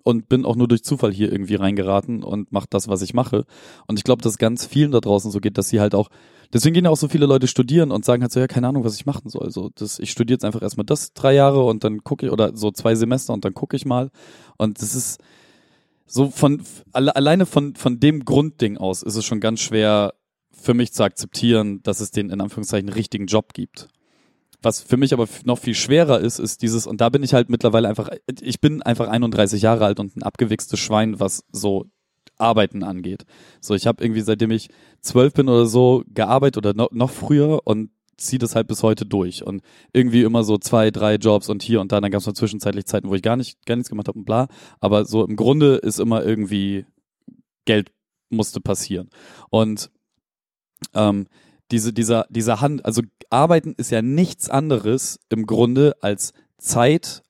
und 0.03 0.29
bin 0.29 0.45
auch 0.45 0.55
nur 0.55 0.67
durch 0.67 0.83
Zufall 0.83 1.11
hier 1.11 1.31
irgendwie 1.31 1.55
reingeraten 1.55 2.23
und 2.23 2.51
mach 2.51 2.65
das, 2.65 2.87
was 2.87 3.01
ich 3.01 3.13
mache. 3.13 3.45
Und 3.87 3.97
ich 3.97 4.03
glaube, 4.03 4.21
dass 4.21 4.37
ganz 4.37 4.65
vielen 4.65 4.91
da 4.91 4.99
draußen 4.99 5.31
so 5.31 5.39
geht, 5.39 5.57
dass 5.57 5.69
sie 5.69 5.79
halt 5.79 5.95
auch, 5.95 6.09
deswegen 6.53 6.73
gehen 6.73 6.85
ja 6.85 6.91
auch 6.91 6.97
so 6.97 7.07
viele 7.07 7.25
Leute 7.25 7.47
studieren 7.47 7.91
und 7.91 8.05
sagen 8.05 8.21
halt 8.21 8.31
so, 8.31 8.39
ja, 8.39 8.47
keine 8.47 8.67
Ahnung, 8.67 8.83
was 8.83 8.95
ich 8.95 9.05
machen 9.05 9.29
soll. 9.29 9.51
So, 9.51 9.69
das, 9.75 9.99
ich 9.99 10.11
studiere 10.11 10.35
jetzt 10.35 10.45
einfach 10.45 10.61
erstmal 10.61 10.85
das 10.85 11.13
drei 11.13 11.33
Jahre 11.33 11.63
und 11.63 11.83
dann 11.83 12.03
gucke 12.03 12.27
ich, 12.27 12.31
oder 12.31 12.55
so 12.55 12.71
zwei 12.71 12.95
Semester 12.95 13.33
und 13.33 13.45
dann 13.45 13.53
gucke 13.53 13.75
ich 13.75 13.85
mal. 13.85 14.11
Und 14.57 14.81
das 14.81 14.95
ist, 14.95 15.19
so 16.09 16.29
von 16.29 16.61
alle, 16.91 17.15
alleine 17.15 17.45
von 17.45 17.75
von 17.75 17.99
dem 17.99 18.25
Grundding 18.25 18.77
aus 18.77 19.03
ist 19.03 19.15
es 19.15 19.25
schon 19.25 19.39
ganz 19.39 19.59
schwer 19.61 20.13
für 20.51 20.73
mich 20.73 20.91
zu 20.91 21.03
akzeptieren, 21.03 21.81
dass 21.83 21.99
es 21.99 22.11
den 22.11 22.29
in 22.29 22.41
Anführungszeichen 22.41 22.89
richtigen 22.89 23.27
Job 23.27 23.53
gibt. 23.53 23.87
Was 24.61 24.81
für 24.81 24.97
mich 24.97 25.13
aber 25.13 25.27
noch 25.45 25.57
viel 25.57 25.75
schwerer 25.75 26.19
ist, 26.19 26.37
ist 26.37 26.61
dieses, 26.61 26.85
und 26.85 26.99
da 26.99 27.07
bin 27.07 27.23
ich 27.23 27.33
halt 27.33 27.49
mittlerweile 27.49 27.87
einfach, 27.87 28.09
ich 28.41 28.59
bin 28.59 28.81
einfach 28.81 29.07
31 29.07 29.61
Jahre 29.61 29.85
alt 29.85 30.01
und 30.01 30.17
ein 30.17 30.23
abgewichstes 30.23 30.79
Schwein, 30.79 31.19
was 31.19 31.45
so 31.51 31.85
Arbeiten 32.37 32.83
angeht. 32.83 33.25
So, 33.61 33.73
ich 33.73 33.87
habe 33.87 34.03
irgendwie, 34.03 34.21
seitdem 34.21 34.51
ich 34.51 34.69
zwölf 34.99 35.33
bin 35.33 35.47
oder 35.47 35.65
so, 35.65 36.03
gearbeitet 36.07 36.57
oder 36.57 36.73
noch, 36.73 36.91
noch 36.91 37.09
früher 37.09 37.61
und 37.65 37.91
ziehe 38.21 38.39
das 38.39 38.55
halt 38.55 38.67
bis 38.67 38.83
heute 38.83 39.05
durch. 39.05 39.45
Und 39.45 39.61
irgendwie 39.93 40.23
immer 40.23 40.43
so 40.43 40.57
zwei, 40.57 40.91
drei 40.91 41.15
Jobs 41.15 41.49
und 41.49 41.63
hier 41.63 41.81
und 41.81 41.91
da. 41.91 42.01
Dann 42.01 42.11
gab 42.11 42.21
es 42.21 42.27
mal 42.27 42.33
zwischenzeitlich 42.33 42.85
Zeiten, 42.85 43.09
wo 43.09 43.15
ich 43.15 43.21
gar 43.21 43.35
nicht, 43.35 43.65
gar 43.65 43.75
nichts 43.75 43.89
gemacht 43.89 44.07
habe 44.07 44.19
und 44.19 44.25
bla. 44.25 44.47
Aber 44.79 45.05
so 45.05 45.25
im 45.25 45.35
Grunde 45.35 45.75
ist 45.75 45.99
immer 45.99 46.23
irgendwie 46.23 46.85
Geld 47.65 47.91
musste 48.29 48.61
passieren. 48.61 49.09
Und 49.49 49.91
ähm, 50.93 51.27
diese, 51.71 51.93
dieser, 51.93 52.25
dieser 52.29 52.61
Hand, 52.61 52.85
also 52.85 53.01
Arbeiten 53.29 53.73
ist 53.77 53.91
ja 53.91 54.01
nichts 54.01 54.49
anderes 54.49 55.19
im 55.29 55.45
Grunde 55.45 55.95
als 56.01 56.33
Zeit, 56.57 57.23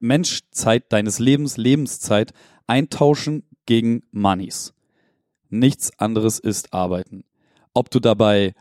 Menschzeit 0.00 0.92
deines 0.92 1.18
Lebens, 1.18 1.56
Lebenszeit 1.56 2.32
eintauschen 2.66 3.44
gegen 3.66 4.02
Moneys. 4.10 4.74
Nichts 5.50 5.98
anderes 5.98 6.38
ist 6.38 6.72
Arbeiten. 6.72 7.24
Ob 7.74 7.90
du 7.90 8.00
dabei 8.00 8.54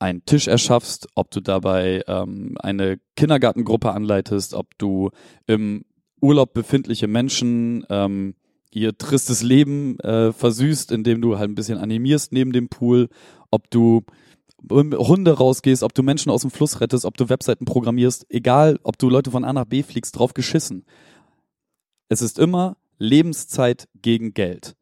einen 0.00 0.24
Tisch 0.24 0.48
erschaffst, 0.48 1.08
ob 1.14 1.30
du 1.30 1.40
dabei 1.40 2.02
ähm, 2.06 2.56
eine 2.60 2.98
Kindergartengruppe 3.16 3.92
anleitest, 3.92 4.54
ob 4.54 4.78
du 4.78 5.10
im 5.46 5.84
Urlaub 6.20 6.54
befindliche 6.54 7.08
Menschen 7.08 7.84
ähm, 7.90 8.34
ihr 8.70 8.96
tristes 8.96 9.42
Leben 9.42 9.98
äh, 10.00 10.32
versüßt, 10.32 10.92
indem 10.92 11.20
du 11.20 11.38
halt 11.38 11.50
ein 11.50 11.54
bisschen 11.54 11.78
animierst 11.78 12.32
neben 12.32 12.52
dem 12.52 12.68
Pool, 12.68 13.08
ob 13.50 13.70
du 13.70 14.02
Hunde 14.70 15.32
rausgehst, 15.32 15.82
ob 15.82 15.92
du 15.92 16.02
Menschen 16.02 16.30
aus 16.30 16.42
dem 16.42 16.50
Fluss 16.50 16.80
rettest, 16.80 17.04
ob 17.04 17.16
du 17.16 17.28
Webseiten 17.28 17.64
programmierst, 17.64 18.26
egal, 18.28 18.78
ob 18.84 18.96
du 18.96 19.10
Leute 19.10 19.30
von 19.30 19.44
A 19.44 19.52
nach 19.52 19.64
B 19.64 19.82
fliegst, 19.82 20.16
drauf 20.16 20.34
geschissen. 20.34 20.84
Es 22.08 22.22
ist 22.22 22.38
immer 22.38 22.76
Lebenszeit 22.98 23.88
gegen 24.00 24.34
Geld. 24.34 24.76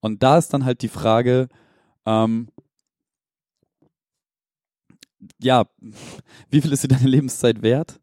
Und 0.00 0.22
da 0.22 0.38
ist 0.38 0.54
dann 0.54 0.64
halt 0.64 0.80
die 0.82 0.88
Frage, 0.88 1.48
ähm, 2.06 2.48
ja, 5.40 5.66
wie 6.50 6.60
viel 6.60 6.72
ist 6.72 6.84
dir 6.84 6.88
deine 6.88 7.08
Lebenszeit 7.08 7.62
wert? 7.62 8.00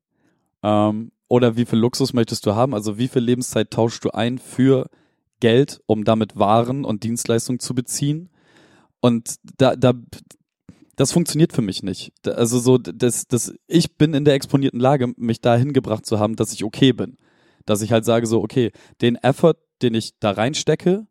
Ähm, 0.63 1.11
oder 1.27 1.57
wie 1.57 1.65
viel 1.65 1.79
Luxus 1.79 2.13
möchtest 2.13 2.45
du 2.45 2.55
haben? 2.55 2.73
Also 2.73 2.97
wie 2.97 3.07
viel 3.07 3.21
Lebenszeit 3.21 3.71
tauschst 3.71 4.03
du 4.05 4.11
ein 4.11 4.37
für 4.37 4.89
Geld, 5.39 5.81
um 5.85 6.03
damit 6.03 6.37
Waren 6.37 6.85
und 6.85 7.03
Dienstleistungen 7.03 7.59
zu 7.59 7.73
beziehen? 7.73 8.29
Und 9.01 9.35
da, 9.57 9.75
da, 9.75 9.93
das 10.95 11.11
funktioniert 11.11 11.53
für 11.53 11.61
mich 11.61 11.83
nicht. 11.83 12.13
Also 12.25 12.59
so, 12.59 12.77
das, 12.77 13.27
das, 13.27 13.53
ich 13.67 13.97
bin 13.97 14.13
in 14.13 14.25
der 14.25 14.35
exponierten 14.35 14.79
Lage, 14.79 15.13
mich 15.17 15.41
dahin 15.41 15.73
gebracht 15.73 16.05
zu 16.05 16.19
haben, 16.19 16.35
dass 16.35 16.53
ich 16.53 16.63
okay 16.63 16.93
bin. 16.93 17.17
Dass 17.65 17.81
ich 17.81 17.91
halt 17.91 18.05
sage 18.05 18.27
so, 18.27 18.41
okay, 18.41 18.71
den 19.01 19.15
Effort, 19.15 19.55
den 19.81 19.95
ich 19.95 20.17
da 20.19 20.31
reinstecke, 20.31 21.07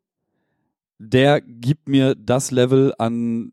der 0.98 1.40
gibt 1.40 1.88
mir 1.88 2.14
das 2.14 2.50
Level 2.50 2.94
an 2.98 3.52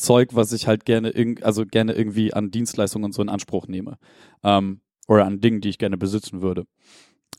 Zeug, 0.00 0.30
was 0.34 0.52
ich 0.52 0.66
halt 0.66 0.84
gerne, 0.84 1.12
also 1.42 1.64
gerne 1.66 1.92
irgendwie 1.92 2.32
an 2.32 2.50
Dienstleistungen 2.50 3.04
und 3.04 3.12
so 3.12 3.22
in 3.22 3.28
Anspruch 3.28 3.66
nehme. 3.68 3.98
Ähm, 4.42 4.80
oder 5.08 5.26
an 5.26 5.40
Dingen, 5.40 5.60
die 5.60 5.68
ich 5.68 5.78
gerne 5.78 5.98
besitzen 5.98 6.40
würde. 6.40 6.66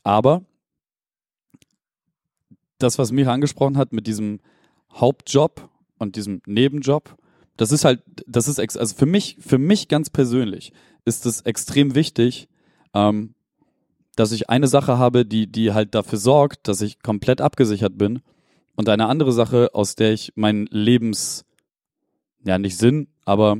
Aber 0.02 0.44
das, 2.78 2.98
was 2.98 3.12
Mira 3.12 3.32
angesprochen 3.32 3.78
hat 3.78 3.92
mit 3.92 4.06
diesem 4.06 4.40
Hauptjob 4.92 5.70
und 5.98 6.16
diesem 6.16 6.42
Nebenjob, 6.46 7.16
das 7.56 7.72
ist 7.72 7.84
halt, 7.84 8.02
das 8.26 8.48
ist, 8.48 8.58
also 8.58 8.94
für 8.94 9.06
mich, 9.06 9.36
für 9.40 9.58
mich 9.58 9.88
ganz 9.88 10.10
persönlich 10.10 10.72
ist 11.04 11.26
es 11.26 11.42
extrem 11.42 11.94
wichtig, 11.94 12.48
ähm, 12.94 13.34
dass 14.16 14.32
ich 14.32 14.50
eine 14.50 14.68
Sache 14.68 14.98
habe, 14.98 15.24
die, 15.24 15.46
die 15.50 15.72
halt 15.72 15.94
dafür 15.94 16.18
sorgt, 16.18 16.68
dass 16.68 16.80
ich 16.82 17.00
komplett 17.02 17.40
abgesichert 17.40 17.96
bin 17.96 18.20
und 18.76 18.88
eine 18.88 19.06
andere 19.06 19.32
Sache, 19.32 19.70
aus 19.74 19.94
der 19.94 20.12
ich 20.12 20.32
meinen 20.34 20.66
Lebens, 20.66 21.44
ja 22.44 22.58
nicht 22.58 22.76
Sinn, 22.76 23.08
aber 23.24 23.58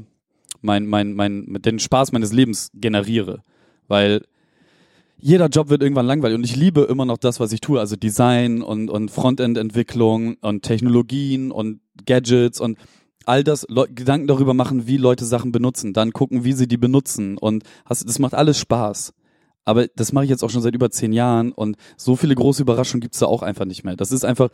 mein, 0.61 0.87
mein, 0.87 1.12
mein, 1.14 1.59
den 1.61 1.78
Spaß 1.78 2.12
meines 2.12 2.33
Lebens 2.33 2.70
generiere. 2.74 3.43
Weil 3.89 4.22
jeder 5.18 5.49
Job 5.49 5.68
wird 5.68 5.83
irgendwann 5.83 6.07
langweilig 6.07 6.37
und 6.37 6.45
ich 6.45 6.57
liebe 6.57 6.83
immer 6.83 7.05
noch 7.05 7.18
das, 7.18 7.39
was 7.39 7.53
ich 7.53 7.61
tue, 7.61 7.78
also 7.78 7.95
Design 7.97 8.62
und, 8.62 8.91
und 8.91 9.11
Frontend-Entwicklung 9.11 10.37
und 10.41 10.62
Technologien 10.62 11.53
und 11.53 11.80
Gadgets 12.07 12.61
und 12.61 12.76
all 13.24 13.45
das, 13.45 13.64
Leu 13.68 13.87
Gedanken 13.89 14.26
darüber 14.26 14.55
machen, 14.55 14.87
wie 14.87 14.97
Leute 14.97 15.24
Sachen 15.24 15.53
benutzen, 15.53 15.93
dann 15.93 16.12
gucken, 16.12 16.43
wie 16.43 16.55
sie 16.55 16.66
die 16.66 16.76
benutzen 16.76 17.39
und 17.39 17.62
hast, 17.85 18.09
das 18.09 18.18
macht 18.18 18.35
alles 18.35 18.59
Spaß. 18.59 19.14
Aber 19.64 19.87
das 19.87 20.12
mache 20.12 20.24
ich 20.24 20.30
jetzt 20.30 20.43
auch 20.43 20.51
schon 20.51 20.62
seit 20.62 20.74
über 20.74 20.91
zehn 20.91 21.12
Jahren 21.12 21.53
und 21.53 21.76
so 21.97 22.16
viele 22.16 22.35
große 22.35 22.62
Überraschungen 22.62 23.01
gibt's 23.01 23.20
da 23.20 23.26
auch 23.26 23.43
einfach 23.43 23.64
nicht 23.64 23.85
mehr. 23.85 23.95
Das 23.95 24.11
ist 24.11 24.24
einfach 24.24 24.49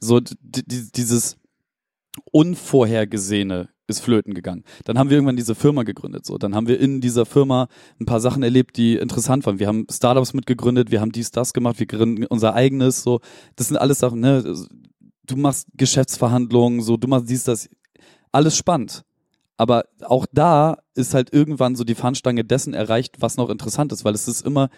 so 0.00 0.20
dieses 0.20 1.36
Unvorhergesehene 2.32 3.68
ist 3.86 4.00
flöten 4.00 4.34
gegangen. 4.34 4.64
Dann 4.84 4.98
haben 4.98 5.10
wir 5.10 5.16
irgendwann 5.16 5.36
diese 5.36 5.54
Firma 5.54 5.84
gegründet. 5.84 6.26
So, 6.26 6.38
dann 6.38 6.54
haben 6.54 6.66
wir 6.66 6.80
in 6.80 7.00
dieser 7.00 7.24
Firma 7.24 7.68
ein 8.00 8.06
paar 8.06 8.20
Sachen 8.20 8.42
erlebt, 8.42 8.76
die 8.76 8.96
interessant 8.96 9.46
waren. 9.46 9.58
Wir 9.58 9.68
haben 9.68 9.86
Startups 9.90 10.34
mitgegründet, 10.34 10.90
wir 10.90 11.00
haben 11.00 11.12
dies, 11.12 11.30
das 11.30 11.52
gemacht, 11.52 11.78
wir 11.78 11.86
gründen 11.86 12.26
unser 12.26 12.54
eigenes. 12.54 13.02
So, 13.02 13.20
das 13.54 13.68
sind 13.68 13.76
alles 13.76 14.00
Sachen. 14.00 14.20
Ne? 14.20 14.56
Du 15.24 15.36
machst 15.36 15.68
Geschäftsverhandlungen, 15.74 16.82
so, 16.82 16.96
du 16.96 17.06
machst 17.06 17.30
dies, 17.30 17.44
das, 17.44 17.68
alles 18.32 18.56
spannend. 18.56 19.04
Aber 19.56 19.84
auch 20.02 20.26
da 20.32 20.78
ist 20.94 21.14
halt 21.14 21.32
irgendwann 21.32 21.76
so 21.76 21.84
die 21.84 21.94
Fahnenstange 21.94 22.44
dessen 22.44 22.74
erreicht, 22.74 23.16
was 23.20 23.36
noch 23.36 23.48
interessant 23.48 23.92
ist, 23.92 24.04
weil 24.04 24.14
es 24.14 24.28
ist 24.28 24.44
immer, 24.44 24.68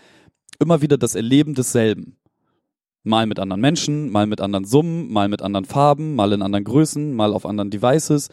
immer 0.61 0.83
wieder 0.83 0.99
das 0.99 1.15
Erleben 1.15 1.55
desselben. 1.55 2.18
Mal 3.05 3.27
mit 3.27 3.39
anderen 3.39 3.61
Menschen, 3.61 4.11
mal 4.11 4.27
mit 4.27 4.41
anderen 4.41 4.65
Summen, 4.65 5.11
mal 5.13 5.29
mit 5.29 5.43
anderen 5.43 5.65
Farben, 5.65 6.15
mal 6.15 6.33
in 6.33 6.43
anderen 6.43 6.65
Größen, 6.65 7.15
mal 7.15 7.33
auf 7.33 7.47
anderen 7.47 7.71
Devices. 7.71 8.29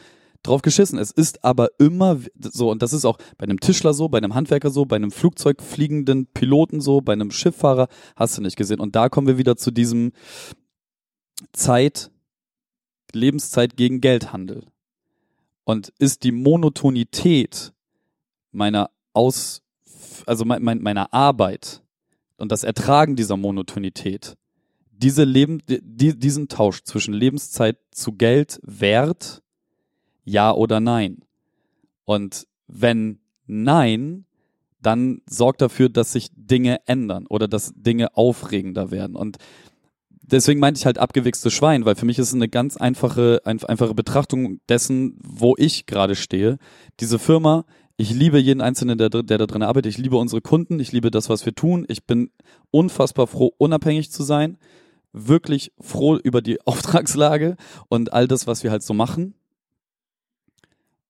Drauf 0.45 0.61
geschissen. 0.61 0.99
Es 0.99 1.11
ist 1.11 1.43
aber 1.43 1.70
immer 1.80 2.20
so, 2.39 2.70
und 2.70 2.84
das 2.84 2.93
ist 2.93 3.05
auch 3.05 3.18
bei 3.38 3.45
einem 3.45 3.59
Tischler 3.59 3.93
so, 3.93 4.09
bei 4.09 4.20
einem 4.20 4.36
Handwerker 4.36 4.70
so, 4.70 4.86
bei 4.86 4.95
einem 4.95 5.11
Flugzeugfliegenden 5.11 6.28
Piloten 6.28 6.82
so, 6.82 7.01
bei 7.01 7.13
einem 7.13 7.32
Schifffahrer, 7.32 7.88
hast 8.16 8.38
du 8.38 8.41
nicht 8.43 8.55
gesehen. 8.55 8.80
Und 8.80 8.95
da 8.95 9.09
kommen 9.09 9.26
wir 9.26 9.39
wieder 9.39 9.55
zu 9.57 9.72
diesem 9.72 10.11
Zeit, 11.51 12.11
Lebenszeit 13.11 13.76
gegen 13.76 14.01
Geldhandel. 14.01 14.66
Und 15.63 15.91
ist 15.97 16.24
die 16.24 16.32
Monotonität 16.32 17.74
meiner 18.51 18.91
Aus, 19.13 19.63
also 20.28 20.45
mein, 20.45 20.61
mein, 20.61 20.82
meiner 20.82 21.11
Arbeit 21.11 21.82
und 22.38 22.51
das 22.51 22.63
Ertragen 22.63 23.16
dieser 23.16 23.38
Monotonität, 23.38 24.36
diese 24.97 25.23
Leben, 25.23 25.61
die, 25.67 26.17
diesen 26.17 26.47
Tausch 26.47 26.83
zwischen 26.83 27.13
Lebenszeit 27.13 27.77
zu 27.91 28.13
Geld 28.13 28.59
wert, 28.63 29.41
ja 30.23 30.53
oder 30.53 30.79
nein? 30.79 31.23
Und 32.05 32.47
wenn 32.67 33.19
nein, 33.47 34.25
dann 34.81 35.21
sorgt 35.27 35.61
dafür, 35.61 35.89
dass 35.89 36.11
sich 36.11 36.29
Dinge 36.35 36.79
ändern 36.85 37.25
oder 37.27 37.47
dass 37.47 37.73
Dinge 37.75 38.15
aufregender 38.15 38.91
werden. 38.91 39.15
Und 39.15 39.37
deswegen 40.21 40.59
meinte 40.59 40.79
ich 40.79 40.85
halt 40.85 40.97
abgewichste 40.97 41.49
Schwein, 41.49 41.85
weil 41.85 41.95
für 41.95 42.05
mich 42.05 42.19
ist 42.19 42.29
es 42.29 42.33
eine 42.33 42.49
ganz 42.49 42.77
einfache, 42.77 43.41
ein, 43.45 43.63
einfache 43.63 43.95
Betrachtung 43.95 44.59
dessen, 44.69 45.17
wo 45.23 45.55
ich 45.57 45.85
gerade 45.85 46.15
stehe. 46.15 46.57
Diese 46.99 47.17
Firma, 47.17 47.65
ich 47.97 48.11
liebe 48.11 48.37
jeden 48.37 48.61
Einzelnen, 48.61 48.97
der, 48.97 49.09
der 49.09 49.37
da 49.37 49.45
drin 49.45 49.63
arbeitet. 49.63 49.91
Ich 49.91 49.97
liebe 49.97 50.17
unsere 50.17 50.41
Kunden. 50.41 50.79
Ich 50.79 50.91
liebe 50.91 51.11
das, 51.11 51.29
was 51.29 51.45
wir 51.45 51.55
tun. 51.55 51.85
Ich 51.87 52.05
bin 52.05 52.29
unfassbar 52.69 53.25
froh, 53.27 53.53
unabhängig 53.57 54.11
zu 54.11 54.23
sein. 54.23 54.57
Wirklich 55.18 55.72
froh 55.80 56.18
über 56.18 56.41
die 56.41 56.59
Auftragslage 56.68 57.55
und 57.88 58.11
all 58.11 58.28
das, 58.28 58.47
was 58.47 58.63
wir 58.63 58.72
halt 58.72 58.84
so 58.84 58.93
machen. 58.93 59.34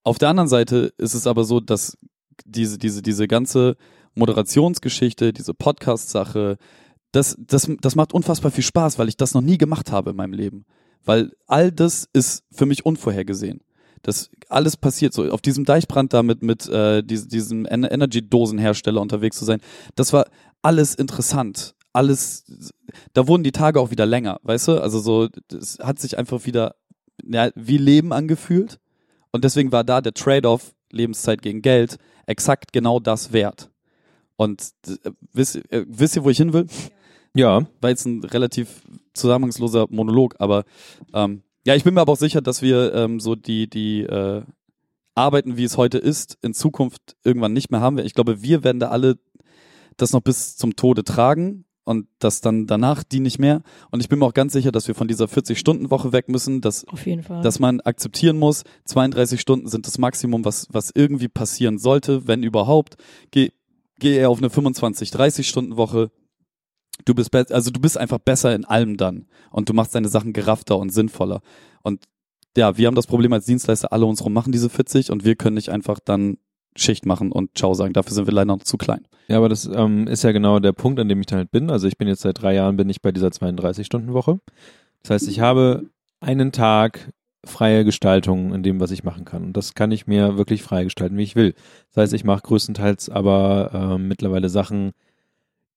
Auf 0.04 0.20
der 0.20 0.30
anderen 0.30 0.48
Seite 0.48 0.94
ist 0.98 1.16
es 1.16 1.26
aber 1.26 1.44
so, 1.44 1.60
dass 1.60 1.98
diese, 2.46 2.78
diese, 2.78 3.02
diese 3.02 3.28
ganze 3.28 3.76
Moderationsgeschichte, 4.14 5.34
diese 5.34 5.54
Podcast-Sache, 5.54 6.58
das, 7.12 7.36
das, 7.40 7.70
das 7.82 7.96
macht 7.96 8.14
unfassbar 8.14 8.52
viel 8.52 8.64
Spaß, 8.64 9.00
weil 9.00 9.10
ich 9.10 9.18
das 9.18 9.34
noch 9.34 9.42
nie 9.42 9.58
gemacht 9.58 9.92
habe 9.92 10.12
in 10.12 10.16
meinem 10.16 10.34
Leben. 10.34 10.66
Weil 11.04 11.32
all 11.48 11.72
das 11.72 12.08
ist 12.14 12.44
für 12.52 12.66
mich 12.66 12.86
unvorhergesehen. 12.86 13.62
Das 14.04 14.30
alles 14.50 14.78
passiert 14.78 15.14
so. 15.14 15.28
Auf 15.32 15.42
diesem 15.42 15.66
Deichbrand 15.66 16.14
da 16.14 16.22
mit, 16.22 16.44
mit 16.44 16.68
äh, 16.70 17.02
dies- 17.04 17.28
diesem 17.28 17.66
En- 17.66 17.84
Energy-Dosenhersteller 17.84 19.02
unterwegs 19.02 19.38
zu 19.38 19.46
sein, 19.46 19.62
das 19.96 20.14
war 20.14 20.28
alles 20.62 20.94
interessant. 20.94 21.74
Alles, 21.96 22.44
da 23.14 23.28
wurden 23.28 23.44
die 23.44 23.54
Tage 23.54 23.80
auch 23.80 23.90
wieder 23.90 24.06
länger, 24.06 24.40
weißt 24.44 24.68
du? 24.68 24.82
Also 24.82 25.00
so, 25.00 25.30
das 25.48 25.80
hat 25.80 26.00
sich 26.00 26.18
einfach 26.18 26.46
wieder 26.46 26.76
ja, 27.24 27.52
wie 27.56 27.78
Leben 27.78 28.12
angefühlt. 28.12 28.80
Und 29.32 29.46
deswegen 29.46 29.72
war 29.72 29.84
da 29.84 30.02
der 30.02 30.14
Trade-off 30.14 30.74
Lebenszeit 30.92 31.42
gegen 31.42 31.62
Geld 31.62 31.98
exakt 32.26 32.74
genau 32.74 33.00
das 33.00 33.32
wert. 33.32 33.70
Und 34.36 34.72
äh, 34.88 35.12
wisst, 35.32 35.56
äh, 35.72 35.86
wisst 35.88 36.16
ihr, 36.16 36.24
wo 36.24 36.30
ich 36.30 36.38
hin 36.38 36.54
will? 36.54 36.68
Ja, 37.34 37.66
War 37.82 37.90
jetzt 37.90 38.06
ein 38.06 38.24
relativ 38.24 38.82
zusammenhangsloser 39.14 39.88
Monolog, 39.90 40.36
aber 40.40 40.64
ähm, 41.14 41.44
ja, 41.66 41.76
ich 41.76 41.84
bin 41.84 41.94
mir 41.94 42.02
aber 42.02 42.14
auch 42.14 42.18
sicher, 42.18 42.42
dass 42.42 42.62
wir 42.62 42.94
ähm, 42.94 43.20
so 43.20 43.36
die, 43.36 43.70
die 43.70 44.04
äh, 44.04 44.44
Arbeiten, 45.16 45.58
wie 45.58 45.64
es 45.64 45.78
heute 45.78 45.98
ist, 45.98 46.38
in 46.42 46.54
Zukunft 46.54 47.16
irgendwann 47.24 47.54
nicht 47.54 47.72
mehr 47.72 47.82
haben. 47.82 47.98
Ich 48.00 48.14
glaube, 48.14 48.42
wir 48.42 48.64
werden 48.64 48.80
da 48.80 48.90
alle 48.90 49.18
das 49.98 50.14
noch 50.14 50.22
bis 50.22 50.56
zum 50.56 50.76
Tode 50.76 51.04
tragen 51.04 51.65
und 51.86 52.08
das 52.20 52.42
dann 52.42 52.68
danach 52.68 53.04
die 53.04 53.22
nicht 53.22 53.40
mehr. 53.40 53.62
Und 53.92 54.02
ich 54.02 54.10
bin 54.10 54.20
mir 54.20 54.26
auch 54.26 54.34
ganz 54.34 54.54
sicher, 54.54 54.72
dass 54.72 54.88
wir 54.88 54.96
von 54.96 55.08
dieser 55.08 55.26
40-Stunden-Woche 55.26 56.12
weg 56.12 56.28
müssen, 56.28 56.60
dass 56.60 56.86
Auf 56.88 57.06
jeden 57.06 57.24
Fall. 57.24 57.42
dass 57.42 57.60
man 57.60 57.80
akzeptieren 57.80 58.38
muss, 58.38 58.64
32 58.86 59.40
Stunden 59.40 59.68
sind 59.68 59.88
das 59.88 59.98
Maximum, 59.98 60.44
was, 60.44 60.68
was 60.72 60.92
irgendwie 60.94 61.28
passieren 61.30 61.78
sollte, 61.78 62.28
wenn 62.28 62.44
überhaupt. 62.44 62.98
Geh, 63.32 63.52
geh 64.00 64.18
eher 64.18 64.30
auf 64.30 64.40
eine 64.40 64.50
25, 64.50 65.12
30 65.12 65.48
Stunden 65.48 65.78
Woche. 65.78 66.12
Du 67.06 67.14
bist 67.14 67.34
also 67.36 67.72
du 67.72 67.80
bist 67.80 67.98
einfach 67.98 68.20
besser 68.20 68.56
in 68.56 68.66
allem 68.66 68.98
dann 68.98 69.28
und 69.52 69.70
du 69.70 69.74
machst 69.74 69.94
deine 69.94 70.08
Sachen 70.08 70.34
geraffter 70.34 70.78
und 70.78 70.90
sinnvoller. 70.90 71.42
Und 71.84 72.06
ja, 72.58 72.78
wir 72.78 72.88
haben 72.88 72.96
das 72.96 73.08
Problem 73.08 73.34
als 73.34 73.46
Dienstleister, 73.46 73.92
alle 73.92 74.06
uns 74.06 74.24
rum 74.24 74.34
machen 74.34 74.54
diese 74.54 74.70
40 74.70 75.12
und 75.12 75.26
wir 75.26 75.36
können 75.36 75.56
nicht 75.56 75.70
einfach 75.70 76.00
dann 76.00 76.38
Schicht 76.76 77.06
machen 77.06 77.32
und 77.32 77.58
Ciao 77.58 77.74
sagen. 77.74 77.94
Dafür 77.94 78.14
sind 78.14 78.28
wir 78.28 78.34
leider 78.34 78.48
noch 78.48 78.64
zu 78.64 78.78
klein. 78.78 79.06
Ja, 79.28 79.38
aber 79.38 79.50
das 79.50 79.66
ähm, 79.66 80.08
ist 80.08 80.24
ja 80.24 80.32
genau 80.32 80.60
der 80.60 80.74
Punkt, 80.74 81.00
an 81.00 81.10
dem 81.10 81.20
ich 81.20 81.26
dann 81.26 81.40
halt 81.40 81.52
bin. 81.52 81.70
Also 81.70 81.88
ich 81.88 81.98
bin 81.98 82.08
jetzt 82.08 82.22
seit 82.22 82.42
drei 82.42 82.54
Jahren 82.54 82.78
bin 82.78 82.90
ich 82.90 83.02
bei 83.02 83.12
dieser 83.12 83.30
32-Stunden-Woche. 83.30 84.40
Das 85.04 85.12
heißt, 85.12 85.28
ich 85.28 85.40
habe 85.40 85.90
einen 86.20 86.52
Tag 86.52 87.12
freie 87.46 87.86
Gestaltung 87.86 88.54
in 88.54 88.64
dem, 88.64 88.80
was 88.80 88.92
ich 88.92 89.04
machen 89.04 89.26
kann. 89.26 89.44
Und 89.44 89.58
das 89.58 89.76
kann 89.76 89.92
ich 89.92 90.08
mir 90.08 90.38
wirklich 90.38 90.64
frei 90.64 90.84
gestalten, 90.84 91.18
wie 91.18 91.24
ich 91.24 91.36
will. 91.36 91.54
Das 91.94 92.04
heißt, 92.04 92.14
ich 92.14 92.24
mache 92.24 92.42
größtenteils 92.42 93.10
aber 93.10 93.72
ähm, 93.74 94.08
mittlerweile 94.08 94.50
Sachen, 94.50 94.92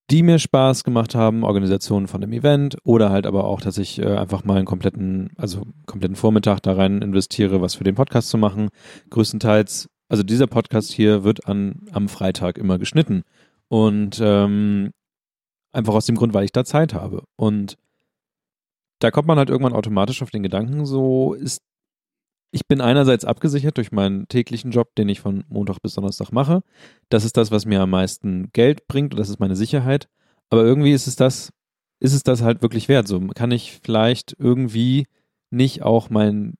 die 0.09 0.23
mir 0.23 0.39
Spaß 0.39 0.83
gemacht 0.83 1.13
haben, 1.13 1.43
Organisationen 1.43 2.07
von 2.07 2.23
einem 2.23 2.33
Event 2.33 2.77
oder 2.83 3.11
halt 3.11 3.27
aber 3.27 3.43
auch, 3.43 3.61
dass 3.61 3.77
ich 3.77 3.99
äh, 3.99 4.15
einfach 4.15 4.43
mal 4.43 4.57
einen 4.57 4.65
kompletten, 4.65 5.29
also 5.37 5.61
kompletten 5.85 6.15
Vormittag 6.15 6.61
da 6.61 6.73
rein 6.73 7.01
investiere, 7.01 7.61
was 7.61 7.75
für 7.75 7.83
den 7.83 7.95
Podcast 7.95 8.29
zu 8.29 8.37
machen. 8.37 8.69
Größtenteils, 9.11 9.87
also 10.09 10.23
dieser 10.23 10.47
Podcast 10.47 10.91
hier 10.91 11.23
wird 11.23 11.47
an, 11.47 11.87
am 11.91 12.09
Freitag 12.09 12.57
immer 12.57 12.77
geschnitten. 12.79 13.23
Und 13.69 14.19
ähm, 14.21 14.91
einfach 15.71 15.93
aus 15.93 16.07
dem 16.07 16.15
Grund, 16.15 16.33
weil 16.33 16.45
ich 16.45 16.51
da 16.51 16.65
Zeit 16.65 16.93
habe. 16.93 17.23
Und 17.35 17.77
da 18.99 19.11
kommt 19.11 19.27
man 19.27 19.37
halt 19.37 19.49
irgendwann 19.49 19.73
automatisch 19.73 20.21
auf 20.21 20.31
den 20.31 20.43
Gedanken, 20.43 20.85
so 20.85 21.33
ist, 21.33 21.61
ich 22.51 22.67
bin 22.67 22.81
einerseits 22.81 23.25
abgesichert 23.25 23.77
durch 23.77 23.91
meinen 23.91 24.27
täglichen 24.27 24.71
Job, 24.71 24.95
den 24.95 25.07
ich 25.07 25.21
von 25.21 25.45
Montag 25.47 25.79
bis 25.81 25.93
Donnerstag 25.93 26.31
mache. 26.31 26.63
Das 27.09 27.23
ist 27.23 27.37
das, 27.37 27.51
was 27.51 27.65
mir 27.65 27.81
am 27.81 27.91
meisten 27.91 28.49
Geld 28.51 28.87
bringt 28.87 29.13
und 29.13 29.19
das 29.19 29.29
ist 29.29 29.39
meine 29.39 29.55
Sicherheit. 29.55 30.09
Aber 30.49 30.63
irgendwie 30.63 30.91
ist 30.91 31.05
es 31.05 31.15
das, 31.15 31.53
ist 31.99 32.13
es 32.13 32.23
das 32.23 32.41
halt 32.41 32.63
wirklich 32.63 32.89
wert. 32.89 33.07
So 33.07 33.19
kann 33.19 33.51
ich 33.51 33.79
vielleicht 33.83 34.35
irgendwie 34.39 35.05
nicht 35.51 35.83
auch 35.83 36.09
mein 36.09 36.55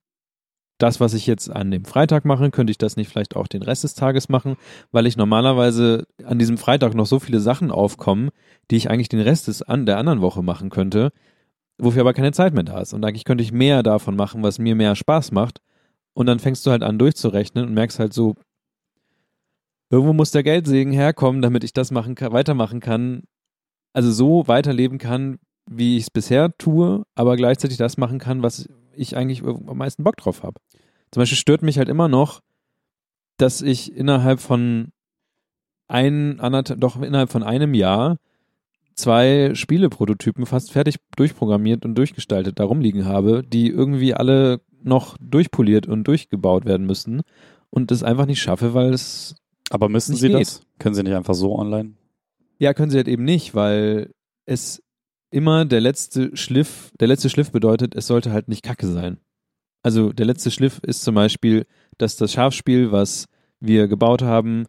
das, 0.80 1.00
was 1.00 1.14
ich 1.14 1.28
jetzt 1.28 1.50
an 1.50 1.72
dem 1.72 1.86
Freitag 1.86 2.26
mache, 2.26 2.50
könnte 2.52 2.72
ich 2.72 2.78
das 2.78 2.96
nicht 2.96 3.10
vielleicht 3.10 3.36
auch 3.36 3.48
den 3.48 3.62
Rest 3.62 3.84
des 3.84 3.94
Tages 3.94 4.30
machen, 4.30 4.56
weil 4.92 5.06
ich 5.06 5.18
normalerweise 5.18 6.08
an 6.24 6.40
diesem 6.40 6.58
Freitag 6.58 6.96
noch 6.96 7.06
so 7.06 7.20
viele 7.20 7.42
Sachen 7.42 7.70
aufkommen, 7.70 8.30
die 8.72 8.78
ich 8.78 8.90
eigentlich 8.90 9.10
den 9.10 9.20
Rest 9.20 9.48
des 9.48 9.62
an 9.62 9.86
der 9.86 9.98
anderen 9.98 10.22
Woche 10.22 10.42
machen 10.42 10.70
könnte, 10.70 11.12
wofür 11.78 12.02
aber 12.02 12.14
keine 12.14 12.32
Zeit 12.32 12.54
mehr 12.54 12.64
da 12.64 12.80
ist. 12.80 12.94
Und 12.94 13.04
eigentlich 13.06 13.26
könnte 13.26 13.44
ich 13.44 13.52
mehr 13.52 13.84
davon 13.84 14.16
machen, 14.16 14.42
was 14.42 14.58
mir 14.58 14.74
mehr 14.74 14.96
Spaß 14.96 15.32
macht. 15.34 15.60
Und 16.14 16.26
dann 16.26 16.40
fängst 16.40 16.66
du 16.66 16.72
halt 16.72 16.82
an 16.82 16.98
durchzurechnen 16.98 17.68
und 17.68 17.74
merkst 17.74 18.00
halt 18.00 18.14
so, 18.14 18.36
irgendwo 19.90 20.14
muss 20.14 20.32
der 20.32 20.44
Geldsegen 20.44 20.94
herkommen, 20.94 21.42
damit 21.42 21.64
ich 21.66 21.74
das 21.74 21.92
machen 21.92 22.16
weitermachen 22.18 22.80
kann, 22.80 23.24
also 23.94 24.12
so 24.12 24.48
weiterleben 24.48 24.98
kann, 24.98 25.40
wie 25.70 25.98
ich 25.98 26.04
es 26.04 26.10
bisher 26.10 26.56
tue, 26.58 27.04
aber 27.16 27.36
gleichzeitig 27.36 27.78
das 27.78 27.98
machen 27.98 28.18
kann, 28.18 28.44
was 28.44 28.68
ich 29.00 29.16
eigentlich 29.18 29.44
am 29.44 29.78
meisten 29.78 30.04
Bock 30.04 30.18
drauf 30.18 30.44
habe. 30.44 30.60
Zum 31.12 31.22
Beispiel 31.22 31.38
stört 31.38 31.64
mich 31.64 31.78
halt 31.78 31.90
immer 31.90 32.08
noch, 32.08 32.42
dass 33.38 33.62
ich 33.62 33.96
innerhalb 33.96 34.40
von 34.40 34.90
ein, 35.88 36.40
anderthalb, 36.40 36.80
doch 36.80 37.02
innerhalb 37.02 37.32
von 37.32 37.44
einem 37.44 37.74
Jahr 37.74 38.18
zwei 38.96 39.52
Spieleprototypen 39.56 40.46
fast 40.46 40.72
fertig 40.72 40.98
durchprogrammiert 41.16 41.86
und 41.86 41.96
durchgestaltet 41.96 42.60
da 42.60 42.66
rumliegen 42.66 43.06
habe, 43.06 43.44
die 43.44 43.70
irgendwie 43.70 44.14
alle 44.14 44.62
noch 44.84 45.18
durchpoliert 45.20 45.88
und 45.88 46.04
durchgebaut 46.06 46.66
werden 46.66 46.86
müssen 46.86 47.22
und 47.70 47.92
das 47.92 48.04
einfach 48.04 48.26
nicht 48.26 48.42
schaffe, 48.42 48.74
weil 48.74 48.94
es 48.94 49.36
Aber 49.70 49.90
müssen 49.90 50.16
sie 50.16 50.28
geht. 50.28 50.40
das? 50.40 50.62
Können 50.78 50.96
sie 50.96 51.04
nicht 51.04 51.16
einfach 51.16 51.34
so 51.34 51.58
online? 51.58 51.94
Ja, 52.60 52.74
können 52.74 52.92
sie 52.92 52.98
halt 52.98 53.08
eben 53.08 53.24
nicht, 53.24 53.56
weil 53.56 54.14
es 54.46 54.84
immer 55.32 55.66
der 55.66 55.82
letzte 55.82 56.36
Schliff, 56.36 56.92
der 57.00 57.08
letzte 57.08 57.30
Schliff 57.30 57.52
bedeutet, 57.52 57.96
es 57.96 58.08
sollte 58.08 58.32
halt 58.32 58.48
nicht 58.48 58.64
kacke 58.64 58.88
sein. 58.88 59.18
Also 59.82 60.12
der 60.12 60.26
letzte 60.26 60.52
Schliff 60.52 60.80
ist 60.84 61.04
zum 61.04 61.16
Beispiel, 61.16 61.66
dass 61.98 62.18
das 62.18 62.34
Schafspiel, 62.34 62.92
was 62.92 63.26
wir 63.60 63.88
gebaut 63.88 64.22
haben, 64.22 64.66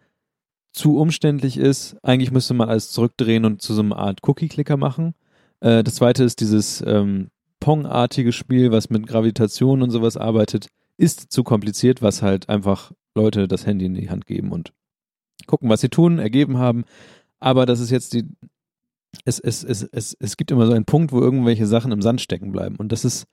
zu 0.73 0.99
umständlich 0.99 1.57
ist. 1.57 1.97
Eigentlich 2.03 2.31
müsste 2.31 2.55
man 2.55 2.69
alles 2.69 2.93
zurückdrehen 2.93 3.45
und 3.45 3.61
zu 3.61 3.75
so 3.75 3.83
einer 3.83 3.97
Art 3.97 4.21
Cookie-Clicker 4.23 4.77
machen. 4.77 5.15
Äh, 5.61 5.83
das 5.83 5.97
zweite 5.97 6.25
ist 6.25 6.41
dieses 6.41 6.83
ähm, 6.87 7.29
Pong-artige 7.59 8.33
Spiel, 8.33 8.71
was 8.71 8.91
mit 8.91 9.07
Gravitation 9.07 9.83
und 9.83 9.91
sowas 9.91 10.17
arbeitet, 10.17 10.69
ist 10.97 11.33
zu 11.33 11.43
kompliziert, 11.43 12.03
was 12.03 12.23
halt 12.23 12.49
einfach 12.49 12.93
Leute 13.15 13.49
das 13.49 13.67
Handy 13.67 13.87
in 13.87 13.95
die 13.95 14.11
Hand 14.11 14.27
geben 14.27 14.53
und 14.53 14.73
gucken, 15.47 15.69
was 15.69 15.81
sie 15.81 15.89
tun, 15.89 16.19
ergeben 16.19 16.59
haben. 16.59 16.85
Aber 17.41 17.67
das 17.67 17.81
ist 17.81 17.91
jetzt 17.91 18.13
die, 18.13 18.25
es, 19.25 19.39
es, 19.41 19.65
es, 19.65 19.83
es, 19.83 20.17
es 20.19 20.37
gibt 20.37 20.51
immer 20.51 20.67
so 20.67 20.73
einen 20.73 20.85
Punkt, 20.85 21.13
wo 21.13 21.21
irgendwelche 21.21 21.67
Sachen 21.67 21.93
im 21.93 22.03
Sand 22.03 22.21
stecken 22.21 22.53
bleiben. 22.53 22.77
Und 22.77 22.93
das 22.93 23.05
ist 23.05 23.27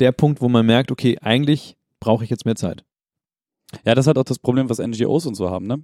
der 0.00 0.12
Punkt, 0.12 0.40
wo 0.40 0.48
man 0.48 0.64
merkt, 0.66 0.90
okay, 0.90 1.18
eigentlich 1.20 1.76
brauche 2.00 2.24
ich 2.24 2.30
jetzt 2.30 2.44
mehr 2.44 2.56
Zeit. 2.56 2.84
Ja, 3.84 3.94
das 3.94 4.04
ist 4.04 4.06
halt 4.08 4.18
auch 4.18 4.24
das 4.24 4.38
Problem, 4.38 4.68
was 4.68 4.78
NGOs 4.78 5.26
und 5.26 5.34
so 5.34 5.50
haben, 5.50 5.66
ne? 5.66 5.82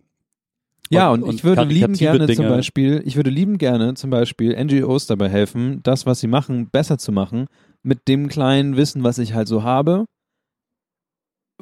Ja, 0.90 1.10
Und- 1.10 1.22
und, 1.22 1.34
ich 1.34 1.44
würde 1.44 1.64
lieben 1.64 1.92
gerne 1.92 2.26
zum 2.26 2.44
Dinge. 2.44 2.48
Beispiel, 2.48 3.02
ich 3.04 3.16
würde 3.16 3.28
lieben 3.30 3.58
gerne 3.58 3.94
zum 3.94 4.08
Beispiel 4.10 4.56
NGOs 4.56 5.06
dabei 5.06 5.28
helfen, 5.28 5.82
das, 5.82 6.06
was 6.06 6.20
sie 6.20 6.28
machen, 6.28 6.70
besser 6.70 6.96
zu 6.96 7.12
machen, 7.12 7.46
mit 7.82 8.08
dem 8.08 8.28
kleinen 8.28 8.76
Wissen, 8.76 9.02
was 9.04 9.18
ich 9.18 9.34
halt 9.34 9.48
so 9.48 9.62
habe. 9.62 10.06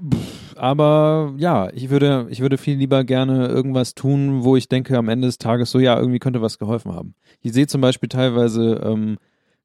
Pff, 0.00 0.35
Aber 0.56 1.34
ja, 1.36 1.70
ich 1.72 1.90
würde, 1.90 2.26
ich 2.30 2.40
würde 2.40 2.58
viel 2.58 2.76
lieber 2.76 3.04
gerne 3.04 3.48
irgendwas 3.48 3.94
tun, 3.94 4.44
wo 4.44 4.56
ich 4.56 4.68
denke 4.68 4.96
am 4.96 5.08
Ende 5.08 5.28
des 5.28 5.38
Tages 5.38 5.70
so, 5.70 5.78
ja, 5.78 5.98
irgendwie 5.98 6.18
könnte 6.18 6.42
was 6.42 6.58
geholfen 6.58 6.92
haben. 6.92 7.14
Ich 7.40 7.52
sehe 7.52 7.66
zum 7.66 7.80
Beispiel 7.80 8.08
teilweise 8.08 8.80
ähm, 8.84 9.18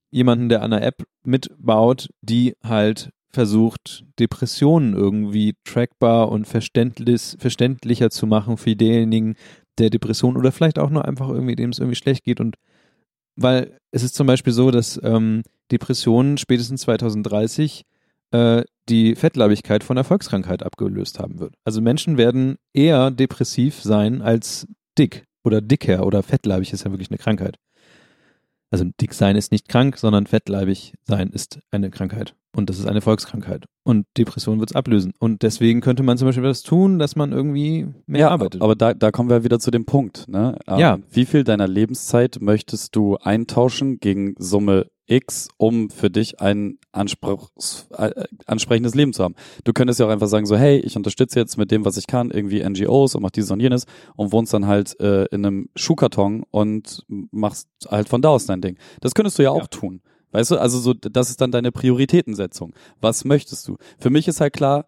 jemanden, 0.10 0.50
der 0.50 0.62
an 0.62 0.74
einer 0.74 0.86
App 0.86 1.04
mitbaut, 1.24 2.10
die 2.22 2.56
halt 2.64 3.12
versucht, 3.30 4.04
Depressionen 4.20 4.94
irgendwie 4.94 5.56
trackbar 5.64 6.30
und 6.30 6.46
verständlich, 6.48 7.36
verständlicher 7.40 8.10
zu 8.10 8.28
machen 8.28 8.58
für 8.58 8.76
denjenigen, 8.76 9.36
der 9.78 9.90
Depression 9.90 10.36
oder 10.36 10.52
vielleicht 10.52 10.78
auch 10.78 10.90
nur 10.90 11.06
einfach 11.06 11.30
irgendwie, 11.30 11.56
dem 11.56 11.70
es 11.70 11.80
irgendwie 11.80 11.96
schlecht 11.96 12.26
geht 12.26 12.42
und 12.42 12.58
weil 13.38 13.78
es 13.92 14.04
ist 14.04 14.16
zum 14.16 14.28
Beispiel 14.28 14.52
so, 14.52 14.72
dass 14.72 15.00
ähm, 15.04 15.44
Depressionen 15.72 16.38
spätestens 16.38 16.82
2030 16.82 17.86
äh, 18.32 18.64
die 18.90 19.16
Fettleibigkeit 19.16 19.84
von 19.84 19.98
Erfolgskrankheit 19.98 20.64
abgelöst 20.64 21.20
haben 21.20 21.40
wird. 21.40 21.54
Also 21.64 21.82
Menschen 21.82 22.18
werden 22.18 22.58
eher 22.74 23.12
depressiv 23.12 23.82
sein 23.82 24.22
als 24.22 24.68
dick 24.98 25.26
oder 25.44 25.62
dicker 25.62 26.06
oder 26.06 26.24
fettleibig 26.24 26.74
ist 26.74 26.84
ja 26.84 26.92
wirklich 26.92 27.10
eine 27.10 27.18
Krankheit. 27.18 27.58
Also 28.72 28.86
dick 29.02 29.14
sein 29.14 29.36
ist 29.36 29.52
nicht 29.52 29.68
krank, 29.68 29.98
sondern 29.98 30.28
fettleibig 30.28 30.94
sein 31.04 31.30
ist 31.30 31.60
eine 31.72 31.90
Krankheit. 31.90 32.36
Und 32.56 32.70
das 32.70 32.80
ist 32.80 32.86
eine 32.86 33.02
Volkskrankheit. 33.02 33.66
Und 33.84 34.06
Depression 34.18 34.60
wird 34.60 34.72
es 34.72 34.76
ablösen. 34.76 35.14
Und 35.20 35.42
deswegen 35.42 35.82
könnte 35.82 36.04
man 36.04 36.18
zum 36.18 36.28
Beispiel 36.28 36.44
was 36.44 36.64
tun, 36.64 37.00
dass 37.00 37.16
man 37.16 37.32
irgendwie 37.32 37.88
mehr 38.06 38.22
ja, 38.22 38.30
arbeitet. 38.30 38.62
aber 38.62 38.76
da, 38.76 38.94
da 38.94 39.12
kommen 39.12 39.30
wir 39.30 39.44
wieder 39.44 39.60
zu 39.60 39.72
dem 39.72 39.86
Punkt. 39.86 40.28
Ne? 40.28 40.58
Ähm, 40.68 40.80
Ja. 40.80 41.00
Wie 41.10 41.26
viel 41.26 41.44
deiner 41.44 41.68
Lebenszeit 41.68 42.40
möchtest 42.42 42.96
du 42.96 43.18
eintauschen 43.18 44.00
gegen 44.00 44.36
Summe 44.38 44.88
X, 45.12 45.50
um 45.58 45.90
für 45.90 46.10
dich 46.10 46.40
ein 46.40 46.78
Anspruchs, 46.94 47.88
äh, 47.98 48.12
ansprechendes 48.46 48.96
Leben 48.96 49.12
zu 49.14 49.24
haben? 49.24 49.36
Du 49.66 49.74
könntest 49.74 50.00
ja 50.00 50.06
auch 50.06 50.10
einfach 50.10 50.28
sagen, 50.28 50.46
so, 50.46 50.56
hey, 50.56 50.80
ich 50.80 50.96
unterstütze 50.96 51.38
jetzt 51.40 51.58
mit 51.58 51.70
dem, 51.70 51.84
was 51.84 51.98
ich 51.98 52.08
kann, 52.08 52.32
irgendwie 52.32 52.64
NGOs 52.68 53.16
und 53.16 53.22
mach 53.24 53.32
dieses 53.32 53.52
und 53.52 53.60
jenes 53.60 53.86
und 54.16 54.32
wohnst 54.32 54.54
dann 54.54 54.68
halt 54.68 54.98
äh, 55.00 55.26
in 55.26 55.46
einem 55.46 55.70
Schuhkarton 55.76 56.44
und 56.50 57.06
machst 57.32 57.68
halt 57.90 58.08
von 58.10 58.22
da 58.22 58.30
aus 58.30 58.46
dein 58.46 58.62
Ding. 58.62 58.78
Das 59.02 59.14
könntest 59.14 59.38
du 59.38 59.44
ja 59.44 59.52
auch 59.52 59.62
Ja. 59.62 59.68
tun. 59.68 60.02
Weißt 60.32 60.52
du, 60.52 60.58
also 60.58 60.80
so, 60.80 60.94
das 60.94 61.30
ist 61.30 61.42
dann 61.42 61.52
deine 61.52 61.74
Prioritätensetzung. 61.74 62.74
Was 63.02 63.26
möchtest 63.26 63.68
du? 63.68 63.76
Für 64.00 64.10
mich 64.10 64.30
ist 64.30 64.40
halt 64.40 64.54
klar, 64.54 64.86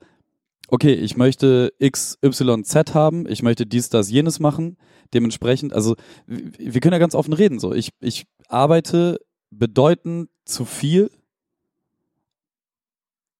okay, 0.69 0.93
ich 0.93 1.17
möchte 1.17 1.73
X, 1.79 2.17
Y, 2.23 2.63
Z 2.63 2.93
haben, 2.93 3.27
ich 3.27 3.43
möchte 3.43 3.65
dies, 3.65 3.89
das, 3.89 4.09
jenes 4.09 4.39
machen. 4.39 4.77
Dementsprechend, 5.13 5.73
also 5.73 5.95
wir 6.25 6.79
können 6.79 6.93
ja 6.93 6.97
ganz 6.99 7.13
offen 7.13 7.33
reden. 7.33 7.59
So, 7.59 7.73
ich, 7.73 7.89
ich 7.99 8.25
arbeite 8.47 9.19
bedeutend 9.57 10.29
zu 10.45 10.65
viel 10.65 11.11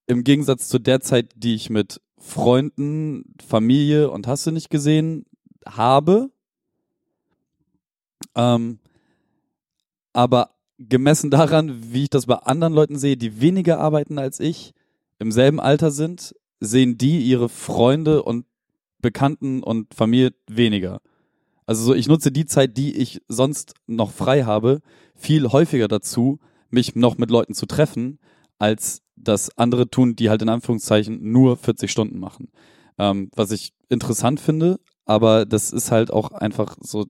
im 0.07 0.23
Gegensatz 0.23 0.67
zu 0.69 0.79
der 0.79 0.99
Zeit, 1.01 1.31
die 1.35 1.55
ich 1.55 1.69
mit 1.69 2.01
Freunden, 2.17 3.35
Familie 3.45 4.09
und 4.09 4.27
hast 4.27 4.45
du 4.45 4.51
nicht 4.51 4.69
gesehen 4.69 5.25
habe. 5.65 6.29
Ähm, 8.35 8.79
aber 10.13 10.51
gemessen 10.77 11.31
daran, 11.31 11.93
wie 11.93 12.03
ich 12.03 12.09
das 12.09 12.25
bei 12.25 12.35
anderen 12.35 12.73
Leuten 12.73 12.97
sehe, 12.97 13.17
die 13.17 13.41
weniger 13.41 13.79
arbeiten 13.79 14.19
als 14.19 14.39
ich, 14.39 14.73
im 15.19 15.31
selben 15.31 15.59
Alter 15.59 15.91
sind, 15.91 16.35
sehen 16.59 16.97
die 16.97 17.21
ihre 17.21 17.49
Freunde 17.49 18.23
und 18.23 18.45
Bekannten 18.99 19.63
und 19.63 19.93
Familie 19.93 20.33
weniger. 20.47 21.01
Also 21.65 21.83
so, 21.83 21.93
ich 21.93 22.07
nutze 22.07 22.31
die 22.31 22.45
Zeit, 22.45 22.77
die 22.77 22.95
ich 22.95 23.21
sonst 23.27 23.73
noch 23.87 24.11
frei 24.11 24.43
habe, 24.43 24.81
viel 25.15 25.47
häufiger 25.47 25.87
dazu, 25.87 26.39
mich 26.69 26.95
noch 26.95 27.17
mit 27.17 27.29
Leuten 27.29 27.53
zu 27.53 27.65
treffen, 27.65 28.19
als 28.59 29.01
das 29.15 29.57
andere 29.57 29.89
tun, 29.89 30.15
die 30.15 30.29
halt 30.29 30.41
in 30.41 30.49
Anführungszeichen 30.49 31.31
nur 31.31 31.57
40 31.57 31.91
Stunden 31.91 32.19
machen. 32.19 32.49
Ähm, 32.97 33.29
was 33.35 33.51
ich 33.51 33.73
interessant 33.89 34.39
finde, 34.39 34.79
aber 35.05 35.45
das 35.45 35.71
ist 35.71 35.91
halt 35.91 36.11
auch 36.11 36.31
einfach 36.31 36.77
so 36.81 37.05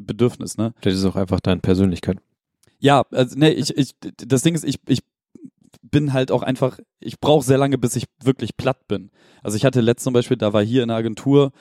Bedürfnis, 0.00 0.56
ne? 0.56 0.74
Vielleicht 0.80 0.98
ist 0.98 1.04
auch 1.04 1.16
einfach 1.16 1.40
deine 1.40 1.60
Persönlichkeit. 1.60 2.18
Ja, 2.78 3.04
also 3.10 3.38
nee, 3.38 3.50
ich, 3.50 3.76
ich, 3.76 3.94
das 4.16 4.42
Ding 4.42 4.54
ist, 4.54 4.64
ich, 4.64 4.78
ich 4.86 5.00
bin 5.82 6.12
halt 6.12 6.30
auch 6.30 6.42
einfach, 6.42 6.78
ich 7.00 7.20
brauche 7.20 7.44
sehr 7.44 7.58
lange, 7.58 7.78
bis 7.78 7.96
ich 7.96 8.04
wirklich 8.22 8.56
platt 8.56 8.88
bin. 8.88 9.10
Also 9.42 9.56
ich 9.56 9.64
hatte 9.64 9.80
letzt 9.80 10.04
zum 10.04 10.12
Beispiel, 10.12 10.36
da 10.36 10.52
war 10.52 10.62
hier 10.62 10.82
in 10.82 10.88
der 10.88 10.96
Agentur, 10.96 11.52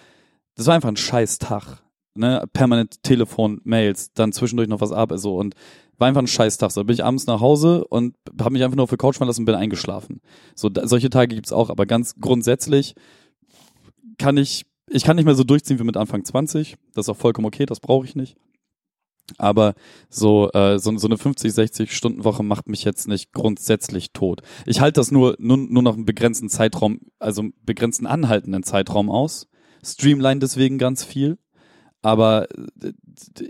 das 0.56 0.68
war 0.68 0.76
einfach 0.76 0.90
ein 0.90 0.98
scheiß 0.98 1.38
Tag. 1.40 1.84
Ne? 2.16 2.46
Permanent 2.54 3.02
Telefon, 3.04 3.62
Mails, 3.64 4.14
dann 4.14 4.32
zwischendurch 4.32 4.70
noch 4.70 4.82
was 4.82 4.92
ab, 4.92 5.12
so 5.16 5.38
und 5.38 5.56
war 5.98 6.08
einfach 6.08 6.22
ein 6.22 6.28
scheiß 6.28 6.58
Tag. 6.58 6.72
So 6.72 6.84
bin 6.84 6.94
ich 6.94 7.04
abends 7.04 7.28
nach 7.28 7.40
Hause 7.40 7.86
und 7.86 8.16
habe 8.40 8.52
mich 8.52 8.64
einfach 8.64 8.76
nur 8.76 8.84
auf 8.84 8.90
der 8.90 8.98
Couch 8.98 9.18
fallen 9.18 9.28
lassen 9.28 9.42
und 9.42 9.46
bin 9.46 9.56
eingeschlafen. 9.56 10.22
So, 10.56 10.70
da, 10.70 10.88
solche 10.88 11.10
Tage 11.10 11.36
gibt's 11.36 11.54
auch, 11.54 11.70
aber 11.70 11.86
ganz 11.86 12.16
grundsätzlich 12.20 12.96
kann 14.18 14.38
ich, 14.38 14.66
ich 14.90 15.04
kann 15.04 15.16
nicht 15.16 15.26
mehr 15.26 15.36
so 15.36 15.44
durchziehen 15.44 15.80
wie 15.80 15.84
mit 15.84 15.98
Anfang 15.98 16.24
20. 16.26 16.76
Das 16.94 17.06
ist 17.06 17.10
auch 17.10 17.18
vollkommen 17.18 17.48
okay, 17.48 17.66
das 17.66 17.80
brauche 17.80 18.06
ich 18.06 18.16
nicht. 18.16 18.36
Aber 19.38 19.74
so, 20.10 20.52
äh, 20.52 20.78
so, 20.80 20.96
so 20.98 21.08
eine 21.08 21.18
50, 21.18 21.54
60 21.54 21.96
Stunden 21.96 22.24
Woche 22.24 22.44
macht 22.44 22.68
mich 22.68 22.84
jetzt 22.84 23.08
nicht 23.08 23.32
grundsätzlich 23.32 24.12
tot. 24.12 24.42
Ich 24.66 24.82
halte 24.82 25.00
das 25.00 25.12
nur, 25.12 25.36
nur, 25.40 25.58
nur 25.58 25.82
noch 25.82 25.96
einen 25.96 26.06
begrenzten 26.06 26.50
Zeitraum, 26.50 27.00
also 27.20 27.42
einen 27.42 27.54
begrenzten 27.64 28.06
anhaltenden 28.06 28.64
Zeitraum 28.64 29.10
aus. 29.10 29.48
Streamline 29.84 30.40
deswegen 30.40 30.78
ganz 30.78 31.04
viel. 31.04 31.38
Aber 32.04 32.48
äh, 32.52 32.94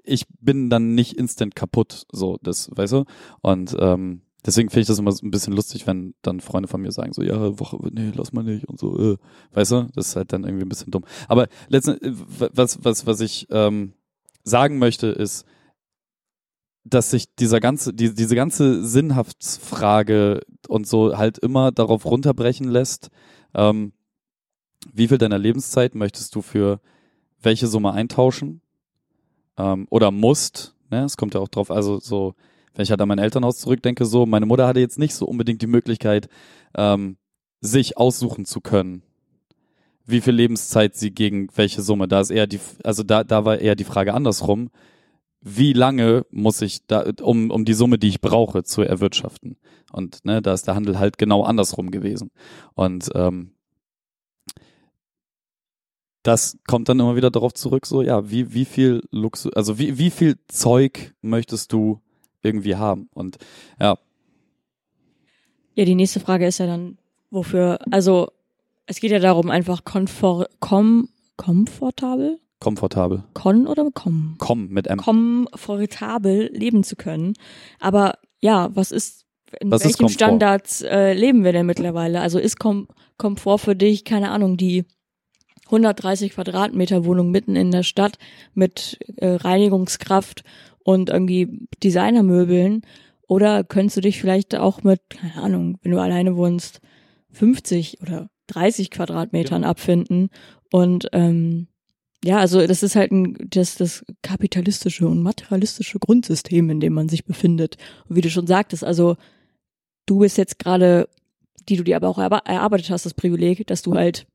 ich 0.05 0.25
bin 0.39 0.69
dann 0.69 0.95
nicht 0.95 1.17
instant 1.17 1.55
kaputt, 1.55 2.05
so, 2.11 2.39
das, 2.41 2.69
weißt 2.73 2.93
du? 2.93 3.03
Und 3.41 3.75
ähm, 3.77 4.21
deswegen 4.45 4.69
finde 4.69 4.81
ich 4.81 4.87
das 4.87 4.99
immer 4.99 5.11
so 5.11 5.25
ein 5.25 5.31
bisschen 5.31 5.53
lustig, 5.53 5.85
wenn 5.87 6.13
dann 6.21 6.39
Freunde 6.39 6.69
von 6.69 6.81
mir 6.81 6.91
sagen, 6.93 7.11
so, 7.11 7.21
ja, 7.21 7.59
Woche, 7.59 7.77
nee, 7.91 8.11
lass 8.15 8.31
mal 8.31 8.43
nicht 8.43 8.69
und 8.69 8.79
so, 8.79 8.97
äh, 8.97 9.17
weißt 9.51 9.71
du? 9.71 9.89
Das 9.95 10.07
ist 10.07 10.15
halt 10.15 10.31
dann 10.31 10.45
irgendwie 10.45 10.63
ein 10.65 10.69
bisschen 10.69 10.91
dumm. 10.91 11.03
Aber 11.27 11.47
letztendlich, 11.67 12.13
was, 12.53 12.79
was, 12.85 13.05
was 13.05 13.19
ich 13.19 13.47
ähm, 13.49 13.93
sagen 14.45 14.77
möchte, 14.79 15.07
ist, 15.07 15.45
dass 16.85 17.11
sich 17.11 17.35
dieser 17.35 17.59
ganze, 17.59 17.93
die, 17.93 18.13
diese 18.13 18.35
ganze 18.35 18.85
Sinnhaftsfrage 18.85 20.41
und 20.67 20.87
so 20.87 21.17
halt 21.17 21.37
immer 21.39 21.71
darauf 21.71 22.05
runterbrechen 22.05 22.69
lässt, 22.69 23.09
Ähm, 23.55 23.93
wie 24.91 25.07
viel 25.07 25.17
deiner 25.17 25.37
Lebenszeit 25.37 25.95
möchtest 25.95 26.33
du 26.35 26.41
für 26.41 26.79
welche 27.43 27.67
Summe 27.67 27.93
eintauschen? 27.93 28.61
Ähm, 29.57 29.87
oder 29.89 30.11
musst? 30.11 30.75
Ne? 30.89 31.03
Es 31.03 31.17
kommt 31.17 31.33
ja 31.33 31.39
auch 31.39 31.49
drauf, 31.49 31.71
also 31.71 31.99
so, 31.99 32.33
wenn 32.73 32.83
ich 32.83 32.89
halt 32.89 33.01
an 33.01 33.07
mein 33.07 33.19
Elternhaus 33.19 33.59
zurückdenke, 33.59 34.05
so, 34.05 34.25
meine 34.25 34.45
Mutter 34.45 34.67
hatte 34.67 34.79
jetzt 34.79 34.99
nicht 34.99 35.13
so 35.15 35.25
unbedingt 35.25 35.61
die 35.61 35.67
Möglichkeit, 35.67 36.27
ähm, 36.75 37.17
sich 37.61 37.97
aussuchen 37.97 38.45
zu 38.45 38.61
können, 38.61 39.03
wie 40.05 40.21
viel 40.21 40.33
Lebenszeit 40.33 40.95
sie 40.95 41.11
gegen 41.11 41.47
welche 41.55 41.81
Summe. 41.81 42.07
Da 42.07 42.19
ist 42.19 42.29
eher 42.29 42.47
die, 42.47 42.59
also 42.83 43.03
da, 43.03 43.23
da 43.23 43.45
war 43.45 43.59
eher 43.59 43.75
die 43.75 43.85
Frage 43.85 44.13
andersrum. 44.13 44.69
Wie 45.41 45.73
lange 45.73 46.25
muss 46.29 46.61
ich 46.61 46.85
da, 46.87 47.05
um, 47.21 47.51
um 47.51 47.65
die 47.65 47.73
Summe, 47.73 47.97
die 47.97 48.07
ich 48.09 48.21
brauche, 48.21 48.63
zu 48.63 48.81
erwirtschaften? 48.81 49.57
Und 49.91 50.25
ne, 50.25 50.41
da 50.41 50.53
ist 50.53 50.67
der 50.67 50.75
Handel 50.75 50.99
halt 50.99 51.17
genau 51.17 51.43
andersrum 51.43 51.91
gewesen. 51.91 52.31
Und 52.73 53.09
ähm, 53.15 53.52
das 56.23 56.57
kommt 56.67 56.89
dann 56.89 56.99
immer 56.99 57.15
wieder 57.15 57.31
darauf 57.31 57.53
zurück, 57.53 57.85
so, 57.85 58.01
ja, 58.01 58.29
wie, 58.29 58.53
wie 58.53 58.65
viel 58.65 59.01
Luxus, 59.11 59.53
also 59.53 59.77
wie, 59.77 59.97
wie 59.97 60.09
viel 60.09 60.37
Zeug 60.47 61.13
möchtest 61.21 61.71
du 61.73 61.99
irgendwie 62.41 62.75
haben? 62.75 63.09
Und 63.13 63.37
ja, 63.79 63.97
Ja, 65.75 65.85
die 65.85 65.95
nächste 65.95 66.19
Frage 66.19 66.45
ist 66.47 66.59
ja 66.59 66.65
dann, 66.67 66.97
wofür, 67.29 67.79
also 67.91 68.29
es 68.85 68.99
geht 68.99 69.11
ja 69.11 69.19
darum, 69.19 69.49
einfach 69.49 69.83
komfort, 69.85 70.47
kom, 70.59 71.09
komfortabel, 71.37 72.39
komfortabel. 72.59 73.23
kon 73.33 73.67
oder 73.67 73.89
kom, 73.93 74.35
Komm 74.37 74.67
mit 74.69 74.87
M. 74.87 74.97
komfortabel 74.99 76.49
leben 76.53 76.83
zu 76.83 76.95
können. 76.95 77.33
Aber 77.79 78.17
ja, 78.39 78.69
was 78.73 78.91
ist, 78.91 79.25
in 79.59 79.71
Was 79.71 79.83
welchen? 79.83 80.09
Standards 80.09 80.81
äh, 80.81 81.13
leben 81.13 81.43
wir 81.43 81.51
denn 81.53 81.65
mittlerweile? 81.65 82.21
Also 82.21 82.39
ist 82.39 82.59
Kom 82.59 82.87
Komfort 83.17 83.59
für 83.59 83.75
dich, 83.75 84.03
keine 84.05 84.31
Ahnung, 84.31 84.57
die 84.57 84.85
130 85.65 86.33
Quadratmeter 86.33 87.05
Wohnung 87.05 87.31
mitten 87.31 87.55
in 87.55 87.71
der 87.71 87.83
Stadt 87.83 88.17
mit 88.53 88.99
äh, 89.17 89.27
Reinigungskraft 89.27 90.43
und 90.83 91.09
irgendwie 91.09 91.67
Designermöbeln? 91.83 92.81
Oder 93.27 93.63
könntest 93.63 93.97
du 93.97 94.01
dich 94.01 94.19
vielleicht 94.19 94.55
auch 94.55 94.83
mit, 94.83 95.01
keine 95.09 95.41
Ahnung, 95.41 95.77
wenn 95.81 95.91
du 95.91 95.99
alleine 95.99 96.35
wohnst, 96.35 96.81
50 97.31 98.01
oder 98.01 98.29
30 98.47 98.91
Quadratmetern 98.91 99.63
abfinden? 99.63 100.29
Und 100.71 101.07
ähm, 101.13 101.67
ja, 102.23 102.37
also 102.37 102.65
das 102.65 102.83
ist 102.83 102.95
halt 102.95 103.11
ein, 103.11 103.37
das, 103.49 103.75
das 103.75 104.05
kapitalistische 104.21 105.07
und 105.07 105.21
materialistische 105.21 105.99
Grundsystem, 105.99 106.69
in 106.69 106.79
dem 106.79 106.93
man 106.93 107.09
sich 107.09 107.25
befindet. 107.25 107.77
Und 108.07 108.15
wie 108.15 108.21
du 108.21 108.29
schon 108.29 108.47
sagtest, 108.47 108.83
also 108.83 109.17
du 110.05 110.19
bist 110.19 110.37
jetzt 110.37 110.57
gerade, 110.57 111.09
die 111.67 111.75
du 111.75 111.83
dir 111.83 111.97
aber 111.97 112.07
auch 112.07 112.19
erarbeitet 112.19 112.89
hast, 112.89 113.05
das 113.05 113.13
Privileg, 113.13 113.67
dass 113.67 113.81
du 113.81 113.95
halt 113.95 114.25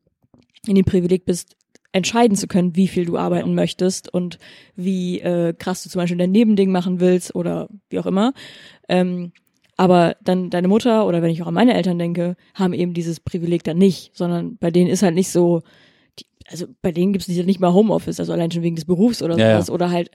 in 0.66 0.74
dem 0.74 0.84
Privileg 0.84 1.24
bist, 1.24 1.56
entscheiden 1.92 2.36
zu 2.36 2.46
können, 2.46 2.76
wie 2.76 2.88
viel 2.88 3.06
du 3.06 3.16
arbeiten 3.16 3.54
möchtest 3.54 4.12
und 4.12 4.38
wie 4.76 5.20
äh, 5.20 5.54
krass 5.54 5.82
du 5.82 5.88
zum 5.88 6.00
Beispiel 6.00 6.18
dein 6.18 6.32
Nebending 6.32 6.70
machen 6.70 7.00
willst 7.00 7.34
oder 7.34 7.68
wie 7.88 7.98
auch 7.98 8.06
immer. 8.06 8.34
Ähm, 8.88 9.32
aber 9.76 10.16
dann 10.22 10.50
deine 10.50 10.68
Mutter 10.68 11.06
oder 11.06 11.22
wenn 11.22 11.30
ich 11.30 11.40
auch 11.42 11.46
an 11.46 11.54
meine 11.54 11.74
Eltern 11.74 11.98
denke, 11.98 12.36
haben 12.54 12.72
eben 12.74 12.94
dieses 12.94 13.20
Privileg 13.20 13.62
dann 13.64 13.78
nicht, 13.78 14.10
sondern 14.14 14.56
bei 14.58 14.70
denen 14.70 14.90
ist 14.90 15.02
halt 15.02 15.14
nicht 15.14 15.30
so, 15.30 15.62
die, 16.18 16.26
also 16.48 16.66
bei 16.82 16.92
denen 16.92 17.12
gibt's 17.12 17.28
nicht, 17.28 17.46
nicht 17.46 17.60
mal 17.60 17.72
Homeoffice, 17.72 18.18
also 18.20 18.32
allein 18.32 18.50
schon 18.50 18.62
wegen 18.62 18.74
des 18.76 18.84
Berufs 18.84 19.22
oder 19.22 19.38
Ja, 19.38 19.46
ja. 19.46 19.52
sowas 19.54 19.70
oder 19.70 19.90
halt 19.90 20.10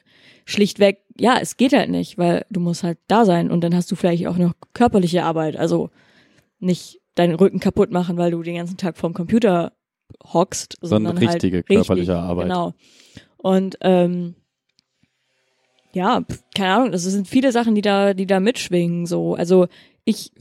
schlichtweg, 0.46 1.00
ja, 1.18 1.38
es 1.42 1.58
geht 1.58 1.74
halt 1.74 1.90
nicht, 1.90 2.18
weil 2.18 2.46
du 2.50 2.60
musst 2.60 2.84
halt 2.84 3.00
da 3.08 3.26
sein 3.26 3.50
und 3.50 3.64
dann 3.64 3.74
hast 3.74 3.90
du 3.90 3.96
vielleicht 3.96 4.28
auch 4.28 4.38
noch 4.38 4.54
körperliche 4.74 5.24
Arbeit, 5.24 5.56
also 5.56 5.90
nicht 6.60 7.00
deinen 7.16 7.36
Rücken 7.36 7.60
kaputt 7.60 7.90
machen, 7.90 8.18
weil 8.18 8.32
du 8.32 8.44
den 8.44 8.56
ganzen 8.56 8.78
Tag 8.78 8.98
vorm 8.98 9.14
Computer 9.14 9.72
hockst, 10.24 10.78
Sondern 10.82 11.16
sondern 11.16 11.30
richtige 11.30 11.58
halt 11.58 11.68
körperliche 11.68 12.14
richtig, 12.14 12.24
Arbeit. 12.24 12.48
Genau. 12.48 12.74
Und 13.38 13.78
ähm, 13.82 14.36
ja, 15.94 16.24
keine 16.56 16.74
Ahnung, 16.74 16.92
das 16.92 17.04
sind 17.04 17.28
viele 17.28 17.52
Sachen, 17.52 17.76
die 17.76 17.82
da, 17.82 18.14
die 18.14 18.26
da 18.26 18.40
mitschwingen. 18.40 19.06
So, 19.06 19.36
also 19.36 19.68
ich 20.06 20.32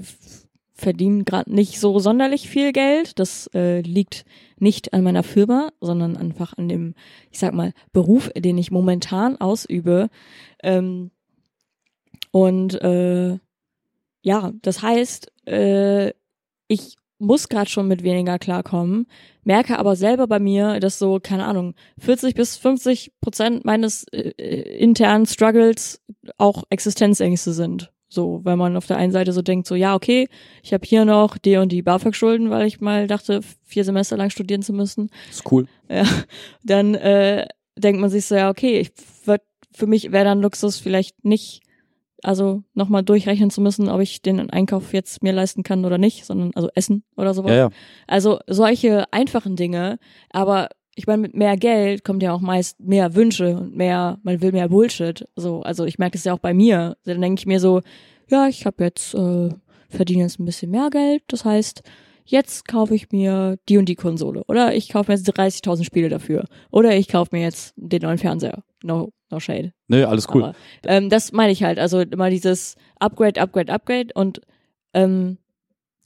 verdiene 0.73 1.24
gerade 1.24 1.55
nicht 1.55 1.78
so 1.78 1.99
sonderlich 1.99 2.49
viel 2.49 2.73
Geld. 2.73 3.19
Das 3.19 3.49
äh, 3.55 3.81
liegt 3.82 4.24
nicht 4.59 4.94
an 4.94 5.03
meiner 5.03 5.23
Firma, 5.23 5.70
sondern 5.81 6.16
einfach 6.16 6.57
an 6.57 6.69
dem, 6.69 6.94
ich 7.31 7.39
sag 7.39 7.53
mal, 7.53 7.73
Beruf, 7.93 8.31
den 8.36 8.59
ich 8.59 8.70
momentan 8.70 9.40
ausübe. 9.40 10.09
Ähm, 10.62 11.11
und 12.31 12.81
äh, 12.82 13.39
ja, 14.23 14.53
das 14.62 14.82
heißt, 14.82 15.32
äh, 15.47 16.12
ich 16.69 16.97
muss 17.23 17.49
gerade 17.49 17.70
schon 17.70 17.89
mit 17.89 18.03
weniger 18.03 18.39
klarkommen, 18.39 19.07
merke 19.44 19.78
aber 19.78 19.97
selber 19.97 20.27
bei 20.27 20.40
mir, 20.40 20.81
dass 20.81 20.99
so, 20.99 21.20
keine 21.23 21.47
Ahnung, 21.47 21.74
40 21.99 22.35
bis 22.35 22.57
50 22.57 23.12
Prozent 23.20 23.65
meines 23.65 24.05
äh, 24.12 24.32
äh, 24.36 24.78
internen 24.78 25.27
Struggles 25.27 26.03
auch 26.36 26.65
Existenzängste 26.70 27.53
sind. 27.53 27.93
So, 28.09 28.40
weil 28.43 28.57
man 28.57 28.77
auf 28.77 28.86
der 28.86 28.99
einen 28.99 29.12
Seite 29.12 29.32
so 29.32 29.40
denkt, 29.40 29.66
so, 29.66 29.74
ja, 29.74 29.94
okay, 29.94 30.28
ich 30.62 30.74
habe 30.74 30.86
hier 30.86 31.07
noch 31.07 31.39
die 31.39 31.57
und 31.57 31.73
die 31.73 31.81
BAföG-Schulden, 31.81 32.51
weil 32.51 32.66
ich 32.66 32.81
mal 32.81 33.07
dachte, 33.07 33.40
vier 33.62 33.85
Semester 33.85 34.19
lang 34.19 34.28
studieren 34.28 34.62
zu 34.62 34.74
müssen 34.74 35.09
Ist 35.31 35.51
cool. 35.51 35.66
ja, 35.89 36.05
dann 36.62 36.94
äh, 36.94 37.47
denkt 37.78 38.01
man 38.01 38.11
sich 38.11 38.27
so, 38.27 38.35
ja, 38.35 38.51
okay, 38.51 38.81
ich 38.81 38.93
würd, 39.24 39.40
für 39.73 39.86
mich 39.86 40.12
wäre 40.12 40.27
dann 40.27 40.43
Luxus 40.43 40.77
vielleicht 40.77 41.24
nicht, 41.24 41.62
also 42.23 42.62
nochmal 42.74 43.03
durchrechnen 43.03 43.51
zu 43.51 43.61
müssen, 43.61 43.89
ob 43.89 44.01
ich 44.01 44.23
den 44.23 44.51
Einkauf 44.51 44.93
jetzt 44.93 45.23
mir 45.23 45.32
leisten 45.32 45.62
kann 45.62 45.85
oder 45.85 45.99
nicht, 45.99 46.24
sondern 46.24 46.53
also 46.55 46.69
Essen 46.74 47.05
oder 47.16 47.35
sowas. 47.35 47.51
Ja, 47.51 47.57
ja. 47.57 47.70
Also 48.07 48.40
solche 48.47 49.12
einfachen 49.12 49.57
Dinge, 49.57 49.99
aber 50.31 50.69
ich 50.94 51.07
meine, 51.07 51.23
mit 51.23 51.35
mehr 51.35 51.57
Geld 51.57 52.05
kommt 52.05 52.23
ja 52.23 52.32
auch 52.32 52.40
meist 52.40 52.78
mehr 52.81 53.15
Wünsche 53.15 53.57
und 53.57 53.77
mehr, 53.77 54.19
man 54.23 54.40
will 54.40 54.53
mehr 54.53 54.69
Bullshit. 54.69 55.27
So, 55.36 55.62
also 55.62 55.85
ich 55.85 55.99
merke 55.99 56.19
das 56.19 56.24
ja 56.24 56.35
auch 56.35 56.39
bei 56.39 56.53
mir. 56.53 56.97
Dann 57.05 57.20
denke 57.20 57.40
ich 57.40 57.47
mir 57.47 57.61
so, 57.61 57.81
ja, 58.28 58.47
ich 58.47 58.66
habe 58.66 58.85
jetzt, 58.85 59.15
äh, 59.15 59.49
verdiene 59.89 60.23
jetzt 60.23 60.39
ein 60.39 60.44
bisschen 60.44 60.70
mehr 60.70 60.90
Geld, 60.90 61.23
das 61.28 61.44
heißt, 61.44 61.82
jetzt 62.24 62.66
kaufe 62.69 62.94
ich 62.94 63.11
mir 63.11 63.59
die 63.69 63.78
und 63.78 63.89
die 63.89 63.94
Konsole. 63.94 64.44
Oder 64.49 64.74
ich 64.74 64.89
kaufe 64.90 65.11
mir 65.11 65.16
jetzt 65.16 65.28
30.000 65.28 65.85
Spiele 65.85 66.09
dafür. 66.09 66.44
Oder 66.70 66.97
ich 66.97 67.09
kaufe 67.09 67.35
mir 67.35 67.43
jetzt 67.43 67.74
den 67.77 68.03
neuen 68.03 68.19
Fernseher. 68.19 68.62
No, 68.82 69.12
no 69.32 69.40
shade. 69.40 69.72
Nö, 69.88 70.04
alles 70.06 70.28
cool. 70.32 70.44
Aber, 70.44 70.54
ähm, 70.86 71.09
das 71.10 71.32
meine 71.32 71.50
ich 71.52 71.62
halt. 71.64 71.78
Also 71.80 72.00
immer 72.00 72.30
dieses 72.30 72.76
Upgrade, 73.00 73.40
Upgrade, 73.40 73.72
Upgrade 73.72 74.09
und 74.14 74.40
ähm, 74.94 75.38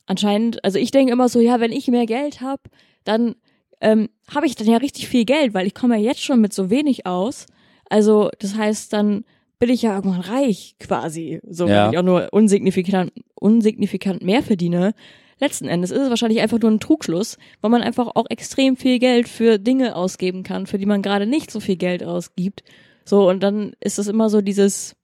anscheinend, 0.07 0.65
also 0.65 0.79
ich 0.79 0.91
denke 0.91 1.13
immer 1.13 1.29
so, 1.29 1.41
ja, 1.41 1.61
wenn 1.61 1.73
ich 1.73 1.89
mehr 1.89 2.07
Geld 2.07 2.41
habe, 2.41 2.63
dann 3.05 3.35
ähm, 3.81 4.09
habe 4.35 4.47
ich 4.47 4.55
dann 4.57 4.69
ja 4.69 4.79
richtig 4.79 5.09
viel 5.09 5.25
Geld, 5.25 5.53
weil 5.55 5.67
ich 5.67 5.75
komme 5.75 5.97
ja 5.97 6.03
jetzt 6.03 6.23
schon 6.23 6.41
mit 6.41 6.53
so 6.55 6.71
wenig 6.71 7.07
aus. 7.07 7.47
Also 7.91 8.31
das 8.39 8.57
heißt, 8.57 8.93
dann 8.93 9.25
bin 9.59 9.71
ich 9.71 9.83
ja 9.83 9.95
irgendwann 9.97 10.21
reich 10.21 10.77
quasi, 10.79 11.41
so 11.49 11.67
Ja. 11.67 11.85
wenn 11.87 11.93
ich 11.93 11.99
auch 11.99 12.03
nur 12.03 12.29
unsignifikant, 12.33 13.13
unsignifikant 13.35 14.23
mehr 14.23 14.43
verdiene. 14.43 14.93
Letzten 15.39 15.69
Endes 15.69 15.91
ist 15.91 16.01
es 16.01 16.09
wahrscheinlich 16.09 16.41
einfach 16.41 16.59
nur 16.59 16.71
ein 16.71 16.81
Trugschluss, 16.81 17.37
weil 17.61 17.71
man 17.71 17.83
einfach 17.83 18.09
auch 18.15 18.25
extrem 18.31 18.77
viel 18.77 18.99
Geld 18.99 19.29
für 19.29 19.59
Dinge 19.59 19.95
ausgeben 19.95 20.43
kann, 20.43 20.67
für 20.67 20.79
die 20.79 20.87
man 20.87 21.03
gerade 21.03 21.27
nicht 21.27 21.51
so 21.51 21.61
viel 21.61 21.77
Geld 21.77 22.03
ausgibt. 22.03 22.63
So, 23.09 23.29
und 23.29 23.43
dann 23.43 23.73
ist 23.81 23.99
es 23.99 24.09
immer 24.09 24.29
so 24.29 24.41
dieses 24.41 24.97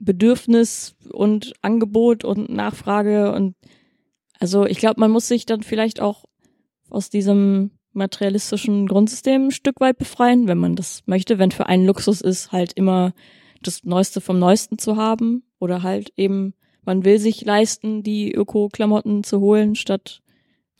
Bedürfnis 0.00 0.96
und 1.12 1.54
Angebot 1.62 2.24
und 2.24 2.50
Nachfrage 2.50 3.32
und 3.32 3.54
also 4.40 4.66
ich 4.66 4.78
glaube, 4.78 5.00
man 5.00 5.12
muss 5.12 5.28
sich 5.28 5.46
dann 5.46 5.62
vielleicht 5.62 6.00
auch 6.00 6.24
aus 6.90 7.08
diesem 7.10 7.70
materialistischen 7.92 8.88
Grundsystem 8.88 9.46
ein 9.46 9.50
Stück 9.52 9.80
weit 9.80 9.98
befreien, 9.98 10.48
wenn 10.48 10.58
man 10.58 10.74
das 10.74 11.02
möchte, 11.06 11.38
wenn 11.38 11.52
für 11.52 11.66
einen 11.66 11.86
Luxus 11.86 12.20
ist, 12.20 12.50
halt 12.50 12.72
immer 12.72 13.14
das 13.62 13.84
Neueste 13.84 14.20
vom 14.20 14.38
Neuesten 14.38 14.76
zu 14.76 14.96
haben 14.96 15.44
oder 15.60 15.82
halt 15.82 16.12
eben, 16.16 16.54
man 16.84 17.04
will 17.04 17.18
sich 17.20 17.44
leisten, 17.44 18.02
die 18.02 18.34
Öko-Klamotten 18.34 19.22
zu 19.22 19.40
holen 19.40 19.76
statt 19.76 20.22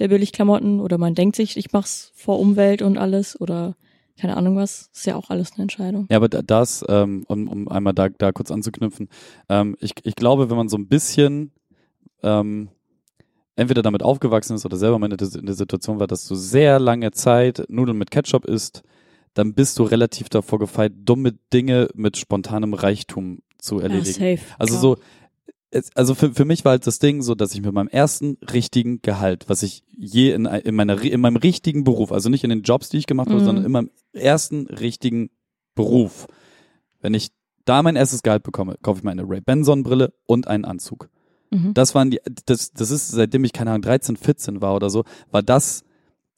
der 0.01 0.09
Billigklamotten 0.09 0.81
oder 0.81 0.99
man 0.99 1.15
denkt 1.15 1.37
sich, 1.37 1.57
ich 1.57 1.73
mach's 1.73 2.11
vor 2.17 2.41
Umwelt 2.41 2.83
und 2.83 2.99
alles 2.99 3.41
oder 3.41 3.77
keine 4.19 4.37
Ahnung 4.37 4.57
was, 4.57 4.91
ist 4.93 5.07
ja 5.07 5.17
auch 5.17 5.31
alles 5.31 5.53
eine 5.53 5.63
Entscheidung. 5.63 6.07
Ja, 6.11 6.17
aber 6.19 6.29
da- 6.29 6.43
das, 6.43 6.85
ähm, 6.89 7.25
um, 7.29 7.49
um 7.49 7.69
einmal 7.69 7.93
da, 7.95 8.09
da 8.09 8.33
kurz 8.33 8.51
anzuknüpfen, 8.51 9.09
ähm, 9.49 9.77
ich, 9.81 9.93
ich 10.05 10.15
glaube, 10.17 10.51
wenn 10.51 10.57
man 10.57 10.69
so 10.69 10.77
ein 10.77 10.89
bisschen 10.89 11.51
ähm, 12.23 12.69
entweder 13.57 13.83
damit 13.83 14.03
aufgewachsen 14.03 14.57
ist 14.57 14.65
oder 14.65 14.77
selber 14.77 14.99
mal 14.99 15.11
in 15.13 15.17
der, 15.17 15.55
Situation 15.55 16.01
war, 16.01 16.07
dass 16.07 16.27
du 16.27 16.35
sehr 16.35 16.79
lange 16.79 17.11
Zeit 17.13 17.65
Nudeln 17.69 17.99
mit 17.99 18.11
Ketchup 18.11 18.45
isst, 18.45 18.83
dann 19.35 19.55
bist 19.55 19.79
du 19.79 19.83
relativ 19.85 20.29
davor 20.29 20.59
gefeit, 20.59 20.93
dumme 20.97 21.35
Dinge 21.53 21.89
mit 21.95 22.17
spontanem 22.17 22.75
Reichtum 22.75 23.41
zu 23.59 23.81
erledigen. 23.81 24.23
Ja, 24.23 24.37
safe. 24.37 24.55
Also 24.59 24.75
klar. 24.75 24.81
so, 24.83 24.97
also 25.95 26.15
für, 26.15 26.33
für 26.33 26.45
mich 26.45 26.65
war 26.65 26.71
halt 26.73 26.87
das 26.87 26.99
Ding 26.99 27.23
so, 27.23 27.35
dass 27.35 27.55
ich 27.55 27.63
mit 27.63 27.73
meinem 27.73 27.89
ersten 27.89 28.39
richtigen 28.53 29.01
Gehalt, 29.03 29.49
was 29.49 29.63
ich 29.63 29.83
je 29.97 30.33
in, 30.33 30.47
in, 30.47 30.75
meiner, 30.75 31.01
in 31.01 31.21
meinem 31.21 31.37
richtigen 31.37 31.85
Beruf, 31.85 32.13
also 32.13 32.29
nicht 32.29 32.45
in 32.45 32.51
den 32.51 32.63
Jobs, 32.63 32.89
die 32.89 32.99
ich 32.99 33.07
gemacht 33.07 33.29
habe, 33.31 33.41
Mhm. 33.41 33.45
sondern 33.45 33.65
in 33.65 33.73
meinem 33.73 33.91
ersten 34.13 34.67
richtigen 34.67 35.31
Beruf, 35.75 36.27
wenn 37.01 37.15
ich 37.15 37.31
da 37.65 37.83
mein 37.83 37.97
erstes 37.97 38.23
Gehalt 38.23 38.43
bekomme, 38.43 38.77
kaufe 38.83 38.99
ich 38.99 39.05
mir 39.05 39.11
eine 39.11 39.29
Ray-Ban 39.29 39.65
Sonnenbrille 39.65 40.13
und 40.27 40.47
einen 40.49 40.65
Anzug. 40.65 41.09
Mhm. 41.51 41.75
Das 41.75 41.95
waren 41.95 42.11
die, 42.11 42.21
das, 42.47 42.73
das 42.73 42.91
ist, 42.91 43.09
seitdem 43.09 43.45
ich, 43.45 43.53
keine 43.53 43.71
Ahnung, 43.71 43.83
13, 43.83 44.17
14 44.17 44.61
war 44.61 44.75
oder 44.75 44.91
so, 44.91 45.05
war 45.31 45.43
das, 45.43 45.85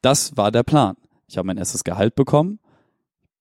das 0.03 0.37
war 0.37 0.53
der 0.53 0.63
Plan. 0.63 0.97
Ich 1.29 1.37
habe 1.37 1.47
mein 1.47 1.59
erstes 1.59 1.85
Gehalt 1.85 2.15
bekommen, 2.15 2.61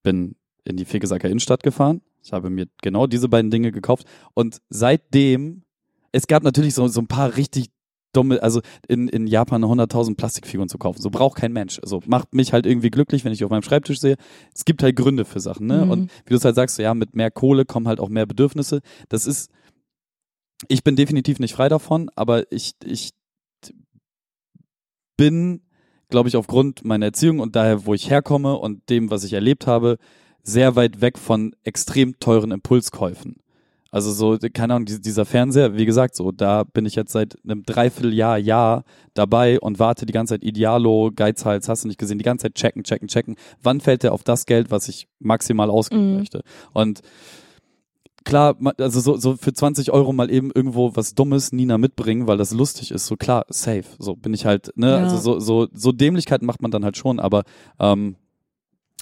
bin 0.04 0.36
in 0.64 0.78
die 0.78 0.86
Fegesacker 0.86 1.30
Innenstadt 1.30 1.64
gefahren, 1.64 2.02
ich 2.24 2.34
habe 2.34 2.50
mir 2.50 2.66
genau 2.82 3.06
diese 3.06 3.30
beiden 3.30 3.52
Dinge 3.52 3.72
gekauft 3.72 4.08
und 4.34 4.60
seitdem, 4.70 5.62
es 6.16 6.28
gab 6.28 6.44
natürlich 6.44 6.74
so, 6.74 6.88
so 6.88 7.02
ein 7.02 7.08
paar 7.08 7.36
richtig 7.36 7.68
dumme, 8.14 8.42
also 8.42 8.62
in, 8.88 9.10
in 9.10 9.28
Japan 9.28 9.66
100.000 9.66 10.16
Plastikfiguren 10.16 10.70
zu 10.70 10.78
kaufen, 10.78 11.02
so 11.02 11.10
braucht 11.10 11.38
kein 11.38 11.52
Mensch. 11.52 11.80
Also 11.84 12.02
macht 12.06 12.34
mich 12.34 12.54
halt 12.54 12.66
irgendwie 12.66 12.90
glücklich, 12.90 13.26
wenn 13.26 13.34
ich 13.34 13.44
auf 13.44 13.50
meinem 13.50 13.64
Schreibtisch 13.64 14.00
sehe. 14.00 14.16
Es 14.54 14.64
gibt 14.64 14.82
halt 14.82 14.96
Gründe 14.96 15.26
für 15.26 15.42
Sachen, 15.42 15.68
ne? 15.68 15.84
Mhm. 15.84 15.92
Und 15.92 16.12
wie 16.26 16.30
du 16.30 16.36
es 16.36 16.46
halt 16.46 16.56
sagst, 16.56 16.78
so, 16.78 16.82
ja, 16.82 16.94
mit 16.94 17.16
mehr 17.16 17.32
Kohle 17.32 17.66
kommen 17.66 17.90
halt 17.90 18.00
auch 18.00 18.08
mehr 18.08 18.26
Bedürfnisse. 18.26 18.80
Das 19.10 19.26
ist, 19.26 19.52
ich 20.70 20.84
bin 20.86 20.96
definitiv 20.96 21.40
nicht 21.40 21.54
frei 21.54 21.68
davon, 21.68 22.10
aber 22.16 22.50
ich, 22.50 22.76
ich 22.86 23.12
bin, 25.18 25.64
glaube 26.10 26.30
ich, 26.30 26.38
aufgrund 26.38 26.86
meiner 26.86 27.08
Erziehung 27.08 27.40
und 27.40 27.58
daher, 27.58 27.86
wo 27.86 27.94
ich 27.94 28.10
herkomme 28.10 28.56
und 28.56 28.90
dem, 28.90 29.12
was 29.12 29.26
ich 29.26 29.34
erlebt 29.34 29.68
habe, 29.68 29.98
sehr 30.44 30.78
weit 30.78 31.02
weg 31.02 31.18
von 31.18 31.54
extrem 31.64 32.20
teuren 32.20 32.52
Impulskäufen. 32.52 33.36
Also 33.96 34.12
so, 34.12 34.38
keine 34.54 34.74
Ahnung, 34.74 34.86
die- 34.86 35.00
dieser 35.00 35.24
Fernseher, 35.24 35.78
wie 35.78 35.86
gesagt, 35.86 36.18
so, 36.18 36.34
da 36.34 36.64
bin 36.66 36.86
ich 36.86 36.96
jetzt 36.96 37.14
seit 37.14 37.38
einem 37.46 37.64
Dreivierteljahr, 37.64 38.38
Jahr 38.38 38.84
dabei 39.14 39.58
und 39.60 39.80
warte 39.80 40.06
die 40.06 40.12
ganze 40.12 40.34
Zeit 40.34 40.44
Idealo, 40.44 41.12
Geizhals, 41.16 41.70
hast 41.70 41.86
du 41.86 41.88
nicht 41.88 41.98
gesehen, 41.98 42.18
die 42.18 42.26
ganze 42.26 42.44
Zeit 42.44 42.56
checken, 42.56 42.84
checken, 42.84 43.08
checken. 43.08 43.36
Wann 43.64 43.80
fällt 43.80 44.04
der 44.04 44.12
auf 44.12 44.24
das 44.24 44.46
Geld, 44.46 44.70
was 44.70 44.90
ich 44.90 45.08
maximal 45.20 45.70
ausgeben 45.70 46.12
Mhm. 46.12 46.18
möchte? 46.18 46.42
Und 46.74 47.00
klar, 48.26 48.58
also 48.80 49.00
so, 49.00 49.18
so 49.18 49.38
für 49.38 49.54
20 49.54 49.92
Euro 49.92 50.12
mal 50.12 50.30
eben 50.32 50.52
irgendwo 50.54 50.96
was 50.96 51.16
Dummes 51.16 51.52
Nina 51.52 51.78
mitbringen, 51.78 52.28
weil 52.28 52.38
das 52.38 52.52
lustig 52.52 52.92
ist, 52.92 53.06
so 53.06 53.16
klar, 53.16 53.46
safe. 53.50 53.86
So 54.00 54.16
bin 54.16 54.34
ich 54.34 54.46
halt, 54.46 54.72
ne, 54.76 54.90
Ja. 54.90 54.98
also 54.98 55.18
so, 55.18 55.40
so, 55.40 55.68
so 55.74 55.92
Dämlichkeiten 55.92 56.46
macht 56.46 56.62
man 56.62 56.72
dann 56.72 56.84
halt 56.84 56.98
schon, 56.98 57.20
aber 57.20 57.44
ähm, 57.80 58.16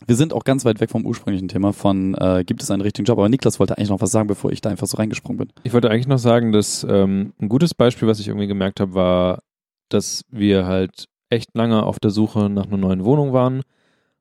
wir 0.06 0.16
sind 0.16 0.34
auch 0.34 0.44
ganz 0.44 0.66
weit 0.66 0.80
weg 0.80 0.90
vom 0.90 1.06
ursprünglichen 1.06 1.48
Thema 1.48 1.74
von 1.74 2.16
äh, 2.16 2.44
gibt 2.46 2.62
es 2.62 2.72
einen 2.72 2.82
richtigen 2.82 3.06
Job. 3.06 3.18
Aber 3.18 3.30
Niklas 3.30 3.60
wollte 3.60 3.78
eigentlich 3.78 3.90
noch 3.90 4.02
was 4.02 4.12
sagen, 4.12 4.28
bevor 4.28 4.52
ich 4.52 4.62
da 4.62 4.70
einfach 4.70 4.88
so 4.88 4.98
reingesprungen 4.98 5.38
bin. 5.38 5.54
Ich 5.64 5.74
wollte 5.74 5.90
eigentlich 5.90 6.08
noch 6.08 6.18
sagen, 6.18 6.52
dass 6.52 6.86
ähm, 6.90 7.34
ein 7.40 7.50
gutes 7.50 7.74
Beispiel, 7.74 8.08
was 8.08 8.20
ich 8.20 8.28
irgendwie 8.28 8.48
gemerkt 8.48 8.80
habe, 8.80 8.94
war, 8.94 9.44
dass 9.90 10.26
wir 10.30 10.66
halt 10.66 11.06
echt 11.30 11.56
lange 11.56 11.84
auf 11.84 12.00
der 12.00 12.12
Suche 12.12 12.50
nach 12.50 12.68
einer 12.68 12.78
neuen 12.78 13.06
Wohnung 13.06 13.34
waren, 13.34 13.62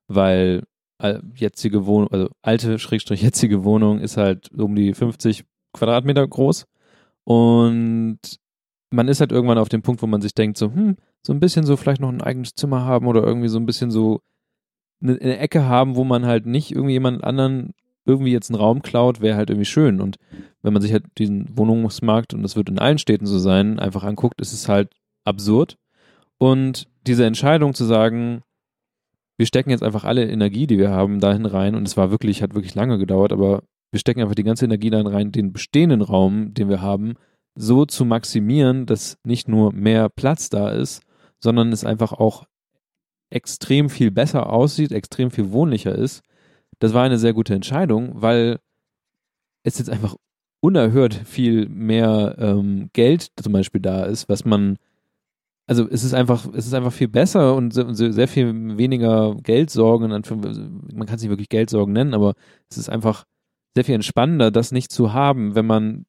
weil 0.09 0.63
äh, 0.99 1.19
jetzige 1.35 1.87
Wohnung, 1.87 2.11
also 2.11 2.29
alte 2.43 2.79
Schrägstrich 2.79 3.23
jetzige 3.23 3.65
Wohnung 3.65 3.99
ist 4.01 4.17
halt 4.17 4.51
um 4.53 4.75
die 4.75 4.95
50 4.95 5.45
Quadratmeter 5.73 6.27
groß 6.27 6.67
und 7.25 8.19
man 8.91 9.09
ist 9.09 9.21
halt 9.21 9.33
irgendwann 9.33 9.59
auf 9.59 9.69
dem 9.69 9.83
Punkt, 9.83 10.03
wo 10.03 10.07
man 10.07 10.21
sich 10.21 10.35
denkt, 10.35 10.59
so, 10.59 10.73
hm, 10.73 10.97
so 11.23 11.33
ein 11.33 11.41
bisschen 11.41 11.65
so 11.65 11.77
vielleicht 11.77 12.01
noch 12.01 12.11
ein 12.11 12.21
eigenes 12.21 12.55
Zimmer 12.55 12.85
haben 12.85 13.07
oder 13.07 13.23
irgendwie 13.23 13.49
so 13.49 13.59
ein 13.59 13.67
bisschen 13.67 13.91
so 13.91 14.21
eine, 15.03 15.19
eine 15.21 15.39
Ecke 15.39 15.67
haben, 15.67 15.97
wo 15.97 16.05
man 16.05 16.27
halt 16.27 16.47
nicht 16.47 16.73
irgendwie 16.73 16.93
jemand 16.93 17.25
anderen 17.25 17.75
irgendwie 18.05 18.33
jetzt 18.33 18.51
einen 18.51 18.61
Raum 18.61 18.83
klaut, 18.83 19.21
wäre 19.21 19.37
halt 19.37 19.51
irgendwie 19.51 19.67
schön. 19.67 20.01
Und 20.01 20.17
wenn 20.63 20.73
man 20.73 20.83
sich 20.83 20.93
halt 20.93 21.05
diesen 21.19 21.57
Wohnungsmarkt, 21.57 22.35
und 22.35 22.43
das 22.43 22.57
wird 22.57 22.69
in 22.69 22.79
allen 22.79 22.99
Städten 22.99 23.27
so 23.27 23.39
sein, 23.39 23.79
einfach 23.79 24.05
anguckt, 24.05 24.41
ist 24.41 24.53
es 24.53 24.69
halt 24.69 24.91
absurd. 25.25 25.77
Und 26.39 26.89
diese 27.07 27.25
Entscheidung 27.25 27.75
zu 27.75 27.85
sagen, 27.85 28.43
wir 29.37 29.47
stecken 29.47 29.71
jetzt 29.71 29.83
einfach 29.83 30.05
alle 30.05 30.29
Energie, 30.29 30.67
die 30.67 30.79
wir 30.79 30.91
haben, 30.91 31.21
dahin 31.21 31.47
rein, 31.47 31.75
und 31.75 31.87
es 31.87 31.97
war 31.97 32.11
wirklich, 32.11 32.43
hat 32.43 32.55
wirklich 32.55 32.75
lange 32.75 32.99
gedauert, 32.99 33.33
aber 33.33 33.63
wir 33.91 34.01
stecken 34.01 34.21
einfach 34.21 34.35
die 34.35 34.45
ganze 34.45 34.65
Energie 34.65 34.91
dahin 34.91 35.07
rein, 35.07 35.33
den 35.33 35.53
bestehenden 35.53 36.03
Raum, 36.03 36.55
den 36.55 36.69
wir 36.69 36.81
haben, 36.81 37.15
so 37.55 37.85
zu 37.85 38.05
maximieren, 38.05 38.87
dass 38.87 39.19
nicht 39.25 39.49
nur 39.49 39.73
mehr 39.73 40.09
Platz 40.09 40.49
da 40.49 40.71
ist, 40.71 41.03
sondern 41.39 41.73
es 41.73 41.85
einfach 41.85 42.13
auch 42.13 42.47
extrem 43.33 43.89
viel 43.89 44.11
besser 44.11 44.51
aussieht, 44.51 44.93
extrem 44.93 45.31
viel 45.31 45.53
wohnlicher 45.53 45.95
ist. 45.95 46.23
Das 46.79 46.95
war 46.95 47.05
eine 47.05 47.19
sehr 47.19 47.33
gute 47.33 47.55
Entscheidung, 47.55 48.11
weil 48.15 48.59
es 49.63 49.79
jetzt 49.79 49.91
einfach 49.91 50.17
unerhört 50.61 51.15
viel 51.15 51.69
mehr 51.69 52.37
ähm, 52.39 52.91
Geld 52.93 53.29
zum 53.41 53.53
Beispiel 53.53 53.81
da 53.81 54.05
ist, 54.05 54.29
was 54.29 54.45
man, 54.45 54.77
also 55.67 55.89
es 55.89 56.05
ist 56.05 56.15
einfach, 56.15 56.47
es 56.55 56.67
ist 56.67 56.75
einfach 56.75 56.93
viel 56.93 57.09
besser 57.09 57.55
und 57.57 57.73
sehr, 57.73 58.29
viel 58.29 58.77
weniger 58.77 59.35
Geldsorgen, 59.43 60.11
man 60.11 60.23
kann 60.23 61.17
es 61.17 61.23
nicht 61.23 61.31
wirklich 61.31 61.49
Geldsorgen 61.49 61.93
nennen, 61.93 62.15
aber 62.15 62.35
es 62.71 62.79
ist 62.79 62.89
einfach 62.89 63.25
sehr 63.75 63.85
viel 63.85 63.95
entspannender, 63.95 64.51
das 64.51 64.71
nicht 64.71 64.93
zu 64.93 65.13
haben, 65.13 65.55
wenn 65.55 65.67
man 65.67 66.07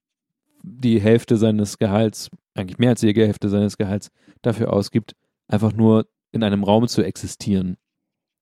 die 0.62 1.02
Hälfte 1.02 1.38
seines 1.38 1.78
Gehalts, 1.78 2.30
eigentlich 2.54 2.78
mehr 2.78 2.92
als 2.92 3.02
die 3.02 3.14
Hälfte 3.14 3.50
seines 3.50 3.78
Gehalts 3.78 4.12
dafür 4.42 4.72
ausgibt, 4.72 5.16
einfach 5.48 5.74
nur 5.74 6.06
in 6.34 6.44
einem 6.44 6.64
Raum 6.64 6.88
zu 6.88 7.02
existieren. 7.02 7.78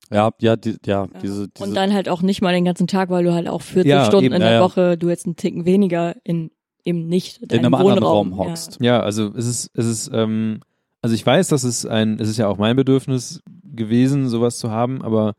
Ja, 0.09 0.31
ja, 0.41 0.55
die, 0.55 0.77
ja, 0.85 1.05
Ja. 1.05 1.19
diese, 1.21 1.47
diese 1.47 1.63
Und 1.69 1.75
dann 1.75 1.93
halt 1.93 2.09
auch 2.09 2.21
nicht 2.21 2.41
mal 2.41 2.51
den 2.53 2.65
ganzen 2.65 2.87
Tag, 2.87 3.09
weil 3.09 3.23
du 3.23 3.33
halt 3.33 3.47
auch 3.47 3.61
40 3.61 3.89
Ja, 3.89 4.05
Stunden 4.05 4.25
eben, 4.25 4.35
in 4.35 4.41
der 4.41 4.53
ja. 4.53 4.59
Woche, 4.61 4.97
du 4.97 5.09
jetzt 5.09 5.25
einen 5.25 5.35
Ticken 5.35 5.65
weniger 5.65 6.15
in 6.23 6.51
eben 6.83 7.07
nicht 7.07 7.37
in 7.43 7.49
einem 7.51 7.61
deinem 7.61 7.73
anderen 7.75 8.01
Wohnraum 8.01 8.33
Raum 8.33 8.37
hockst. 8.39 8.79
Ja, 8.81 9.01
also 9.01 9.31
es 9.35 9.45
ist, 9.45 9.69
es 9.75 9.85
ist, 9.85 10.09
ähm, 10.13 10.61
also 11.03 11.13
ich 11.13 11.23
weiß, 11.25 11.47
dass 11.49 11.63
es 11.63 11.85
ein, 11.85 12.19
es 12.19 12.27
ist 12.27 12.37
ja 12.37 12.47
auch 12.47 12.57
mein 12.57 12.75
Bedürfnis 12.75 13.41
gewesen, 13.63 14.27
sowas 14.29 14.57
zu 14.57 14.71
haben, 14.71 15.01
aber 15.03 15.35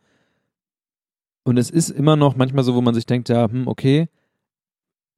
und 1.44 1.56
es 1.58 1.68
ist 1.70 1.90
immer 1.90 2.14
noch 2.16 2.36
manchmal 2.36 2.62
so, 2.64 2.74
wo 2.76 2.80
man 2.80 2.94
sich 2.94 3.06
denkt, 3.06 3.28
ja, 3.28 3.50
hm, 3.50 3.66
okay, 3.66 4.08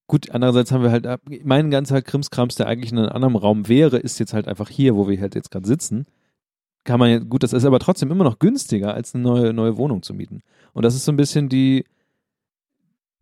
gut, 0.06 0.30
andererseits 0.30 0.72
haben 0.72 0.82
wir 0.82 0.90
halt, 0.90 1.06
ab- 1.06 1.20
mein 1.44 1.70
ganzer 1.70 2.00
Krimskrams, 2.02 2.54
der 2.54 2.66
eigentlich 2.66 2.92
in 2.92 2.98
einem 2.98 3.10
anderen 3.10 3.36
Raum 3.36 3.68
wäre, 3.68 3.98
ist 3.98 4.18
jetzt 4.18 4.32
halt 4.32 4.48
einfach 4.48 4.68
hier, 4.70 4.96
wo 4.96 5.08
wir 5.08 5.20
halt 5.20 5.34
jetzt 5.34 5.50
gerade 5.50 5.66
sitzen. 5.66 6.06
Kann 6.84 7.00
man 7.00 7.28
gut, 7.28 7.42
das 7.42 7.52
ist 7.52 7.64
aber 7.64 7.78
trotzdem 7.78 8.10
immer 8.10 8.24
noch 8.24 8.38
günstiger, 8.38 8.94
als 8.94 9.14
eine 9.14 9.24
neue, 9.24 9.52
neue 9.52 9.76
Wohnung 9.78 10.02
zu 10.02 10.14
mieten. 10.14 10.42
Und 10.74 10.84
das 10.84 10.94
ist 10.94 11.04
so 11.04 11.12
ein 11.12 11.16
bisschen 11.16 11.48
die, 11.48 11.84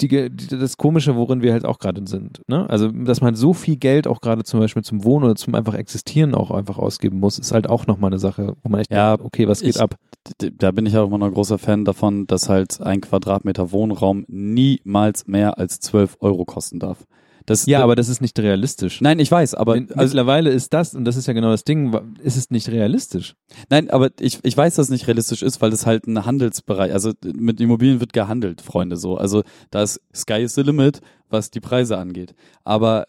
die, 0.01 0.09
das 0.37 0.77
Komische, 0.77 1.15
worin 1.15 1.43
wir 1.43 1.53
halt 1.53 1.65
auch 1.65 1.79
gerade 1.79 2.03
sind. 2.07 2.43
Ne? 2.49 2.69
Also, 2.69 2.89
dass 2.91 3.21
man 3.21 3.37
so 3.37 3.53
viel 3.53 3.77
Geld 3.77 4.09
auch 4.09 4.21
gerade 4.21 4.43
zum 4.43 4.59
Beispiel 4.59 4.83
zum 4.83 5.05
Wohnen 5.05 5.25
oder 5.27 5.37
zum 5.37 5.55
einfach 5.55 5.75
Existieren 5.75 6.35
auch 6.35 6.51
einfach 6.51 6.79
ausgeben 6.79 7.21
muss, 7.21 7.39
ist 7.39 7.53
halt 7.53 7.69
auch 7.69 7.87
nochmal 7.87 8.11
eine 8.11 8.19
Sache, 8.19 8.57
wo 8.63 8.69
man 8.69 8.81
echt 8.81 8.91
Ja, 8.93 9.17
denkt, 9.17 9.27
okay, 9.27 9.47
was 9.47 9.61
geht 9.61 9.77
ich- 9.77 9.81
ab? 9.81 9.95
Da 10.39 10.71
bin 10.73 10.87
ich 10.87 10.97
auch 10.97 11.07
immer 11.07 11.19
noch 11.19 11.27
ein 11.27 11.35
großer 11.35 11.59
Fan 11.59 11.85
davon, 11.85 12.27
dass 12.27 12.49
halt 12.49 12.81
ein 12.81 13.01
Quadratmeter 13.01 13.71
Wohnraum 13.71 14.25
niemals 14.29 15.27
mehr 15.27 15.59
als 15.59 15.79
12 15.81 16.17
Euro 16.21 16.45
kosten 16.45 16.79
darf. 16.81 17.07
Das, 17.47 17.67
Ja, 17.67 17.83
aber 17.83 17.97
das 17.97 18.09
ist 18.09 18.21
nicht 18.21 18.39
realistisch. 18.39 19.01
Nein, 19.01 19.19
ich 19.19 19.31
weiß, 19.31 19.55
aber 19.55 19.75
Wenn- 19.75 19.91
also, 19.93 20.03
mittlerweile 20.03 20.51
ist 20.51 20.73
das, 20.73 20.95
und 20.95 21.05
das 21.05 21.17
ist 21.17 21.27
ja 21.27 21.33
genau 21.33 21.51
das 21.51 21.65
Ding, 21.65 21.93
ist 22.23 22.37
es 22.37 22.51
nicht 22.51 22.69
realistisch. 22.69 23.35
nein, 23.71 23.91
aber 23.91 24.11
ich, 24.21 24.39
ich 24.43 24.57
weiß, 24.57 24.77
dass 24.77 24.87
es 24.87 24.91
nicht 24.91 25.07
realistisch 25.09 25.43
ist, 25.43 25.61
weil 25.61 25.71
das 25.71 25.87
halt 25.87 26.07
ein 26.07 26.25
Handelsbereich, 26.25 26.93
also 26.93 27.13
mit 27.25 27.61
Immobilien 27.61 28.01
wird 28.01 28.13
gehandelt, 28.13 28.61
Freunde, 28.61 28.97
so. 28.97 29.17
Also 29.17 29.43
da 29.71 29.83
ist 29.83 30.01
Sky 30.15 30.43
is 30.43 30.55
the 30.55 30.63
limit, 30.63 31.01
was 31.29 31.51
die 31.51 31.61
Preise 31.61 31.99
angeht. 31.99 32.35
Aber 32.65 33.07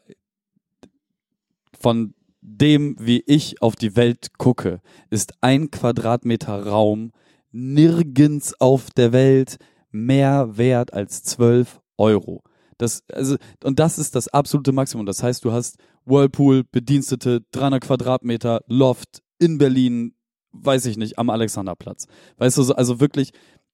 von 1.79 2.13
dem, 2.41 2.95
wie 2.99 3.23
ich 3.25 3.61
auf 3.61 3.75
die 3.75 3.95
Welt 3.95 4.37
gucke, 4.37 4.81
ist 5.09 5.33
ein 5.41 5.71
Quadratmeter 5.71 6.65
Raum 6.67 7.11
nirgends 7.51 8.59
auf 8.59 8.89
der 8.91 9.13
Welt 9.13 9.57
mehr 9.91 10.57
wert 10.57 10.93
als 10.93 11.23
12 11.23 11.79
Euro. 11.97 12.43
Das, 12.77 13.03
also, 13.11 13.37
und 13.63 13.79
das 13.79 13.97
ist 13.97 14.15
das 14.15 14.27
absolute 14.27 14.71
Maximum. 14.71 15.05
Das 15.05 15.23
heißt, 15.23 15.43
du 15.45 15.51
hast 15.51 15.77
Whirlpool, 16.05 16.63
Bedienstete, 16.71 17.41
300 17.51 17.83
Quadratmeter, 17.83 18.61
Loft 18.67 19.21
in 19.39 19.57
Berlin, 19.57 20.15
weiß 20.51 20.85
ich 20.85 20.97
nicht, 20.97 21.17
am 21.17 21.29
Alexanderplatz. 21.29 22.07
Weißt 22.37 22.57
du, 22.57 22.63
so, 22.63 22.75
also 22.75 22.99
wirklich, 22.99 23.31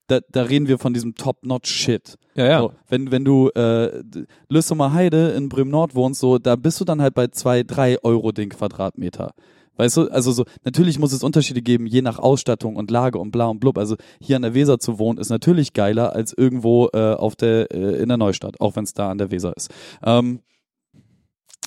da, 0.08 0.20
da 0.30 0.44
reden 0.44 0.68
wir 0.68 0.80
von 0.80 0.94
diesem 0.94 1.16
Top-Notch-Shit. 1.16 2.18
Ja, 2.36 2.46
ja. 2.46 2.60
So, 2.60 2.74
wenn, 2.88 3.12
wenn 3.12 3.26
du 3.26 3.50
äh, 3.50 4.04
Lüssumer 4.50 4.94
Heide 4.94 5.30
in 5.32 5.50
Bremen-Nord 5.50 5.96
wohnst, 5.96 6.20
so, 6.20 6.38
da 6.38 6.56
bist 6.56 6.80
du 6.82 6.86
dann 6.86 7.02
halt 7.02 7.14
bei 7.14 7.28
zwei, 7.28 7.64
drei 7.64 8.02
Euro 8.04 8.32
den 8.32 8.50
Quadratmeter. 8.50 9.34
Weißt 9.80 9.96
du, 9.96 10.12
also 10.12 10.34
so, 10.34 10.44
natürlich 10.66 11.00
muss 11.00 11.14
es 11.14 11.24
Unterschiede 11.24 11.62
geben, 11.62 11.86
je 11.86 12.02
nach 12.02 12.20
Ausstattung 12.20 12.76
und 12.76 12.92
Lage 12.92 13.18
und 13.18 13.32
bla 13.32 13.46
und 13.46 13.62
blub. 13.62 13.78
Also 13.78 13.96
hier 14.20 14.36
an 14.36 14.42
der 14.42 14.54
Weser 14.54 14.78
zu 14.78 15.00
wohnen, 15.00 15.18
ist 15.18 15.30
natürlich 15.30 15.72
geiler 15.72 16.14
als 16.14 16.34
irgendwo 16.34 16.90
äh, 16.92 17.14
auf 17.14 17.38
der, 17.38 17.72
äh, 17.72 18.02
in 18.02 18.10
der 18.10 18.18
Neustadt, 18.18 18.60
auch 18.60 18.76
wenn 18.76 18.84
es 18.84 18.94
da 18.94 19.10
an 19.10 19.18
der 19.18 19.32
Weser 19.32 19.56
ist. 19.56 19.70
Ähm, 20.04 20.42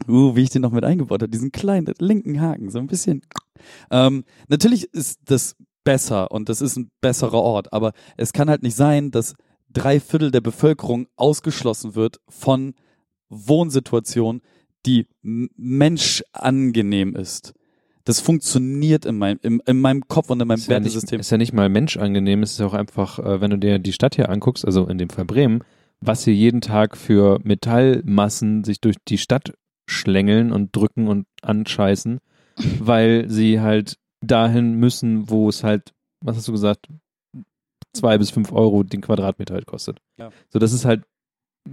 uh, 0.06 0.36
wie 0.36 0.42
ich 0.42 0.50
den 0.50 0.60
noch 0.60 0.72
mit 0.72 0.84
eingebaut 0.84 1.22
habe, 1.22 1.30
diesen 1.30 1.52
kleinen 1.52 1.90
linken 2.00 2.38
Haken, 2.38 2.68
so 2.68 2.80
ein 2.80 2.86
bisschen. 2.86 3.22
Ähm, 3.90 4.24
natürlich 4.46 4.92
ist 4.92 5.20
das 5.24 5.56
besser 5.82 6.30
und 6.32 6.50
das 6.50 6.60
ist 6.60 6.76
ein 6.76 6.90
besserer 7.00 7.40
Ort, 7.40 7.72
aber 7.72 7.92
es 8.18 8.34
kann 8.34 8.50
halt 8.50 8.62
nicht 8.62 8.76
sein, 8.76 9.10
dass 9.10 9.34
drei 9.70 10.00
Viertel 10.00 10.30
der 10.30 10.42
Bevölkerung 10.42 11.06
ausgeschlossen 11.16 11.94
wird 11.94 12.20
von 12.28 12.74
Wohnsituationen, 13.30 14.42
die 14.84 15.06
menschangenehm 15.22 17.16
ist. 17.16 17.54
Das 18.04 18.20
funktioniert 18.20 19.04
in 19.06 19.18
meinem, 19.18 19.38
in, 19.42 19.60
in 19.66 19.80
meinem 19.80 20.06
Kopf 20.08 20.30
und 20.30 20.40
in 20.40 20.48
meinem 20.48 20.58
Ist 20.58 20.66
ja, 20.66 20.70
Wertesystem. 20.70 21.20
ist 21.20 21.30
ja 21.30 21.38
nicht 21.38 21.52
mal 21.52 21.68
menschangenehm, 21.68 22.42
es 22.42 22.52
ist 22.52 22.60
ja 22.60 22.66
auch 22.66 22.74
einfach, 22.74 23.18
äh, 23.18 23.40
wenn 23.40 23.50
du 23.50 23.58
dir 23.58 23.78
die 23.78 23.92
Stadt 23.92 24.16
hier 24.16 24.28
anguckst, 24.28 24.64
also 24.64 24.86
in 24.86 24.98
dem 24.98 25.10
Fall 25.10 25.24
Bremen, 25.24 25.62
was 26.00 26.24
hier 26.24 26.34
jeden 26.34 26.60
Tag 26.60 26.96
für 26.96 27.38
Metallmassen 27.44 28.64
sich 28.64 28.80
durch 28.80 28.96
die 29.06 29.18
Stadt 29.18 29.54
schlängeln 29.86 30.52
und 30.52 30.74
drücken 30.74 31.06
und 31.08 31.26
anscheißen, 31.42 32.18
weil 32.78 33.28
sie 33.28 33.60
halt 33.60 33.98
dahin 34.20 34.74
müssen, 34.74 35.30
wo 35.30 35.48
es 35.48 35.64
halt, 35.64 35.92
was 36.20 36.36
hast 36.36 36.48
du 36.48 36.52
gesagt, 36.52 36.88
zwei 37.92 38.18
bis 38.18 38.30
fünf 38.30 38.52
Euro 38.52 38.82
den 38.82 39.00
Quadratmeter 39.00 39.54
halt 39.54 39.66
kostet. 39.66 39.98
Ja. 40.18 40.30
So, 40.50 40.58
das 40.58 40.72
ist 40.72 40.84
halt, 40.84 41.04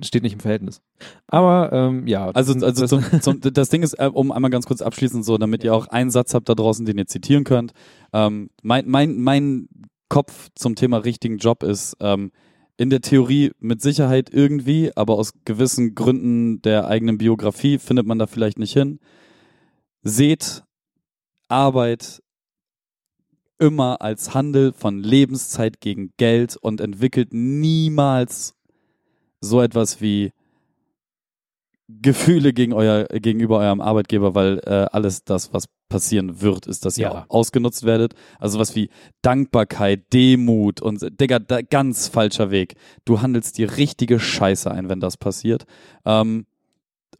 steht 0.02 0.24
nicht 0.24 0.34
im 0.34 0.40
Verhältnis. 0.40 0.82
Aber 1.28 1.72
ähm, 1.74 2.08
ja, 2.08 2.30
Also, 2.30 2.54
also 2.66 2.82
das, 2.82 2.90
zum, 2.90 3.22
zum, 3.22 3.42
das 3.42 3.70
Ding 3.70 3.84
ist, 3.84 3.94
äh, 3.94 4.10
um 4.12 4.32
einmal 4.32 4.52
ganz 4.52 4.66
kurz 4.66 4.82
abschließend 4.82 5.26
so, 5.26 5.38
damit 5.38 5.64
ihr 5.64 5.74
auch 5.74 5.88
einen 5.88 6.12
Satz 6.12 6.34
habt 6.34 6.50
da 6.50 6.56
draußen, 6.56 6.86
den 6.86 6.98
ihr 6.98 7.08
zitieren 7.08 7.44
könnt. 7.44 7.74
Ähm, 8.14 8.50
mein, 8.62 8.88
mein, 8.88 9.20
mein 9.20 9.68
Kopf 10.10 10.50
zum 10.56 10.76
Thema 10.76 10.98
richtigen 10.98 11.38
Job 11.38 11.64
ist 11.64 11.98
ähm, 12.00 12.32
in 12.78 12.90
der 12.90 13.02
Theorie 13.02 13.52
mit 13.60 13.82
Sicherheit 13.82 14.30
irgendwie, 14.32 14.96
aber 14.96 15.16
aus 15.16 15.34
gewissen 15.44 15.96
Gründen 15.96 16.62
der 16.62 16.88
eigenen 16.88 17.18
Biografie 17.18 17.78
findet 17.78 18.06
man 18.06 18.20
da 18.20 18.26
vielleicht 18.26 18.58
nicht 18.58 18.74
hin. 18.74 19.00
Seht 20.02 20.64
Arbeit 21.50 22.22
immer 23.60 24.02
als 24.02 24.34
Handel 24.34 24.72
von 24.72 25.04
Lebenszeit 25.04 25.82
gegen 25.82 26.14
Geld 26.18 26.56
und 26.56 26.80
entwickelt 26.80 27.34
niemals 27.34 28.56
so 29.42 29.62
etwas 29.62 30.02
wie 30.02 30.32
Gefühle 31.88 32.54
gegen 32.54 32.74
euer, 32.74 33.06
gegenüber 33.06 33.58
eurem 33.60 33.82
Arbeitgeber, 33.82 34.36
weil 34.36 34.60
äh, 34.66 34.86
alles 34.92 35.24
das, 35.24 35.54
was 35.54 35.66
passieren 35.90 36.40
wird, 36.42 36.68
ist, 36.68 36.86
dass 36.86 37.00
ihr 37.00 37.06
Ja. 37.06 37.12
auch 37.12 37.30
ausgenutzt 37.30 37.84
werdet. 37.84 38.14
Also 38.38 38.60
was 38.60 38.76
wie 38.76 38.90
Dankbarkeit, 39.24 40.14
Demut 40.14 40.82
und 40.82 41.20
Digga, 41.20 41.40
da, 41.40 41.62
ganz 41.64 42.08
falscher 42.08 42.52
Weg. 42.52 42.76
Du 43.06 43.22
handelst 43.22 43.58
die 43.58 43.64
richtige 43.64 44.20
Scheiße 44.20 44.70
ein, 44.70 44.88
wenn 44.88 45.00
das 45.00 45.18
passiert. 45.18 45.66
Ähm, 46.06 46.46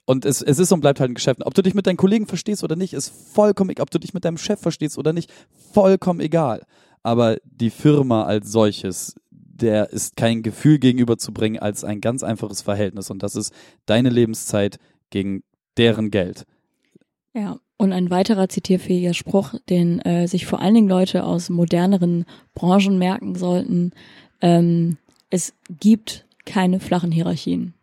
und 0.06 0.24
es, 0.26 0.44
es 0.44 0.60
ist 0.60 0.72
und 0.72 0.82
bleibt 0.82 1.00
halt 1.00 1.10
ein 1.10 1.16
Geschäft. 1.16 1.44
Ob 1.46 1.56
du 1.56 1.64
dich 1.64 1.74
mit 1.74 1.88
deinen 1.88 1.98
Kollegen 1.98 2.28
verstehst 2.28 2.64
oder 2.64 2.76
nicht, 2.76 2.94
ist 2.94 3.10
vollkommen 3.10 3.72
egal. 3.72 3.84
Ob 3.84 3.92
du 3.92 3.98
dich 3.98 4.14
mit 4.14 4.24
deinem 4.24 4.38
Chef 4.38 4.60
verstehst 4.60 5.00
oder 5.00 5.14
nicht, 5.14 5.32
vollkommen 5.74 6.20
egal. 6.20 6.62
Aber 7.02 7.38
die 7.44 7.70
Firma 7.72 8.24
als 8.24 8.52
solches, 8.52 9.16
der 9.62 9.92
ist 9.92 10.16
kein 10.16 10.42
Gefühl 10.44 10.80
gegenüberzubringen 10.80 11.62
als 11.62 11.84
ein 11.84 12.02
ganz 12.02 12.24
einfaches 12.24 12.62
Verhältnis. 12.62 13.10
Und 13.10 13.24
das 13.24 13.36
ist 13.36 13.54
deine 13.86 14.10
Lebenszeit 14.10 14.78
gegen 15.10 15.44
deren 15.78 16.12
Geld. 16.12 16.46
Ja, 17.34 17.60
und 17.78 17.94
ein 17.94 18.10
weiterer 18.10 18.50
zitierfähiger 18.50 19.14
Spruch, 19.14 19.54
den 19.70 20.00
äh, 20.00 20.28
sich 20.28 20.46
vor 20.46 20.60
allen 20.62 20.74
Dingen 20.74 20.90
Leute 20.90 21.24
aus 21.24 21.50
moderneren 21.50 22.26
Branchen 22.54 22.98
merken 22.98 23.36
sollten. 23.36 23.92
Ähm, 24.42 24.98
es 25.30 25.54
gibt 25.80 26.26
keine 26.46 26.80
flachen 26.80 27.12
Hierarchien. 27.12 27.74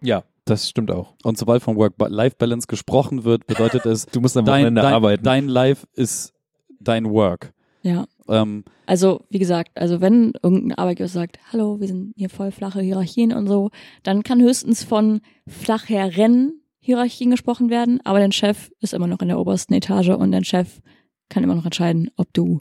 ja, 0.00 0.22
das 0.44 0.68
stimmt 0.68 0.92
auch. 0.92 1.14
Und 1.24 1.36
sobald 1.36 1.60
von 1.60 1.76
Work-Life-Balance 1.76 2.68
gesprochen 2.68 3.24
wird, 3.24 3.48
bedeutet 3.48 3.84
es, 3.84 4.06
Du 4.12 4.20
musst 4.20 4.36
am 4.36 4.44
dein, 4.44 4.60
Wochenende 4.60 4.80
dein, 4.82 4.94
arbeiten. 4.94 5.24
dein 5.24 5.48
Life 5.48 5.88
ist 5.94 6.32
dein 6.78 7.10
Work. 7.10 7.52
Ja. 7.86 8.08
Ähm, 8.28 8.64
Also, 8.86 9.20
wie 9.30 9.38
gesagt, 9.38 9.70
also 9.76 10.00
wenn 10.00 10.32
irgendein 10.42 10.76
Arbeitgeber 10.76 11.08
sagt, 11.08 11.38
hallo, 11.52 11.78
wir 11.78 11.86
sind 11.86 12.14
hier 12.16 12.28
voll 12.28 12.50
flache 12.50 12.80
Hierarchien 12.80 13.32
und 13.32 13.46
so, 13.46 13.70
dann 14.02 14.24
kann 14.24 14.42
höchstens 14.42 14.82
von 14.82 15.20
flacheren 15.46 16.60
Hierarchien 16.80 17.30
gesprochen 17.30 17.70
werden, 17.70 18.00
aber 18.02 18.18
dein 18.18 18.32
Chef 18.32 18.70
ist 18.80 18.92
immer 18.92 19.06
noch 19.06 19.20
in 19.20 19.28
der 19.28 19.38
obersten 19.38 19.72
Etage 19.72 20.08
und 20.08 20.32
dein 20.32 20.42
Chef 20.42 20.80
kann 21.28 21.44
immer 21.44 21.54
noch 21.54 21.64
entscheiden, 21.64 22.10
ob 22.16 22.32
du 22.32 22.60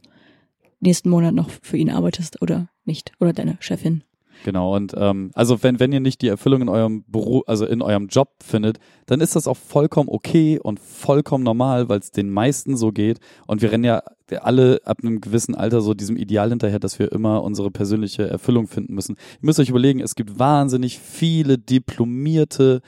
nächsten 0.79 1.09
Monat 1.09 1.33
noch 1.33 1.49
für 1.49 1.77
ihn 1.77 1.89
arbeitest 1.89 2.43
oder 2.43 2.69
nicht. 2.83 3.11
Oder 3.19 3.33
deine 3.33 3.57
Chefin. 3.59 4.03
Genau, 4.43 4.75
und 4.75 4.93
ähm, 4.95 5.31
also 5.33 5.63
wenn, 5.63 5.79
wenn 5.79 5.91
ihr 5.91 6.01
nicht 6.01 6.21
die 6.21 6.27
Erfüllung 6.27 6.61
in 6.61 6.69
eurem 6.69 7.03
Beruf, 7.07 7.43
also 7.47 7.65
in 7.65 7.81
eurem 7.81 8.07
Job 8.07 8.29
findet, 8.43 8.79
dann 9.07 9.21
ist 9.21 9.35
das 9.35 9.47
auch 9.47 9.57
vollkommen 9.57 10.09
okay 10.09 10.59
und 10.61 10.79
vollkommen 10.79 11.43
normal, 11.43 11.89
weil 11.89 11.99
es 11.99 12.11
den 12.11 12.29
meisten 12.29 12.77
so 12.77 12.91
geht. 12.91 13.19
Und 13.47 13.63
wir 13.63 13.71
rennen 13.71 13.85
ja 13.85 14.03
alle 14.41 14.81
ab 14.85 14.99
einem 15.01 15.21
gewissen 15.21 15.55
Alter 15.55 15.81
so 15.81 15.93
diesem 15.93 16.17
Ideal 16.17 16.49
hinterher, 16.49 16.79
dass 16.79 16.99
wir 16.99 17.11
immer 17.11 17.43
unsere 17.43 17.71
persönliche 17.71 18.27
Erfüllung 18.27 18.67
finden 18.67 18.93
müssen. 18.93 19.15
Ihr 19.41 19.45
müsst 19.45 19.59
euch 19.59 19.69
überlegen, 19.69 19.99
es 19.99 20.15
gibt 20.15 20.39
wahnsinnig 20.39 20.99
viele 20.99 21.57
diplomierte 21.57 22.81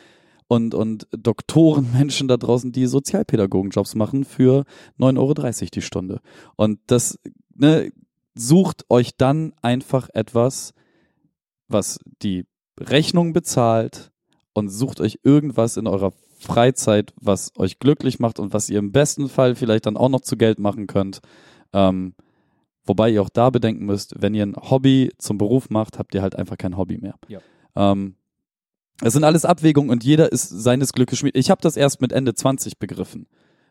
und, 0.47 0.73
und 0.73 1.07
Doktorenmenschen 1.11 2.27
da 2.27 2.37
draußen, 2.37 2.71
die 2.71 2.85
Sozialpädagogenjobs 2.85 3.95
machen 3.95 4.23
für 4.23 4.63
9,30 4.99 5.17
Euro 5.17 5.69
die 5.73 5.81
Stunde. 5.81 6.21
Und 6.55 6.79
das, 6.87 7.19
ne, 7.53 7.91
sucht 8.33 8.85
euch 8.89 9.17
dann 9.17 9.53
einfach 9.61 10.09
etwas, 10.13 10.73
was 11.67 11.99
die 12.21 12.45
Rechnung 12.79 13.33
bezahlt 13.33 14.11
und 14.53 14.69
sucht 14.69 15.01
euch 15.01 15.19
irgendwas 15.23 15.77
in 15.77 15.87
eurer 15.87 16.13
Freizeit, 16.47 17.13
was 17.19 17.51
euch 17.57 17.79
glücklich 17.79 18.19
macht 18.19 18.39
und 18.39 18.53
was 18.53 18.69
ihr 18.69 18.79
im 18.79 18.93
besten 18.93 19.27
Fall 19.27 19.53
vielleicht 19.55 19.85
dann 19.85 19.97
auch 19.97 20.09
noch 20.09 20.21
zu 20.21 20.37
Geld 20.37 20.59
machen 20.59 20.87
könnt. 20.87 21.19
Ähm, 21.73 22.15
wobei 22.85 23.09
ihr 23.09 23.21
auch 23.21 23.29
da 23.29 23.49
bedenken 23.49 23.85
müsst, 23.85 24.15
wenn 24.21 24.33
ihr 24.33 24.45
ein 24.45 24.55
Hobby 24.55 25.11
zum 25.17 25.37
Beruf 25.37 25.69
macht, 25.69 25.99
habt 25.99 26.15
ihr 26.15 26.21
halt 26.21 26.35
einfach 26.35 26.57
kein 26.57 26.77
Hobby 26.77 26.97
mehr. 26.97 27.15
Ja. 27.27 27.39
Ähm, 27.75 28.15
es 29.01 29.13
sind 29.13 29.25
alles 29.25 29.45
Abwägungen 29.45 29.91
und 29.91 30.03
jeder 30.03 30.31
ist 30.31 30.47
seines 30.49 30.93
Glückes 30.93 31.19
Schmied. 31.19 31.35
Ich 31.35 31.51
habe 31.51 31.61
das 31.61 31.77
erst 31.77 32.01
mit 32.01 32.13
Ende 32.13 32.33
20 32.33 32.79
begriffen, 32.79 33.27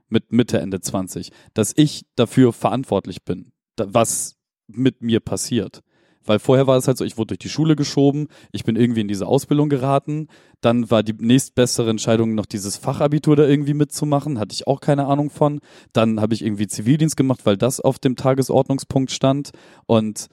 mit 0.08 0.32
Mitte, 0.32 0.60
Ende 0.60 0.80
20, 0.80 1.32
dass 1.54 1.72
ich 1.74 2.04
dafür 2.14 2.52
verantwortlich 2.52 3.24
bin, 3.24 3.52
was 3.76 4.36
mit 4.68 5.02
mir 5.02 5.20
passiert. 5.20 5.82
Weil 6.26 6.38
vorher 6.38 6.66
war 6.66 6.76
es 6.76 6.88
halt 6.88 6.98
so, 6.98 7.04
ich 7.04 7.16
wurde 7.16 7.28
durch 7.28 7.38
die 7.38 7.48
Schule 7.48 7.76
geschoben, 7.76 8.28
ich 8.52 8.64
bin 8.64 8.76
irgendwie 8.76 9.00
in 9.00 9.08
diese 9.08 9.26
Ausbildung 9.26 9.68
geraten, 9.68 10.28
dann 10.60 10.90
war 10.90 11.02
die 11.02 11.14
nächstbessere 11.14 11.90
Entscheidung 11.90 12.34
noch 12.34 12.46
dieses 12.46 12.76
Fachabitur 12.76 13.36
da 13.36 13.46
irgendwie 13.46 13.74
mitzumachen, 13.74 14.38
hatte 14.38 14.54
ich 14.54 14.66
auch 14.66 14.80
keine 14.80 15.06
Ahnung 15.06 15.30
von. 15.30 15.60
Dann 15.92 16.20
habe 16.20 16.34
ich 16.34 16.44
irgendwie 16.44 16.66
Zivildienst 16.66 17.16
gemacht, 17.16 17.40
weil 17.44 17.56
das 17.56 17.80
auf 17.80 17.98
dem 17.98 18.16
Tagesordnungspunkt 18.16 19.10
stand 19.10 19.50
und 19.86 20.28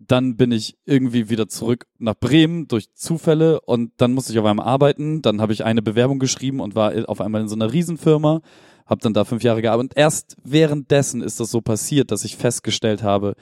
dann 0.00 0.36
bin 0.36 0.50
ich 0.50 0.78
irgendwie 0.86 1.28
wieder 1.28 1.46
zurück 1.46 1.86
nach 1.98 2.14
Bremen 2.18 2.66
durch 2.68 2.94
Zufälle 2.94 3.60
und 3.60 3.92
dann 3.98 4.14
musste 4.14 4.32
ich 4.32 4.38
auf 4.38 4.46
einmal 4.46 4.66
arbeiten. 4.66 5.20
Dann 5.20 5.42
habe 5.42 5.52
ich 5.52 5.64
eine 5.64 5.82
Bewerbung 5.82 6.18
geschrieben 6.18 6.60
und 6.60 6.74
war 6.74 6.92
auf 7.08 7.20
einmal 7.20 7.42
in 7.42 7.48
so 7.48 7.54
einer 7.54 7.70
Riesenfirma, 7.70 8.40
habe 8.86 9.00
dann 9.02 9.12
da 9.12 9.26
fünf 9.26 9.42
Jahre 9.42 9.60
gearbeitet. 9.60 9.92
Und 9.92 9.98
erst 9.98 10.36
währenddessen 10.42 11.20
ist 11.20 11.38
das 11.38 11.50
so 11.50 11.60
passiert, 11.60 12.10
dass 12.10 12.24
ich 12.24 12.36
festgestellt 12.36 13.02
habe, 13.02 13.34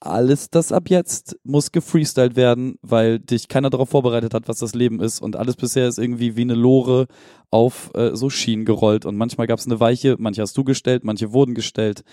alles 0.00 0.50
das 0.50 0.72
ab 0.72 0.90
jetzt 0.90 1.38
muss 1.42 1.72
gefreestylt 1.72 2.36
werden, 2.36 2.78
weil 2.82 3.18
dich 3.18 3.48
keiner 3.48 3.70
darauf 3.70 3.88
vorbereitet 3.88 4.34
hat, 4.34 4.48
was 4.48 4.58
das 4.58 4.74
Leben 4.74 5.00
ist. 5.00 5.20
Und 5.20 5.36
alles 5.36 5.56
bisher 5.56 5.88
ist 5.88 5.98
irgendwie 5.98 6.36
wie 6.36 6.42
eine 6.42 6.54
Lore 6.54 7.06
auf 7.50 7.90
äh, 7.94 8.14
so 8.14 8.28
Schienen 8.28 8.64
gerollt. 8.64 9.06
Und 9.06 9.16
manchmal 9.16 9.46
gab 9.46 9.58
es 9.58 9.66
eine 9.66 9.80
Weiche, 9.80 10.16
manche 10.18 10.42
hast 10.42 10.56
du 10.56 10.64
gestellt, 10.64 11.04
manche 11.04 11.32
wurden 11.32 11.54
gestellt. 11.54 12.04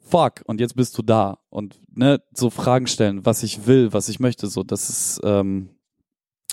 Fuck, 0.00 0.42
und 0.46 0.60
jetzt 0.60 0.74
bist 0.74 0.98
du 0.98 1.02
da. 1.02 1.38
Und 1.50 1.80
ne, 1.94 2.20
so 2.34 2.50
Fragen 2.50 2.88
stellen, 2.88 3.24
was 3.24 3.44
ich 3.44 3.66
will, 3.66 3.92
was 3.92 4.08
ich 4.08 4.18
möchte, 4.18 4.48
so, 4.48 4.64
das 4.64 4.90
ist, 4.90 5.20
ähm, 5.22 5.70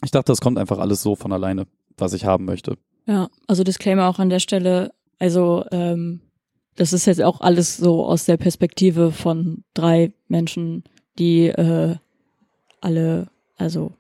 ich 0.04 0.12
dachte, 0.12 0.32
das 0.32 0.42
kommt 0.42 0.60
einfach 0.60 0.78
alles 0.78 1.02
so 1.02 1.16
von 1.16 1.34
alleine, 1.34 1.66
was 1.98 2.14
ich 2.14 2.26
haben 2.26 2.46
möchte. 2.46 2.78
Ja, 3.08 3.30
also 3.48 3.64
Disclaimer 3.64 4.08
auch 4.08 4.20
an 4.20 4.30
der 4.30 4.40
Stelle. 4.40 4.94
Also, 5.18 5.66
ähm, 5.72 6.22
das 6.78 6.94
ist 6.94 7.06
jetzt 7.06 7.22
auch 7.22 7.42
alles 7.42 7.78
so 7.78 8.06
aus 8.06 8.26
der 8.26 8.38
Perspektive 8.38 9.12
von 9.12 9.64
drei 9.74 10.14
Menschen, 10.28 10.84
die 11.20 11.48
äh, 11.48 11.96
alle, 12.82 13.28
also 13.58 13.92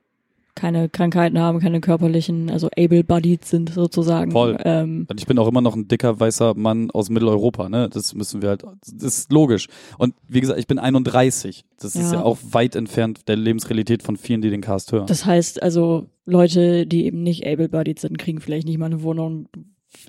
keine 0.53 0.89
Krankheiten 0.89 1.37
haben, 1.39 1.59
keine 1.59 1.81
körperlichen, 1.81 2.49
also 2.49 2.67
able-bodied 2.75 3.45
sind 3.45 3.69
sozusagen. 3.71 4.31
Voll. 4.31 4.57
Ähm, 4.65 5.05
Und 5.07 5.19
ich 5.19 5.27
bin 5.27 5.37
auch 5.37 5.47
immer 5.47 5.61
noch 5.61 5.75
ein 5.75 5.87
dicker 5.87 6.19
weißer 6.19 6.55
Mann 6.55 6.89
aus 6.89 7.09
Mitteleuropa, 7.11 7.69
ne? 7.69 7.89
Das 7.91 8.15
müssen 8.15 8.41
wir 8.41 8.49
halt, 8.49 8.63
das 8.91 9.03
ist 9.19 9.31
logisch. 9.31 9.67
Und 9.99 10.15
wie 10.27 10.41
gesagt, 10.41 10.59
ich 10.59 10.65
bin 10.65 10.79
31. 10.79 11.63
Das 11.79 11.95
ist 11.95 12.11
Ja. 12.11 12.19
ja 12.19 12.23
auch 12.23 12.39
weit 12.41 12.75
entfernt 12.75 13.27
der 13.27 13.35
Lebensrealität 13.35 14.01
von 14.01 14.17
vielen, 14.17 14.41
die 14.41 14.49
den 14.49 14.61
Cast 14.61 14.91
hören. 14.91 15.05
das 15.05 15.25
heißt 15.25 15.61
also, 15.61 16.07
Leute, 16.25 16.87
die 16.87 17.05
eben 17.05 17.21
nicht 17.21 17.45
able-bodied 17.45 17.99
sind, 17.99 18.17
kriegen 18.17 18.41
vielleicht 18.41 18.65
nicht 18.67 18.79
mal 18.79 18.87
eine 18.87 19.03
Wohnung, 19.03 19.49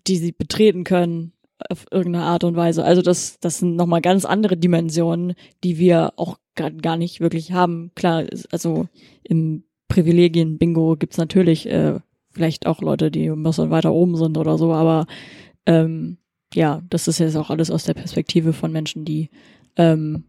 die 0.07 0.17
sie 0.17 0.33
betreten 0.33 0.85
können 0.85 1.33
auf 1.69 1.87
irgendeine 1.91 2.25
Art 2.25 2.45
und 2.45 2.57
Weise. 2.57 2.85
Also 2.85 3.03
das, 3.03 3.39
das 3.41 3.59
sind 3.59 3.77
nochmal 3.77 4.01
ganz 4.01 4.25
andere 4.25 4.57
Dimensionen, 4.57 5.35
die 5.65 5.79
wir 5.79 6.13
auch 6.17 6.39
gar, 6.55 6.71
gar 6.71 6.97
nicht 6.97 7.21
wirklich 7.21 7.53
haben. 7.53 7.91
Klar, 7.95 8.25
also 8.51 8.87
im 9.23 9.65
Privilegien-Bingo 9.89 10.97
gibt's 10.97 11.17
natürlich 11.17 11.69
äh, 11.69 11.99
vielleicht 12.31 12.67
auch 12.67 12.81
Leute, 12.81 13.11
die 13.11 13.29
ein 13.29 13.43
bisschen 13.43 13.71
weiter 13.71 13.93
oben 13.93 14.17
sind 14.17 14.39
oder 14.39 14.59
so, 14.59 14.73
aber 14.73 15.07
ähm, 15.67 16.19
ja, 16.55 16.83
das 16.89 17.09
ist 17.09 17.19
jetzt 17.19 17.37
auch 17.37 17.51
alles 17.51 17.71
aus 17.71 17.85
der 17.85 17.95
Perspektive 17.95 18.53
von 18.53 18.73
Menschen, 18.73 19.05
die 19.05 19.31
ähm, 19.77 20.25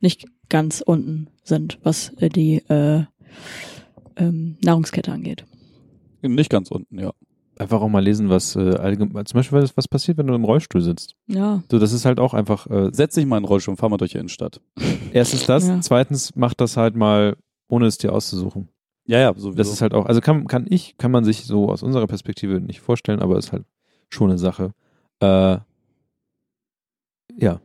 nicht 0.00 0.26
ganz 0.48 0.80
unten 0.80 1.28
sind, 1.42 1.78
was 1.82 2.12
äh, 2.18 2.28
die 2.28 2.56
äh, 2.68 3.04
ähm, 4.16 4.56
Nahrungskette 4.62 5.12
angeht. 5.12 5.44
Nicht 6.22 6.50
ganz 6.50 6.70
unten, 6.70 6.98
ja. 6.98 7.12
Einfach 7.58 7.80
auch 7.80 7.88
mal 7.88 8.00
lesen, 8.04 8.28
was 8.28 8.54
äh, 8.54 8.74
allgemein, 8.76 9.24
zum 9.24 9.38
Beispiel, 9.38 9.62
was, 9.62 9.76
was 9.76 9.88
passiert, 9.88 10.18
wenn 10.18 10.26
du 10.26 10.34
im 10.34 10.44
Rollstuhl 10.44 10.82
sitzt. 10.82 11.14
Ja, 11.26 11.62
So, 11.70 11.78
das 11.78 11.92
ist 11.92 12.04
halt 12.04 12.20
auch 12.20 12.34
einfach, 12.34 12.66
äh, 12.68 12.90
Setz 12.92 13.14
dich 13.14 13.24
mal 13.24 13.38
in 13.38 13.44
den 13.44 13.48
Rollstuhl 13.48 13.72
und 13.72 13.78
fahr 13.78 13.88
mal 13.88 13.96
durch 13.96 14.12
die 14.12 14.18
Innenstadt. 14.18 14.60
erstens 15.12 15.46
das, 15.46 15.66
Ja. 15.66 15.80
zweitens 15.80 16.36
mach 16.36 16.52
das 16.54 16.76
halt 16.76 16.96
mal, 16.96 17.36
ohne 17.68 17.86
es 17.86 17.96
dir 17.98 18.12
auszusuchen. 18.12 18.68
Ja, 19.06 19.20
ja, 19.20 19.32
sowieso. 19.34 19.56
Das 19.56 19.68
ist 19.72 19.80
halt 19.80 19.94
auch, 19.94 20.04
also 20.06 20.20
kann, 20.20 20.46
kann 20.48 20.66
ich, 20.68 20.98
kann 20.98 21.10
man 21.10 21.24
sich 21.24 21.44
so 21.44 21.70
aus 21.70 21.82
unserer 21.82 22.06
Perspektive 22.06 22.60
nicht 22.60 22.80
vorstellen, 22.80 23.20
aber 23.20 23.38
ist 23.38 23.52
halt 23.52 23.64
schon 24.10 24.28
eine 24.30 24.38
Sache. 24.38 24.72
Äh, 25.20 25.58
ja. 27.38 27.60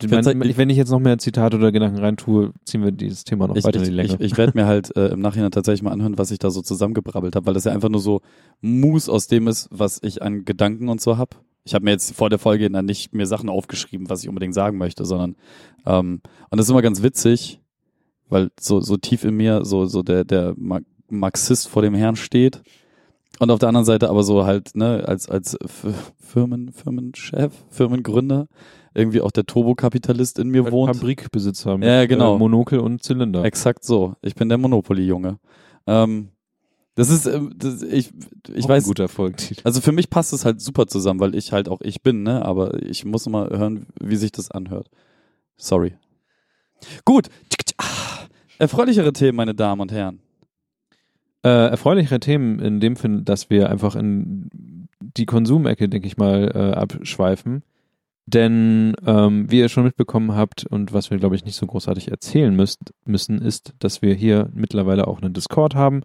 Find's 0.00 0.26
Wenn, 0.26 0.70
ich 0.70 0.76
jetzt 0.76 0.90
noch 0.90 0.98
mehr 0.98 1.18
Zitate 1.18 1.56
oder 1.56 1.70
Gedanken 1.70 1.98
reintue, 1.98 2.52
ziehen 2.64 2.82
wir 2.82 2.90
dieses 2.90 3.22
Thema 3.22 3.46
noch 3.46 3.54
ich, 3.54 3.62
weiter 3.64 3.78
in 3.78 3.84
die 3.84 3.90
Länge. 3.90 4.14
ich, 4.14 4.20
ich 4.20 4.36
werde 4.36 4.52
mir 4.56 4.66
halt 4.66 4.96
äh, 4.96 5.08
im 5.08 5.20
Nachhinein 5.20 5.52
tatsächlich 5.52 5.82
mal 5.82 5.92
anhören, 5.92 6.18
was 6.18 6.32
ich 6.32 6.40
da 6.40 6.50
so 6.50 6.62
zusammengebrabbelt 6.62 7.36
habe, 7.36 7.46
weil 7.46 7.54
das 7.54 7.64
ja 7.64 7.72
einfach 7.72 7.88
nur 7.88 8.00
so 8.00 8.20
Mus 8.60 9.08
aus 9.08 9.28
dem 9.28 9.46
ist, 9.46 9.68
was 9.70 10.00
ich 10.02 10.20
an 10.20 10.44
Gedanken 10.44 10.88
und 10.88 11.00
so 11.00 11.16
hab. 11.16 11.36
Ich 11.62 11.74
habe 11.74 11.84
mir 11.84 11.92
jetzt 11.92 12.12
vor 12.14 12.28
der 12.28 12.40
Folge 12.40 12.68
dann 12.70 12.84
nicht 12.84 13.14
mir 13.14 13.26
Sachen 13.26 13.48
aufgeschrieben, 13.48 14.10
was 14.10 14.22
ich 14.22 14.28
unbedingt 14.28 14.54
sagen 14.54 14.78
möchte, 14.78 15.04
sondern 15.04 15.36
ähm, 15.86 16.20
und 16.50 16.58
das 16.58 16.66
ist 16.66 16.70
immer 16.70 16.82
ganz 16.82 17.02
witzig, 17.02 17.60
weil 18.28 18.50
so 18.58 18.80
so 18.80 18.96
tief 18.96 19.24
in 19.24 19.36
mir 19.36 19.64
so 19.64 19.86
so 19.86 20.02
der 20.02 20.24
der 20.24 20.54
Ma- 20.56 20.80
Marxist 21.08 21.68
vor 21.68 21.82
dem 21.82 21.94
Herrn 21.94 22.16
steht 22.16 22.62
und 23.38 23.50
auf 23.50 23.60
der 23.60 23.68
anderen 23.68 23.86
Seite 23.86 24.10
aber 24.10 24.24
so 24.24 24.44
halt 24.44 24.74
ne 24.74 25.04
als 25.06 25.28
als 25.28 25.56
Firmen 26.18 26.72
Firmenchef 26.72 27.52
Firmengründer 27.70 28.48
irgendwie 28.94 29.20
auch 29.20 29.30
der 29.32 29.44
Turbokapitalist 29.44 30.38
in 30.38 30.48
mir 30.48 30.70
wohnt. 30.70 30.94
Fabrikbesitzer 30.96 31.76
mit 31.78 31.88
Ja, 31.88 32.06
genau. 32.06 32.36
äh, 32.36 32.38
Monokel 32.38 32.78
und 32.78 33.02
Zylinder. 33.02 33.44
Exakt 33.44 33.84
so. 33.84 34.14
Ich 34.22 34.34
bin 34.34 34.48
der 34.48 34.58
Monopoly-Junge. 34.58 35.38
Ähm, 35.86 36.28
das 36.94 37.10
ist, 37.10 37.26
ähm, 37.26 37.52
das, 37.56 37.82
ich, 37.82 38.12
ich 38.54 38.64
Auch 38.64 38.68
weiß, 38.68 38.84
Ein 38.84 38.88
guter 38.88 39.08
Folgentitel. 39.08 39.60
also 39.64 39.80
für 39.80 39.90
mich 39.92 40.10
passt 40.10 40.32
es 40.32 40.44
halt 40.44 40.60
super 40.60 40.86
zusammen, 40.86 41.18
weil 41.18 41.34
ich 41.34 41.50
halt 41.52 41.68
auch 41.68 41.80
ich 41.82 42.02
bin, 42.02 42.22
ne? 42.22 42.44
Aber 42.44 42.80
ich 42.82 43.04
muss 43.04 43.28
mal 43.28 43.48
hören, 43.50 43.86
wie 44.00 44.14
sich 44.16 44.30
das 44.30 44.50
anhört. 44.52 44.88
Sorry. 45.56 45.94
Gut. 47.04 47.28
Ah, 47.78 47.84
Erfreulichere 48.58 49.12
Themen, 49.12 49.36
meine 49.36 49.54
Damen 49.54 49.80
und 49.80 49.90
Herren. 49.90 50.20
Äh, 51.42 51.48
erfreulichere 51.70 52.20
Themen 52.20 52.60
in 52.60 52.78
dem 52.80 52.94
Fall, 52.96 53.22
dass 53.22 53.50
wir 53.50 53.68
einfach 53.70 53.96
in 53.96 54.88
die 55.00 55.26
Konsumecke, 55.26 55.88
denke 55.88 56.06
ich 56.06 56.16
mal, 56.16 56.50
äh, 56.54 56.74
abschweifen. 56.76 57.62
Denn 58.26 58.94
ähm, 59.06 59.50
wie 59.50 59.58
ihr 59.58 59.68
schon 59.68 59.84
mitbekommen 59.84 60.34
habt 60.34 60.64
und 60.64 60.92
was 60.92 61.10
wir, 61.10 61.18
glaube 61.18 61.36
ich, 61.36 61.44
nicht 61.44 61.56
so 61.56 61.66
großartig 61.66 62.10
erzählen 62.10 62.54
müsst, 62.54 62.94
müssen, 63.04 63.42
ist, 63.42 63.74
dass 63.80 64.00
wir 64.00 64.14
hier 64.14 64.48
mittlerweile 64.54 65.06
auch 65.06 65.20
einen 65.20 65.34
Discord 65.34 65.74
haben. 65.74 66.02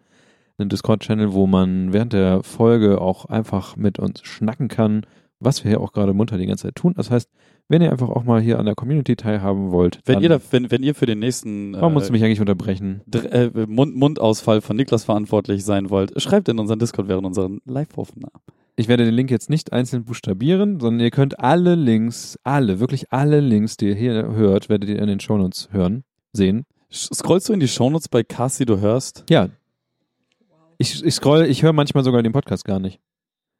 Einen 0.58 0.70
Discord-Channel, 0.70 1.32
wo 1.32 1.48
man 1.48 1.94
während 1.94 2.12
der 2.12 2.44
Folge 2.44 3.00
auch 3.00 3.26
einfach 3.26 3.78
mit 3.78 4.00
uns 4.00 4.22
schnacken 4.24 4.68
kann, 4.68 5.06
was 5.40 5.64
wir 5.64 5.70
hier 5.70 5.80
auch 5.80 5.94
gerade 5.94 6.14
munter 6.14 6.38
die 6.38 6.48
ganze 6.48 6.64
Zeit 6.64 6.76
tun. 6.76 6.94
Das 6.98 7.10
heißt, 7.10 7.30
wenn 7.70 7.82
ihr 7.84 7.92
einfach 7.92 8.10
auch 8.10 8.24
mal 8.24 8.42
hier 8.42 8.60
an 8.60 8.66
der 8.66 8.76
Community 8.76 9.16
teilhaben 9.16 9.72
wollt, 9.72 10.00
Wenn 10.06 10.22
ihr 10.22 10.30
da, 10.30 10.40
wenn, 10.52 10.72
wenn 10.72 10.84
ihr 10.84 10.96
für 10.96 11.06
den 11.06 11.20
nächsten 11.20 11.74
warum 11.74 11.94
musst 11.94 12.10
du 12.10 12.12
äh, 12.12 12.14
mich 12.14 12.24
eigentlich 12.24 12.42
unterbrechen? 12.42 13.02
Äh, 13.14 13.52
Mund, 13.68 13.96
Mundausfall 13.96 14.62
von 14.62 14.76
Niklas 14.76 15.06
verantwortlich 15.06 15.64
sein 15.64 15.90
wollt, 15.92 16.20
schreibt 16.22 16.50
in 16.50 16.60
unseren 16.60 16.80
Discord 16.80 17.08
während 17.08 17.26
unseren 17.28 17.62
Live-Aufnahmen. 17.66 18.34
Ich 18.76 18.88
werde 18.88 19.06
den 19.06 19.14
Link 19.14 19.30
jetzt 19.30 19.50
nicht 19.50 19.72
einzeln 19.72 20.04
buchstabieren, 20.04 20.80
sondern 20.80 21.02
ihr 21.02 21.12
könnt 21.12 21.40
alle 21.40 21.76
Links, 21.76 22.40
alle, 22.44 22.80
wirklich 22.80 23.12
alle 23.12 23.40
Links, 23.40 23.78
die 23.78 23.90
ihr 23.90 23.96
hier 23.96 24.14
hört, 24.34 24.70
werdet 24.70 24.90
ihr 24.90 25.00
in 25.00 25.08
den 25.08 25.20
Shownotes 25.20 25.70
hören, 25.72 26.04
sehen. 26.34 26.66
Scrollst 26.92 27.50
du 27.50 27.54
in 27.54 27.60
die 27.60 27.68
Shownotes 27.68 28.10
bei 28.10 28.24
Cast, 28.24 28.60
die 28.60 28.66
du 28.66 28.80
hörst? 28.80 29.26
Ja. 29.30 29.50
Ich, 30.80 31.04
ich 31.04 31.14
scroll, 31.14 31.46
ich 31.46 31.62
höre 31.62 31.74
manchmal 31.74 32.04
sogar 32.04 32.24
den 32.24 32.32
Podcast 32.32 32.66
gar 32.66 32.80
nicht. 32.80 33.00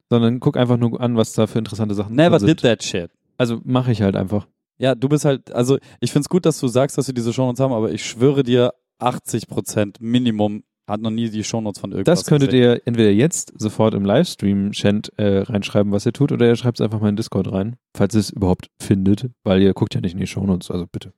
Sondern 0.10 0.40
guck 0.40 0.58
einfach 0.58 0.78
nur 0.78 1.00
an, 1.00 1.16
was 1.16 1.34
da 1.34 1.46
für 1.46 1.60
interessante 1.60 1.94
Sachen 1.94 2.16
Never 2.16 2.40
drin 2.40 2.48
did 2.48 2.62
sind. 2.62 2.70
that 2.72 2.84
shit. 2.84 3.12
Also 3.40 3.62
mache 3.64 3.92
ich 3.92 4.02
halt 4.02 4.16
einfach. 4.16 4.48
Ja, 4.78 4.96
du 4.96 5.08
bist 5.10 5.26
halt, 5.26 5.52
also 5.54 5.78
ich 6.02 6.12
find's 6.12 6.30
gut, 6.30 6.46
dass 6.46 6.60
du 6.60 6.68
sagst, 6.68 6.98
dass 6.98 7.08
wir 7.08 7.14
diese 7.14 7.34
Shownotes 7.34 7.62
haben, 7.62 7.74
aber 7.74 7.92
ich 7.92 8.06
schwöre 8.06 8.44
dir, 8.44 8.74
80% 9.00 9.96
Minimum 10.02 10.64
hat 10.88 11.00
noch 11.02 11.10
nie 11.10 11.30
die 11.30 11.44
Shownotes 11.44 11.80
von 11.80 11.92
irgendwas 11.92 12.20
Das 12.20 12.28
könntet 12.28 12.52
gesehen. 12.52 12.64
ihr 12.64 12.82
entweder 12.86 13.12
jetzt 13.12 13.54
sofort 13.58 13.94
im 13.94 14.04
Livestream-Chant 14.04 15.14
äh, 15.18 15.40
reinschreiben, 15.40 15.92
was 15.94 16.06
ihr 16.06 16.12
tut, 16.12 16.34
oder 16.34 16.48
ihr 16.48 16.56
schreibt 16.58 16.80
es 16.80 16.84
einfach 16.84 17.00
mal 17.00 17.10
in 17.10 17.16
Discord 17.16 17.50
rein, 17.52 17.78
falls 17.96 18.14
ihr 18.14 18.20
es 18.20 18.30
überhaupt 18.30 18.70
findet, 18.82 19.30
weil 19.44 19.62
ihr 19.62 19.74
guckt 19.74 19.96
ja 19.96 20.02
nicht 20.02 20.14
in 20.14 20.20
die 20.20 20.28
Shownotes, 20.28 20.70
also 20.70 20.86
bitte. 20.92 21.14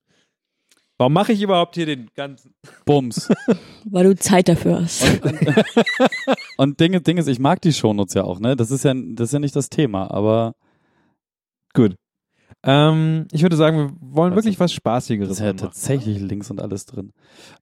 Warum 0.99 1.13
mache 1.13 1.33
ich 1.33 1.41
überhaupt 1.41 1.73
hier 1.73 1.87
den 1.87 2.09
ganzen... 2.13 2.53
Bums. 2.85 3.29
Weil 3.85 4.03
du 4.03 4.15
Zeit 4.15 4.47
dafür 4.47 4.83
hast. 4.83 5.03
Und 6.57 6.79
Dinge, 6.79 7.01
Ding 7.01 7.17
ist, 7.17 7.27
ich 7.27 7.39
mag 7.39 7.59
die 7.61 7.73
Shownotes 7.73 8.13
ja 8.13 8.23
auch, 8.23 8.39
ne? 8.39 8.55
Das 8.55 8.69
ist 8.69 8.83
ja, 8.83 8.93
das 8.93 9.29
ist 9.29 9.33
ja 9.33 9.39
nicht 9.39 9.55
das 9.55 9.71
Thema, 9.71 10.11
aber 10.11 10.53
Gut. 11.73 11.95
Ähm, 12.63 13.27
ich 13.31 13.41
würde 13.41 13.55
sagen, 13.55 13.77
wir 13.77 13.91
wollen 14.01 14.31
Was 14.31 14.37
wirklich 14.37 14.55
ist- 14.55 14.59
was 14.59 14.71
das 14.71 14.75
Spaßigeres 14.75 15.31
ist 15.31 15.39
ja 15.39 15.47
machen. 15.47 15.57
tatsächlich 15.57 16.19
Links 16.19 16.51
und 16.51 16.61
alles 16.61 16.85
drin. 16.85 17.11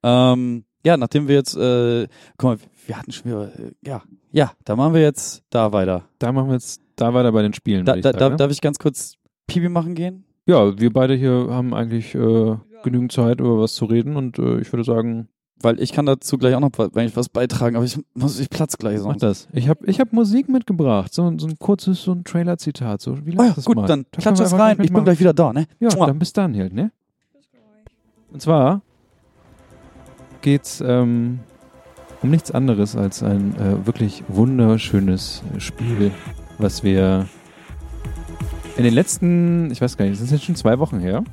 Ähm, 0.03 0.65
ja, 0.85 0.97
nachdem 0.97 1.27
wir 1.27 1.35
jetzt, 1.35 1.55
äh, 1.55 2.07
guck 2.37 2.49
mal, 2.49 2.57
wir 2.87 2.97
hatten 2.97 3.11
schon 3.11 3.25
wieder, 3.25 3.45
äh, 3.59 3.71
ja, 3.85 4.01
ja, 4.31 4.51
da 4.65 4.75
machen 4.75 4.93
wir 4.93 5.01
jetzt 5.01 5.43
da 5.49 5.71
weiter. 5.71 6.05
Da 6.19 6.31
machen 6.31 6.47
wir 6.47 6.53
jetzt 6.53 6.81
da 6.95 7.13
weiter 7.13 7.31
bei 7.31 7.41
den 7.41 7.53
Spielen. 7.53 7.85
Da, 7.85 7.95
ich 7.95 8.01
da, 8.03 8.09
sagen, 8.09 8.19
da, 8.19 8.29
ne? 8.29 8.35
darf 8.37 8.51
ich 8.51 8.61
ganz 8.61 8.77
kurz 8.79 9.15
Pipi 9.47 9.69
machen 9.69 9.95
gehen? 9.95 10.25
ja, 10.45 10.79
wir 10.79 10.91
beide 10.91 11.13
hier 11.13 11.47
haben 11.49 11.73
eigentlich 11.75 12.15
äh, 12.15 12.55
genügend 12.83 13.11
Zeit, 13.11 13.39
über 13.39 13.59
was 13.59 13.73
zu 13.75 13.85
reden 13.85 14.15
und 14.15 14.39
äh, 14.39 14.59
ich 14.59 14.71
würde 14.73 14.83
sagen, 14.83 15.27
Weil 15.61 15.81
ich 15.81 15.91
kann 15.91 16.06
dazu 16.06 16.38
gleich 16.38 16.56
auch 16.56 16.61
noch 16.61 16.72
wenn 16.94 17.07
ich 17.07 17.15
was 17.18 17.27
beitragen, 17.27 17.76
aber 17.76 17.84
ich 17.86 17.99
muss 18.14 18.40
ich 18.40 18.49
platz 18.49 18.77
gleich 18.77 18.98
mach 18.98 19.03
sonst. 19.03 19.23
das. 19.23 19.48
Ich 19.52 19.68
habe 19.68 19.86
ich 19.88 19.99
hab 19.99 20.14
Musik 20.14 20.48
mitgebracht, 20.48 21.14
so, 21.14 21.31
so 21.38 21.48
ein 21.48 21.60
kurzes, 21.60 22.02
so 22.02 22.14
ein 22.14 22.23
Trailer-Zitat. 22.23 23.02
So, 23.02 23.26
wie 23.26 23.38
Oh 23.38 23.44
ja, 23.44 23.52
das 23.53 23.65
gut, 23.65 23.76
mal? 23.76 23.86
dann 23.86 24.06
Da 24.11 24.22
klatsch 24.22 24.40
das 24.40 24.53
rein. 24.53 24.77
Ich 24.81 24.94
bin 24.94 25.03
gleich 25.03 25.19
wieder 25.19 25.34
da, 25.34 25.52
ne? 25.52 25.68
Ja, 25.80 25.90
Mua. 25.95 26.07
dann 26.07 26.19
bis 26.19 26.31
dann 26.31 26.56
halt, 26.56 26.73
ne? 26.73 26.91
Und 28.31 28.41
zwar 28.41 28.81
geht's 30.41 30.81
ähm, 30.86 31.40
um 32.22 32.30
nichts 32.30 32.52
anderes 32.52 32.95
als 32.95 33.23
ein 33.23 33.56
äh, 33.57 33.86
wirklich 33.86 34.23
wunderschönes 34.27 35.44
Spiel, 35.57 36.11
was 36.57 36.84
wir 36.84 37.27
in 38.77 38.84
den 38.84 38.94
letzten, 38.94 39.72
ich 39.72 39.81
weiß 39.81 39.98
gar 39.98 40.06
nicht, 40.06 40.15
das 40.15 40.26
ist 40.26 40.31
jetzt 40.31 40.45
schon 40.45 40.56
zwei 40.56 40.80
Wochen 40.80 40.99
her. 40.99 41.23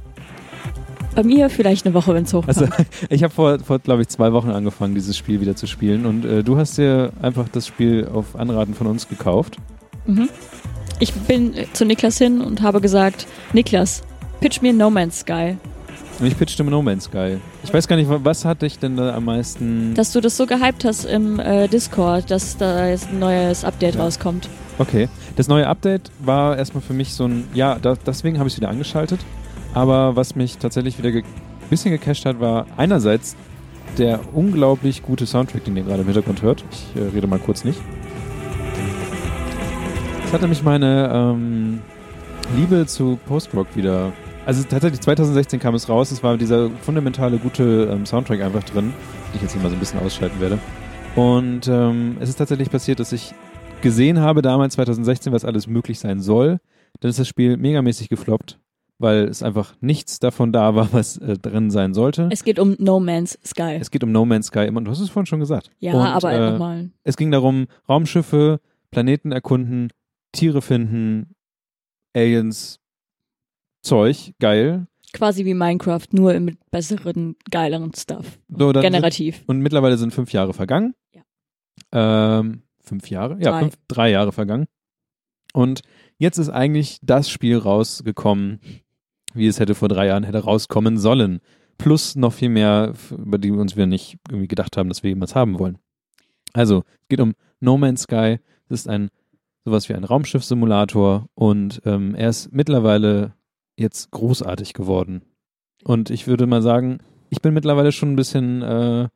Bei 1.16 1.24
mir 1.24 1.51
vielleicht 1.51 1.84
eine 1.86 1.94
Woche, 1.94 2.14
wenn 2.14 2.22
es 2.24 2.32
hochkommt. 2.32 2.56
Also 2.56 2.68
ich 3.09 3.22
habe 3.24 3.32
vor, 3.34 3.59
vor 3.59 3.78
glaube 3.80 4.02
ich, 4.02 4.09
zwei 4.09 4.32
Wochen 4.32 4.51
angefangen, 4.51 4.94
dieses 4.94 5.16
Spiel 5.16 5.40
wieder 5.40 5.56
zu 5.56 5.66
spielen 5.66 6.06
und 6.06 6.24
äh, 6.24 6.44
du 6.44 6.56
hast 6.56 6.78
dir 6.78 7.10
einfach 7.20 7.48
das 7.51 7.66
Spiel 7.66 8.06
auf 8.12 8.36
Anraten 8.36 8.74
von 8.74 8.86
uns 8.86 9.09
gekauft. 9.09 9.56
Mhm. 10.06 10.28
Ich 11.01 11.12
bin 11.12 11.55
äh, 11.55 11.66
zu 11.72 11.84
Niklas 11.84 12.18
hin 12.18 12.40
und 12.40 12.62
habe 12.62 12.80
gesagt, 12.80 13.26
Niklas, 13.52 14.02
pitch 14.40 14.62
mir 14.62 14.72
No 14.72 14.90
Man's 14.90 15.20
Sky. 15.20 15.56
Und 16.18 16.26
ich 16.26 16.38
pitchte 16.38 16.64
No 16.64 16.80
Man's 16.80 17.05
Sky. 17.05 17.36
Ich 17.62 17.74
weiß 17.74 17.86
gar 17.88 17.97
nicht, 17.97 18.09
wa- 18.09 18.20
was 18.22 18.47
hat 18.47 18.62
dich 18.62 18.78
denn 18.78 18.97
da 18.97 19.14
am 19.14 19.26
meisten... 19.26 19.93
Dass 19.94 20.12
du 20.12 20.22
das 20.22 20.36
so 20.38 20.47
gehypt 20.47 20.84
hast 20.86 21.05
im 21.05 21.38
äh, 21.38 21.68
Discord, 21.68 22.30
dass 22.30 22.56
da 22.56 22.86
jetzt 22.88 23.10
ein 23.10 23.18
neues 23.18 23.64
Update 23.64 23.97
Ja. 23.97 24.02
rauskommt. 24.02 24.48
Okay. 24.78 25.09
Das 25.36 25.48
neue 25.48 25.66
Update 25.66 26.10
war 26.20 26.56
erstmal 26.56 26.80
für 26.82 26.94
mich 26.94 27.12
so 27.12 27.24
ein, 27.26 27.44
ja, 27.52 27.78
da, 27.78 27.97
deswegen 28.06 28.38
habe 28.38 28.48
ich 28.48 28.55
es 28.55 28.59
wieder 28.60 28.70
angeschaltet. 28.70 29.20
Aber 29.77 30.16
was 30.16 30.35
mich 30.35 30.57
tatsächlich 30.57 30.97
wieder 30.97 31.11
ein 31.11 31.23
bisschen 31.69 31.90
gecasht 31.90 32.24
hat, 32.24 32.40
war 32.40 32.65
einerseits 32.78 33.36
der 33.98 34.20
unglaublich 34.35 35.03
gute 35.03 35.27
Soundtrack, 35.27 35.65
den 35.65 35.77
ihr 35.77 35.82
gerade 35.82 36.01
im 36.01 36.07
Hintergrund 36.07 36.40
hört. 36.40 36.65
Ich 36.70 36.98
äh, 36.98 37.09
rede 37.09 37.27
mal 37.27 37.39
kurz 37.39 37.62
nicht. 37.62 37.78
Es 40.24 40.32
hat 40.32 40.40
nämlich 40.40 40.62
meine 40.62 41.11
ähm, 41.12 41.82
Liebe 42.57 42.86
zu 42.86 43.19
Post-Rock 43.27 43.66
wieder. 43.77 44.15
Also 44.47 44.62
tatsächlich 44.62 45.03
2016 45.03 45.61
kam 45.61 45.74
es 45.74 45.90
raus. 45.90 46.11
Es 46.11 46.23
war 46.23 46.39
dieser 46.39 46.70
fundamentale 46.81 47.36
gute 47.36 47.90
ähm, 47.93 48.07
Soundtrack 48.07 48.40
einfach 48.40 48.65
drin, 48.65 48.94
den 49.28 49.35
ich 49.35 49.43
jetzt 49.43 49.53
hier 49.53 49.61
mal 49.61 49.69
so 49.69 49.77
ein 49.77 49.81
bisschen 49.81 50.01
ausschalten 50.01 50.40
werde. 50.40 50.59
Und 51.16 51.69
ähm, 51.69 52.16
es 52.19 52.31
ist 52.31 52.36
tatsächlich 52.36 52.70
passiert, 52.70 52.98
dass 52.98 53.12
ich 53.12 53.35
gesehen 53.82 54.20
habe 54.20 54.40
damals 54.40 54.73
2016, 54.73 55.35
was 55.35 55.44
alles 55.44 55.66
möglich 55.66 55.98
sein 55.98 56.20
soll. 56.23 56.61
Dann 57.01 57.11
ist 57.11 57.19
das 57.19 57.28
Spiel 57.28 57.59
megamäßig 57.59 58.09
gefloppt, 58.09 58.59
weil 58.98 59.24
es 59.24 59.43
einfach 59.43 59.74
nichts 59.81 60.18
davon 60.18 60.52
da 60.52 60.74
war, 60.74 60.93
was 60.93 61.18
äh, 61.18 61.36
drin 61.39 61.70
sein 61.70 61.94
sollte. 61.94 62.28
Es 62.32 62.44
geht 62.44 62.59
um 62.59 62.77
No 62.78 63.01
Man's 63.01 63.39
Sky. 63.44 63.77
Es 63.81 63.90
geht 63.90 64.02
um 64.05 64.12
No 64.12 64.24
Man's 64.24 64.47
Sky 64.47 64.66
immer. 64.66 64.81
Du 64.81 64.90
hast 64.90 65.01
es 65.01 65.10
vorhin 65.10 65.27
schon 65.27 65.40
gesagt. 65.40 65.70
ja, 65.78 65.93
Und, 65.93 66.01
aber 66.06 66.32
äh, 66.32 66.51
nochmal. 66.52 66.90
Es 67.05 67.16
ging 67.16 67.31
darum, 67.31 67.66
Raumschiffe, 67.89 68.60
Planeten 68.90 69.32
erkunden, 69.32 69.90
Tiere 70.32 70.62
finden, 70.62 71.35
Aliens, 72.14 72.81
Zeug, 73.82 74.32
geil. 74.40 74.86
Quasi 75.12 75.44
wie 75.44 75.55
Minecraft, 75.55 76.06
nur 76.12 76.39
mit 76.40 76.59
besseren, 76.70 77.36
geileren 77.51 77.93
Stuff. 77.94 78.39
So, 78.48 78.73
dann 78.73 78.82
sind, 78.82 78.93
Generativ. 78.93 79.44
und 79.47 79.60
mittlerweile 79.60 79.97
sind 79.97 80.12
fünf 80.12 80.32
Jahre 80.32 80.52
vergangen. 80.52 80.94
Ja. 81.14 81.23
Ähm, 82.40 82.62
fünf 82.81 83.09
Jahre? 83.09 83.39
Ja, 83.40 83.52
Drei. 83.52 83.60
fünf, 83.60 83.74
drei 83.89 84.10
Jahre 84.10 84.32
vergangen. 84.32 84.66
Und 85.52 85.81
jetzt 86.18 86.39
ist 86.39 86.51
eigentlich 86.51 86.98
das 87.02 87.31
Spiel 87.31 87.56
rausgekommen, 87.56 88.60
wie 89.36 89.46
es 89.46 89.60
hätte 89.60 89.74
vor 89.74 89.88
drei 89.88 90.06
Jahren 90.06 90.24
hätte 90.24 90.44
rauskommen 90.44 90.98
sollen. 90.98 91.40
Plus 91.78 92.16
noch 92.16 92.32
viel 92.32 92.48
mehr, 92.48 92.94
über 93.10 93.38
die 93.38 93.50
uns 93.50 93.76
wir 93.76 93.86
nicht 93.86 94.18
irgendwie 94.28 94.48
gedacht 94.48 94.76
haben, 94.76 94.88
dass 94.88 95.02
wir 95.02 95.10
jemals 95.10 95.34
haben 95.34 95.58
wollen. 95.58 95.78
Also, 96.52 96.84
es 97.02 97.08
geht 97.08 97.20
um 97.20 97.34
No 97.60 97.76
Man's 97.76 98.02
Sky. 98.02 98.38
Es 98.68 98.80
ist 98.80 98.88
ein 98.88 99.10
sowas 99.66 99.88
wie 99.88 99.94
ein 99.94 100.04
Raumschiffsimulator 100.04 101.26
und 101.34 101.82
ähm, 101.84 102.14
er 102.14 102.28
ist 102.28 102.52
mittlerweile 102.52 103.32
jetzt 103.76 104.12
großartig 104.12 104.74
geworden. 104.74 105.22
Und 105.82 106.08
ich 106.08 106.28
würde 106.28 106.46
mal 106.46 106.62
sagen, 106.62 106.98
ich 107.30 107.42
bin 107.42 107.52
mittlerweile 107.52 107.90
schon 107.90 108.12
ein 108.12 108.16
bisschen 108.16 108.62
äh, 108.62 109.08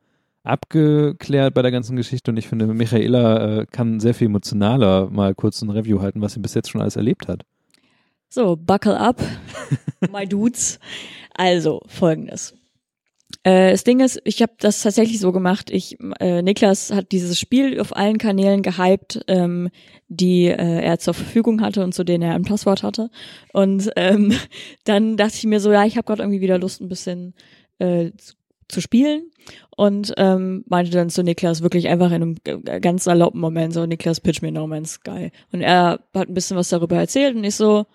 abgeklärt 0.43 1.53
bei 1.53 1.61
der 1.61 1.71
ganzen 1.71 1.95
Geschichte 1.95 2.31
und 2.31 2.37
ich 2.37 2.49
finde, 2.49 2.67
Michaela 2.67 3.61
äh, 3.61 3.65
kann 3.65 4.01
sehr 4.01 4.13
viel 4.13 4.27
emotionaler 4.27 5.09
mal 5.09 5.33
kurz 5.35 5.61
ein 5.61 5.69
Review 5.69 6.01
halten, 6.01 6.21
was 6.21 6.33
sie 6.33 6.41
bis 6.41 6.53
jetzt 6.53 6.69
schon 6.69 6.81
alles 6.81 6.97
erlebt 6.97 7.29
hat. 7.29 7.43
So, 8.33 8.55
buckle 8.55 8.97
up, 8.97 9.21
my 10.09 10.25
dudes. 10.25 10.79
Also, 11.35 11.81
folgendes. 11.87 12.53
Äh, 13.43 13.71
das 13.71 13.83
Ding 13.83 13.99
ist, 13.99 14.21
ich 14.23 14.41
habe 14.41 14.53
das 14.57 14.81
tatsächlich 14.81 15.19
so 15.19 15.33
gemacht. 15.33 15.69
Ich, 15.69 15.97
äh, 16.21 16.41
Niklas 16.41 16.93
hat 16.93 17.11
dieses 17.11 17.37
Spiel 17.37 17.77
auf 17.81 17.93
allen 17.93 18.17
Kanälen 18.19 18.61
gehypt, 18.61 19.25
ähm, 19.27 19.69
die 20.07 20.45
äh, 20.45 20.81
er 20.81 20.97
zur 20.99 21.13
Verfügung 21.13 21.59
hatte 21.59 21.83
und 21.83 21.93
zu 21.93 22.05
denen 22.05 22.23
er 22.23 22.35
ein 22.35 22.43
Passwort 22.43 22.83
hatte. 22.83 23.09
Und 23.51 23.91
ähm, 23.97 24.33
dann 24.85 25.17
dachte 25.17 25.35
ich 25.35 25.43
mir 25.43 25.59
so, 25.59 25.73
ja, 25.73 25.83
ich 25.83 25.97
habe 25.97 26.05
gerade 26.05 26.23
irgendwie 26.23 26.39
wieder 26.39 26.57
Lust, 26.57 26.79
ein 26.79 26.87
bisschen 26.87 27.33
äh, 27.79 28.11
zu, 28.15 28.35
zu 28.69 28.79
spielen. 28.79 29.29
Und 29.75 30.13
ähm, 30.15 30.63
meinte 30.69 30.91
dann 30.91 31.09
zu 31.09 31.21
Niklas 31.21 31.63
wirklich 31.63 31.89
einfach 31.89 32.11
in 32.13 32.37
einem 32.45 32.61
ganz 32.81 33.07
erlaubten 33.07 33.41
Moment 33.41 33.73
so, 33.73 33.85
Niklas, 33.85 34.21
pitch 34.21 34.41
mir 34.41 34.53
No 34.53 34.67
Man's 34.67 34.91
Sky. 34.91 35.33
Und 35.51 35.59
er 35.59 35.99
hat 36.13 36.29
ein 36.29 36.33
bisschen 36.33 36.55
was 36.55 36.69
darüber 36.69 36.95
erzählt 36.95 37.35
und 37.35 37.43
ich 37.43 37.55
so, 37.55 37.85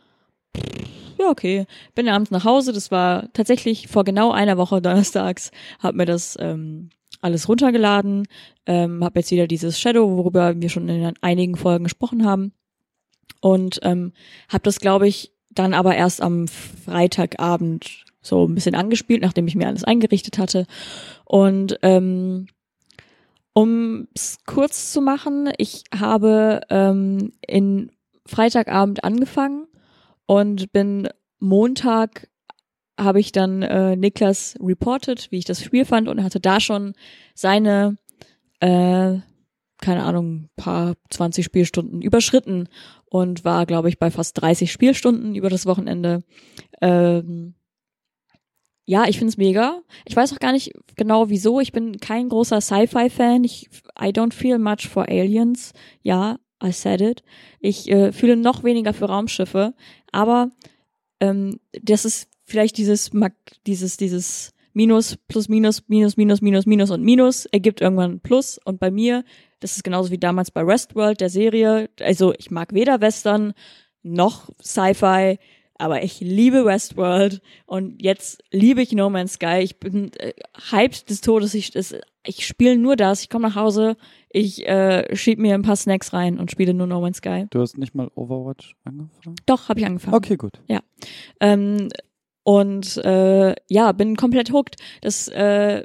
ja, 1.19 1.31
okay. 1.31 1.67
Bin 1.95 2.09
abends 2.09 2.31
nach 2.31 2.45
Hause. 2.45 2.73
Das 2.73 2.91
war 2.91 3.33
tatsächlich 3.33 3.89
vor 3.89 4.05
genau 4.05 4.33
einer 4.33 4.59
Woche 4.59 4.81
donnerstags. 4.83 5.51
Hab 5.81 5.95
mir 5.95 6.07
das 6.07 6.37
ähm, 6.41 6.91
alles 7.21 7.49
runtergeladen. 7.49 8.27
Ähm, 8.67 9.03
hab 9.03 9.17
jetzt 9.17 9.31
wieder 9.31 9.47
dieses 9.47 9.81
Shadow, 9.81 10.17
worüber 10.17 10.61
wir 10.61 10.69
schon 10.69 10.89
in 10.89 11.15
einigen 11.21 11.57
Folgen 11.57 11.85
gesprochen 11.85 12.27
haben. 12.27 12.53
Und 13.41 13.81
ähm, 13.83 14.13
hab 14.49 14.63
das, 14.63 14.81
glaube 14.81 15.09
ich, 15.09 15.33
dann 15.51 15.75
aber 15.75 15.95
erst 15.95 16.23
am 16.23 16.49
Freitagabend 16.49 18.05
so 18.21 18.47
ein 18.47 18.55
bisschen 18.55 18.75
angespielt, 18.75 19.23
nachdem 19.23 19.47
ich 19.47 19.55
mir 19.55 19.69
alles 19.69 19.85
eingerichtet 19.85 20.39
hatte. 20.39 20.67
Und 21.25 21.79
ähm, 21.83 22.49
um 23.53 24.09
es 24.15 24.39
kurz 24.45 24.93
zu 24.93 25.01
machen, 25.01 25.51
ich 25.57 25.85
habe 25.99 26.61
ähm, 26.69 27.33
in 27.47 27.91
Freitagabend 28.27 29.05
angefangen 29.05 29.67
und 30.27 30.73
bin 30.73 31.09
Montag 31.39 32.29
habe 32.99 33.21
ich 33.21 33.33
dann 33.33 33.63
äh, 33.63 33.97
Niklas 33.97 34.57
reported, 34.61 35.31
wie 35.31 35.39
ich 35.39 35.45
das 35.45 35.63
Spiel 35.63 35.85
fand 35.85 36.09
und 36.09 36.23
hatte 36.23 36.41
da 36.41 36.61
schon 36.61 36.95
seine 37.35 37.97
äh, 38.61 39.19
keine 39.79 40.05
Ahnung, 40.05 40.49
paar 40.57 40.95
20 41.11 41.45
Spielstunden 41.45 42.01
überschritten 42.01 42.69
und 43.05 43.45
war, 43.45 43.67
glaube 43.67 43.89
ich, 43.89 43.99
bei 43.99 44.11
fast 44.11 44.41
30 44.41 44.73
Spielstunden 44.73 45.35
über 45.35 45.51
das 45.51 45.67
Wochenende. 45.67 46.25
Ähm, 46.81 47.55
ja, 48.85 49.07
ich 49.07 49.19
find's 49.19 49.37
mega. 49.37 49.83
Ich 50.05 50.17
weiß 50.17 50.33
auch 50.33 50.39
gar 50.39 50.53
nicht 50.53 50.73
genau 50.95 51.29
wieso. 51.29 51.61
Ich 51.61 51.73
bin 51.73 51.99
kein 51.99 52.29
großer 52.29 52.61
Sci-Fi-Fan. 52.61 53.45
Ich 53.45 53.69
I 54.01 54.09
don't 54.09 54.33
feel 54.33 54.59
much 54.59 54.89
for 54.89 55.09
Aliens. 55.09 55.73
Ja, 56.03 56.39
I 56.67 56.73
said 56.73 57.01
it. 57.01 57.23
Ich 57.61 57.91
äh, 57.91 58.13
fühle 58.13 58.37
noch 58.37 58.65
weniger 58.65 58.93
für 58.93 59.07
Raumschiffe, 59.07 59.75
aber 60.13 60.51
ähm, 61.21 61.61
das 61.83 62.05
ist 62.05 62.29
vielleicht 62.45 62.77
dieses 62.79 63.13
Mag- 63.13 63.35
dieses 63.67 63.97
dieses 63.97 64.53
Minus 64.73 65.17
plus 65.29 65.49
Minus 65.49 65.85
Minus 65.89 66.17
Minus 66.17 66.41
Minus 66.43 66.67
Minus 66.67 66.91
und 66.91 67.03
Minus 67.03 67.47
ergibt 67.47 67.81
irgendwann 67.81 68.21
Plus 68.21 68.59
und 68.65 68.79
bei 68.81 68.91
mir 68.91 69.25
das 69.61 69.77
ist 69.77 69.85
genauso 69.85 70.11
wie 70.11 70.19
damals 70.19 70.51
bei 70.51 70.67
Westworld 70.67 71.21
der 71.23 71.31
Serie. 71.31 71.89
Also 72.01 72.35
ich 72.37 72.51
mag 72.51 72.75
weder 72.75 73.01
Western 73.01 73.55
noch 74.03 74.51
Sci-Fi, 74.63 75.39
aber 75.79 76.03
ich 76.03 76.21
liebe 76.21 76.67
Westworld 76.67 77.41
und 77.65 78.03
jetzt 78.03 78.43
liebe 78.51 78.83
ich 78.83 78.93
No 78.93 79.09
Man's 79.09 79.35
Sky. 79.35 79.61
Ich 79.63 79.79
bin 79.79 80.13
äh, 80.19 80.35
hyped 80.71 81.09
des 81.09 81.23
Todes. 81.23 81.55
Ich, 81.55 81.71
das, 81.71 81.95
ich 82.27 82.47
spiele 82.47 82.77
nur 82.77 82.97
das. 82.97 83.23
Ich 83.23 83.31
komme 83.31 83.49
nach 83.49 83.57
Hause, 83.57 83.97
ich 84.31 84.67
äh, 84.69 85.15
schieb 85.17 85.39
mir 85.39 85.55
ein 85.55 85.63
paar 85.63 85.77
Snacks 85.77 86.13
rein 86.13 86.39
und 86.39 86.51
spiele 86.51 86.75
nur 86.75 86.87
No 86.87 87.01
Man's 87.01 87.19
Sky. 87.19 87.47
Du 87.51 87.61
hast 87.61 87.79
nicht 87.79 87.95
mal 87.95 88.11
Overwatch 88.15 88.77
angefangen? 88.85 89.37
Doch, 89.47 89.69
habe 89.69 89.81
ich 89.81 89.87
angefangen. 89.87 90.15
Okay, 90.15 90.37
gut. 90.37 90.61
Ähm, 91.41 91.89
und 92.43 92.97
äh, 92.99 93.55
ja, 93.69 93.93
bin 93.93 94.17
komplett 94.17 94.53
hooked. 94.53 94.77
Das 95.01 95.29
äh, 95.29 95.85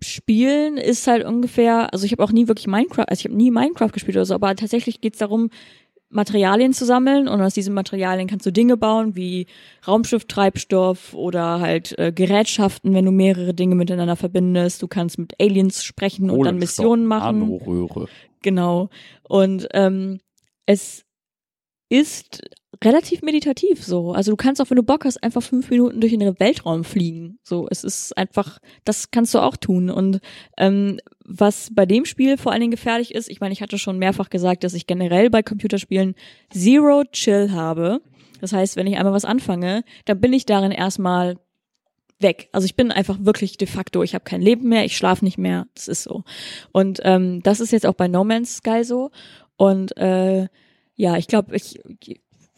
Spielen 0.00 0.76
ist 0.76 1.08
halt 1.08 1.24
ungefähr, 1.24 1.92
also 1.92 2.06
ich 2.06 2.12
habe 2.12 2.22
auch 2.22 2.30
nie 2.30 2.46
wirklich 2.46 2.68
Minecraft, 2.68 3.06
also 3.08 3.20
ich 3.20 3.24
habe 3.24 3.34
nie 3.34 3.50
Minecraft 3.50 3.90
gespielt 3.90 4.16
oder 4.16 4.26
so, 4.26 4.34
aber 4.34 4.54
tatsächlich 4.54 5.00
geht's 5.00 5.18
darum, 5.18 5.50
Materialien 6.10 6.72
zu 6.72 6.86
sammeln 6.86 7.28
und 7.28 7.40
aus 7.42 7.54
diesen 7.54 7.74
Materialien 7.74 8.28
kannst 8.28 8.46
du 8.46 8.50
Dinge 8.50 8.76
bauen 8.76 9.14
wie 9.14 9.46
Raumschifftreibstoff 9.86 11.12
oder 11.14 11.60
halt 11.60 11.98
äh, 11.98 12.12
Gerätschaften, 12.12 12.94
wenn 12.94 13.04
du 13.04 13.10
mehrere 13.10 13.52
Dinge 13.52 13.74
miteinander 13.74 14.16
verbindest. 14.16 14.82
Du 14.82 14.88
kannst 14.88 15.18
mit 15.18 15.34
Aliens 15.38 15.84
sprechen 15.84 16.30
und 16.30 16.44
dann 16.44 16.58
Missionen 16.58 17.04
machen. 17.04 17.42
Anröhre. 17.42 18.08
Genau. 18.42 18.88
Und 19.22 19.68
ähm, 19.74 20.20
es 20.64 21.04
ist 21.90 22.42
relativ 22.84 23.22
meditativ 23.22 23.84
so. 23.84 24.12
Also 24.12 24.30
du 24.30 24.36
kannst 24.36 24.60
auch, 24.60 24.70
wenn 24.70 24.76
du 24.76 24.82
Bock 24.82 25.04
hast, 25.04 25.22
einfach 25.22 25.42
fünf 25.42 25.70
Minuten 25.70 26.00
durch 26.00 26.12
den 26.12 26.40
Weltraum 26.40 26.84
fliegen. 26.84 27.38
So, 27.42 27.66
es 27.70 27.84
ist 27.84 28.16
einfach, 28.16 28.58
das 28.84 29.10
kannst 29.10 29.34
du 29.34 29.40
auch 29.40 29.56
tun. 29.56 29.90
Und 29.90 30.20
ähm, 30.56 31.00
was 31.24 31.70
bei 31.74 31.86
dem 31.86 32.04
Spiel 32.04 32.36
vor 32.36 32.52
allen 32.52 32.60
Dingen 32.60 32.70
gefährlich 32.70 33.14
ist, 33.14 33.28
ich 33.28 33.40
meine, 33.40 33.52
ich 33.52 33.62
hatte 33.62 33.78
schon 33.78 33.98
mehrfach 33.98 34.30
gesagt, 34.30 34.64
dass 34.64 34.74
ich 34.74 34.86
generell 34.86 35.30
bei 35.30 35.42
Computerspielen 35.42 36.14
Zero 36.50 37.04
Chill 37.10 37.50
habe. 37.50 38.00
Das 38.40 38.52
heißt, 38.52 38.76
wenn 38.76 38.86
ich 38.86 38.96
einmal 38.96 39.12
was 39.12 39.24
anfange, 39.24 39.82
dann 40.04 40.20
bin 40.20 40.32
ich 40.32 40.46
darin 40.46 40.70
erstmal 40.70 41.36
weg. 42.20 42.48
Also 42.52 42.64
ich 42.64 42.76
bin 42.76 42.92
einfach 42.92 43.18
wirklich 43.20 43.56
de 43.56 43.66
facto, 43.66 44.02
ich 44.02 44.14
habe 44.14 44.24
kein 44.24 44.42
Leben 44.42 44.68
mehr, 44.68 44.84
ich 44.84 44.96
schlafe 44.96 45.24
nicht 45.24 45.38
mehr, 45.38 45.66
das 45.74 45.88
ist 45.88 46.04
so. 46.04 46.24
Und 46.72 47.00
ähm, 47.02 47.42
das 47.42 47.60
ist 47.60 47.72
jetzt 47.72 47.86
auch 47.86 47.94
bei 47.94 48.08
No 48.08 48.24
Man's 48.24 48.56
Sky 48.56 48.84
so. 48.84 49.10
Und 49.56 49.96
äh, 49.96 50.48
ja, 50.94 51.16
ich 51.16 51.28
glaube, 51.28 51.54
ich 51.56 51.80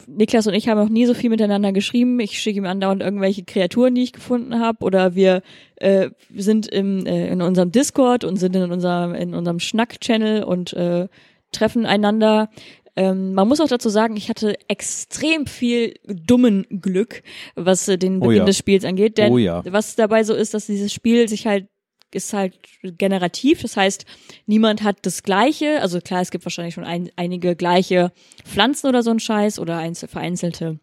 Niklas 0.07 0.47
und 0.47 0.55
ich 0.55 0.69
haben 0.69 0.79
auch 0.79 0.89
nie 0.89 1.07
so 1.07 1.15
viel 1.15 1.31
miteinander 1.31 1.73
geschrieben. 1.73 2.21
Ich 2.21 2.39
schicke 2.41 2.59
ihm 2.59 2.67
andauernd 2.67 3.03
irgendwelche 3.03 3.45
Kreaturen, 3.45 3.95
die 3.95 4.03
ich 4.03 4.13
gefunden 4.13 4.59
habe, 4.61 4.85
oder 4.85 5.15
wir, 5.15 5.43
äh, 5.77 6.11
sind 6.35 6.67
im, 6.69 7.07
äh, 7.07 7.29
in 7.29 7.43
unserem 7.43 7.73
Discord 7.73 8.25
und 8.25 8.37
sind 8.37 8.55
in 8.57 8.71
unserem 8.71 9.15
in 9.15 9.35
unserem 9.35 9.61
Schnack-Channel 9.61 10.45
und 10.45 10.73
äh, 10.73 11.09
treffen 11.53 11.87
einander. 11.87 12.51
Ähm, 12.97 13.35
man 13.35 13.49
muss 13.49 13.61
auch 13.61 13.69
dazu 13.69 13.89
sagen, 13.89 14.17
ich 14.17 14.29
hatte 14.29 14.59
extrem 14.69 15.47
viel 15.47 15.95
dummen 16.07 16.67
Glück, 16.69 17.23
was 17.55 17.89
äh, 17.89 17.97
den 17.97 18.19
Oh 18.19 18.27
Beginn 18.27 18.39
ja. 18.39 18.45
des 18.45 18.59
Spiels 18.59 18.85
angeht. 18.85 19.17
Denn 19.19 19.33
Oh 19.33 19.39
ja. 19.39 19.63
was 19.71 19.97
dabei 19.97 20.25
so 20.25 20.35
ist, 20.35 20.55
dass 20.55 20.67
dieses 20.67 20.93
Spiel 20.93 21.29
sich 21.29 21.47
halt 21.47 21.67
ist 22.15 22.33
halt 22.33 22.55
generativ, 22.83 23.63
das 23.63 23.77
heißt, 23.77 24.05
niemand 24.47 24.83
hat 24.83 24.99
das 25.03 25.23
Gleiche. 25.23 25.81
Also 25.81 26.01
klar, 26.01 26.21
es 26.21 26.31
gibt 26.31 26.45
wahrscheinlich 26.45 26.75
schon 26.75 26.85
ein, 26.85 27.11
einige 27.17 27.57
gleiche 27.57 28.13
Pflanzen 28.45 28.89
oder 28.89 29.03
so 29.03 29.11
ein 29.11 29.21
Scheiß 29.21 29.59
oder 29.59 29.79
einzel, 29.79 30.09
vereinzelte 30.09 30.79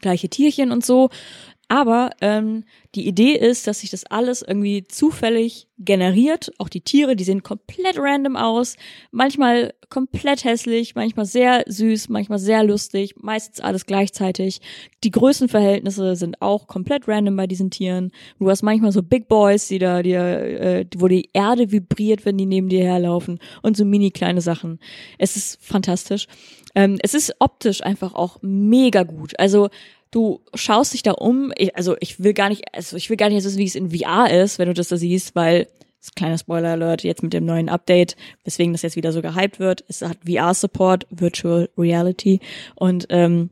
gleiche 0.00 0.28
Tierchen 0.28 0.72
und 0.72 0.84
so. 0.84 1.10
Aber 1.70 2.10
ähm, 2.20 2.64
die 2.96 3.06
Idee 3.06 3.34
ist, 3.36 3.68
dass 3.68 3.78
sich 3.78 3.90
das 3.90 4.04
alles 4.04 4.42
irgendwie 4.42 4.82
zufällig 4.82 5.68
generiert. 5.78 6.50
Auch 6.58 6.68
die 6.68 6.80
Tiere, 6.80 7.14
die 7.14 7.22
sehen 7.22 7.44
komplett 7.44 7.96
random 7.96 8.34
aus. 8.34 8.74
Manchmal 9.12 9.72
komplett 9.88 10.42
hässlich, 10.42 10.96
manchmal 10.96 11.26
sehr 11.26 11.62
süß, 11.68 12.08
manchmal 12.08 12.40
sehr 12.40 12.64
lustig, 12.64 13.14
meistens 13.22 13.60
alles 13.60 13.86
gleichzeitig. 13.86 14.60
Die 15.04 15.12
Größenverhältnisse 15.12 16.16
sind 16.16 16.42
auch 16.42 16.66
komplett 16.66 17.06
random 17.06 17.36
bei 17.36 17.46
diesen 17.46 17.70
Tieren. 17.70 18.10
Du 18.40 18.50
hast 18.50 18.62
manchmal 18.62 18.90
so 18.90 19.04
Big 19.04 19.28
Boys, 19.28 19.68
die 19.68 19.78
da 19.78 20.02
dir, 20.02 20.20
äh, 20.20 20.86
wo 20.96 21.06
die 21.06 21.30
Erde 21.32 21.70
vibriert, 21.70 22.24
wenn 22.24 22.36
die 22.36 22.46
neben 22.46 22.68
dir 22.68 22.82
herlaufen 22.82 23.38
und 23.62 23.76
so 23.76 23.84
mini 23.84 24.10
kleine 24.10 24.40
Sachen. 24.40 24.80
Es 25.18 25.36
ist 25.36 25.64
fantastisch. 25.64 26.26
Ähm, 26.74 26.98
es 27.00 27.14
ist 27.14 27.36
optisch 27.38 27.84
einfach 27.84 28.14
auch 28.14 28.38
mega 28.42 29.04
gut. 29.04 29.38
Also 29.38 29.68
du 30.10 30.40
schaust 30.54 30.92
dich 30.94 31.02
da 31.02 31.12
um, 31.12 31.52
ich, 31.56 31.76
also 31.76 31.96
ich 32.00 32.22
will 32.22 32.34
gar 32.34 32.48
nicht, 32.48 32.64
also 32.74 32.96
ich 32.96 33.10
will 33.10 33.16
gar 33.16 33.28
nicht 33.28 33.44
wissen, 33.44 33.58
wie 33.58 33.64
es 33.64 33.74
in 33.74 33.90
VR 33.90 34.30
ist, 34.30 34.58
wenn 34.58 34.68
du 34.68 34.74
das 34.74 34.88
da 34.88 34.96
siehst, 34.96 35.34
weil 35.34 35.64
das 35.64 36.06
ist 36.08 36.12
ein 36.12 36.16
kleiner 36.16 36.38
Spoiler 36.38 36.70
Alert 36.70 37.02
jetzt 37.04 37.22
mit 37.22 37.32
dem 37.32 37.44
neuen 37.44 37.68
Update, 37.68 38.16
weswegen 38.44 38.72
das 38.72 38.82
jetzt 38.82 38.96
wieder 38.96 39.12
so 39.12 39.20
gehypt 39.20 39.58
wird. 39.60 39.84
Es 39.86 40.00
hat 40.02 40.18
VR 40.26 40.54
Support, 40.54 41.06
Virtual 41.10 41.68
Reality 41.76 42.40
und 42.74 43.06
ähm, 43.10 43.50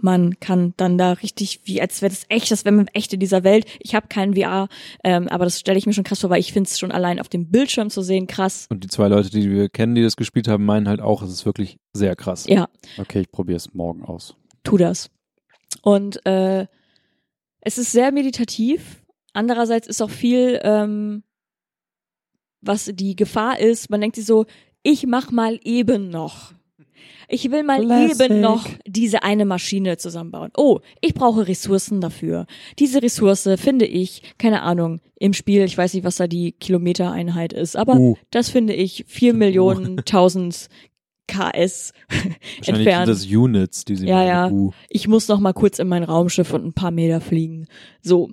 man 0.00 0.40
kann 0.40 0.72
dann 0.78 0.96
da 0.96 1.12
richtig, 1.12 1.60
wie 1.64 1.82
als 1.82 2.00
wäre 2.00 2.10
das 2.10 2.24
echt, 2.30 2.50
das 2.50 2.64
wäre 2.64 2.74
man 2.74 2.88
echt 2.88 3.12
in 3.12 3.20
dieser 3.20 3.44
Welt. 3.44 3.66
Ich 3.78 3.94
habe 3.94 4.08
keinen 4.08 4.34
VR, 4.34 4.68
ähm, 5.04 5.28
aber 5.28 5.44
das 5.44 5.60
stelle 5.60 5.76
ich 5.76 5.84
mir 5.84 5.92
schon 5.92 6.02
krass 6.02 6.20
vor, 6.20 6.30
weil 6.30 6.40
ich 6.40 6.54
finde 6.54 6.68
es 6.68 6.78
schon 6.78 6.90
allein 6.90 7.20
auf 7.20 7.28
dem 7.28 7.50
Bildschirm 7.50 7.90
zu 7.90 8.00
sehen 8.00 8.26
krass. 8.26 8.66
Und 8.70 8.84
die 8.84 8.88
zwei 8.88 9.08
Leute, 9.08 9.28
die 9.28 9.50
wir 9.50 9.68
kennen, 9.68 9.94
die 9.94 10.02
das 10.02 10.16
gespielt 10.16 10.48
haben, 10.48 10.64
meinen 10.64 10.88
halt 10.88 11.02
auch, 11.02 11.22
es 11.22 11.30
ist 11.30 11.44
wirklich 11.44 11.76
sehr 11.92 12.16
krass. 12.16 12.46
Ja, 12.48 12.68
Okay, 12.96 13.20
ich 13.20 13.30
probiere 13.30 13.58
es 13.58 13.74
morgen 13.74 14.02
aus. 14.02 14.34
tu 14.64 14.78
das. 14.78 15.10
Und 15.82 16.24
äh, 16.26 16.66
es 17.60 17.78
ist 17.78 17.92
sehr 17.92 18.12
meditativ. 18.12 19.02
Andererseits 19.32 19.86
ist 19.86 20.00
auch 20.02 20.10
viel, 20.10 20.60
ähm, 20.62 21.22
was 22.60 22.90
die 22.94 23.16
Gefahr 23.16 23.58
ist. 23.58 23.90
Man 23.90 24.00
denkt 24.00 24.16
sich 24.16 24.26
so, 24.26 24.46
ich 24.82 25.06
mach 25.06 25.30
mal 25.30 25.60
eben 25.64 26.08
noch. 26.08 26.52
Ich 27.28 27.50
will 27.50 27.62
mal 27.62 27.80
Classic. 27.80 28.20
eben 28.26 28.40
noch 28.40 28.68
diese 28.86 29.22
eine 29.22 29.46
Maschine 29.46 29.96
zusammenbauen. 29.96 30.50
Oh, 30.56 30.80
ich 31.00 31.14
brauche 31.14 31.48
Ressourcen 31.48 32.00
dafür. 32.00 32.46
Diese 32.78 33.02
Ressource 33.02 33.48
finde 33.56 33.86
ich, 33.86 34.22
keine 34.38 34.62
Ahnung, 34.62 35.00
im 35.18 35.32
Spiel, 35.32 35.62
ich 35.62 35.78
weiß 35.78 35.94
nicht, 35.94 36.04
was 36.04 36.16
da 36.16 36.26
die 36.26 36.52
Kilometereinheit 36.52 37.52
ist, 37.52 37.76
aber 37.76 37.96
Uh. 37.96 38.16
das 38.30 38.50
finde 38.50 38.74
ich 38.74 39.04
vier 39.08 39.32
Millionen 39.34 39.96
tausend 40.04 40.68
KS 41.26 41.92
entfernt. 42.66 43.08
das 43.08 43.26
Units, 43.26 43.84
die 43.84 43.96
sie 43.96 44.06
Ja, 44.06 44.22
ja. 44.24 44.50
Ich 44.88 45.08
muss 45.08 45.28
noch 45.28 45.40
mal 45.40 45.52
kurz 45.52 45.78
in 45.78 45.88
mein 45.88 46.04
Raumschiff 46.04 46.52
und 46.52 46.64
ein 46.64 46.72
paar 46.72 46.90
Meter 46.90 47.20
fliegen. 47.20 47.66
So. 48.02 48.30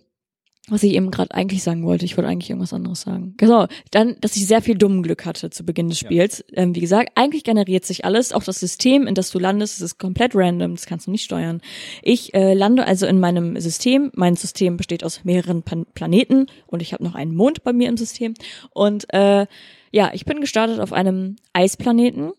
Was 0.72 0.84
ich 0.84 0.94
eben 0.94 1.10
gerade 1.10 1.34
eigentlich 1.34 1.64
sagen 1.64 1.84
wollte, 1.84 2.06
ich 2.06 2.16
wollte 2.16 2.30
eigentlich 2.30 2.52
irgendwas 2.52 2.74
anderes 2.74 3.02
sagen. 3.02 3.34
Genau, 3.38 3.66
dann, 3.90 4.18
dass 4.22 4.36
ich 4.36 4.46
sehr 4.46 4.62
viel 4.62 4.78
dummen 4.78 5.02
Glück 5.02 5.26
hatte 5.26 5.50
zu 5.50 5.66
Beginn 5.66 5.90
des 5.90 5.98
Spiels. 5.98 6.46
Ähm, 6.54 6.76
wie 6.76 6.80
gesagt, 6.80 7.12
eigentlich 7.16 7.44
generiert 7.44 7.86
sich 7.86 8.06
alles, 8.06 8.32
auch 8.34 8.44
das 8.44 8.60
System, 8.60 9.08
in 9.08 9.16
das 9.16 9.32
du 9.32 9.40
landest, 9.40 9.78
das 9.78 9.94
ist 9.94 9.98
komplett 9.98 10.36
random, 10.36 10.76
das 10.76 10.86
kannst 10.86 11.08
du 11.08 11.12
nicht 11.12 11.24
steuern. 11.24 11.62
Ich 12.04 12.36
äh, 12.36 12.54
lande 12.54 12.86
also 12.86 13.08
in 13.08 13.20
meinem 13.20 13.60
System. 13.60 14.12
Mein 14.14 14.36
System 14.36 14.78
besteht 14.78 15.04
aus 15.04 15.24
mehreren 15.24 15.64
Pan 15.64 15.88
Planeten 15.94 16.46
und 16.68 16.84
ich 16.84 16.94
habe 16.94 17.04
noch 17.04 17.16
einen 17.16 17.36
Mond 17.36 17.64
bei 17.64 17.74
mir 17.74 17.90
im 17.90 17.98
System. 17.98 18.36
Und 18.70 19.12
äh, 19.12 19.48
ja, 19.92 20.12
ich 20.14 20.26
bin 20.26 20.40
gestartet 20.40 20.80
auf 20.80 20.94
einem 20.94 21.38
Eisplaneten. 21.54 22.32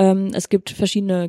Ähm, 0.00 0.30
es 0.32 0.48
gibt 0.48 0.70
verschiedene, 0.70 1.24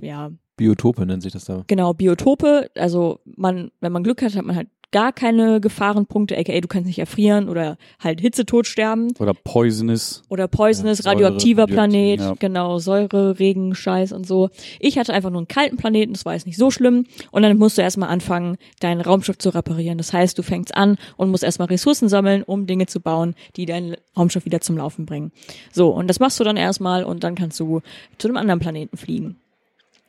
äh, 0.00 0.06
ja, 0.06 0.30
Biotope 0.56 1.06
nennt 1.06 1.22
sich 1.22 1.32
das 1.32 1.46
da. 1.46 1.64
genau, 1.66 1.94
Biotope. 1.94 2.70
Also 2.76 3.20
man, 3.24 3.72
wenn 3.80 3.92
man 3.92 4.04
Glück 4.04 4.22
hat, 4.22 4.36
hat 4.36 4.44
man 4.44 4.54
halt 4.54 4.68
gar 4.94 5.12
keine 5.12 5.60
Gefahrenpunkte, 5.60 6.38
aka 6.38 6.60
du 6.60 6.68
kannst 6.68 6.86
nicht 6.86 7.00
erfrieren 7.00 7.48
oder 7.48 7.78
halt 7.98 8.20
Hitzetod 8.20 8.64
sterben. 8.68 9.12
Oder 9.18 9.34
Poisonous. 9.34 10.22
Oder 10.28 10.46
Poisonous, 10.46 10.98
Ja, 10.98 11.02
Säure, 11.02 11.14
radioaktiver 11.16 11.62
radioaktiv, 11.64 11.74
Planet, 11.74 12.20
ja. 12.20 12.34
genau, 12.38 12.78
Säure, 12.78 13.40
Regen, 13.40 13.74
Scheiß 13.74 14.12
und 14.12 14.24
so. 14.24 14.50
Ich 14.78 14.96
hatte 14.96 15.12
einfach 15.12 15.30
nur 15.30 15.40
einen 15.40 15.48
kalten 15.48 15.76
Planeten, 15.78 16.12
das 16.12 16.24
war 16.24 16.34
jetzt 16.34 16.46
nicht 16.46 16.56
so 16.56 16.70
schlimm. 16.70 17.06
Und 17.32 17.42
dann 17.42 17.58
musst 17.58 17.76
du 17.76 17.82
erstmal 17.82 18.08
anfangen, 18.08 18.56
dein 18.78 19.00
Raumschiff 19.00 19.36
zu 19.36 19.48
reparieren. 19.48 19.98
Das 19.98 20.12
heißt, 20.12 20.38
du 20.38 20.44
fängst 20.44 20.76
an 20.76 20.96
und 21.16 21.28
musst 21.28 21.42
erstmal 21.42 21.66
Ressourcen 21.66 22.08
sammeln, 22.08 22.44
um 22.44 22.68
Dinge 22.68 22.86
zu 22.86 23.00
bauen, 23.00 23.34
die 23.56 23.66
dein 23.66 23.96
Raumschiff 24.16 24.44
wieder 24.44 24.60
zum 24.60 24.76
Laufen 24.76 25.06
bringen. 25.06 25.32
So, 25.72 25.88
und 25.88 26.06
das 26.06 26.20
machst 26.20 26.38
du 26.38 26.44
dann 26.44 26.56
erstmal 26.56 27.02
und 27.02 27.24
dann 27.24 27.34
kannst 27.34 27.58
du 27.58 27.80
zu 28.18 28.28
einem 28.28 28.36
anderen 28.36 28.60
Planeten 28.60 28.96
fliegen. 28.96 29.40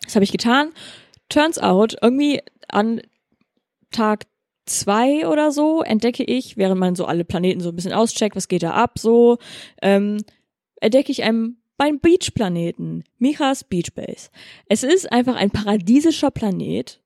Das 0.04 0.14
habe 0.14 0.26
ich 0.26 0.32
getan. 0.32 0.70
Turns 1.30 1.58
out, 1.58 1.96
irgendwie 2.04 2.42
an 2.68 3.02
Tag 3.90 4.26
zwei 4.66 5.28
oder 5.28 5.52
so 5.52 5.82
entdecke 5.82 6.24
ich, 6.24 6.58
während 6.58 6.80
man 6.80 6.96
so 6.96 7.06
alle 7.06 7.26
Planeten 7.26 7.62
so 7.62 7.70
ein 7.70 7.76
bisschen 7.76 7.94
auscheckt, 7.94 8.36
was 8.36 8.48
geht 8.48 8.64
da 8.64 8.72
ab, 8.72 8.98
so, 9.00 9.38
ähm, 9.82 10.18
entdecke 10.82 11.12
ich 11.12 11.24
einen 11.24 11.58
beim 11.78 12.00
Beach-Planeten, 12.00 13.04
Michas 13.20 13.64
Beach 13.64 13.94
Base. 13.94 14.30
Es 14.70 14.84
ist 14.84 15.12
einfach 15.12 15.36
ein 15.36 15.52
paradiesischer 15.52 16.32
Planet 16.32 17.02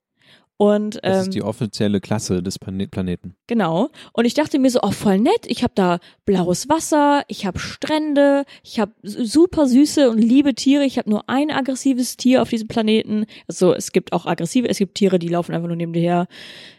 und 0.60 0.96
Das 1.02 1.16
ähm, 1.16 1.20
ist 1.22 1.34
die 1.34 1.42
offizielle 1.42 2.02
Klasse 2.02 2.42
des 2.42 2.58
Plane- 2.58 2.86
Planeten. 2.86 3.34
Genau. 3.46 3.88
Und 4.12 4.26
ich 4.26 4.34
dachte 4.34 4.58
mir 4.58 4.68
so, 4.68 4.80
oh, 4.82 4.90
voll 4.90 5.18
nett. 5.18 5.46
Ich 5.46 5.62
habe 5.62 5.72
da 5.74 6.00
blaues 6.26 6.68
Wasser, 6.68 7.22
ich 7.28 7.46
habe 7.46 7.58
Strände, 7.58 8.44
ich 8.62 8.78
habe 8.78 8.92
super 9.02 9.66
süße 9.66 10.10
und 10.10 10.18
liebe 10.18 10.54
Tiere. 10.54 10.84
Ich 10.84 10.98
habe 10.98 11.08
nur 11.08 11.30
ein 11.30 11.50
aggressives 11.50 12.18
Tier 12.18 12.42
auf 12.42 12.50
diesem 12.50 12.68
Planeten. 12.68 13.24
Also 13.48 13.72
es 13.72 13.90
gibt 13.90 14.12
auch 14.12 14.26
aggressive, 14.26 14.68
es 14.68 14.76
gibt 14.76 14.96
Tiere, 14.96 15.18
die 15.18 15.28
laufen 15.28 15.54
einfach 15.54 15.68
nur 15.68 15.76
neben 15.76 15.94
dir 15.94 16.02
her. 16.02 16.26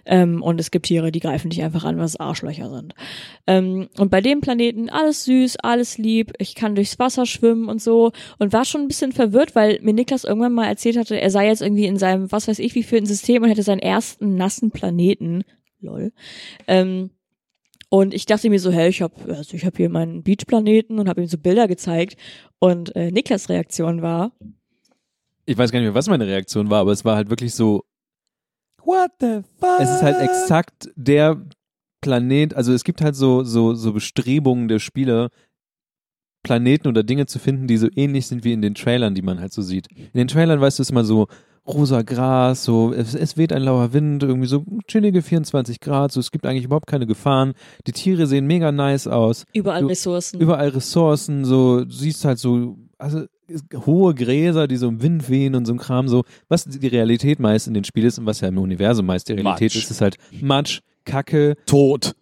Ähm, 0.06 0.42
und 0.42 0.60
es 0.60 0.72
gibt 0.72 0.88
Tiere, 0.88 1.12
die 1.12 1.20
greifen 1.20 1.50
dich 1.50 1.62
einfach 1.64 1.84
an, 1.84 1.98
was 1.98 2.20
Arschlöcher 2.20 2.70
sind. 2.70 2.94
Ähm, 3.48 3.90
und 3.98 4.10
bei 4.10 4.22
dem 4.22 4.42
Planeten 4.42 4.90
alles 4.90 5.26
süß, 5.26 5.58
alles 5.58 5.98
lieb. 5.98 6.34
Ich 6.40 6.56
kann 6.56 6.76
durchs 6.76 7.00
Wasser 7.00 7.26
schwimmen 7.26 7.68
und 7.70 7.82
so. 7.82 8.12
Und 8.40 8.54
war 8.54 8.66
schon 8.66 8.82
ein 8.82 8.88
bisschen 8.88 9.12
verwirrt, 9.12 9.56
weil 9.56 9.80
mir 9.82 9.94
Niklas 9.94 10.24
irgendwann 10.24 10.54
mal 10.54 10.68
erzählt 10.68 10.98
hatte, 10.98 11.20
er 11.20 11.30
sei 11.30 11.48
jetzt 11.48 11.62
irgendwie 11.62 11.86
in 11.86 11.98
seinem, 11.98 12.32
was 12.32 12.48
weiß 12.48 12.60
ich, 12.60 12.76
wie 12.76 12.84
für 12.84 12.98
ein 12.98 13.06
System 13.06 13.44
und 13.44 13.50
hätte 13.50 13.64
seinen 13.64 13.80
ersten 13.80 14.36
nassen 14.36 14.72
Planeten. 14.72 15.44
Lol. 15.80 16.12
Ähm, 16.68 17.12
und 17.90 18.14
ich 18.14 18.26
dachte 18.26 18.50
mir 18.50 18.60
so, 18.60 18.72
hey, 18.72 18.88
ich 18.88 19.02
habe 19.02 19.16
also 19.36 19.56
ich 19.56 19.66
hab 19.66 19.76
hier 19.76 19.90
meinen 19.90 20.24
Beachplaneten 20.24 20.98
und 20.98 21.10
habe 21.10 21.22
ihm 21.22 21.28
so 21.28 21.38
Bilder 21.38 21.68
gezeigt. 21.68 22.16
Und 22.60 22.96
äh, 22.96 23.12
Niklas 23.12 23.50
Reaktion 23.50 24.02
war, 24.02 24.32
Ich 25.46 25.58
weiß 25.58 25.72
gar 25.72 25.80
nicht 25.80 25.88
mehr, 25.88 25.96
was 25.96 26.08
meine 26.08 26.26
Reaktion 26.26 26.70
war, 26.70 26.80
aber 26.80 26.92
es 26.92 27.04
war 27.04 27.18
halt 27.18 27.30
wirklich 27.30 27.54
so, 27.54 27.84
What 28.86 29.12
the 29.20 29.42
fuck? 29.60 29.80
es 29.80 29.90
ist 29.90 30.02
halt 30.04 30.20
exakt 30.22 30.90
der 30.96 31.42
Planet, 32.02 32.54
also 32.56 32.74
es 32.74 32.84
gibt 32.84 33.02
halt 33.02 33.16
so, 33.16 33.44
so, 33.44 33.74
so 33.76 33.94
Bestrebungen 33.94 34.68
der 34.68 34.80
Spieler, 34.80 35.30
Planeten 36.44 36.88
oder 36.88 37.04
Dinge 37.04 37.28
zu 37.28 37.38
finden, 37.38 37.68
die 37.68 37.78
so 37.78 37.88
ähnlich 37.96 38.26
sind 38.26 38.44
wie 38.44 38.54
in 38.54 38.64
den 38.64 38.74
Trailern, 38.74 39.14
die 39.14 39.22
man 39.22 39.40
halt 39.40 39.54
so 39.54 39.62
sieht. 39.62 39.88
In 39.96 40.10
den 40.16 40.28
Trailern 40.28 40.60
weißt 40.60 40.80
du 40.80 40.82
es 40.84 40.90
immer 40.90 41.04
so 41.04 41.28
rosa 41.68 42.02
Gras, 42.02 42.64
so 42.64 42.92
es, 42.92 43.14
es 43.14 43.38
weht 43.38 43.54
ein 43.54 43.62
lauer 43.62 43.94
Wind, 43.94 44.24
irgendwie 44.24 44.48
so 44.48 44.66
chillige 44.88 45.22
24 45.22 45.80
Grad, 45.80 46.12
so 46.12 46.20
es 46.20 46.32
gibt 46.32 46.48
eigentlich 46.48 46.66
überhaupt 46.66 46.88
keine 46.88 47.06
Gefahren. 47.06 47.54
Die 47.86 47.92
Tiere 47.92 48.26
sehen 48.26 48.48
mega 48.48 48.72
nice 48.72 49.06
aus. 49.06 49.46
überall 49.54 49.82
Du- 49.82 49.88
Ressourcen. 49.90 50.42
Überall 50.42 50.70
Ressourcen, 50.70 51.46
so 51.46 51.86
du 51.86 51.92
siehst 51.92 52.26
halt 52.26 52.40
so 52.40 52.76
also 53.02 53.26
hohe 53.86 54.14
Gräser, 54.16 54.68
die 54.68 54.78
so 54.78 54.88
im 54.88 55.02
Wind 55.02 55.30
wehen 55.30 55.56
und 55.56 55.66
so 55.66 55.74
ein 55.74 55.78
Kram, 55.80 56.08
so 56.08 56.24
was 56.48 56.66
die 56.66 56.88
Realität 56.88 57.40
meist 57.40 57.68
in 57.68 57.74
den 57.74 57.84
Spielen 57.84 58.08
ist 58.08 58.20
und 58.20 58.26
was 58.26 58.42
ja 58.42 58.48
im 58.48 58.58
Universum 58.58 59.06
meist 59.06 59.28
die 59.28 59.34
Realität 59.34 59.74
Matsch. 59.74 59.84
ist, 59.84 59.92
ist 59.92 60.02
halt 60.02 60.18
Matsch, 60.42 60.82
Kacke, 61.06 61.56
Tot. 61.66 62.16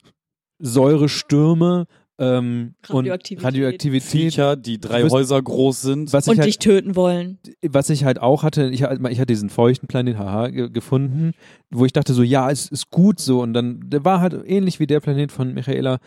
Säurestürme 0.61 1.85
ähm, 2.18 2.76
und 2.89 2.95
Radioaktivität. 2.97 3.45
Radioaktivität. 3.45 4.10
Viecher, 4.10 4.56
die 4.57 4.80
drei 4.80 5.03
bist- 5.03 5.15
Häuser 5.15 5.41
groß 5.41 5.81
sind. 5.81 6.11
Was 6.14 6.26
ich, 6.27 6.31
und 6.31 6.38
halt, 6.39 6.47
dich 6.47 6.60
töten 6.60 6.95
wollen. 6.95 7.39
was 7.65 7.89
ich 7.89 8.03
halt 8.03 8.19
auch 8.22 8.43
hatte, 8.43 8.69
ich, 8.69 8.81
ich 8.81 8.88
hatte 9.19 9.26
diesen 9.26 9.49
feuchten 9.49 9.88
Planet, 9.88 10.18
haha, 10.18 10.47
ge 10.49 10.69
gefunden, 10.69 11.31
wo 11.69 11.85
ich 11.85 11.93
dachte 11.93 12.14
so, 12.14 12.23
ja, 12.23 12.51
es 12.51 12.68
ist 12.68 12.89
gut 12.89 13.19
so 13.19 13.41
und 13.41 13.53
dann, 13.53 13.89
der 13.89 14.03
war 14.03 14.19
halt 14.19 14.35
ähnlich 14.45 14.80
wie 14.80 14.88
der 14.88 14.99
Planet 14.99 15.31
von 15.31 15.53
Michaela, 15.53 15.99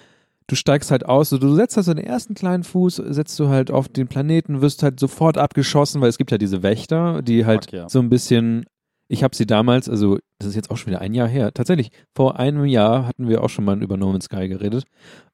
du 0.53 0.57
steigst 0.57 0.91
halt 0.91 1.07
aus, 1.07 1.31
so, 1.31 1.39
du 1.39 1.55
setzt 1.55 1.77
halt 1.77 1.87
so 1.87 1.95
den 1.95 2.05
ersten 2.05 2.35
kleinen 2.35 2.63
Fuß, 2.63 2.97
setzt 2.97 3.41
du 3.41 3.49
halt 3.49 3.71
auf 3.71 3.89
den 3.89 4.07
Planeten, 4.07 4.61
wirst 4.61 4.83
halt 4.83 5.01
sofort 5.01 5.39
abgeschossen, 5.39 6.03
weil 6.03 6.11
es 6.11 6.19
gibt 6.19 6.31
ja 6.31 6.37
diese 6.37 6.63
Wächter, 6.63 7.23
die 7.23 7.47
halt 7.47 7.65
Fuck, 7.65 7.73
ja. 7.73 7.89
so 7.89 8.01
ein 8.01 8.11
bisschen, 8.11 8.67
ich 9.13 9.23
habe 9.23 9.37
sie 9.37 9.45
damals, 9.45 9.91
also 9.91 10.19
das 10.39 10.49
ist 10.49 10.55
jetzt 10.55 10.71
auch 10.71 10.79
schon 10.79 10.87
wieder 10.87 11.03
ein 11.03 11.13
Jahr 11.13 11.29
her, 11.29 11.53
tatsächlich, 11.53 11.91
vor 12.15 12.39
einem 12.39 12.65
Jahr 12.65 13.07
hatten 13.07 13.29
wir 13.29 13.45
auch 13.45 13.51
schon 13.51 13.67
mal 13.67 13.83
über 13.83 13.99
No 13.99 14.11
Man's 14.11 14.25
Sky 14.25 14.49
geredet, 14.49 14.85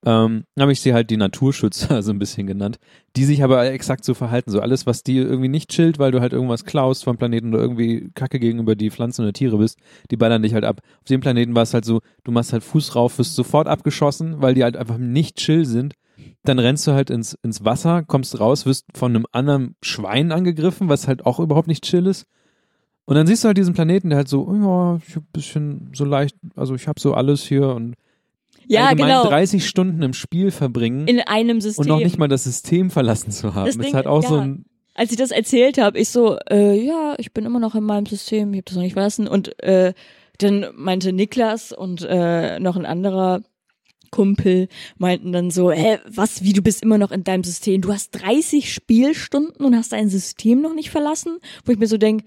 ähm, 0.05 0.43
habe 0.59 0.73
ich 0.73 0.81
sie 0.81 0.95
halt 0.95 1.11
die 1.11 1.17
Naturschützer 1.17 2.03
so 2.03 2.11
ein 2.11 2.19
bisschen 2.19 2.49
genannt, 2.49 2.79
die 3.15 3.25
sich 3.25 3.45
aber 3.45 3.71
exakt 3.71 4.05
so 4.05 4.15
verhalten, 4.15 4.51
so 4.51 4.61
alles, 4.61 4.85
was 4.87 5.05
die 5.05 5.19
irgendwie 5.19 5.49
nicht 5.49 5.71
chillt, 5.71 6.01
weil 6.01 6.11
du 6.11 6.21
halt 6.21 6.33
irgendwas 6.33 6.65
klaust 6.65 7.05
vom 7.05 7.19
Planeten 7.19 7.55
oder 7.55 7.63
irgendwie 7.63 8.11
Kacke 8.15 8.41
gegenüber 8.41 8.75
die 8.75 8.91
Pflanzen 8.91 9.23
oder 9.23 9.33
Tiere 9.33 9.59
bist, 9.59 9.79
die 10.11 10.17
ballern 10.17 10.43
dich 10.43 10.55
halt 10.55 10.65
ab. 10.65 10.81
Auf 10.99 11.05
dem 11.05 11.21
Planeten 11.21 11.55
war 11.55 11.63
es 11.63 11.73
halt 11.73 11.85
so, 11.85 12.01
du 12.25 12.33
machst 12.33 12.53
halt 12.53 12.65
Fuß 12.65 12.97
rauf, 12.97 13.17
wirst 13.19 13.37
sofort 13.37 13.69
abgeschossen, 13.69 14.43
weil 14.43 14.55
die 14.55 14.65
halt 14.65 14.77
einfach 14.77 14.99
nicht 14.99 15.37
chill 15.37 15.65
sind. 15.65 15.95
Dann 16.43 16.59
rennst 16.59 16.85
du 16.89 16.93
halt 16.93 17.11
ins, 17.11 17.39
ins 17.45 17.65
Wasser, 17.65 18.03
kommst 18.03 18.41
raus, 18.41 18.67
wirst 18.67 18.87
von 18.93 19.15
einem 19.15 19.27
anderen 19.31 19.77
Schwein 19.85 20.33
angegriffen, 20.33 20.89
was 20.89 21.07
halt 21.07 21.25
auch 21.25 21.39
überhaupt 21.39 21.69
nicht 21.69 21.85
chill 21.85 22.09
ist. 22.09 22.27
Und 23.09 23.15
dann 23.15 23.27
siehst 23.27 23.43
du 23.43 23.47
halt 23.47 23.57
diesen 23.57 23.73
Planeten, 23.73 24.11
der 24.11 24.19
halt 24.19 24.29
so, 24.29 24.47
oh 24.47 24.53
ja, 24.55 25.01
ich 25.09 25.17
hab 25.17 25.23
ein 25.23 25.33
bisschen 25.33 25.91
so 25.95 26.05
leicht, 26.05 26.37
also 26.57 26.75
ich 26.75 26.87
hab 26.89 27.01
so 27.01 27.15
alles 27.15 27.43
hier 27.43 27.69
und 27.69 27.95
Ja, 28.67 28.93
genau. 28.93 29.25
30 29.25 29.67
Stunden 29.67 30.03
im 30.03 30.13
Spiel 30.13 30.51
verbringen 30.51 31.09
In 31.09 31.21
einem 31.21 31.63
System. 31.63 31.83
und 31.85 31.89
noch 31.89 31.99
nicht 32.01 32.19
mal 32.19 32.29
das 32.29 32.45
System 32.45 32.91
verlassen 32.91 33.31
zu 33.31 33.55
haben. 33.55 33.65
Das 33.65 33.77
ist 33.77 33.83
Ding- 33.83 33.95
halt 33.95 34.07
auch 34.07 34.23
so 34.23 34.37
ja. 34.37 34.43
ein, 34.43 34.67
Als 34.93 35.11
ich 35.11 35.17
das 35.17 35.31
erzählt 35.31 35.79
habe, 35.79 35.99
ich 35.99 36.11
so, 36.11 36.37
äh, 36.51 36.79
ja, 36.79 37.15
ich 37.17 37.33
bin 37.33 37.47
immer 37.47 37.61
noch 37.61 37.75
in 37.75 37.85
meinem 37.85 38.05
System, 38.05 38.53
ich 38.53 38.59
habe 38.59 38.65
das 38.67 38.75
noch 38.77 38.83
nicht 38.83 38.93
verlassen. 38.93 39.27
Und 39.27 39.59
äh, 39.63 39.95
dann 40.37 40.67
meinte 40.77 41.15
Niklas 41.15 41.73
und 41.73 42.03
äh, 42.03 42.61
noch 42.61 42.77
ein 42.77 42.85
anderer 42.85 43.41
Kumpel 44.11 44.69
meinten 44.99 45.33
dann 45.33 45.51
so, 45.51 45.71
hä, 45.71 45.99
was, 46.07 46.43
wie, 46.43 46.53
du 46.53 46.61
bist 46.61 46.83
immer 46.83 46.99
noch 46.99 47.11
in 47.11 47.25
deinem 47.25 47.45
System? 47.45 47.81
Du 47.81 47.91
hast 47.91 48.11
30 48.11 48.71
Spielstunden 48.73 49.65
und 49.65 49.75
hast 49.75 49.93
dein 49.93 50.11
System 50.11 50.61
noch 50.61 50.75
nicht 50.75 50.91
verlassen? 50.91 51.39
Wo 51.65 51.73
ich 51.73 51.79
mir 51.79 51.87
so 51.87 51.97
denk, 51.97 52.25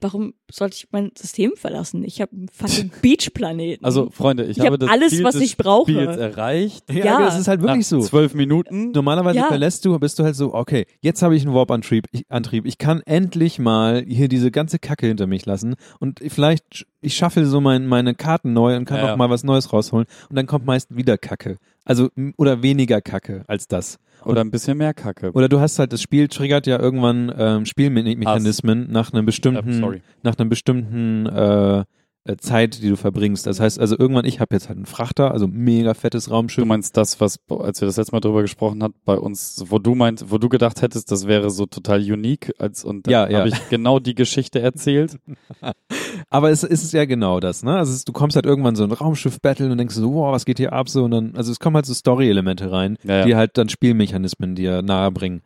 warum 0.00 0.34
sollte 0.54 0.76
ich 0.76 0.86
mein 0.92 1.10
System 1.16 1.52
verlassen? 1.56 2.04
Ich 2.04 2.20
habe 2.20 2.32
einen 2.32 2.48
fucking 2.48 2.90
Beachplaneten. 3.02 3.84
Also, 3.84 4.10
Freunde, 4.10 4.44
ich, 4.44 4.56
Ich 4.58 4.60
habe 4.60 4.74
hab 4.74 4.80
das 4.80 4.90
alles, 4.90 5.10
Ziel 5.10 5.24
was 5.24 5.34
des 5.34 5.42
ich 5.42 5.56
brauche. 5.56 5.90
Spiels 5.90 6.16
erreicht. 6.16 6.84
ja, 6.92 7.04
Ja. 7.04 7.20
das 7.24 7.38
ist 7.38 7.48
halt 7.48 7.60
wirklich 7.62 7.90
Nach 7.90 8.00
so. 8.00 8.00
zwölf 8.00 8.34
Minuten. 8.34 8.92
Normalerweise 8.92 9.38
Ja. 9.38 9.46
verlässt 9.48 9.84
du, 9.84 9.98
bist 9.98 10.18
du 10.18 10.24
halt 10.24 10.36
so, 10.36 10.54
okay, 10.54 10.86
jetzt 11.00 11.22
habe 11.22 11.34
ich 11.36 11.44
einen 11.44 11.54
Warp-Antrieb, 11.54 12.06
ich, 12.12 12.24
Antrieb. 12.28 12.66
ich 12.66 12.78
kann 12.78 13.00
endlich 13.04 13.58
mal 13.58 14.04
hier 14.06 14.28
diese 14.28 14.50
ganze 14.50 14.78
Kacke 14.78 15.06
hinter 15.06 15.26
mich 15.26 15.44
lassen 15.46 15.74
und 15.98 16.20
vielleicht, 16.28 16.86
ich 17.00 17.16
schaffe 17.16 17.44
so 17.46 17.60
mein, 17.60 17.86
meine 17.86 18.14
Karten 18.14 18.52
neu 18.52 18.76
und 18.76 18.84
kann 18.84 18.98
Ja, 18.98 19.04
auch 19.04 19.08
ja. 19.08 19.16
mal 19.16 19.30
was 19.30 19.44
Neues 19.44 19.72
rausholen 19.72 20.06
und 20.30 20.36
dann 20.36 20.46
kommt 20.46 20.66
meist 20.66 20.94
wieder 20.96 21.18
Kacke. 21.18 21.58
Also, 21.86 22.08
oder 22.38 22.62
weniger 22.62 23.00
Kacke 23.02 23.44
als 23.46 23.68
das. 23.68 23.98
Oder 24.24 24.40
ein 24.40 24.50
bisschen 24.50 24.78
mehr 24.78 24.94
Kacke. 24.94 25.32
Oder 25.32 25.50
du 25.50 25.60
hast 25.60 25.78
halt, 25.78 25.92
das 25.92 26.00
Spiel 26.00 26.28
triggert 26.28 26.66
ja 26.66 26.80
irgendwann 26.80 27.30
ähm, 27.36 27.66
Spielmechanismen 27.66 28.90
nach 28.90 29.12
einem 29.12 29.26
bestimmten, 29.26 29.80
sorry. 29.80 30.00
nach 30.22 30.38
einem 30.38 30.43
bestimmten 30.48 31.26
äh, 31.26 31.84
äh, 32.26 32.36
Zeit, 32.38 32.82
die 32.82 32.88
du 32.88 32.96
verbringst. 32.96 33.46
Das 33.46 33.60
heißt 33.60 33.78
also 33.78 33.98
irgendwann, 33.98 34.24
ich 34.24 34.40
habe 34.40 34.54
jetzt 34.54 34.68
halt 34.68 34.78
einen 34.78 34.86
Frachter, 34.86 35.30
also 35.32 35.46
mega 35.46 35.92
fettes 35.92 36.30
Raumschiff. 36.30 36.62
Du 36.62 36.66
meinst 36.66 36.96
das, 36.96 37.20
was, 37.20 37.38
als 37.50 37.82
wir 37.82 37.86
das 37.86 37.98
letzte 37.98 38.12
Mal 38.12 38.20
drüber 38.20 38.40
gesprochen 38.40 38.82
hat, 38.82 38.92
bei 39.04 39.18
uns, 39.18 39.62
wo 39.68 39.78
du 39.78 39.94
meint, 39.94 40.30
wo 40.30 40.38
du 40.38 40.48
gedacht 40.48 40.80
hättest, 40.80 41.10
das 41.12 41.26
wäre 41.26 41.50
so 41.50 41.66
total 41.66 42.00
unique, 42.00 42.50
als 42.58 42.82
und 42.82 43.06
dann 43.06 43.12
Ja, 43.12 43.28
ja. 43.28 43.38
habe 43.40 43.50
ich 43.50 43.68
genau 43.68 43.98
die 43.98 44.14
Geschichte 44.14 44.60
erzählt. 44.60 45.18
Aber 46.30 46.50
es, 46.50 46.62
es 46.62 46.82
ist 46.82 46.92
ja 46.94 47.04
genau 47.04 47.40
das, 47.40 47.62
ne? 47.62 47.76
Also 47.76 47.92
es, 47.92 48.04
du 48.06 48.12
kommst 48.12 48.36
halt 48.36 48.46
irgendwann 48.46 48.76
so 48.76 48.84
ein 48.84 48.92
Raumschiff-Battle 48.92 49.70
und 49.70 49.76
denkst 49.76 49.94
so, 49.94 50.14
wow, 50.14 50.32
was 50.32 50.46
geht 50.46 50.56
hier 50.58 50.72
ab 50.72 50.88
so 50.88 51.04
und 51.04 51.10
dann, 51.10 51.36
also 51.36 51.52
es 51.52 51.60
kommen 51.60 51.76
halt 51.76 51.84
so 51.86 51.92
Story-Elemente 51.92 52.70
rein, 52.72 52.96
Ja, 53.04 53.18
ja. 53.18 53.24
die 53.26 53.36
halt 53.36 53.58
dann 53.58 53.68
Spielmechanismen 53.68 54.54
dir 54.54 54.80
nahe 54.80 55.10
bringen. 55.10 55.42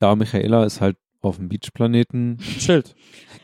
Ja, 0.00 0.14
Michaela 0.16 0.64
ist 0.64 0.80
halt 0.80 0.96
auf 1.20 1.36
dem 1.36 1.48
Beachplaneten. 1.48 2.38
Chillt. 2.58 2.94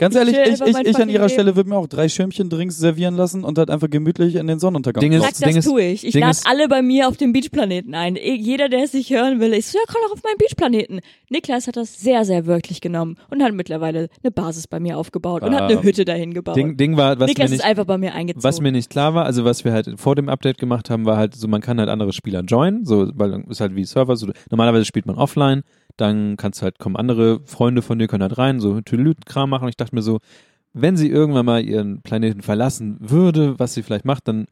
Ganz 0.01 0.17
ehrlich, 0.17 0.37
ich, 0.37 0.61
ich, 0.61 0.73
mein 0.73 0.87
ich 0.87 0.97
an 0.97 1.09
ihrer 1.09 1.27
Leben. 1.27 1.29
Stelle 1.29 1.55
würde 1.57 1.71
mir 1.71 1.77
auch 1.77 1.87
drei 1.87 2.09
Schirmchen 2.09 2.49
Drinks 2.49 2.77
servieren 2.79 3.15
lassen 3.15 3.45
und 3.45 3.57
halt 3.59 3.71
einfach 3.71 3.89
gemütlich 3.89 4.35
in 4.35 4.47
den 4.49 4.59
Sonnenuntergang 4.59 5.01
Ding 5.01 5.13
ist-. 5.13 5.21
Sag, 5.23 5.31
das 5.31 5.39
Ding 5.41 5.57
ist- 5.57 5.65
tue 5.67 5.83
ich. 5.83 6.07
Ich 6.07 6.15
lade 6.15 6.31
ist- 6.33 6.47
alle 6.49 6.67
bei 6.69 6.83
mir 6.83 7.07
auf 7.07 7.17
dem 7.17 7.33
Beachplaneten 7.33 7.95
ein. 7.95 8.17
Eh, 8.17 8.35
Jeder, 8.35 8.69
der 8.69 8.83
es 8.83 8.93
nicht 8.95 9.11
hören 9.11 9.39
will, 9.41 9.53
ich 9.53 9.67
so, 9.67 9.79
ja, 9.79 9.85
komm 9.87 10.01
doch 10.07 10.13
auf 10.15 10.23
meinen 10.25 10.39
Beachplaneten. 10.39 11.01
Niklas 11.29 11.67
hat 11.69 11.77
das 11.77 12.01
sehr, 12.01 12.25
sehr 12.25 12.47
wirklich 12.47 12.81
genommen 12.81 13.17
und 13.31 13.43
hat 13.43 13.53
mittlerweile 13.53 14.09
eine 14.23 14.31
Basis 14.33 14.67
bei 14.67 14.81
mir 14.81 14.97
aufgebaut 14.99 15.43
und 15.43 15.55
hat 15.55 15.63
eine 15.71 15.79
Ah. 15.79 15.83
Hütte 15.83 16.05
dahin 16.05 16.35
gebaut. 16.35 16.57
Ding, 16.57 16.77
Ding 16.77 16.97
war, 16.97 17.11
was 17.13 17.19
mir 17.21 17.27
Niklas 17.27 17.51
nicht, 17.51 17.61
ist 17.61 17.65
einfach 17.67 17.85
bei 17.85 17.99
mir 17.99 18.15
eingezogen. 18.15 18.43
was 18.43 18.61
mir 18.61 18.73
nicht 18.73 18.91
klar 18.91 19.15
war, 19.15 19.27
also 19.27 19.45
was 19.45 19.65
wir 19.65 19.73
halt 19.73 19.89
vor 19.97 20.17
dem 20.17 20.29
Update 20.29 20.59
gemacht 20.59 20.91
haben, 20.91 21.05
war 21.05 21.17
halt 21.19 21.35
so, 21.35 21.47
man 21.47 21.61
kann 21.61 21.79
halt 21.79 21.89
andere 21.91 22.13
Spieler 22.13 22.41
joinen, 22.41 22.85
so, 22.87 23.11
weil 23.15 23.45
ist 23.51 23.61
halt 23.61 23.77
wie 23.77 23.85
Server, 23.85 24.17
so, 24.17 24.29
normalerweise 24.51 24.85
spielt 24.87 25.07
man 25.07 25.17
offline, 25.17 25.63
dann 26.01 26.37
kannst 26.37 26.61
du 26.61 26.65
halt, 26.65 26.79
kommen 26.79 26.97
andere 26.97 27.41
Freunde 27.45 27.83
von 27.83 27.99
dir, 27.99 28.09
können 28.09 28.23
halt 28.23 28.39
rein, 28.39 28.61
so 28.61 28.81
Tüdelüt-Kram 28.81 29.51
machen 29.51 29.65
und 29.65 29.71
ich 29.71 29.77
dachte 29.77 29.95
mir 29.95 30.03
so, 30.03 30.19
wenn 30.73 30.97
sie 30.97 31.11
irgendwann 31.11 31.47
mal 31.47 31.65
ihren 31.65 32.03
Planeten 32.03 32.43
verlassen 32.43 32.97
würde, 33.01 33.59
was 33.59 33.75
sie 33.75 33.83
vielleicht 33.83 34.05
macht, 34.05 34.29
dann 34.29 34.47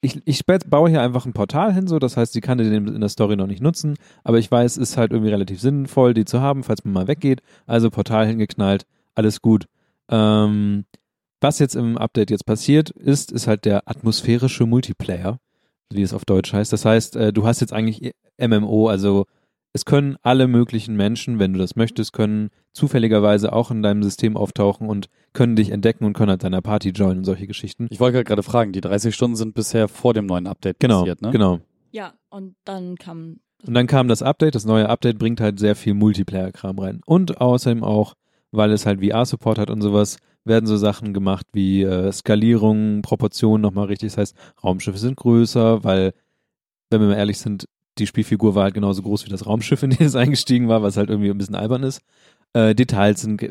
ich, 0.00 0.20
ich 0.26 0.46
baue 0.46 0.90
hier 0.90 1.02
einfach 1.02 1.26
ein 1.26 1.32
Portal 1.32 1.74
hin, 1.74 1.88
so, 1.88 1.98
das 1.98 2.16
heißt, 2.16 2.32
sie 2.32 2.40
kann 2.40 2.58
den 2.58 2.86
in 2.86 3.00
der 3.00 3.08
Story 3.08 3.34
noch 3.36 3.48
nicht 3.48 3.62
nutzen, 3.62 3.96
aber 4.22 4.38
ich 4.38 4.50
weiß, 4.50 4.76
es 4.76 4.90
ist 4.90 4.96
halt 4.96 5.12
irgendwie 5.12 5.32
relativ 5.32 5.60
sinnvoll, 5.60 6.14
die 6.14 6.24
zu 6.24 6.40
haben, 6.40 6.62
falls 6.62 6.84
man 6.84 6.94
mal 6.94 7.08
weggeht. 7.08 7.40
Also 7.66 7.90
Portal 7.90 8.26
hingeknallt, 8.26 8.86
alles 9.16 9.42
gut. 9.42 9.66
Ähm, 10.08 10.84
was 11.40 11.58
jetzt 11.58 11.74
im 11.74 11.98
Update 11.98 12.30
jetzt 12.30 12.46
passiert 12.46 12.90
ist, 12.90 13.32
ist 13.32 13.46
halt 13.46 13.64
der 13.64 13.88
atmosphärische 13.88 14.66
Multiplayer, 14.66 15.38
wie 15.92 16.02
es 16.02 16.12
auf 16.12 16.24
Deutsch 16.24 16.52
heißt. 16.52 16.72
Das 16.72 16.84
heißt, 16.84 17.16
äh, 17.16 17.32
du 17.32 17.46
hast 17.46 17.60
jetzt 17.60 17.72
eigentlich 17.72 18.12
MMO, 18.38 18.88
also 18.88 19.26
es 19.72 19.84
können 19.84 20.16
alle 20.22 20.48
möglichen 20.48 20.96
Menschen, 20.96 21.38
wenn 21.38 21.52
du 21.52 21.58
das 21.58 21.76
möchtest, 21.76 22.12
können 22.12 22.50
zufälligerweise 22.72 23.52
auch 23.52 23.70
in 23.70 23.82
deinem 23.82 24.02
System 24.02 24.36
auftauchen 24.36 24.88
und 24.88 25.08
können 25.32 25.56
dich 25.56 25.70
entdecken 25.70 26.04
und 26.04 26.14
können 26.14 26.30
halt 26.30 26.42
deiner 26.42 26.62
Party 26.62 26.90
joinen 26.90 27.18
und 27.18 27.24
solche 27.24 27.46
Geschichten. 27.46 27.86
Ich 27.90 28.00
wollte 28.00 28.24
gerade 28.24 28.42
fragen, 28.42 28.72
die 28.72 28.80
30 28.80 29.14
Stunden 29.14 29.36
sind 29.36 29.54
bisher 29.54 29.88
vor 29.88 30.14
dem 30.14 30.26
neuen 30.26 30.46
Update 30.46 30.80
Genau, 30.80 31.00
passiert, 31.00 31.22
ne? 31.22 31.30
genau. 31.30 31.60
ja, 31.90 32.14
und 32.30 32.54
dann 32.64 32.96
kam 32.96 33.40
Und 33.66 33.74
dann 33.74 33.86
kam 33.86 34.08
das 34.08 34.22
Update, 34.22 34.54
das 34.54 34.64
neue 34.64 34.88
Update 34.88 35.18
bringt 35.18 35.40
halt 35.40 35.58
sehr 35.58 35.76
viel 35.76 35.94
Multiplayer-Kram 35.94 36.78
rein. 36.78 37.00
Und 37.04 37.40
außerdem 37.40 37.84
auch, 37.84 38.14
weil 38.52 38.72
es 38.72 38.86
halt 38.86 39.04
VR-Support 39.04 39.58
hat 39.58 39.70
und 39.70 39.82
sowas, 39.82 40.16
werden 40.44 40.66
so 40.66 40.76
Sachen 40.78 41.12
gemacht 41.12 41.46
wie 41.52 41.82
äh, 41.82 42.10
Skalierung, 42.10 43.02
Proportionen 43.02 43.60
nochmal 43.60 43.86
richtig. 43.86 44.12
Das 44.12 44.18
heißt, 44.18 44.36
Raumschiffe 44.64 44.98
sind 44.98 45.16
größer, 45.16 45.84
weil, 45.84 46.14
wenn 46.90 47.00
wir 47.02 47.08
mal 47.08 47.16
ehrlich 47.16 47.38
sind, 47.38 47.66
die 47.98 48.06
Spielfigur 48.06 48.54
war 48.54 48.64
halt 48.64 48.74
genauso 48.74 49.02
groß 49.02 49.26
wie 49.26 49.30
das 49.30 49.46
Raumschiff, 49.46 49.82
in 49.82 49.90
das 49.90 50.00
es 50.00 50.16
eingestiegen 50.16 50.68
war, 50.68 50.82
was 50.82 50.96
halt 50.96 51.10
irgendwie 51.10 51.30
ein 51.30 51.38
bisschen 51.38 51.54
albern 51.54 51.82
ist. 51.82 52.02
Äh, 52.52 52.74
Details 52.74 53.20
sind 53.20 53.42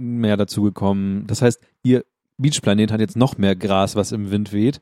mehr 0.00 0.36
dazugekommen. 0.36 1.26
Das 1.26 1.42
heißt, 1.42 1.60
ihr 1.82 2.04
Beachplanet 2.38 2.90
hat 2.90 3.00
jetzt 3.00 3.16
noch 3.16 3.38
mehr 3.38 3.54
Gras, 3.54 3.94
was 3.94 4.12
im 4.12 4.30
Wind 4.30 4.52
weht. 4.52 4.80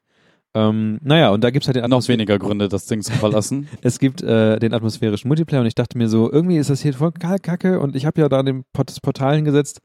Ähm, 0.54 0.98
naja, 1.02 1.30
und 1.30 1.42
da 1.42 1.50
gibt's 1.50 1.66
halt 1.66 1.76
den 1.76 1.88
Noch 1.88 2.06
weniger 2.08 2.38
Gründe, 2.38 2.68
das 2.68 2.86
Ding 2.86 3.00
zu 3.00 3.12
verlassen. 3.12 3.68
es 3.82 3.98
gibt 3.98 4.22
äh, 4.22 4.58
den 4.58 4.74
atmosphärischen 4.74 5.28
Multiplayer 5.28 5.60
und 5.60 5.66
ich 5.66 5.74
dachte 5.74 5.96
mir 5.96 6.08
so, 6.08 6.30
irgendwie 6.30 6.58
ist 6.58 6.68
das 6.70 6.82
hier 6.82 6.92
voll 6.92 7.12
kacke 7.12 7.80
und 7.80 7.96
ich 7.96 8.04
habe 8.04 8.20
ja 8.20 8.28
da 8.28 8.42
den 8.42 8.64
Port 8.72 8.90
das 8.90 9.00
Portal 9.00 9.36
hingesetzt. 9.36 9.80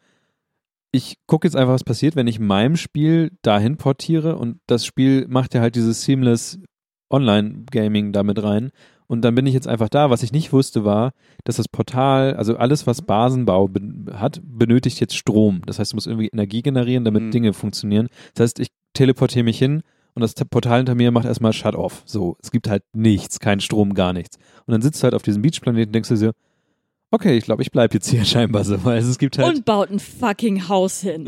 Ich 0.91 1.17
gucke 1.25 1.47
jetzt 1.47 1.55
einfach, 1.55 1.73
was 1.73 1.83
passiert, 1.83 2.15
wenn 2.15 2.27
ich 2.27 2.39
meinem 2.39 2.75
Spiel 2.75 3.31
dahin 3.43 3.77
portiere 3.77 4.37
und 4.37 4.59
das 4.67 4.85
Spiel 4.85 5.25
macht 5.27 5.53
ja 5.53 5.61
halt 5.61 5.75
dieses 5.75 6.03
seamless 6.03 6.59
Online-Gaming 7.09 8.11
damit 8.11 8.41
rein. 8.43 8.71
Und 9.07 9.21
dann 9.21 9.35
bin 9.35 9.45
ich 9.45 9.53
jetzt 9.53 9.67
einfach 9.67 9.89
da. 9.89 10.09
Was 10.09 10.21
ich 10.23 10.31
nicht 10.33 10.51
wusste, 10.51 10.83
war, 10.83 11.11
dass 11.45 11.55
das 11.55 11.67
Portal, 11.67 12.35
also 12.35 12.57
alles, 12.57 12.87
was 12.87 13.01
Basenbau 13.01 13.67
ben 13.69 14.05
hat, 14.13 14.41
benötigt 14.43 14.99
jetzt 14.99 15.15
Strom. 15.15 15.61
Das 15.65 15.79
heißt, 15.79 15.93
du 15.93 15.95
musst 15.95 16.07
irgendwie 16.07 16.27
Energie 16.27 16.61
generieren, 16.61 17.05
damit 17.05 17.23
Mhm. 17.23 17.31
Dinge 17.31 17.53
funktionieren. 17.53 18.09
Das 18.33 18.43
heißt, 18.43 18.59
ich 18.59 18.67
teleportiere 18.93 19.43
mich 19.45 19.57
hin 19.57 19.81
und 20.13 20.21
das 20.21 20.33
Portal 20.33 20.77
hinter 20.77 20.95
mir 20.95 21.11
macht 21.11 21.25
erstmal 21.25 21.53
Shut-off. 21.53 22.03
So, 22.05 22.35
es 22.41 22.51
gibt 22.51 22.69
halt 22.69 22.83
nichts, 22.93 23.39
kein 23.39 23.59
Strom, 23.59 23.93
gar 23.93 24.11
nichts. 24.13 24.37
Und 24.65 24.71
dann 24.73 24.81
sitzt 24.81 25.01
du 25.01 25.05
halt 25.05 25.13
auf 25.13 25.21
diesem 25.21 25.41
Beachplaneten 25.41 25.89
und 25.89 25.93
denkst 25.95 26.09
dir 26.09 26.17
so, 26.17 26.31
okay, 27.11 27.37
ich 27.37 27.45
glaube, 27.45 27.61
ich 27.61 27.71
bleib 27.71 27.93
jetzt 27.93 28.09
hier 28.09 28.25
scheinbar 28.25 28.63
so, 28.63 28.83
weil 28.85 28.97
es 28.99 29.17
gibt 29.17 29.37
halt. 29.37 29.47
und 29.47 29.65
baut 29.65 29.89
ein 29.89 29.99
fucking 29.99 30.67
Haus 30.67 31.01
hin. 31.01 31.27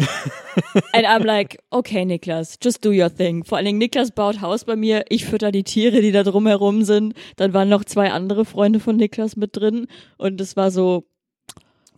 And 0.93 1.05
I'm 1.05 1.23
like, 1.25 1.59
okay, 1.69 2.05
Niklas, 2.05 2.57
just 2.61 2.83
do 2.85 2.89
your 2.91 3.13
thing. 3.13 3.43
Vor 3.43 3.57
allen 3.57 3.65
Dingen, 3.65 3.77
Niklas 3.79 4.11
baut 4.11 4.41
Haus 4.41 4.65
bei 4.65 4.75
mir, 4.75 5.05
ich 5.09 5.25
fütter 5.25 5.51
die 5.51 5.63
Tiere, 5.63 6.01
die 6.01 6.11
da 6.11 6.23
drumherum 6.23 6.83
sind. 6.83 7.13
Dann 7.37 7.53
waren 7.53 7.69
noch 7.69 7.83
zwei 7.85 8.11
andere 8.11 8.45
Freunde 8.45 8.79
von 8.79 8.95
Niklas 8.97 9.35
mit 9.35 9.55
drin 9.55 9.87
und 10.17 10.39
es 10.41 10.55
war 10.57 10.71
so, 10.71 11.05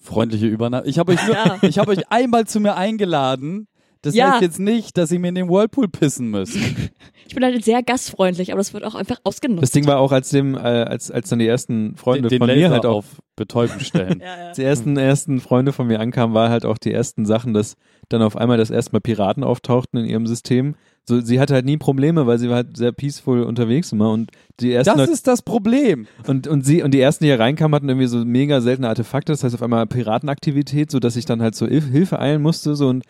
Freundliche 0.04 0.48
Übernahme. 0.48 0.88
Ich 0.88 0.98
habe 0.98 1.12
euch, 1.12 1.24
nur- 1.28 1.36
Ja. 1.36 1.60
ich 1.62 1.78
hab 1.78 1.88
euch 1.88 2.10
einmal 2.12 2.48
zu 2.48 2.60
mir 2.60 2.76
eingeladen. 2.76 3.68
Das 4.04 4.16
Ja. 4.16 4.34
heißt 4.34 4.42
jetzt 4.42 4.60
nicht, 4.60 4.98
dass 4.98 5.12
ihr 5.12 5.20
mir 5.20 5.30
in 5.30 5.36
den 5.36 5.50
Whirlpool 5.50 5.88
pissen 5.88 6.30
müsst. 6.32 6.56
ich 7.28 7.36
bin 7.36 7.44
halt 7.44 7.64
sehr 7.64 7.84
gastfreundlich, 7.84 8.52
aber 8.52 8.58
das 8.60 8.74
wird 8.74 8.84
auch 8.84 8.96
einfach 8.96 9.18
ausgenutzt. 9.24 9.62
das 9.64 9.72
Ding 9.72 9.86
war 9.86 10.00
auch, 10.00 10.12
als 10.12 10.30
dem, 10.30 10.56
äh, 10.56 10.60
als, 10.60 11.12
als 11.12 11.30
dann 11.30 11.40
die 11.40 11.48
ersten 11.48 11.96
Freunde 11.98 12.30
den 12.30 12.40
von 12.40 12.48
Laser 12.48 12.60
mir 12.60 12.70
halt 12.72 12.86
auch 12.86 12.98
auf 12.98 13.22
Betäuben 13.36 13.80
stellen. 13.80 14.20
ja, 14.22 14.48
ja. 14.48 14.52
die 14.54 14.64
ersten, 14.64 14.98
ersten 14.98 15.40
Freunde 15.40 15.72
von 15.72 15.88
mir 15.88 16.00
ankamen, 16.00 16.34
war 16.34 16.50
halt 16.50 16.66
auch 16.66 16.78
die 16.78 16.92
ersten 16.92 17.26
Sachen, 17.26 17.54
dass 17.54 17.76
dann 18.10 18.22
auf 18.22 18.36
einmal 18.36 18.58
das 18.58 18.72
erste 18.72 18.94
Mal 18.94 19.02
Piraten 19.02 19.44
auftauchten 19.44 20.00
in 20.00 20.06
ihrem 20.06 20.28
System. 20.28 20.76
So, 21.08 21.20
sie 21.20 21.40
hatte 21.40 21.56
halt 21.56 21.66
nie 21.66 21.78
Probleme, 21.78 22.28
weil 22.28 22.38
sie 22.38 22.50
war 22.50 22.58
halt 22.58 22.78
sehr 22.78 22.92
peaceful 22.92 23.42
unterwegs 23.44 23.92
immer 23.92 24.12
und 24.12 24.30
die 24.60 24.72
ersten 24.72 24.98
Das 24.98 25.10
ist 25.10 25.28
das 25.28 25.42
Problem. 25.42 26.06
und, 26.28 26.48
und 26.48 26.64
sie 26.64 26.84
und 26.84 26.94
die 26.94 27.00
ersten, 27.00 27.24
die 27.24 27.30
hier 27.30 27.40
reinkamen, 27.40 27.74
hatten 27.74 27.90
irgendwie 27.90 28.08
so 28.08 28.24
mega 28.24 28.62
seltene 28.62 28.88
Artefakte, 28.88 29.32
das 29.32 29.44
heißt 29.44 29.56
auf 29.56 29.64
einmal 29.64 29.88
Piratenaktivität, 29.88 30.92
so 30.92 31.00
dass 31.00 31.16
ich 31.16 31.26
dann 31.26 31.42
halt 31.42 31.56
so 31.56 31.66
Hilf 31.66 31.88
Hilfe 31.90 32.20
eilen 32.20 32.42
musste, 32.42 32.76
so 32.76 32.88
und 32.90 33.04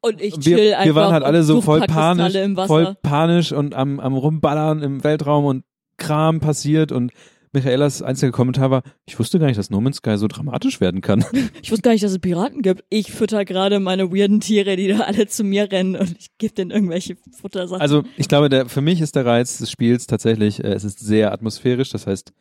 Und 0.00 0.20
ich 0.20 0.34
wir, 0.44 0.56
chill 0.56 0.74
einfach. 0.74 0.84
wir 0.84 0.94
waren 0.94 1.12
halt 1.12 1.24
alle 1.24 1.42
so 1.42 1.60
voll 1.60 1.80
panisch, 1.80 2.34
voll 2.66 2.96
panisch 3.02 3.52
und 3.52 3.74
am, 3.74 4.00
am 4.00 4.14
rumballern 4.14 4.82
im 4.82 5.04
Weltraum 5.04 5.44
und 5.44 5.64
Kram 5.96 6.40
passiert 6.40 6.92
und 6.92 7.12
Michaelas 7.52 8.00
einziger 8.00 8.30
Kommentar 8.30 8.70
war, 8.70 8.82
ich 9.06 9.18
wusste 9.18 9.40
gar 9.40 9.46
nicht, 9.46 9.58
dass 9.58 9.70
No 9.70 9.80
Man's 9.80 9.96
Sky 9.96 10.16
so 10.16 10.28
dramatisch 10.28 10.80
werden 10.80 11.00
kann. 11.00 11.24
Ich 11.62 11.72
wusste 11.72 11.82
gar 11.82 11.92
nicht, 11.92 12.04
dass 12.04 12.12
es 12.12 12.18
Piraten 12.18 12.62
gibt. 12.62 12.84
Ich 12.90 13.10
fütter 13.12 13.44
gerade 13.44 13.80
meine 13.80 14.12
weirden 14.12 14.40
Tiere, 14.40 14.76
die 14.76 14.88
da 14.88 15.00
alle 15.00 15.26
zu 15.26 15.42
mir 15.42 15.70
rennen 15.70 15.96
und 15.96 16.16
ich 16.18 16.28
gebe 16.38 16.54
denen 16.54 16.70
irgendwelche 16.70 17.16
Futtersachen. 17.32 17.80
Also 17.80 18.04
ich 18.16 18.28
glaube, 18.28 18.48
der, 18.48 18.66
für 18.66 18.80
mich 18.80 19.00
ist 19.00 19.16
der 19.16 19.26
Reiz 19.26 19.58
des 19.58 19.70
Spiels 19.70 20.06
tatsächlich, 20.06 20.62
äh, 20.62 20.68
es 20.68 20.84
ist 20.84 21.00
sehr 21.00 21.32
atmosphärisch, 21.32 21.90
das 21.90 22.06
heißt, 22.06 22.32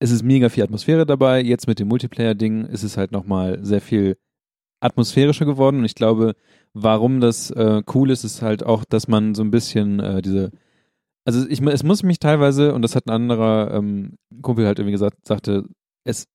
es 0.00 0.10
ist 0.10 0.22
mega 0.22 0.48
viel 0.48 0.64
Atmosphäre 0.64 1.06
dabei. 1.06 1.42
Jetzt 1.42 1.66
mit 1.66 1.78
dem 1.78 1.88
Multiplayer-Ding 1.88 2.66
ist 2.66 2.82
es 2.82 2.96
halt 2.96 3.12
nochmal 3.12 3.58
sehr 3.62 3.80
viel 3.80 4.16
atmosphärischer 4.80 5.46
geworden 5.46 5.78
und 5.78 5.84
ich 5.84 5.94
glaube, 5.94 6.34
warum 6.74 7.20
das 7.20 7.50
äh, 7.50 7.82
cool 7.94 8.10
ist, 8.10 8.24
ist 8.24 8.42
halt 8.42 8.64
auch, 8.64 8.84
dass 8.84 9.08
man 9.08 9.34
so 9.34 9.42
ein 9.42 9.50
bisschen 9.50 10.00
äh, 10.00 10.22
diese 10.22 10.50
also 11.24 11.46
ich, 11.48 11.60
es 11.62 11.84
muss 11.84 12.02
mich 12.02 12.18
teilweise, 12.18 12.74
und 12.74 12.82
das 12.82 12.96
hat 12.96 13.06
ein 13.06 13.10
anderer 13.10 13.72
ähm, 13.74 14.18
Kumpel 14.40 14.66
halt 14.66 14.78
irgendwie 14.78 14.92
gesagt, 14.92 15.26
sagte, 15.26 15.64
es, 16.04 16.26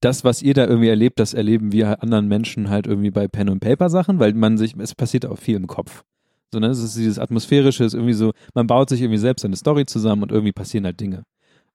das, 0.00 0.22
was 0.22 0.42
ihr 0.42 0.54
da 0.54 0.66
irgendwie 0.66 0.88
erlebt, 0.88 1.18
das 1.18 1.34
erleben 1.34 1.72
wir 1.72 2.02
anderen 2.02 2.28
Menschen 2.28 2.70
halt 2.70 2.86
irgendwie 2.86 3.10
bei 3.10 3.26
Pen 3.26 3.48
und 3.48 3.60
Paper 3.60 3.90
Sachen, 3.90 4.20
weil 4.20 4.34
man 4.34 4.56
sich, 4.56 4.76
es 4.78 4.94
passiert 4.94 5.26
auch 5.26 5.38
viel 5.38 5.56
im 5.56 5.66
Kopf. 5.66 6.04
So, 6.52 6.60
ne, 6.60 6.68
es 6.68 6.82
ist 6.82 6.96
dieses 6.96 7.18
Atmosphärische, 7.18 7.84
es 7.84 7.92
ist 7.92 7.98
irgendwie 7.98 8.14
so, 8.14 8.32
man 8.54 8.68
baut 8.68 8.88
sich 8.88 9.02
irgendwie 9.02 9.18
selbst 9.18 9.44
eine 9.44 9.56
Story 9.56 9.86
zusammen 9.86 10.22
und 10.22 10.30
irgendwie 10.30 10.52
passieren 10.52 10.84
halt 10.84 11.00
Dinge. 11.00 11.24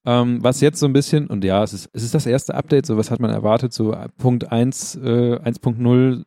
Ähm, 0.06 0.42
was 0.42 0.62
jetzt 0.62 0.80
so 0.80 0.86
ein 0.86 0.94
bisschen, 0.94 1.28
und 1.28 1.44
ja, 1.44 1.64
es 1.64 1.74
ist, 1.74 1.90
es 1.94 2.04
ist 2.04 2.14
das 2.14 2.26
erste 2.26 2.56
Update, 2.56 2.86
so 2.86 2.98
was 2.98 3.12
hat 3.12 3.20
man 3.20 3.30
erwartet, 3.30 3.74
so 3.74 3.96
Punkt 4.18 4.52
1, 4.52 4.96
äh, 4.96 5.40
1.0 5.44 6.24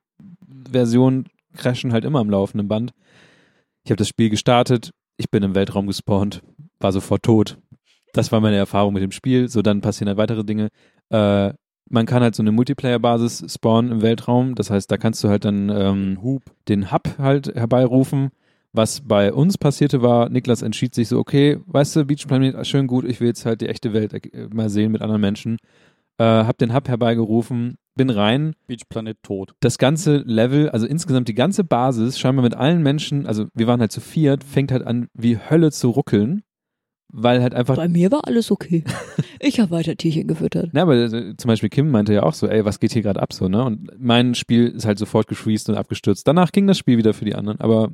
Version 0.71 1.27
crashen 1.57 1.93
halt 1.93 2.05
immer 2.05 2.21
am 2.21 2.31
laufenden 2.31 2.69
Band. 2.69 2.93
Ich 3.85 3.91
habe 3.91 3.97
das 3.97 4.09
Spiel 4.09 4.31
gestartet, 4.31 4.91
ich 5.17 5.31
bin 5.31 5.43
im 5.43 5.55
Weltraum 5.55 5.87
gespawnt, 5.87 6.43
war 6.81 6.93
sofort 6.93 7.23
tot. 7.23 7.59
Das 8.13 8.33
war 8.33 8.41
meine 8.41 8.57
Erfahrung 8.57 8.95
mit 8.95 9.03
dem 9.03 9.13
Spiel. 9.13 9.49
So, 9.49 9.63
dann 9.63 9.81
passieren 9.81 10.09
halt 10.09 10.19
weitere 10.19 10.45
Dinge. 10.45 10.69
Äh, 11.11 11.53
man 11.89 12.07
kann 12.07 12.23
halt 12.23 12.35
so 12.35 12.43
eine 12.43 12.53
Multiplayer-Basis 12.53 13.45
spawnen 13.53 13.93
im 13.93 14.03
Weltraum. 14.03 14.55
Das 14.55 14.71
heißt, 14.71 14.91
da 14.91 14.97
kannst 14.97 15.23
du 15.23 15.29
halt 15.29 15.45
dann 15.45 15.69
ähm, 15.69 16.19
Hub, 16.23 16.43
den 16.69 16.91
Hub 16.91 17.19
halt 17.19 17.55
herbeirufen. 17.55 18.31
Was 18.73 19.01
bei 19.01 19.33
uns 19.33 19.57
passierte 19.57 20.03
war, 20.03 20.29
Niklas 20.29 20.63
entschied 20.63 20.95
sich 20.95 21.09
so, 21.09 21.19
okay, 21.19 21.59
weißt 21.67 21.97
du, 21.97 22.05
Beach 22.05 22.27
Planet, 22.27 22.67
schön 22.67 22.87
gut, 22.87 23.05
ich 23.07 23.21
will 23.21 23.29
jetzt 23.29 23.47
halt 23.47 23.61
die 23.61 23.69
echte 23.69 23.93
Welt 23.93 24.13
äh, 24.13 24.49
mal 24.53 24.69
sehen 24.69 24.93
mit 24.93 25.03
anderen 25.03 25.21
Menschen. 25.21 25.59
Äh, 26.19 26.25
hab 26.25 26.59
den 26.59 26.75
Hub 26.75 26.89
herbeigerufen, 26.89 27.77
bin 27.97 28.11
rein, 28.11 28.55
Beach 28.67 28.89
Planet 28.89 29.17
tot. 29.23 29.55
das 29.61 29.79
ganze 29.79 30.19
Level, 30.19 30.69
also 30.71 30.87
insgesamt 30.87 31.29
die 31.29 31.35
ganze 31.35 31.65
Basis, 31.65 32.19
scheinbar 32.19 32.45
mit 32.45 32.55
allen 32.55 32.83
Menschen, 32.83 33.27
also 33.27 33.47
wir 33.55 33.67
waren 33.67 33.81
halt 33.81 33.93
zu 33.93 34.01
viert, 34.01 34.45
fängt 34.45 34.71
halt 34.71 34.87
an 34.87 35.09
wie 35.15 35.39
Hölle 35.39 35.73
zu 35.73 35.91
ruckeln, 35.91 36.43
weil 37.09 37.43
halt 37.43 37.55
einfach 37.55 37.77
Bei 37.77 37.89
mir 37.89 38.13
war 38.13 38.27
alles 38.27 38.51
okay. 38.51 38.85
Ich 39.41 39.61
habe 39.61 39.71
weiter 39.71 39.97
Tierchen 39.97 40.27
gefüttert. 40.27 40.71
Na, 40.73 40.83
aber 40.83 40.95
äh, 40.97 41.37
zum 41.37 41.49
Beispiel 41.49 41.69
Kim 41.69 41.91
meinte 41.91 42.15
ja 42.15 42.23
auch 42.23 42.35
so, 42.35 42.47
ey, 42.47 42.65
was 42.65 42.81
geht 42.81 42.93
hier 42.93 43.03
gerade 43.03 43.21
ab 43.21 43.33
so, 43.33 43.49
ne? 43.49 43.65
Und 43.65 43.91
mein 43.99 44.35
Spiel 44.35 44.69
ist 44.69 44.87
halt 44.87 44.99
sofort 44.99 45.27
gefreezed 45.29 45.69
und 45.69 45.77
abgestürzt. 45.77 46.27
Danach 46.27 46.53
ging 46.53 46.67
das 46.67 46.79
Spiel 46.79 46.99
wieder 46.99 47.15
für 47.15 47.25
die 47.25 47.35
anderen, 47.35 47.61
aber 47.61 47.91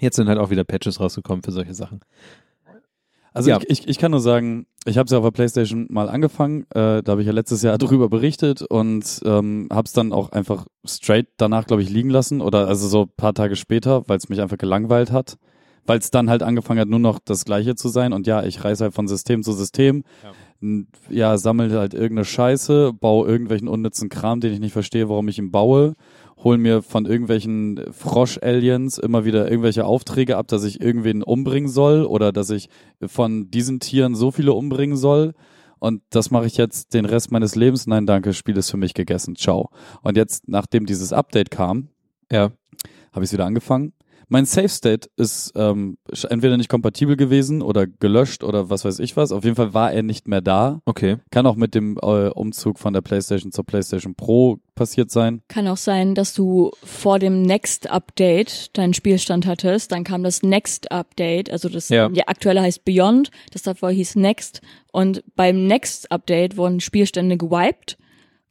jetzt 0.00 0.16
sind 0.16 0.28
halt 0.28 0.38
auch 0.38 0.50
wieder 0.50 0.64
Patches 0.64 0.98
rausgekommen 0.98 1.42
für 1.42 1.52
solche 1.52 1.74
Sachen. 1.74 2.00
Also 3.34 3.50
Ja. 3.50 3.58
ich, 3.58 3.68
ich, 3.70 3.88
ich 3.88 3.98
kann 3.98 4.10
nur 4.10 4.20
sagen, 4.20 4.66
ich 4.84 4.98
habe 4.98 5.06
es 5.06 5.12
ja 5.12 5.18
auf 5.18 5.24
der 5.24 5.30
Playstation 5.30 5.86
mal 5.90 6.08
angefangen. 6.08 6.62
Äh, 6.74 7.02
da 7.02 7.12
habe 7.12 7.20
ich 7.22 7.26
ja 7.26 7.32
letztes 7.32 7.62
Jahr 7.62 7.78
drüber 7.78 8.08
berichtet 8.08 8.62
und 8.62 9.20
ähm, 9.24 9.68
habe 9.72 9.86
es 9.86 9.92
dann 9.92 10.12
auch 10.12 10.30
einfach 10.32 10.66
straight 10.86 11.28
danach, 11.36 11.66
glaube 11.66 11.82
ich, 11.82 11.90
liegen 11.90 12.10
lassen 12.10 12.40
oder 12.40 12.66
also 12.68 12.88
so 12.88 13.02
ein 13.02 13.10
paar 13.16 13.34
Tage 13.34 13.56
später, 13.56 14.08
weil 14.08 14.18
es 14.18 14.28
mich 14.28 14.40
einfach 14.40 14.58
gelangweilt 14.58 15.12
hat. 15.12 15.36
Weil 15.84 15.98
es 15.98 16.12
dann 16.12 16.30
halt 16.30 16.44
angefangen 16.44 16.78
hat, 16.78 16.86
nur 16.86 17.00
noch 17.00 17.18
das 17.24 17.44
Gleiche 17.44 17.74
zu 17.74 17.88
sein. 17.88 18.12
Und 18.12 18.28
ja, 18.28 18.44
ich 18.44 18.62
reise 18.62 18.84
halt 18.84 18.94
von 18.94 19.08
System 19.08 19.42
zu 19.42 19.52
System. 19.52 20.04
N- 20.60 20.86
Ja, 21.10 21.36
sammle 21.38 21.76
halt 21.76 21.92
irgendeine 21.92 22.24
Scheiße, 22.24 22.92
baue 22.92 23.26
irgendwelchen 23.28 23.66
unnützen 23.66 24.08
Kram, 24.08 24.38
den 24.38 24.52
ich 24.52 24.60
nicht 24.60 24.72
verstehe, 24.72 25.08
warum 25.08 25.26
ich 25.26 25.38
ihn 25.40 25.50
baue. 25.50 25.94
Hol 26.44 26.58
mir 26.58 26.82
von 26.82 27.06
irgendwelchen 27.06 27.80
Frosch-Aliens 27.92 28.98
immer 28.98 29.24
wieder 29.24 29.48
irgendwelche 29.50 29.84
Aufträge 29.84 30.36
ab, 30.36 30.48
dass 30.48 30.64
ich 30.64 30.80
irgendwen 30.80 31.22
umbringen 31.22 31.68
soll 31.68 32.04
oder 32.04 32.32
dass 32.32 32.50
ich 32.50 32.68
von 33.04 33.50
diesen 33.50 33.78
Tieren 33.80 34.14
so 34.14 34.30
viele 34.30 34.52
umbringen 34.52 34.96
soll. 34.96 35.34
Und 35.78 36.02
das 36.10 36.30
mache 36.30 36.46
ich 36.46 36.56
jetzt 36.56 36.94
den 36.94 37.04
Rest 37.04 37.32
meines 37.32 37.54
Lebens. 37.54 37.86
Nein, 37.86 38.06
danke, 38.06 38.32
Spiel 38.32 38.56
ist 38.56 38.70
für 38.70 38.76
mich 38.76 38.94
gegessen. 38.94 39.36
Ciao. 39.36 39.70
Und 40.02 40.16
jetzt, 40.16 40.48
nachdem 40.48 40.86
dieses 40.86 41.12
Update 41.12 41.50
kam, 41.50 41.88
Ja. 42.30 42.50
habe 43.12 43.24
ich 43.24 43.28
es 43.28 43.32
wieder 43.32 43.44
angefangen. 43.46 43.92
Mein 44.32 44.46
Save 44.46 44.70
State 44.70 45.10
ist 45.18 45.52
ähm, 45.56 45.98
entweder 46.30 46.56
nicht 46.56 46.70
kompatibel 46.70 47.18
gewesen 47.18 47.60
oder 47.60 47.86
gelöscht 47.86 48.42
oder 48.42 48.70
was 48.70 48.82
weiß 48.82 48.98
ich 49.00 49.14
was. 49.14 49.30
Auf 49.30 49.44
jeden 49.44 49.56
Fall 49.56 49.74
war 49.74 49.92
er 49.92 50.02
nicht 50.02 50.26
mehr 50.26 50.40
da. 50.40 50.80
Okay. 50.86 51.18
Kann 51.30 51.44
auch 51.46 51.56
mit 51.56 51.74
dem 51.74 51.98
äh, 52.00 52.28
Umzug 52.28 52.78
von 52.78 52.94
der 52.94 53.02
PlayStation 53.02 53.52
zur 53.52 53.64
PlayStation 53.66 54.14
Pro 54.14 54.56
passiert 54.74 55.10
sein. 55.10 55.42
Kann 55.48 55.68
auch 55.68 55.76
sein, 55.76 56.14
dass 56.14 56.32
du 56.32 56.70
vor 56.82 57.18
dem 57.18 57.42
Next 57.42 57.90
Update 57.90 58.74
deinen 58.78 58.94
Spielstand 58.94 59.44
hattest. 59.44 59.92
Dann 59.92 60.02
kam 60.02 60.22
das 60.22 60.42
Next 60.42 60.90
Update, 60.90 61.50
also 61.50 61.68
das 61.68 61.90
Ja. 61.90 62.08
der 62.08 62.30
aktuelle 62.30 62.62
heißt 62.62 62.86
Beyond, 62.86 63.30
das 63.52 63.60
davor 63.60 63.90
hieß 63.90 64.16
Next. 64.16 64.62
Und 64.92 65.22
beim 65.36 65.66
Next 65.66 66.10
Update 66.10 66.56
wurden 66.56 66.80
Spielstände 66.80 67.36
gewiped, 67.36 67.98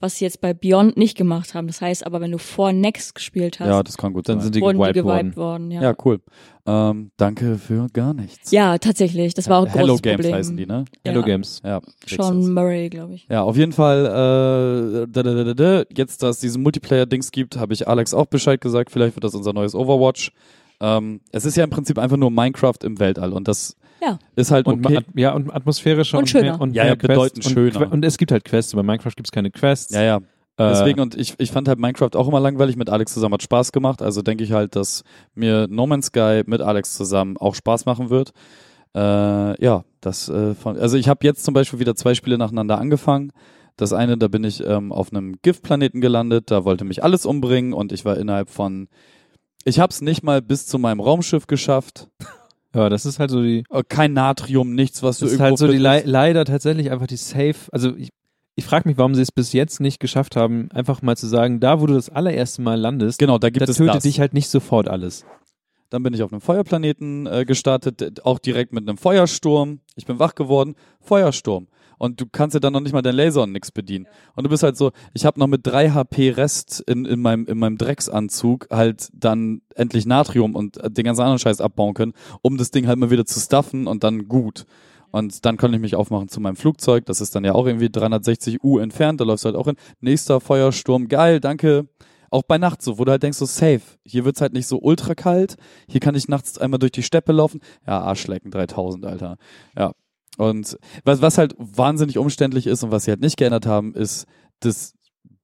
was 0.02 0.18
sie 0.18 0.26
jetzt 0.26 0.41
bei 0.41 0.53
Beyond 0.53 0.98
nicht 0.98 1.15
gemacht 1.18 1.53
haben. 1.53 1.68
Das 1.68 1.80
heißt 1.82 2.06
aber, 2.06 2.19
wenn 2.19 2.32
du 2.32 2.38
vor 2.38 2.73
Next 2.73 3.15
gespielt 3.15 3.60
hast, 3.60 3.68
Ja, 3.68 3.82
das 3.84 3.98
kann 3.98 4.14
gut 4.14 4.28
Dann 4.28 4.40
sein. 4.40 4.45
sind 4.45 4.56
die 4.56 4.61
wurden 4.61 4.78
die 4.78 4.84
gewiped 4.94 5.03
worden. 5.06 5.19
gewiped 5.32 5.38
worden. 5.38 5.72
Ja. 5.72 5.82
ja, 5.82 5.95
cool. 6.03 6.19
Ähm, 6.65 7.11
danke 7.18 7.57
für 7.57 7.88
gar 7.94 8.14
nichts. 8.14 8.52
ja, 8.52 8.78
tatsächlich. 8.78 9.34
Das 9.34 9.49
war 9.49 9.60
auch 9.60 9.65
ein 9.65 9.72
Hello 9.72 9.88
großes 9.94 10.02
Games 10.02 10.15
Problem. 10.18 10.36
heißen 10.36 10.57
die, 10.57 10.65
ne? 10.65 10.86
Hello 11.06 11.22
Ja. 11.22 11.26
Games. 11.26 11.61
Ja. 11.64 11.82
Sean 12.07 12.53
Murray, 12.53 12.90
glaube 12.90 13.14
ich. 13.15 13.28
Ja, 13.30 13.44
auf 13.44 13.57
jeden 13.57 13.72
Fall, 13.72 14.06
äh, 14.06 15.07
da, 15.11 15.23
da, 15.23 15.34
da, 15.34 15.44
da, 15.44 15.53
da, 15.53 15.84
jetzt, 15.95 16.22
dass 16.23 16.36
es 16.38 16.41
diesen 16.41 16.61
Multiplayer-Dings 16.64 17.32
gibt, 17.32 17.57
habe 17.57 17.73
ich 17.73 17.88
Alex 17.88 18.14
auch 18.14 18.26
Bescheid 18.28 18.60
gesagt. 18.61 18.91
Vielleicht 18.91 19.15
wird 19.15 19.23
das 19.23 19.34
unser 19.36 19.53
neues 19.53 19.73
Overwatch. 19.76 20.32
Ähm, 20.80 21.22
es 21.32 21.45
ist 21.45 21.57
ja 21.57 21.64
im 21.64 21.69
Prinzip 21.69 21.98
einfach 21.99 22.18
nur 22.18 22.32
Minecraft 22.32 22.78
im 22.84 22.99
Weltall 22.99 23.34
und 23.34 23.48
das 23.48 23.76
Ja. 24.02 24.18
ist 24.36 24.52
halt 24.52 24.65
Und 24.65 24.86
okay. 24.86 24.99
Ja, 25.15 25.34
und 25.34 25.53
atmosphärischer 25.53 26.18
Und 26.18 26.23
und, 26.23 26.30
schöner. 26.30 26.44
mehr, 26.44 26.61
und 26.61 26.73
Ja, 26.73 26.84
ja, 26.84 26.90
mehr 26.90 26.95
bedeutend 26.98 27.45
und, 27.45 27.52
schöner. 27.52 27.91
Und 27.91 28.03
es 28.03 28.18
gibt 28.18 28.32
halt 28.32 28.44
Quests. 28.44 28.73
Bei 28.73 28.84
Minecraft 28.84 29.14
gibt 29.15 29.28
es 29.28 29.32
keine 29.32 29.52
Quests. 29.52 29.94
Ja, 29.94 30.02
ja. 30.02 30.18
Äh, 30.18 30.22
Deswegen, 30.57 30.99
und 30.99 31.15
ich, 31.15 31.36
ich 31.38 31.52
fand 31.52 31.68
halt 31.68 31.80
Minecraft 31.80 32.15
auch 32.15 32.28
immer 32.28 32.40
langweilig. 32.40 32.76
Mit 32.76 32.90
Alex 32.90 33.14
zusammen 33.14 33.34
hat 33.34 33.44
Spaß 33.44 33.72
gemacht. 33.72 34.02
Also 34.02 34.22
denke 34.22 34.44
ich 34.44 34.52
halt, 34.52 34.76
dass 34.76 35.03
mir 35.36 35.68
No 35.69 35.88
Man's 35.88 36.07
Sky 36.07 36.44
mit 36.45 36.61
Alex 36.61 36.95
zusammen 36.95 37.38
auch 37.38 37.56
Spaß 37.56 37.86
machen 37.86 38.10
wird. 38.10 38.32
Äh, 38.95 39.64
ja, 39.64 39.84
das 40.02 40.30
äh, 40.30 40.53
von, 40.56 40.78
also 40.78 40.98
ich 40.98 41.07
habe 41.07 41.26
jetzt 41.26 41.45
zum 41.45 41.53
Beispiel 41.53 41.80
wieder 41.80 41.95
zwei 41.95 42.14
Spiele 42.14 42.38
nacheinander 42.38 42.78
angefangen. 42.78 43.32
Das 43.78 43.94
eine, 43.94 44.18
da 44.18 44.28
bin 44.28 44.44
ich 44.44 44.64
ähm, 44.65 44.91
auf 44.91 45.11
einem 45.11 45.38
Giftplaneten 45.41 46.02
gelandet, 46.02 46.52
da 46.52 46.65
wollte 46.65 46.84
mich 46.84 47.03
alles 47.03 47.26
umbringen 47.26 47.73
und 47.73 47.91
ich 47.94 48.03
war 48.03 48.18
innerhalb 48.18 48.49
von, 48.49 48.90
ich 49.64 49.80
habe 49.80 49.91
es 49.91 50.02
nicht 50.02 50.23
mal 50.23 50.41
bis 50.41 50.68
zu 50.68 50.78
meinem 50.78 50.99
Raumschiff 50.99 51.48
geschafft. 51.48 52.10
Ja, 52.76 52.89
das 52.89 53.06
ist 53.06 53.19
halt 53.19 53.30
so 53.31 53.41
die, 53.41 53.64
Äh, 53.69 53.84
Kein 53.88 54.14
Natrium, 54.14 54.73
nichts, 54.73 55.03
was 55.03 55.19
du 55.19 55.26
das 55.26 55.34
ist 55.34 55.39
halt 55.39 55.57
so 55.57 55.68
die 55.68 55.77
le 55.77 56.03
leider 56.06 56.45
tatsächlich 56.45 56.91
einfach 56.91 57.07
die 57.07 57.18
Safe. 57.18 57.56
Also 57.72 57.95
ich, 57.95 58.10
ich 58.56 58.65
frage 58.65 58.88
mich, 58.88 58.98
warum 58.98 59.15
sie 59.15 59.22
es 59.22 59.31
bis 59.31 59.53
jetzt 59.53 59.80
nicht 59.80 59.99
geschafft 59.99 60.35
haben, 60.35 60.69
einfach 60.72 61.02
mal 61.02 61.18
zu 61.18 61.27
sagen, 61.27 61.60
da 61.60 61.81
wo 61.81 61.85
du 61.88 61.93
das 61.93 62.10
allererste 62.10 62.61
Mal 62.61 62.80
landest, 62.80 63.19
Genau, 63.19 63.38
da 63.38 63.49
gibt 63.49 63.68
da 63.68 63.72
es 63.72 63.77
tötet 63.77 63.95
das. 63.95 64.03
dich 64.03 64.19
halt 64.19 64.34
nicht 64.34 64.49
sofort 64.49 64.88
alles. 64.88 65.26
Dann 65.89 66.03
bin 66.03 66.14
ich 66.14 66.23
auf 66.23 66.31
einem 66.31 66.39
Feuerplaneten 66.41 67.27
äh, 67.27 67.43
gestartet, 67.45 68.23
auch 68.26 68.39
direkt 68.39 68.72
mit 68.72 68.88
einem 68.88 68.98
Feuersturm. 68.98 69.80
Ich 69.95 70.06
bin 70.06 70.19
wach 70.19 70.35
geworden, 70.35 70.76
Feuersturm. 71.02 71.68
Und 72.02 72.19
du 72.19 72.26
kannst 72.26 72.56
dir 72.56 72.60
dann 72.60 72.73
noch 72.73 72.80
nicht 72.80 72.94
mal 72.94 73.03
deinen 73.03 73.18
Laser 73.18 73.44
und 73.44 73.52
nix 73.52 73.69
bedienen. 73.72 74.07
Und 74.36 74.44
du 74.44 74.49
bist 74.49 74.64
halt 74.64 74.76
so, 74.76 74.90
ich 75.14 75.23
habe 75.23 75.40
noch 75.40 75.45
mit 75.45 75.68
3 75.68 75.91
HP 75.91 76.32
Rest 76.32 76.84
in, 76.88 77.06
in, 77.06 77.22
meinem, 77.22 77.45
in 77.45 77.60
meinem 77.60 77.78
Drecksanzug 77.78 78.68
halt 78.72 79.10
dann 79.14 79.61
endlich 79.76 80.07
Natrium 80.07 80.56
und 80.56 80.80
den 80.84 81.06
ganzen 81.06 81.22
anderen 81.22 81.38
Scheiß 81.38 81.61
abbauen 81.61 81.94
können, 81.94 82.14
um 82.41 82.57
das 82.57 82.72
Ding 82.72 82.88
halt 82.88 82.98
mal 82.98 83.11
wieder 83.11 83.28
zu 83.28 83.40
stuffen 83.40 83.86
und 83.86 84.03
dann 84.03 84.28
gut. 84.28 84.65
Und 85.11 85.45
dann 85.45 85.57
kann 85.57 85.76
ich 85.76 85.80
mich 85.80 85.95
aufmachen 85.95 86.28
zu 86.28 86.41
meinem 86.41 86.56
Flugzeug. 86.56 87.06
Das 87.06 87.22
ist 87.22 87.36
dann 87.36 87.45
ja 87.45 87.53
auch 87.53 87.68
irgendwie 87.68 87.91
360 87.91 88.64
U 88.64 88.80
entfernt. 88.80 89.22
Da 89.22 89.26
läufst 89.26 89.45
du 89.45 89.49
halt 89.49 89.56
auch 89.56 89.68
hin. 89.68 89.76
Nächster 89.99 90.41
Feuersturm. 90.41 91.07
Geil, 91.07 91.40
danke. 91.40 91.88
Auch 92.32 92.41
bei 92.41 92.57
Nacht 92.57 92.82
so, 92.82 92.98
wo 92.98 93.06
du 93.06 93.11
halt 93.11 93.22
denkst, 93.22 93.38
so 93.38 93.45
safe. 93.45 93.82
Hier 94.07 94.26
wird's 94.26 94.41
halt 94.41 94.53
nicht 94.53 94.65
so 94.65 94.80
ultra 94.80 95.14
kalt. 95.14 95.56
Hier 95.88 95.99
kann 95.99 96.15
ich 96.15 96.28
nachts 96.28 96.57
einmal 96.57 96.80
durch 96.80 96.94
die 96.94 97.03
Steppe 97.03 97.32
laufen. 97.32 97.60
Ja, 97.86 97.99
Arschlecken 97.99 98.49
3000, 98.49 99.06
Alter. 99.06 99.38
Ja. 99.78 99.91
Und 100.37 100.77
was, 101.03 101.21
was 101.21 101.37
halt 101.37 101.55
wahnsinnig 101.57 102.17
umständlich 102.17 102.67
ist 102.67 102.83
und 102.83 102.91
was 102.91 103.05
sie 103.05 103.11
halt 103.11 103.21
nicht 103.21 103.37
geändert 103.37 103.65
haben, 103.65 103.93
ist 103.93 104.25
das 104.59 104.93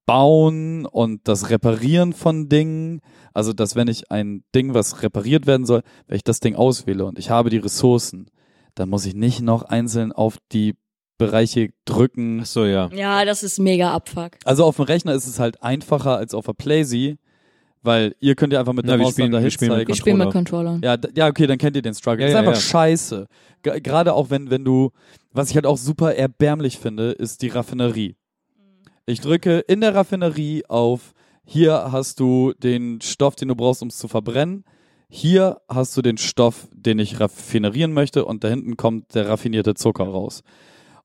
Bauen 0.05 0.85
und 0.85 1.27
das 1.27 1.49
Reparieren 1.49 2.13
von 2.13 2.49
Dingen. 2.49 3.01
Also, 3.33 3.53
dass 3.53 3.75
wenn 3.75 3.89
ich 3.89 4.09
ein 4.09 4.43
Ding, 4.55 4.73
was 4.73 5.03
repariert 5.03 5.45
werden 5.45 5.65
soll, 5.65 5.83
wenn 6.07 6.15
ich 6.15 6.23
das 6.23 6.39
Ding 6.39 6.55
auswähle 6.55 7.05
und 7.05 7.19
ich 7.19 7.29
habe 7.29 7.49
die 7.49 7.57
Ressourcen, 7.57 8.31
dann 8.75 8.89
muss 8.89 9.05
ich 9.05 9.15
nicht 9.15 9.41
noch 9.41 9.63
einzeln 9.63 10.11
auf 10.11 10.37
die 10.51 10.75
Bereiche 11.17 11.69
drücken. 11.85 12.39
Ach 12.41 12.45
so, 12.45 12.65
ja. 12.65 12.89
Ja, 12.93 13.25
das 13.25 13.43
ist 13.43 13.59
mega 13.59 13.91
Abfuck. 13.91 14.31
Also 14.45 14.63
auf 14.63 14.77
dem 14.77 14.85
Rechner 14.85 15.13
ist 15.13 15.27
es 15.27 15.39
halt 15.39 15.61
einfacher 15.63 16.15
als 16.17 16.33
auf 16.33 16.45
der 16.45 16.53
Playsee, 16.53 17.17
weil 17.87 18.15
ihr 18.19 18.35
könnt 18.35 18.53
ja 18.53 18.59
einfach 18.59 18.73
mit 18.73 18.87
der 18.87 18.97
Maus 18.99 19.13
spielen- 19.13 19.31
dann 19.31 19.39
dahin 19.39 19.45
wir 19.45 19.51
spielen 19.51 19.71
zeigen. 19.71 19.87
Wir 19.87 19.95
spielen 19.95 20.17
mit 20.19 20.29
Controllern. 20.29 20.81
Ja, 20.83 20.95
ja, 21.15 21.27
okay, 21.27 21.47
dann 21.47 21.57
kennt 21.57 21.75
ihr 21.75 21.81
den 21.81 21.95
Struggle. 21.95 22.21
Ja, 22.21 22.27
ist 22.27 22.33
ja, 22.33 22.39
einfach 22.39 22.53
ja. 22.53 22.59
scheiße. 22.59 23.25
G- 23.63 23.79
Gerade 23.81 24.13
auch 24.13 24.29
wenn, 24.29 24.51
wenn 24.51 24.63
du, 24.63 24.91
was 25.31 25.49
ich 25.49 25.55
halt 25.55 25.65
auch 25.65 25.77
super 25.77 26.13
erbärmlich 26.13 26.77
finde, 26.77 27.11
ist 27.13 27.41
die 27.41 27.47
Raffinerie. 27.47 28.15
Ich 29.07 29.21
drücke 29.21 29.59
in 29.59 29.81
der 29.81 29.95
Raffinerie 29.95 30.65
auf, 30.67 31.13
hier 31.43 31.91
hast 31.91 32.19
du 32.19 32.53
den 32.61 32.99
Stoff, 33.01 33.35
den 33.35 33.47
du 33.47 33.55
brauchst, 33.55 33.81
um 33.81 33.87
es 33.87 33.97
zu 33.97 34.07
verbrennen. 34.07 34.63
Hier 35.09 35.61
hast 35.69 35.95
du 35.95 36.01
den 36.01 36.17
Stoff, 36.17 36.67
den 36.73 36.99
ich 36.99 37.19
raffinerieren 37.21 37.93
möchte 37.93 38.25
und 38.25 38.43
da 38.43 38.49
hinten 38.49 38.75
kommt 38.75 39.15
der 39.15 39.29
raffinierte 39.29 39.73
Zucker 39.73 40.03
raus. 40.03 40.43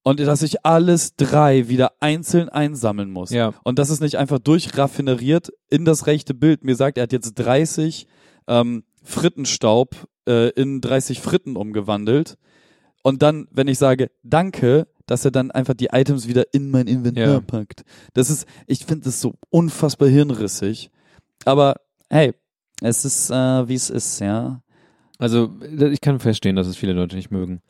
Und 0.05 0.19
dass 0.21 0.43
ich 0.43 0.65
alles 0.67 1.15
drei 1.17 1.69
wieder 1.69 1.93
einzeln 2.01 2.49
einsammeln 2.49 3.11
muss. 3.11 3.31
Ja. 3.31 3.55
Und 3.63 3.79
das 3.79 3.89
ist 3.91 4.01
nicht 4.01 4.17
einfach 4.17 4.41
durchraffineriert 4.41 5.53
in 5.71 5.85
das 5.85 6.07
rechte 6.07 6.35
Bild. 6.35 6.65
Mir 6.65 6.75
sagt, 6.75 6.99
er 6.99 7.05
hat 7.05 7.13
jetzt 7.13 7.35
30 7.35 8.07
ähm, 8.49 8.83
Frittenstaub 9.05 9.95
äh, 10.29 10.49
in 10.51 10.81
30 10.81 11.21
Fritten 11.21 11.57
umgewandelt. 11.57 12.37
Und 13.03 13.23
dann, 13.23 13.47
wenn 13.51 13.69
ich 13.69 13.79
sage, 13.79 14.11
danke, 14.23 14.87
dass 15.07 15.25
er 15.25 15.31
dann 15.31 15.51
einfach 15.51 15.75
die 15.75 15.89
Items 15.93 16.27
wieder 16.29 16.53
in 16.53 16.71
mein 16.71 16.87
Inventar 16.87 17.27
Ja. 17.35 17.41
packt. 17.41 17.83
Das 18.15 18.31
ist, 18.31 18.47
ich 18.67 18.85
finde 18.85 19.05
das 19.05 19.21
so 19.21 19.35
unfassbar 19.51 20.09
hirnrissig. 20.09 20.91
Aber 21.45 21.77
hey, 22.11 22.33
es 22.81 23.05
ist, 23.05 23.31
äh, 23.31 23.69
wie 23.69 23.75
es 23.75 23.91
ist, 23.91 24.21
ja. 24.21 24.63
Also 25.19 25.53
ich 25.93 26.01
kann 26.01 26.19
verstehen, 26.19 26.57
dass 26.57 26.67
es 26.67 26.77
viele 26.77 26.93
Leute 26.93 27.15
nicht 27.17 27.31
mögen. 27.31 27.61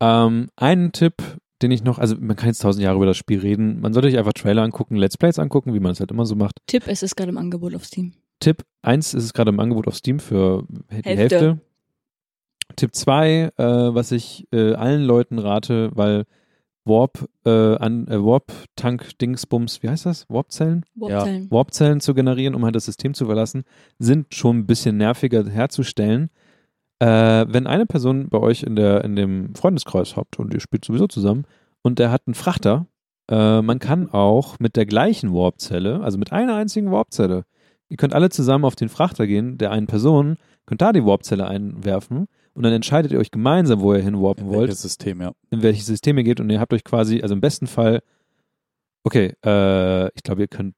Ähm, 0.00 0.48
einen 0.56 0.92
Tipp, 0.92 1.22
den 1.62 1.70
ich 1.70 1.84
noch, 1.84 1.98
also 1.98 2.16
man 2.18 2.36
kann 2.36 2.48
jetzt 2.48 2.62
tausend 2.62 2.82
Jahre 2.82 2.96
über 2.96 3.06
das 3.06 3.16
Spiel 3.16 3.40
reden, 3.40 3.80
man 3.80 3.92
sollte 3.92 4.08
sich 4.08 4.18
einfach 4.18 4.32
Trailer 4.32 4.62
angucken, 4.62 4.96
Let's 4.96 5.18
Plays 5.18 5.38
angucken, 5.38 5.74
wie 5.74 5.80
man 5.80 5.92
es 5.92 6.00
halt 6.00 6.10
immer 6.10 6.26
so 6.26 6.36
macht. 6.36 6.54
Tipp, 6.66 6.84
es 6.86 7.02
ist 7.02 7.16
gerade 7.16 7.30
im 7.30 7.38
Angebot 7.38 7.74
auf 7.74 7.84
Steam. 7.84 8.14
Tipp 8.40 8.64
1 8.82 9.14
ist 9.14 9.24
es 9.24 9.32
gerade 9.34 9.50
im 9.50 9.60
Angebot 9.60 9.86
auf 9.86 9.96
Steam 9.96 10.18
für 10.18 10.64
die 10.68 10.94
Hälfte. 10.94 11.16
Hälfte. 11.16 11.60
Tipp 12.76 12.94
2, 12.94 13.50
äh, 13.56 13.64
was 13.64 14.12
ich 14.12 14.46
äh, 14.52 14.72
allen 14.74 15.02
Leuten 15.02 15.38
rate, 15.38 15.90
weil 15.94 16.24
Warp, 16.84 17.28
äh, 17.44 17.50
an, 17.50 18.08
äh, 18.08 18.24
Warp 18.24 18.52
Tank 18.76 19.18
Dingsbums, 19.18 19.82
wie 19.82 19.88
heißt 19.88 20.06
das? 20.06 20.24
Warp-Zellen? 20.28 20.84
Warpzellen. 20.94 21.50
Warp-Zellen 21.50 22.00
zu 22.00 22.14
generieren, 22.14 22.54
um 22.54 22.64
halt 22.64 22.74
das 22.74 22.86
System 22.86 23.12
zu 23.12 23.26
verlassen, 23.26 23.64
sind 23.98 24.34
schon 24.34 24.60
ein 24.60 24.66
bisschen 24.66 24.96
nerviger 24.96 25.46
herzustellen. 25.46 26.30
Äh, 27.00 27.46
wenn 27.48 27.66
eine 27.66 27.86
Person 27.86 28.28
bei 28.28 28.38
euch 28.38 28.62
in, 28.62 28.76
der, 28.76 29.04
in 29.04 29.16
dem 29.16 29.54
Freundeskreis 29.54 30.16
habt 30.16 30.38
und 30.38 30.54
ihr 30.54 30.60
spielt 30.60 30.84
sowieso 30.84 31.06
zusammen 31.08 31.44
und 31.82 31.98
der 31.98 32.10
hat 32.10 32.22
einen 32.26 32.34
Frachter, 32.34 32.86
Äh, 33.30 33.62
man 33.62 33.78
kann 33.78 34.10
auch 34.10 34.58
mit 34.58 34.74
der 34.74 34.86
gleichen 34.86 35.32
Warpzelle, 35.32 36.00
also 36.02 36.18
mit 36.18 36.32
einer 36.32 36.56
einzigen 36.56 36.90
Warpzelle, 36.90 37.44
ihr 37.88 37.96
könnt 37.96 38.12
alle 38.12 38.28
zusammen 38.28 38.64
auf 38.64 38.74
den 38.74 38.88
Frachter 38.88 39.26
gehen, 39.28 39.56
der 39.56 39.70
einen 39.70 39.86
Person, 39.86 40.36
könnt 40.66 40.82
da 40.82 40.92
die 40.92 41.04
Warpzelle 41.04 41.46
einwerfen 41.46 42.26
und 42.54 42.62
dann 42.64 42.72
entscheidet 42.72 43.12
ihr 43.12 43.20
euch 43.20 43.30
gemeinsam, 43.30 43.82
wo 43.82 43.94
ihr 43.94 44.02
hinwarpen 44.02 44.48
wollt, 44.48 44.68
Welches 44.68 44.82
System, 44.82 45.20
ja. 45.20 45.30
in 45.50 45.62
welches 45.62 45.86
System 45.86 46.18
ihr 46.18 46.24
geht 46.24 46.40
und 46.40 46.50
ihr 46.50 46.58
habt 46.58 46.72
euch 46.72 46.82
quasi, 46.82 47.22
also 47.22 47.34
im 47.34 47.40
besten 47.40 47.68
Fall, 47.68 48.02
okay, 49.04 49.34
äh, 49.46 50.08
ich 50.16 50.24
glaube, 50.24 50.40
ihr 50.42 50.48
könnt 50.48 50.74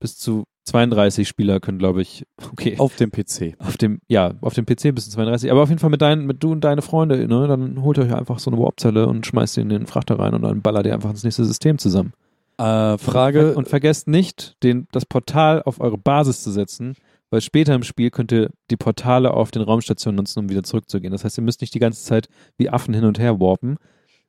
bis 0.00 0.18
zu 0.18 0.44
32 0.70 1.28
Spieler 1.28 1.60
können, 1.60 1.78
glaube 1.78 2.02
ich, 2.02 2.24
okay, 2.52 2.76
Auf 2.78 2.96
dem 2.96 3.10
PC. 3.10 3.54
auf 3.58 3.76
dem, 3.76 4.00
ja, 4.08 4.34
auf 4.40 4.54
dem 4.54 4.66
PC 4.66 4.94
bis 4.94 5.04
zu 5.06 5.10
32, 5.10 5.50
aber 5.50 5.62
auf 5.62 5.68
jeden 5.68 5.80
Fall 5.80 5.90
mit 5.90 6.02
deinen, 6.02 6.26
mit 6.26 6.42
du 6.42 6.52
und 6.52 6.62
deine 6.62 6.82
Freunde, 6.82 7.26
ne, 7.26 7.48
dann 7.48 7.82
holt 7.82 7.98
euch 7.98 8.14
einfach 8.14 8.38
so 8.38 8.50
eine 8.50 8.60
Warpzelle 8.60 9.06
und 9.06 9.26
schmeißt 9.26 9.54
sie 9.54 9.60
in 9.60 9.68
den 9.68 9.86
Frachter 9.86 10.18
rein 10.18 10.34
und 10.34 10.42
dann 10.42 10.62
ballert 10.62 10.86
ihr 10.86 10.94
einfach 10.94 11.10
ins 11.10 11.24
nächste 11.24 11.44
System 11.44 11.78
zusammen. 11.78 12.12
Äh, 12.58 12.98
Frage, 12.98 13.54
Und 13.54 13.68
vergesst 13.68 14.06
nicht, 14.06 14.56
den, 14.62 14.86
das 14.92 15.06
Portal 15.06 15.62
auf 15.62 15.80
eure 15.80 15.96
Basis 15.98 16.42
zu 16.42 16.50
setzen, 16.50 16.94
weil 17.30 17.40
später 17.40 17.74
im 17.74 17.82
Spiel 17.84 18.10
könnt 18.10 18.32
ihr 18.32 18.50
die 18.70 18.76
Portale 18.76 19.32
auf 19.32 19.50
den 19.50 19.62
Raumstationen 19.62 20.16
nutzen, 20.16 20.40
um 20.40 20.48
wieder 20.50 20.62
zurückzugehen. 20.62 21.12
Das 21.12 21.24
heißt, 21.24 21.38
ihr 21.38 21.44
müsst 21.44 21.60
nicht 21.62 21.74
die 21.74 21.78
ganze 21.78 22.02
Zeit 22.04 22.28
wie 22.58 22.68
Affen 22.68 22.92
hin 22.92 23.04
und 23.04 23.18
her 23.18 23.40
warpen, 23.40 23.76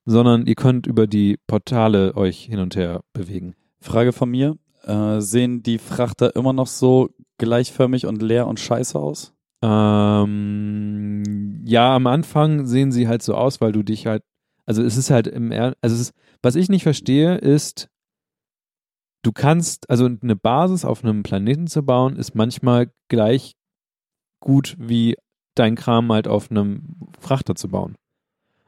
sondern 0.06 0.46
ihr 0.46 0.56
könnt 0.56 0.88
über 0.88 1.08
die 1.08 1.38
Portale 1.48 2.16
euch 2.16 2.46
hin 2.46 2.60
und 2.60 2.76
her 2.76 3.02
bewegen. 3.14 3.56
Frage 3.80 4.14
von 4.14 4.30
mir. 4.30 4.56
Äh, 4.84 5.22
sehen 5.22 5.64
die 5.64 5.78
Frachter 5.78 6.36
immer 6.36 6.54
noch 6.54 6.68
so 6.68 7.10
gleichförmig 7.38 8.06
und 8.08 8.22
leer 8.22 8.48
und 8.48 8.60
scheiße 8.60 8.98
aus? 8.98 9.34
Ähm, 9.64 11.24
ja, 11.66 11.96
am 11.96 12.08
Anfang 12.08 12.66
sehen 12.66 12.92
sie 12.92 13.08
halt 13.08 13.22
so 13.22 13.36
aus, 13.36 13.62
weil 13.62 13.72
du 13.72 13.84
dich 13.84 14.08
halt, 14.08 14.24
also 14.66 14.82
es 14.84 14.98
ist 14.98 15.12
halt 15.12 15.28
im, 15.28 15.52
Er- 15.52 15.76
also 15.82 15.96
ist, 15.96 16.14
was 16.42 16.56
ich 16.56 16.70
nicht 16.70 16.84
verstehe, 16.84 17.36
ist, 17.38 17.90
du 19.24 19.32
kannst, 19.32 19.90
also 19.90 20.06
eine 20.06 20.36
Basis 20.36 20.86
auf 20.86 21.04
einem 21.04 21.24
Planeten 21.24 21.68
zu 21.68 21.84
bauen, 21.84 22.16
ist 22.16 22.36
manchmal 22.36 22.92
gleich 23.08 23.54
gut 24.42 24.76
wie 24.80 25.16
dein 25.56 25.76
Kram 25.76 26.12
halt 26.12 26.28
auf 26.28 26.52
einem 26.52 27.10
Frachter 27.20 27.56
zu 27.56 27.70
bauen. 27.70 27.96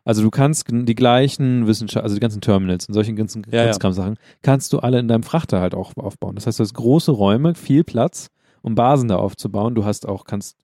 Also 0.06 0.22
du 0.22 0.30
kannst 0.30 0.66
die 0.70 0.96
gleichen 0.96 1.66
Wissenschaft, 1.66 2.04
also 2.04 2.16
die 2.16 2.20
ganzen 2.20 2.42
Terminals 2.42 2.88
und 2.88 2.94
solche 2.94 3.14
ganzen 3.14 3.44
Ja, 3.50 3.66
ja. 3.66 3.74
Sachen, 3.74 4.18
kannst 4.42 4.74
du 4.74 4.80
alle 4.80 5.00
in 5.00 5.08
deinem 5.08 5.24
Frachter 5.24 5.62
halt 5.62 5.76
auch 5.76 5.96
aufbauen. 5.96 6.36
Das 6.36 6.46
heißt, 6.46 6.60
du 6.60 6.64
hast 6.64 6.74
große 6.74 7.12
Räume, 7.12 7.56
viel 7.56 7.84
Platz, 7.84 8.28
um 8.62 8.76
Basen 8.76 9.08
da 9.08 9.16
aufzubauen. 9.16 9.76
Du 9.76 9.86
hast 9.86 10.08
auch, 10.08 10.26
kannst 10.26 10.58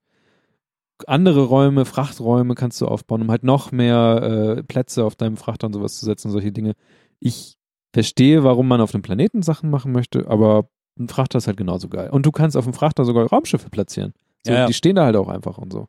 andere 1.08 1.46
Räume, 1.46 1.86
Frachträume 1.86 2.56
kannst 2.56 2.82
du 2.82 2.88
aufbauen, 2.88 3.22
um 3.22 3.32
halt 3.32 3.44
noch 3.44 3.72
mehr 3.72 4.58
äh, 4.58 4.64
Plätze 4.64 5.06
auf 5.06 5.16
deinem 5.16 5.38
Frachter 5.38 5.68
und 5.68 5.74
sowas 5.74 5.98
zu 5.98 6.06
setzen 6.06 6.28
und 6.28 6.34
solche 6.34 6.52
Dinge. 6.52 6.74
Ich 7.20 7.56
verstehe, 7.94 8.44
warum 8.44 8.68
man 8.68 8.82
auf 8.82 8.94
einem 8.94 9.02
Planeten 9.02 9.42
Sachen 9.42 9.70
machen 9.70 9.94
möchte, 9.94 10.28
aber 10.28 10.70
ein 11.00 11.08
Frachter 11.08 11.38
ist 11.38 11.48
halt 11.48 11.58
genauso 11.58 11.88
geil. 11.88 12.10
Und 12.10 12.26
du 12.26 12.32
kannst 12.32 12.58
auf 12.58 12.66
dem 12.66 12.74
Frachter 12.74 13.06
sogar 13.06 13.28
Raumschiffe 13.28 13.70
platzieren. 13.70 14.14
So, 14.46 14.52
Ja, 14.52 14.60
ja. 14.60 14.66
Die 14.68 14.74
stehen 14.74 14.96
da 14.96 15.06
halt 15.06 15.16
auch 15.16 15.30
einfach 15.30 15.58
und 15.58 15.72
so. 15.72 15.88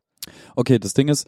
Okay, 0.54 0.78
das 0.78 0.94
Ding 0.94 1.08
ist, 1.08 1.26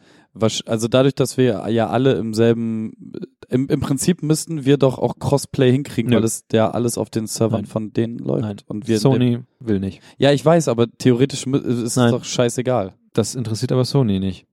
also 0.67 0.89
dadurch, 0.89 1.15
dass 1.15 1.37
wir 1.37 1.69
ja 1.71 1.89
alle 1.89 2.13
im 2.15 2.35
selben, 2.35 3.13
im, 3.49 3.69
im 3.69 3.81
Prinzip 3.81 4.23
müssten 4.23 4.65
wir 4.65 4.77
doch 4.77 4.99
auch 4.99 5.19
Crossplay 5.19 5.73
hinkriegen, 5.73 6.11
Nö. 6.11 6.17
weil 6.17 6.25
es 6.25 6.45
ja 6.53 6.71
alles 6.71 6.99
auf 6.99 7.11
den 7.11 7.27
Servern 7.27 7.63
Nein. 7.63 7.67
von 7.67 7.93
denen 7.93 8.19
läuft. 8.19 8.43
Nein. 8.43 8.57
Und 8.67 8.89
wir 8.89 8.99
Sony 8.99 9.41
will 9.61 9.81
nicht. 9.81 10.01
ja, 10.19 10.33
ich 10.33 10.45
weiß, 10.45 10.69
aber 10.69 10.87
theoretisch 10.99 11.47
ist 11.47 11.67
es 11.67 11.95
doch 11.95 12.25
scheißegal. 12.25 12.95
Das 13.13 13.35
interessiert 13.35 13.73
aber 13.73 13.85
Sony 13.85 14.21
nicht. 14.21 14.47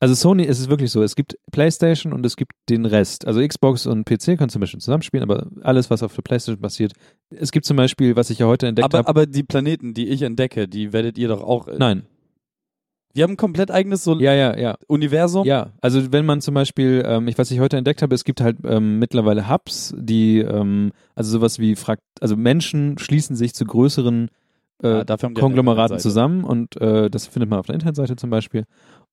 Also 0.00 0.14
Sony 0.14 0.44
ist 0.44 0.60
es 0.60 0.68
wirklich 0.68 0.92
so, 0.92 1.02
es 1.02 1.16
gibt 1.16 1.36
PlayStation 1.50 2.12
und 2.12 2.24
es 2.24 2.36
gibt 2.36 2.52
den 2.68 2.86
Rest. 2.86 3.26
Also 3.26 3.44
Xbox 3.44 3.84
und 3.84 4.04
PC 4.04 4.38
können 4.38 4.48
zum 4.48 4.60
Beispiel 4.60 4.78
zusammenspielen, 4.80 5.28
aber 5.28 5.48
alles, 5.62 5.90
was 5.90 6.04
auf 6.04 6.14
der 6.14 6.22
PlayStation 6.22 6.60
passiert. 6.60 6.92
Es 7.30 7.50
gibt 7.50 7.66
zum 7.66 7.76
Beispiel, 7.76 8.14
was 8.14 8.30
ich 8.30 8.38
ja 8.38 8.46
heute 8.46 8.68
entdeckt 8.68 8.84
Aber, 8.84 8.98
habe. 8.98 9.08
aber 9.08 9.26
die 9.26 9.42
Planeten, 9.42 9.94
die 9.94 10.06
ich 10.08 10.22
entdecke, 10.22 10.68
die 10.68 10.92
werdet 10.92 11.18
ihr 11.18 11.26
doch 11.26 11.42
auch. 11.42 11.66
Nein. 11.76 12.04
Wir 13.14 13.24
haben 13.24 13.32
ein 13.32 13.36
komplett 13.36 13.70
eigenes 13.70 14.04
so 14.04 14.18
Ja, 14.18 14.34
ja, 14.34 14.56
ja. 14.56 14.76
Universum. 14.86 15.46
Ja, 15.46 15.72
also 15.80 16.12
wenn 16.12 16.26
man 16.26 16.40
zum 16.40 16.54
Beispiel, 16.54 17.02
ähm, 17.06 17.28
ich, 17.28 17.38
was 17.38 17.50
ich 17.50 17.60
heute 17.60 17.76
entdeckt 17.76 18.02
habe, 18.02 18.14
es 18.14 18.24
gibt 18.24 18.40
halt 18.40 18.58
ähm, 18.64 18.98
mittlerweile 18.98 19.48
Hubs, 19.48 19.94
die, 19.96 20.38
ähm, 20.38 20.92
also 21.14 21.30
sowas 21.30 21.58
wie, 21.58 21.74
Frakt 21.74 22.02
also 22.20 22.36
Menschen 22.36 22.98
schließen 22.98 23.34
sich 23.34 23.54
zu 23.54 23.64
größeren 23.64 24.28
äh, 24.82 24.88
Ah, 24.88 25.04
haben 25.08 25.18
die 25.18 25.26
eine 25.26 25.34
Konglomeraten 25.34 25.98
zusammen 25.98 26.44
und 26.44 26.80
äh, 26.80 27.10
das 27.10 27.26
findet 27.26 27.50
man 27.50 27.58
auf 27.58 27.66
der 27.66 27.74
Internetseite 27.74 28.16
zum 28.16 28.30
Beispiel. 28.30 28.64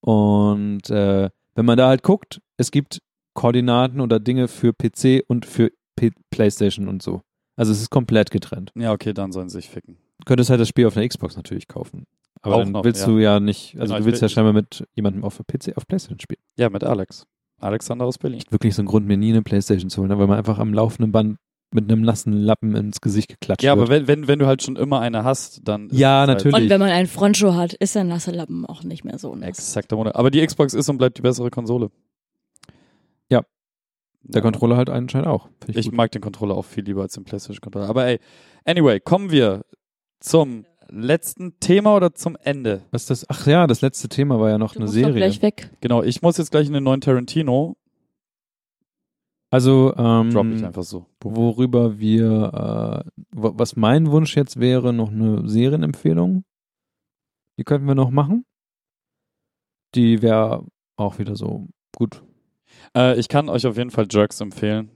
Und 0.02 0.90
äh, 0.90 1.30
wenn 1.56 1.66
man 1.66 1.78
da 1.78 1.88
halt 1.88 2.04
guckt, 2.04 2.42
es 2.58 2.72
gibt 2.72 3.00
Koordinaten 3.34 4.02
oder 4.02 4.20
Dinge 4.20 4.48
für 4.48 4.74
PC 4.74 5.24
und 5.28 5.46
für 5.46 5.72
P 5.96 6.12
PlayStation 6.30 6.88
und 6.88 7.02
so. 7.02 7.22
Also 7.56 7.72
es 7.72 7.82
ist 7.82 7.90
komplett 7.90 8.32
getrennt. 8.32 8.72
Ja, 8.76 8.92
okay, 8.92 9.14
dann 9.14 9.32
sollen 9.32 9.50
sie 9.50 9.58
sich 9.58 9.70
ficken. 9.70 9.98
Du 10.20 10.26
könntest 10.26 10.50
halt 10.50 10.60
das 10.60 10.68
Spiel 10.68 10.86
auf 10.86 10.94
der 10.94 11.08
Xbox 11.08 11.36
natürlich 11.36 11.68
kaufen. 11.68 12.06
Aber 12.46 12.56
Auch 12.56 12.60
dann 12.64 12.72
noch, 12.72 12.84
willst 12.84 13.02
ja. 13.02 13.08
du 13.08 13.18
ja 13.20 13.40
nicht, 13.40 13.76
also 13.80 13.86
Genau, 13.86 13.96
du 13.96 14.00
ich 14.02 14.06
willst 14.06 14.22
will- 14.22 14.30
ja 14.30 14.34
scheinbar 14.34 14.54
mit 14.54 14.88
jemandem 14.96 15.24
auf 15.24 15.38
PC, 15.46 15.76
auf 15.76 15.88
PlayStation 15.88 16.20
spielen. 16.20 16.40
Ja, 16.58 16.70
mit 16.70 16.84
Alex. 16.84 17.26
Alexander 17.60 18.06
aus 18.06 18.18
Berlin. 18.18 18.42
wirklich 18.50 18.76
so 18.76 18.82
ein 18.82 18.86
Grund, 18.86 19.08
mir 19.08 19.18
nie 19.18 19.32
eine 19.32 19.42
Playstation 19.42 19.90
zu 19.90 20.02
holen, 20.02 20.10
ne? 20.10 20.20
weil 20.20 20.28
man 20.28 20.38
einfach 20.38 20.60
am 20.60 20.74
laufenden 20.74 21.12
Band 21.12 21.38
mit 21.74 21.90
einem 21.92 22.02
nassen 22.04 22.32
Lappen 22.34 22.76
ins 22.76 23.02
Gesicht 23.02 23.30
geklatscht 23.30 23.64
Ja, 23.64 23.76
wird. 23.76 23.88
aber 23.90 23.96
wenn, 23.96 24.08
wenn, 24.08 24.28
wenn 24.28 24.40
du 24.40 24.46
halt 24.46 24.62
schon 24.62 24.76
immer 24.76 25.00
eine 25.00 25.24
hast, 25.24 25.62
dann. 25.68 25.90
ist 25.90 25.98
Ja, 25.98 26.20
halt 26.20 26.28
natürlich. 26.30 26.56
Und 26.64 26.70
wenn 26.70 26.80
man 26.80 26.90
einen 26.92 27.08
Frontschuh 27.08 27.54
hat, 27.56 27.74
ist 27.74 27.96
der 27.96 28.04
nasse 28.04 28.32
Lappen 28.32 28.66
auch 28.66 28.84
nicht 28.84 29.04
mehr 29.04 29.18
so 29.18 29.34
nass. 29.36 29.50
Exakter 29.50 29.96
Monat. 29.96 30.16
Aber 30.16 30.30
die 30.32 30.46
Xbox 30.46 30.74
ist 30.74 30.88
und 30.90 30.98
bleibt 31.00 31.18
die 31.18 31.22
bessere 31.22 31.50
Konsole. 31.50 31.90
Ja. 33.30 33.42
Der 34.24 34.40
Ja. 34.40 34.42
Controller 34.42 34.78
halt 34.78 34.90
anscheinend 34.90 35.28
auch. 35.28 35.50
Ich 35.68 35.86
gut. 35.88 35.96
mag 35.96 36.12
den 36.12 36.22
Controller 36.22 36.56
auch 36.56 36.66
viel 36.66 36.84
lieber 36.84 37.02
als 37.02 37.14
den 37.14 37.24
PlayStation-Controller. 37.24 37.90
Aber 37.90 38.06
ey, 38.06 38.20
anyway, 38.66 39.00
kommen 39.00 39.32
wir 39.32 39.66
zum 40.20 40.66
letzten 40.90 41.60
Thema 41.60 41.96
oder 41.96 42.14
zum 42.14 42.38
Ende? 42.42 42.82
Was 42.92 43.04
ist 43.04 43.10
das? 43.10 43.30
Ach 43.30 43.46
ja, 43.48 43.68
das 43.68 43.82
letzte 43.82 44.10
Thema 44.10 44.40
war 44.40 44.50
ja 44.50 44.58
noch 44.58 44.74
Du 44.74 44.80
eine 44.80 44.86
musst 44.86 44.96
doch 44.98 45.02
Serie. 45.02 45.16
gleich 45.16 45.42
weg. 45.42 45.70
Genau, 45.82 46.04
ich 46.04 46.22
muss 46.22 46.38
jetzt 46.38 46.52
gleich 46.52 46.68
in 46.68 46.74
den 46.74 46.84
neuen 46.84 47.02
Tarantino. 47.02 47.76
Also, 49.52 49.94
ähm, 49.96 50.32
Drop 50.32 50.48
ich 50.48 50.66
einfach 50.66 50.84
so. 50.84 51.06
Worüber 51.22 51.98
wir, 52.00 53.04
äh, 53.06 53.10
was 53.32 53.76
mein 53.76 54.12
Wunsch 54.12 54.36
jetzt 54.36 54.60
wäre, 54.60 54.92
noch 54.92 55.12
eine 55.12 55.48
Serienempfehlung. 55.48 56.44
Die 57.58 57.64
könnten 57.64 57.88
wir 57.88 57.96
noch 57.96 58.10
machen. 58.12 58.46
Die 59.94 60.22
wäre 60.22 60.66
auch 60.98 61.20
wieder 61.20 61.36
so 61.36 61.68
gut. 61.96 62.22
Äh, 62.96 63.18
ich 63.18 63.30
kann 63.30 63.48
euch 63.48 63.66
auf 63.66 63.78
jeden 63.78 63.92
Fall 63.92 64.08
Jerks 64.10 64.42
empfehlen. 64.42 64.90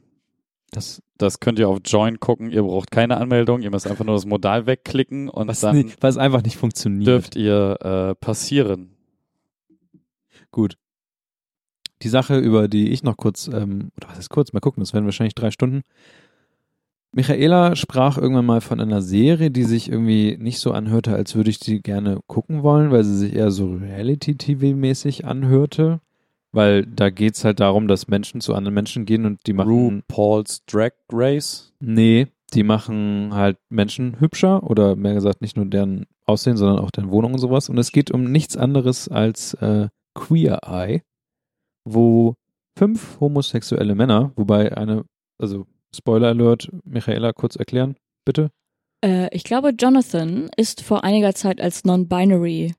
Das, 0.72 1.02
Das 1.18 1.40
könnt 1.40 1.60
ihr 1.60 1.68
auf 1.68 1.80
Join 1.84 2.20
gucken. 2.20 2.52
Ihr 2.52 2.64
braucht 2.64 2.92
keine 2.92 3.18
Anmeldung. 3.18 3.62
Ihr 3.62 3.72
müsst 3.72 3.88
einfach 3.88 4.06
nur 4.06 4.16
das 4.16 4.26
Modal 4.26 4.66
wegklicken 4.66 5.30
und 5.30 5.48
was, 5.48 5.62
dann 5.62 5.76
nicht, 5.76 5.98
was 6.02 6.18
einfach 6.18 6.44
nicht 6.44 6.58
funktioniert. 6.58 7.08
dürft 7.08 7.36
ihr 7.36 7.78
äh, 7.82 8.16
passieren. 8.16 8.92
Gut. 10.52 10.78
Die 12.02 12.10
Sache, 12.10 12.38
über 12.38 12.68
die 12.68 12.92
ich 12.92 13.04
noch 13.04 13.18
kurz, 13.18 13.48
ähm, 13.48 13.92
oder 13.98 14.10
was 14.10 14.20
ist 14.20 14.30
kurz, 14.30 14.54
mal 14.54 14.60
gucken, 14.62 14.82
das 14.82 14.94
werden 14.94 15.06
wahrscheinlich 15.06 15.36
drei 15.36 15.52
Stunden. 15.52 15.82
Michaela 17.12 17.76
sprach 17.76 18.18
irgendwann 18.18 18.46
mal 18.46 18.62
von 18.62 18.80
einer 18.80 19.02
Serie, 19.02 19.50
die 19.50 19.64
sich 19.64 19.92
irgendwie 19.92 20.38
nicht 20.40 20.60
so 20.60 20.72
anhörte, 20.72 21.14
als 21.14 21.36
würde 21.36 21.50
ich 21.50 21.60
die 21.60 21.82
gerne 21.82 22.20
gucken 22.28 22.62
wollen, 22.62 22.92
weil 22.92 23.04
sie 23.04 23.18
sich 23.18 23.36
eher 23.36 23.50
so 23.50 23.74
Reality-TV-mäßig 23.74 25.26
anhörte. 25.26 26.02
Weil 26.52 26.86
da 26.86 27.10
geht's 27.10 27.46
halt 27.46 27.60
darum, 27.60 27.88
dass 27.88 28.08
Menschen 28.08 28.42
zu 28.42 28.56
anderen 28.56 28.74
Menschen 28.74 29.06
gehen 29.06 29.26
und 29.26 29.46
die 29.46 29.54
machen. 29.54 30.04
RuPaul's 30.10 30.66
Drag 30.66 30.92
Race. 31.12 31.74
Nee, 31.80 32.28
die 32.54 32.64
machen 32.64 33.30
halt 33.34 33.58
Menschen 33.70 34.20
hübscher 34.20 34.64
oder 34.64 34.96
mehr 34.96 35.14
gesagt 35.14 35.42
nicht 35.42 35.56
nur 35.56 35.66
deren 35.66 36.06
Aussehen, 36.26 36.58
sondern 36.58 36.80
auch 36.80 36.92
deren 36.92 37.12
Wohnung 37.12 37.34
und 37.34 37.40
sowas. 37.40 37.70
Und 37.70 37.78
es 37.78 37.92
geht 37.92 38.12
um 38.12 38.32
nichts 38.32 38.58
anderes 38.58 39.08
als 39.08 39.54
äh, 39.56 39.90
Queer 40.16 40.62
Eye, 40.66 41.04
wo 41.86 42.36
fünf 42.78 43.20
homosexuelle 43.20 43.96
Männer, 43.96 44.32
wobei 44.36 44.76
eine, 44.76 45.06
also 45.38 45.68
Spoiler 45.96 46.30
Alert, 46.30 46.70
Michaela 46.84 47.34
kurz 47.34 47.56
erklären, 47.56 47.96
bitte. 48.26 48.52
Äh, 49.04 49.36
ich 49.36 49.44
glaube, 49.44 49.74
Jonathan 49.78 50.50
ist 50.56 50.82
vor 50.82 51.04
einiger 51.04 51.34
Zeit 51.34 51.62
als 51.62 51.84
non-binary 51.84 52.74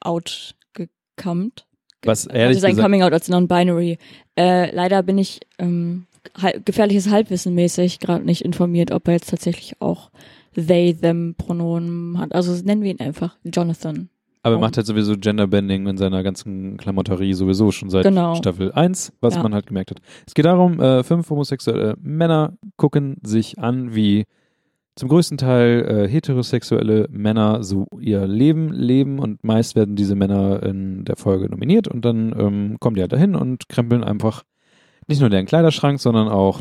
outgekommt. 0.00 1.66
Was 2.04 2.26
Also 2.26 2.38
ehrlich 2.38 2.60
sein 2.60 2.70
gesagt, 2.72 2.84
Coming 2.84 3.02
Out 3.02 3.12
als 3.12 3.28
non-binary. 3.28 3.98
Äh, 4.36 4.74
leider 4.74 5.02
bin 5.02 5.18
ich 5.18 5.40
ähm, 5.58 6.06
gefährliches 6.64 7.10
Halbwissen 7.10 7.54
mäßig 7.54 7.98
gerade 8.00 8.24
nicht 8.24 8.42
informiert, 8.42 8.90
ob 8.92 9.06
er 9.08 9.14
jetzt 9.14 9.30
tatsächlich 9.30 9.80
auch 9.80 10.10
they, 10.54 10.94
them 10.94 11.34
Pronomen 11.36 12.18
hat. 12.18 12.34
Also 12.34 12.52
nennen 12.64 12.82
wir 12.82 12.90
ihn 12.90 13.00
einfach 13.00 13.36
Jonathan. 13.44 14.08
aber 14.44 14.56
er 14.56 14.60
macht 14.60 14.76
halt 14.76 14.86
sowieso 14.86 15.16
Genderbending 15.16 15.86
in 15.86 15.96
seiner 15.96 16.22
ganzen 16.24 16.76
Klamotterie 16.76 17.32
sowieso 17.34 17.70
schon 17.70 17.90
seit 17.90 18.02
Genau. 18.04 18.34
Staffel 18.34 18.72
1, 18.72 19.12
was 19.20 19.36
Ja. 19.36 19.42
man 19.42 19.54
halt 19.54 19.66
gemerkt 19.66 19.90
hat. 19.92 19.98
Es 20.26 20.34
geht 20.34 20.44
darum, 20.46 20.80
äh, 20.80 21.04
fünf 21.04 21.30
homosexuelle 21.30 21.96
Männer 22.02 22.54
gucken 22.76 23.18
sich 23.22 23.58
an, 23.60 23.94
wie 23.94 24.24
zum 24.94 25.08
größten 25.08 25.38
Teil 25.38 25.84
äh, 25.88 26.08
heterosexuelle 26.08 27.06
Männer 27.10 27.62
so 27.62 27.86
ihr 27.98 28.26
Leben 28.26 28.72
leben 28.72 29.18
und 29.18 29.42
meist 29.42 29.74
werden 29.74 29.96
diese 29.96 30.14
Männer 30.14 30.62
in 30.62 31.04
der 31.04 31.16
Folge 31.16 31.48
nominiert 31.48 31.88
und 31.88 32.04
dann 32.04 32.34
ähm, 32.38 32.76
kommen 32.78 32.96
die 32.96 33.00
halt 33.00 33.12
dahin 33.12 33.34
und 33.34 33.68
krempeln 33.68 34.04
einfach 34.04 34.42
nicht 35.08 35.20
nur 35.20 35.30
deren 35.30 35.46
Kleiderschrank, 35.46 36.00
sondern 36.00 36.28
auch 36.28 36.60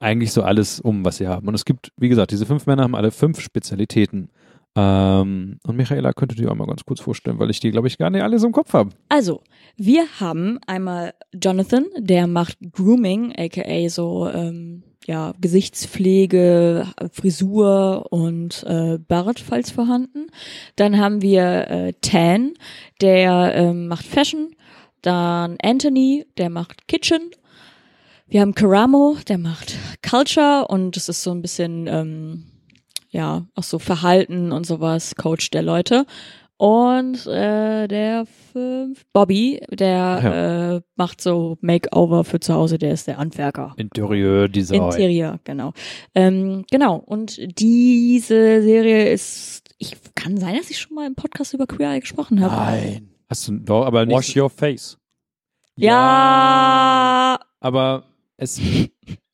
eigentlich 0.00 0.32
so 0.32 0.42
alles 0.42 0.80
um, 0.80 1.04
was 1.04 1.18
sie 1.18 1.28
haben. 1.28 1.46
Und 1.48 1.54
es 1.54 1.64
gibt, 1.64 1.92
wie 1.96 2.08
gesagt, 2.08 2.32
diese 2.32 2.46
fünf 2.46 2.66
Männer 2.66 2.82
haben 2.82 2.96
alle 2.96 3.10
fünf 3.10 3.40
Spezialitäten. 3.40 4.30
Ähm, 4.74 5.58
und 5.66 5.76
Michaela 5.76 6.12
könnte 6.12 6.34
die 6.34 6.46
auch 6.46 6.54
mal 6.54 6.66
ganz 6.66 6.84
kurz 6.84 7.00
vorstellen, 7.00 7.38
weil 7.38 7.50
ich 7.50 7.60
die, 7.60 7.70
glaube 7.70 7.88
ich, 7.88 7.98
gar 7.98 8.10
nicht 8.10 8.22
alles 8.22 8.42
im 8.42 8.52
Kopf 8.52 8.72
habe. 8.72 8.90
Also, 9.08 9.42
wir 9.76 10.06
haben 10.18 10.58
einmal 10.66 11.12
Jonathan, 11.32 11.84
der 11.98 12.26
macht 12.26 12.58
Grooming, 12.72 13.34
aka 13.36 13.88
so 13.88 14.28
ähm, 14.28 14.82
ja 15.06 15.34
Gesichtspflege, 15.40 16.86
Frisur 17.12 18.06
und 18.10 18.64
äh, 18.66 18.98
Bart, 18.98 19.40
falls 19.40 19.70
vorhanden. 19.70 20.28
Dann 20.76 20.98
haben 20.98 21.20
wir 21.20 21.68
äh, 21.68 21.92
Tan, 22.00 22.52
der 23.00 23.54
ähm, 23.54 23.88
macht 23.88 24.06
Fashion. 24.06 24.54
Dann 25.02 25.58
Anthony, 25.62 26.26
der 26.38 26.48
macht 26.48 26.86
Kitchen. 26.88 27.30
Wir 28.28 28.40
haben 28.40 28.54
Karamo, 28.54 29.16
der 29.28 29.36
macht 29.36 29.76
Culture 30.08 30.66
und 30.68 30.96
das 30.96 31.08
ist 31.08 31.22
so 31.22 31.32
ein 31.32 31.42
bisschen 31.42 31.86
ähm, 31.88 32.44
ja 33.12 33.46
auch 33.54 33.62
so 33.62 33.78
Verhalten 33.78 34.50
und 34.52 34.66
sowas, 34.66 35.14
Coach 35.14 35.50
der 35.50 35.62
Leute. 35.62 36.06
Und 36.56 37.26
äh, 37.26 37.88
der 37.88 38.24
fünf, 38.52 39.04
Bobby, 39.12 39.60
der 39.70 40.80
äh, 40.84 40.88
macht 40.94 41.20
so 41.20 41.58
Makeover 41.60 42.24
für 42.24 42.38
zu 42.38 42.54
Hause, 42.54 42.78
der 42.78 42.92
ist 42.92 43.08
der 43.08 43.16
Handwerker. 43.16 43.74
Interieurdesign. 43.76 44.82
Interieur, 44.82 45.40
genau. 45.42 45.72
Ähm, 46.14 46.64
genau. 46.70 46.96
Und 46.96 47.40
diese 47.58 48.62
Serie 48.62 49.10
ist, 49.10 49.74
ich 49.78 49.96
kann 50.14 50.36
sein, 50.36 50.56
dass 50.56 50.70
ich 50.70 50.78
schon 50.78 50.94
mal 50.94 51.06
im 51.06 51.16
Podcast 51.16 51.52
über 51.52 51.66
Queer 51.66 51.94
Eye 51.94 52.00
gesprochen 52.00 52.40
habe. 52.40 52.54
Nein. 52.54 53.08
Hast 53.28 53.48
du 53.48 53.58
doch, 53.58 53.84
aber 53.84 54.06
nicht. 54.06 54.16
Wash 54.16 54.36
your 54.36 54.50
face. 54.50 54.98
Ja, 55.74 57.38
Aber 57.60 58.04
es 58.36 58.60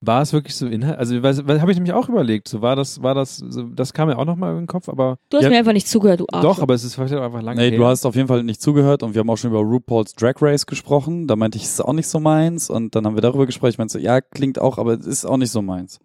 war 0.00 0.22
es 0.22 0.32
wirklich 0.32 0.54
so 0.54 0.66
Inhalt. 0.66 0.98
Also, 0.98 1.16
habe 1.16 1.70
ich 1.72 1.76
nämlich 1.76 1.92
auch 1.92 2.08
überlegt. 2.08 2.46
So 2.48 2.62
war 2.62 2.76
das, 2.76 3.02
war 3.02 3.14
das, 3.14 3.38
so, 3.38 3.64
das 3.64 3.92
kam 3.92 4.08
mir 4.08 4.16
auch 4.18 4.24
nochmal 4.24 4.52
in 4.52 4.58
den 4.58 4.66
Kopf, 4.68 4.88
aber. 4.88 5.18
du 5.30 5.38
hast 5.38 5.44
Ja, 5.44 5.50
mir 5.50 5.58
einfach 5.58 5.72
nicht 5.72 5.88
zugehört, 5.88 6.20
du 6.20 6.26
Arsch. 6.32 6.42
Doch, 6.44 6.60
aber 6.60 6.74
es 6.74 6.84
ist 6.84 6.94
vielleicht 6.94 7.14
auch 7.14 7.22
einfach 7.22 7.42
lange 7.42 7.60
Nee, 7.60 7.70
her. 7.70 7.78
du 7.78 7.84
hast 7.86 8.06
auf 8.06 8.14
jeden 8.14 8.28
Fall 8.28 8.44
nicht 8.44 8.62
zugehört 8.62 9.02
und 9.02 9.14
wir 9.14 9.20
haben 9.20 9.30
auch 9.30 9.36
schon 9.36 9.50
über 9.50 9.60
RuPaul's 9.60 10.12
Drag 10.14 10.34
Race 10.40 10.66
gesprochen. 10.66 11.26
Da 11.26 11.34
meinte 11.36 11.58
ich, 11.58 11.64
es 11.64 11.72
ist 11.72 11.80
auch 11.80 11.92
nicht 11.92 12.06
so 12.08 12.20
meins 12.20 12.70
und 12.70 12.94
dann 12.94 13.06
haben 13.06 13.16
wir 13.16 13.22
darüber 13.22 13.46
gesprochen. 13.46 13.70
Ich 13.70 13.78
meinte 13.78 13.92
so, 13.92 13.98
ja, 13.98 14.20
klingt 14.20 14.60
auch, 14.60 14.78
aber 14.78 14.92
es 14.94 15.06
ist 15.06 15.24
auch 15.24 15.36
nicht 15.36 15.50
so 15.50 15.62
meins. 15.62 15.98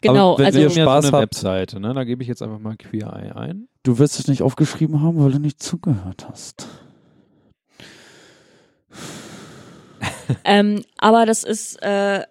genau, 0.00 0.30
aber 0.34 0.38
wenn 0.40 0.46
also 0.46 0.58
ihr 0.60 0.68
haben 0.68 0.76
ja 0.76 0.84
Spaß 0.84 1.04
so 1.06 1.08
eine 1.08 1.16
habt. 1.22 1.34
Webseite, 1.34 1.80
ne? 1.80 1.94
Da 1.94 2.04
gebe 2.04 2.22
ich 2.22 2.28
jetzt 2.28 2.42
einfach 2.42 2.58
mal 2.60 2.76
Queer 2.76 3.12
Eye 3.12 3.32
ein. 3.36 3.68
Du 3.82 3.98
wirst 3.98 4.20
es 4.20 4.28
nicht 4.28 4.42
aufgeschrieben 4.42 5.02
haben, 5.02 5.18
weil 5.22 5.32
du 5.32 5.40
nicht 5.40 5.60
zugehört 5.60 6.28
hast. 6.30 6.68
ähm, 10.44 10.82
aber 10.98 11.26
das 11.26 11.42
ist 11.44 11.82
äh, 11.82 12.22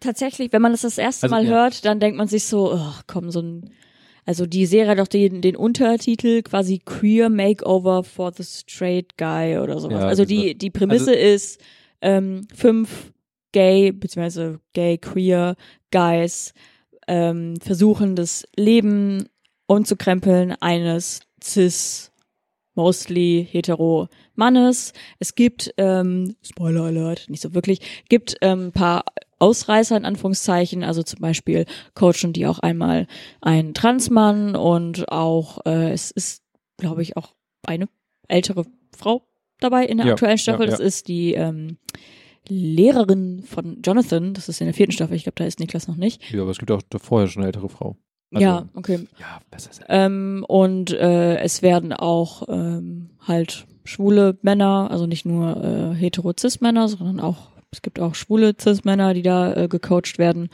tatsächlich, 0.00 0.52
wenn 0.52 0.62
man 0.62 0.72
das 0.72 0.82
das 0.82 0.98
erste 0.98 1.24
Also, 1.24 1.34
Mal 1.34 1.44
ja. 1.44 1.50
hört, 1.50 1.84
dann 1.84 2.00
denkt 2.00 2.16
man 2.18 2.28
sich 2.28 2.44
so, 2.44 2.72
oh, 2.74 2.92
komm, 3.06 3.30
so 3.30 3.40
ein 3.42 3.70
also 4.24 4.44
die 4.44 4.66
Serie 4.66 4.90
hat 4.90 4.98
doch 4.98 5.08
den, 5.08 5.40
den 5.40 5.56
Untertitel 5.56 6.42
quasi 6.42 6.80
Queer 6.84 7.30
Makeover 7.30 8.04
for 8.04 8.30
the 8.30 8.44
Straight 8.44 9.16
Guy 9.16 9.56
oder 9.56 9.80
sowas. 9.80 10.00
Ja, 10.02 10.06
also 10.06 10.26
diese- 10.26 10.42
die, 10.48 10.54
die 10.58 10.68
Prämisse 10.70 11.14
ist, 11.14 11.58
ähm, 12.02 12.46
fünf 12.54 13.10
gay, 13.52 13.90
beziehungsweise 13.90 14.60
gay, 14.74 14.98
queer 14.98 15.56
Guys 15.90 16.52
ähm, 17.06 17.54
versuchen 17.62 18.16
das 18.16 18.46
Leben 18.54 19.30
umzukrempeln 19.66 20.52
eines 20.60 21.20
cis, 21.42 22.12
mostly 22.74 23.48
hetero 23.50 24.08
Mannes. 24.34 24.92
Es 25.18 25.34
gibt, 25.34 25.72
ähm, 25.78 26.36
Spoiler 26.42 26.82
Alert, 26.84 27.30
nicht 27.30 27.40
so 27.40 27.54
wirklich, 27.54 27.80
gibt 28.10 28.36
ähm, 28.42 28.66
ein 28.66 28.72
paar 28.72 29.04
Ausreißer 29.38 29.96
in 29.96 30.04
Anführungszeichen, 30.04 30.82
also 30.84 31.02
zum 31.02 31.20
Beispiel 31.20 31.64
coachen 31.94 32.32
die 32.32 32.46
auch 32.46 32.58
einmal 32.58 33.06
einen 33.40 33.74
Transmann 33.74 34.56
und 34.56 35.10
auch, 35.12 35.64
äh, 35.66 35.92
es 35.92 36.10
ist, 36.10 36.42
glaube 36.76 37.02
ich, 37.02 37.16
auch 37.16 37.34
eine 37.66 37.88
ältere 38.26 38.64
Frau 38.96 39.22
dabei 39.60 39.84
in 39.86 39.98
der 39.98 40.06
Ja, 40.06 40.12
aktuellen 40.14 40.38
Staffel. 40.38 40.66
ja, 40.66 40.70
Das 40.70 40.80
ja. 40.80 40.86
ist 40.86 41.08
die 41.08 41.34
ähm, 41.34 41.78
Lehrerin 42.48 43.42
von 43.42 43.82
Jonathan, 43.82 44.34
das 44.34 44.48
ist 44.48 44.60
in 44.60 44.66
der 44.66 44.74
vierten 44.74 44.92
Staffel, 44.92 45.14
ich 45.16 45.24
glaube, 45.24 45.36
da 45.36 45.44
ist 45.44 45.60
Niklas 45.60 45.88
noch 45.88 45.96
nicht. 45.96 46.22
Ja, 46.32 46.42
aber 46.42 46.50
es 46.50 46.58
gibt 46.58 46.70
auch 46.70 46.80
vorher 46.98 47.28
schon 47.28 47.42
eine 47.42 47.48
ältere 47.48 47.68
Frau. 47.68 47.96
Also, 48.32 48.44
ja, 48.44 48.68
okay. 48.74 49.06
Ja, 49.18 49.40
besser 49.50 49.70
ist 49.70 49.82
Ähm, 49.88 50.44
und 50.48 50.90
äh, 50.92 51.36
es 51.38 51.62
werden 51.62 51.92
auch 51.92 52.42
ähm, 52.48 53.10
halt 53.26 53.66
schwule 53.84 54.38
Männer, 54.42 54.88
also 54.90 55.06
nicht 55.06 55.24
nur 55.24 55.56
äh, 55.62 55.94
hetero-cis-Männer, 55.94 56.88
sondern 56.88 57.20
auch, 57.20 57.50
es 57.70 57.82
gibt 57.82 58.00
auch 58.00 58.14
schwule 58.14 58.54
cis-Männer, 58.58 59.14
die 59.14 59.22
da 59.22 59.54
äh, 59.54 59.68
gecoacht 59.68 60.18
werden. 60.18 60.48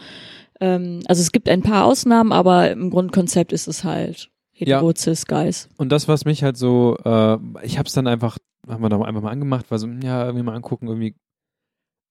Ähm, 0.61 1.01
also 1.07 1.21
es 1.21 1.33
gibt 1.33 1.49
ein 1.49 1.63
paar 1.63 1.85
Ausnahmen, 1.85 2.33
aber 2.33 2.71
im 2.71 2.91
Grundkonzept 2.91 3.53
ist 3.53 3.69
es 3.69 3.85
halt 3.85 4.31
hetero-cis-Guys. 4.53 5.69
Und 5.77 5.91
das, 5.91 6.09
was 6.09 6.25
mich 6.25 6.43
halt 6.43 6.57
so, 6.57 6.97
äh, 7.05 7.39
ich 7.63 7.79
hab's 7.79 7.93
dann 7.93 8.07
einfach, 8.07 8.39
haben 8.69 8.83
wir 8.83 8.89
da 8.89 9.01
einfach 9.01 9.23
mal 9.23 9.31
angemacht, 9.31 9.71
war 9.71 9.79
so, 9.79 9.87
ja, 9.87 10.25
irgendwie 10.25 10.45
mal 10.45 10.55
angucken, 10.55 10.89
irgendwie, 10.89 11.15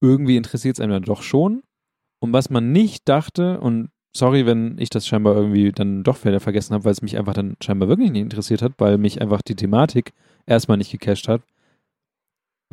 irgendwie 0.01 0.37
interessiert 0.37 0.77
es 0.77 0.81
einem 0.81 0.91
dann 0.93 1.03
doch 1.03 1.21
schon. 1.21 1.63
Und 2.19 2.33
was 2.33 2.49
man 2.49 2.71
nicht 2.71 3.07
dachte, 3.09 3.59
und 3.59 3.89
sorry, 4.15 4.45
wenn 4.45 4.77
ich 4.77 4.89
das 4.89 5.07
scheinbar 5.07 5.35
irgendwie 5.35 5.71
dann 5.71 6.03
doch 6.03 6.23
wieder 6.23 6.39
vergessen 6.39 6.73
habe, 6.73 6.85
weil 6.85 6.91
es 6.91 7.01
mich 7.01 7.17
einfach 7.17 7.33
dann 7.33 7.57
scheinbar 7.61 7.89
wirklich 7.89 8.11
nicht 8.11 8.21
interessiert 8.21 8.61
hat, 8.61 8.73
weil 8.77 8.97
mich 8.97 9.21
einfach 9.21 9.41
die 9.41 9.55
Thematik 9.55 10.13
erstmal 10.45 10.77
nicht 10.77 10.91
gecasht 10.91 11.27
hat. 11.27 11.41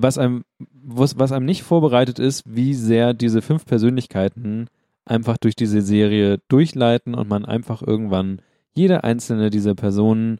Was 0.03 0.19
einem, 0.19 0.45
was, 0.59 1.19
was 1.19 1.33
einem 1.33 1.47
nicht 1.47 1.63
vorbereitet 1.63 2.19
ist, 2.19 2.43
wie 2.47 2.75
sehr 2.75 3.15
diese 3.15 3.43
fünf 3.43 3.65
Persönlichkeiten 3.67 4.69
einfach 5.05 5.37
durch 5.37 5.57
diese 5.57 5.83
Serie 5.83 6.39
durchleiten 6.49 7.15
und 7.15 7.29
man 7.29 7.45
einfach 7.45 7.83
irgendwann 7.83 8.41
jede 8.73 9.05
einzelne 9.05 9.51
dieser 9.51 9.75
Personen 9.75 10.39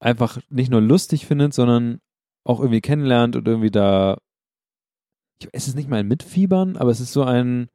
einfach 0.00 0.38
nicht 0.50 0.70
nur 0.70 0.80
lustig 0.80 1.26
findet, 1.26 1.54
sondern 1.54 2.00
auch 2.44 2.60
irgendwie 2.60 2.80
kennenlernt 2.80 3.36
und 3.36 3.46
irgendwie 3.46 3.70
da. 3.70 4.18
Ich, 5.38 5.48
es 5.52 5.68
ist 5.68 5.76
nicht 5.76 5.88
mal 5.88 6.00
ein 6.00 6.08
Mitfiebern, 6.08 6.76
aber 6.76 6.90
es 6.90 7.00
ist 7.00 7.12
so 7.12 7.22
ein. 7.24 7.68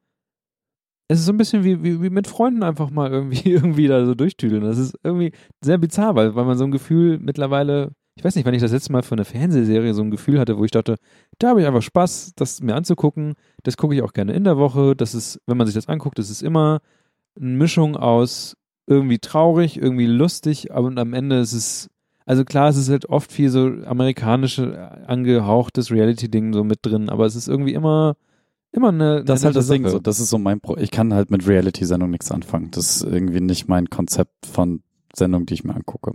Es 1.08 1.18
ist 1.18 1.26
so 1.26 1.32
ein 1.32 1.36
bisschen 1.36 1.62
wie, 1.62 1.82
wie, 1.82 2.00
wie 2.00 2.10
mit 2.10 2.26
Freunden 2.26 2.62
einfach 2.62 2.90
mal 2.90 3.10
irgendwie, 3.10 3.50
irgendwie 3.52 3.86
da 3.86 4.04
so 4.06 4.14
durchtüdeln. 4.14 4.62
Das 4.62 4.78
ist 4.78 4.98
irgendwie 5.02 5.32
sehr 5.60 5.78
bizarr, 5.78 6.14
weil, 6.14 6.34
weil 6.34 6.44
man 6.44 6.56
so 6.56 6.64
ein 6.64 6.70
Gefühl 6.70 7.18
mittlerweile, 7.18 7.92
ich 8.14 8.24
weiß 8.24 8.34
nicht, 8.36 8.44
wann 8.44 8.54
ich 8.54 8.60
das 8.60 8.72
letzte 8.72 8.92
Mal 8.92 9.02
für 9.02 9.14
eine 9.14 9.24
Fernsehserie 9.24 9.94
so 9.94 10.02
ein 10.02 10.10
Gefühl 10.10 10.38
hatte, 10.38 10.58
wo 10.58 10.64
ich 10.64 10.70
dachte, 10.70 10.96
da 11.38 11.50
habe 11.50 11.62
ich 11.62 11.66
einfach 11.66 11.82
Spaß, 11.82 12.32
das 12.36 12.60
mir 12.60 12.74
anzugucken. 12.74 13.34
Das 13.62 13.76
gucke 13.76 13.94
ich 13.94 14.02
auch 14.02 14.12
gerne 14.12 14.34
in 14.34 14.44
der 14.44 14.58
Woche. 14.58 14.94
Das 14.94 15.14
ist, 15.14 15.40
wenn 15.46 15.56
man 15.56 15.66
sich 15.66 15.74
das 15.74 15.88
anguckt, 15.88 16.18
das 16.18 16.28
ist 16.28 16.42
immer 16.42 16.80
eine 17.36 17.48
Mischung 17.48 17.96
aus 17.96 18.56
irgendwie 18.86 19.18
traurig, 19.18 19.80
irgendwie 19.80 20.06
lustig, 20.06 20.72
aber 20.72 20.92
am 20.96 21.14
Ende 21.14 21.38
ist 21.40 21.52
es, 21.52 21.88
also 22.26 22.44
klar, 22.44 22.68
es 22.68 22.76
ist 22.76 22.90
halt 22.90 23.08
oft 23.08 23.32
viel 23.32 23.48
so 23.48 23.66
amerikanische 23.86 24.74
äh, 24.74 25.06
angehauchtes 25.06 25.90
Reality-Ding 25.90 26.52
so 26.52 26.64
mit 26.64 26.80
drin, 26.82 27.08
aber 27.08 27.26
es 27.26 27.36
ist 27.36 27.48
irgendwie 27.48 27.74
immer, 27.74 28.16
immer 28.72 28.88
eine. 28.88 29.24
Das 29.24 29.40
ist 29.40 29.44
halt 29.46 29.56
das 29.56 29.68
Ding. 29.68 29.88
So, 29.88 29.98
das 29.98 30.20
ist 30.20 30.30
so 30.30 30.38
mein 30.38 30.60
Pro. 30.60 30.76
Ich 30.76 30.90
kann 30.90 31.14
halt 31.14 31.30
mit 31.30 31.46
Reality-Sendung 31.46 32.10
nichts 32.10 32.30
anfangen. 32.30 32.70
Das 32.72 32.96
ist 32.96 33.02
irgendwie 33.04 33.40
nicht 33.40 33.68
mein 33.68 33.88
Konzept 33.88 34.46
von 34.46 34.82
Sendung, 35.14 35.46
die 35.46 35.54
ich 35.54 35.64
mir 35.64 35.74
angucke. 35.74 36.12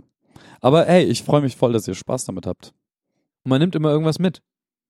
Aber 0.60 0.84
hey, 0.84 1.04
ich 1.04 1.22
freue 1.22 1.40
mich 1.40 1.56
voll, 1.56 1.72
dass 1.72 1.88
ihr 1.88 1.94
Spaß 1.94 2.24
damit 2.24 2.46
habt. 2.46 2.72
Und 3.44 3.50
man 3.50 3.60
nimmt 3.60 3.74
immer 3.74 3.90
irgendwas 3.90 4.18
mit. 4.18 4.42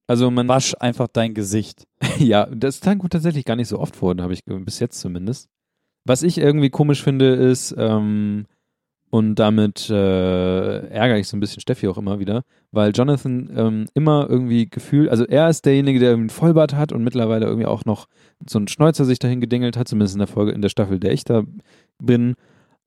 Also 0.06 0.30
man, 0.30 0.48
Wasch 0.48 0.74
einfach 0.80 1.08
dein 1.12 1.34
Gesicht. 1.34 1.86
ja, 2.18 2.46
das 2.46 2.80
kommt 2.80 3.12
tatsächlich 3.12 3.44
gar 3.44 3.56
nicht 3.56 3.68
so 3.68 3.78
oft 3.78 3.96
vor, 3.96 4.16
habe 4.18 4.32
ich 4.32 4.44
bis 4.44 4.80
jetzt 4.80 5.00
zumindest. 5.00 5.48
Was 6.04 6.22
ich 6.22 6.38
irgendwie 6.38 6.70
komisch 6.70 7.02
finde, 7.02 7.34
ist, 7.34 7.74
ähm, 7.76 8.46
und 9.10 9.36
damit 9.36 9.88
äh, 9.88 10.86
ärgere 10.88 11.18
ich 11.18 11.28
so 11.28 11.36
ein 11.36 11.40
bisschen 11.40 11.60
Steffi 11.60 11.88
auch 11.88 11.96
immer 11.96 12.18
wieder, 12.18 12.42
weil 12.72 12.92
Jonathan 12.92 13.50
ähm, 13.56 13.86
immer 13.94 14.26
irgendwie 14.28 14.68
gefühlt, 14.68 15.08
also 15.08 15.24
er 15.24 15.48
ist 15.48 15.64
derjenige, 15.64 15.98
der 15.98 16.12
einen 16.12 16.28
Vollbart 16.28 16.74
hat 16.74 16.92
und 16.92 17.02
mittlerweile 17.02 17.46
irgendwie 17.46 17.66
auch 17.66 17.86
noch 17.86 18.06
so 18.46 18.58
einen 18.58 18.68
Schnäuzer 18.68 19.06
sich 19.06 19.18
dahin 19.18 19.40
gedingelt 19.40 19.78
hat, 19.78 19.88
zumindest 19.88 20.14
in 20.14 20.18
der 20.18 20.28
Folge, 20.28 20.52
in 20.52 20.60
der 20.60 20.68
Staffel, 20.68 21.00
der 21.00 21.12
ich 21.12 21.24
da 21.24 21.42
bin. 21.98 22.34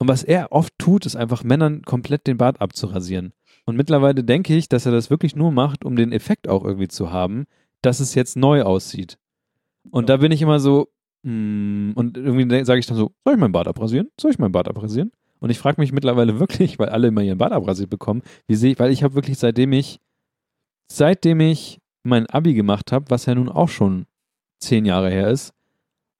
Und 0.01 0.07
was 0.07 0.23
er 0.23 0.51
oft 0.51 0.73
tut, 0.79 1.05
ist 1.05 1.15
einfach 1.15 1.43
Männern 1.43 1.83
komplett 1.83 2.25
den 2.25 2.37
Bart 2.37 2.59
abzurasieren. 2.59 3.33
Und 3.65 3.75
mittlerweile 3.75 4.23
denke 4.23 4.55
ich, 4.55 4.67
dass 4.67 4.87
er 4.87 4.91
das 4.91 5.11
wirklich 5.11 5.35
nur 5.35 5.51
macht, 5.51 5.85
um 5.85 5.95
den 5.95 6.11
Effekt 6.11 6.47
auch 6.47 6.65
irgendwie 6.65 6.87
zu 6.87 7.11
haben, 7.11 7.45
dass 7.83 7.99
es 7.99 8.15
jetzt 8.15 8.35
neu 8.35 8.63
aussieht. 8.63 9.19
Und 9.91 10.09
da 10.09 10.17
bin 10.17 10.31
ich 10.31 10.41
immer 10.41 10.59
so, 10.59 10.87
mm, 11.21 11.91
und 11.93 12.17
irgendwie 12.17 12.65
sage 12.65 12.79
ich 12.79 12.87
dann 12.87 12.97
so, 12.97 13.11
soll 13.23 13.35
ich 13.35 13.39
meinen 13.39 13.51
Bart 13.51 13.67
abrasieren? 13.67 14.09
Soll 14.19 14.31
ich 14.31 14.39
meinen 14.39 14.53
Bart 14.53 14.67
abrasieren? 14.67 15.11
Und 15.39 15.51
ich 15.51 15.59
frage 15.59 15.79
mich 15.79 15.91
mittlerweile 15.91 16.39
wirklich, 16.39 16.79
weil 16.79 16.89
alle 16.89 17.09
immer 17.09 17.21
ihren 17.21 17.37
Bart 17.37 17.51
abrasiert 17.51 17.91
bekommen, 17.91 18.23
wie 18.47 18.55
sehe 18.55 18.71
ich, 18.71 18.79
weil 18.79 18.89
ich 18.89 19.03
habe 19.03 19.13
wirklich 19.13 19.37
seitdem 19.37 19.71
ich, 19.71 19.99
seitdem 20.91 21.41
ich 21.41 21.79
mein 22.01 22.25
Abi 22.25 22.55
gemacht 22.55 22.91
habe, 22.91 23.05
was 23.09 23.27
ja 23.27 23.35
nun 23.35 23.49
auch 23.49 23.69
schon 23.69 24.07
zehn 24.59 24.83
Jahre 24.83 25.11
her 25.11 25.29
ist, 25.29 25.53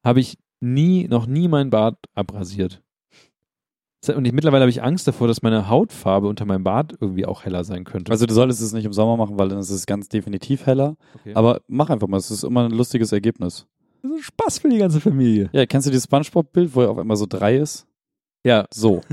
habe 0.06 0.20
ich 0.20 0.38
nie, 0.60 1.08
noch 1.08 1.26
nie 1.26 1.48
meinen 1.48 1.72
Bart 1.72 1.98
abrasiert. 2.14 2.84
Und 4.10 4.26
ich, 4.26 4.32
mittlerweile 4.32 4.62
habe 4.62 4.72
ich 4.72 4.82
Angst 4.82 5.08
davor, 5.08 5.28
dass 5.28 5.44
meine 5.44 5.70
Hautfarbe 5.70 6.28
unter 6.28 6.46
meinem 6.46 6.64
Bart 6.64 6.94
irgendwie 7.00 7.26
auch 7.26 7.46
heller 7.46 7.64
sein 7.64 7.84
könnte. 7.84 8.12
Also 8.12 8.26
du 8.26 8.34
solltest 8.34 8.62
es 8.62 8.74
nicht 8.74 8.86
im 8.86 8.94
Sommer 8.94 9.16
machen, 9.16 9.38
weil 9.38 9.50
dann 9.50 9.60
ist 9.60 9.70
es 9.70 9.86
ganz 9.86 10.10
definitiv 10.10 10.66
heller. 10.66 10.96
Okay. 11.20 11.34
Aber 11.36 11.62
mach 11.68 11.90
einfach 11.90 12.08
mal, 12.08 12.18
es 12.18 12.32
ist 12.32 12.44
immer 12.44 12.66
ein 12.66 12.72
lustiges 12.72 13.12
Ergebnis. 13.12 13.68
Das 14.02 14.12
ist 14.12 14.24
Spaß 14.26 14.58
für 14.60 14.70
die 14.70 14.80
ganze 14.80 15.00
Familie. 15.00 15.50
Ja, 15.54 15.68
kennst 15.68 15.86
du 15.86 15.92
dieses 15.92 16.06
Spongebob-Bild, 16.06 16.74
wo 16.76 16.82
er 16.82 16.90
auf 16.90 16.98
einmal 16.98 17.18
so 17.18 17.28
drei 17.28 17.58
ist? 17.58 17.86
Ja, 18.44 18.66
So. 18.74 19.02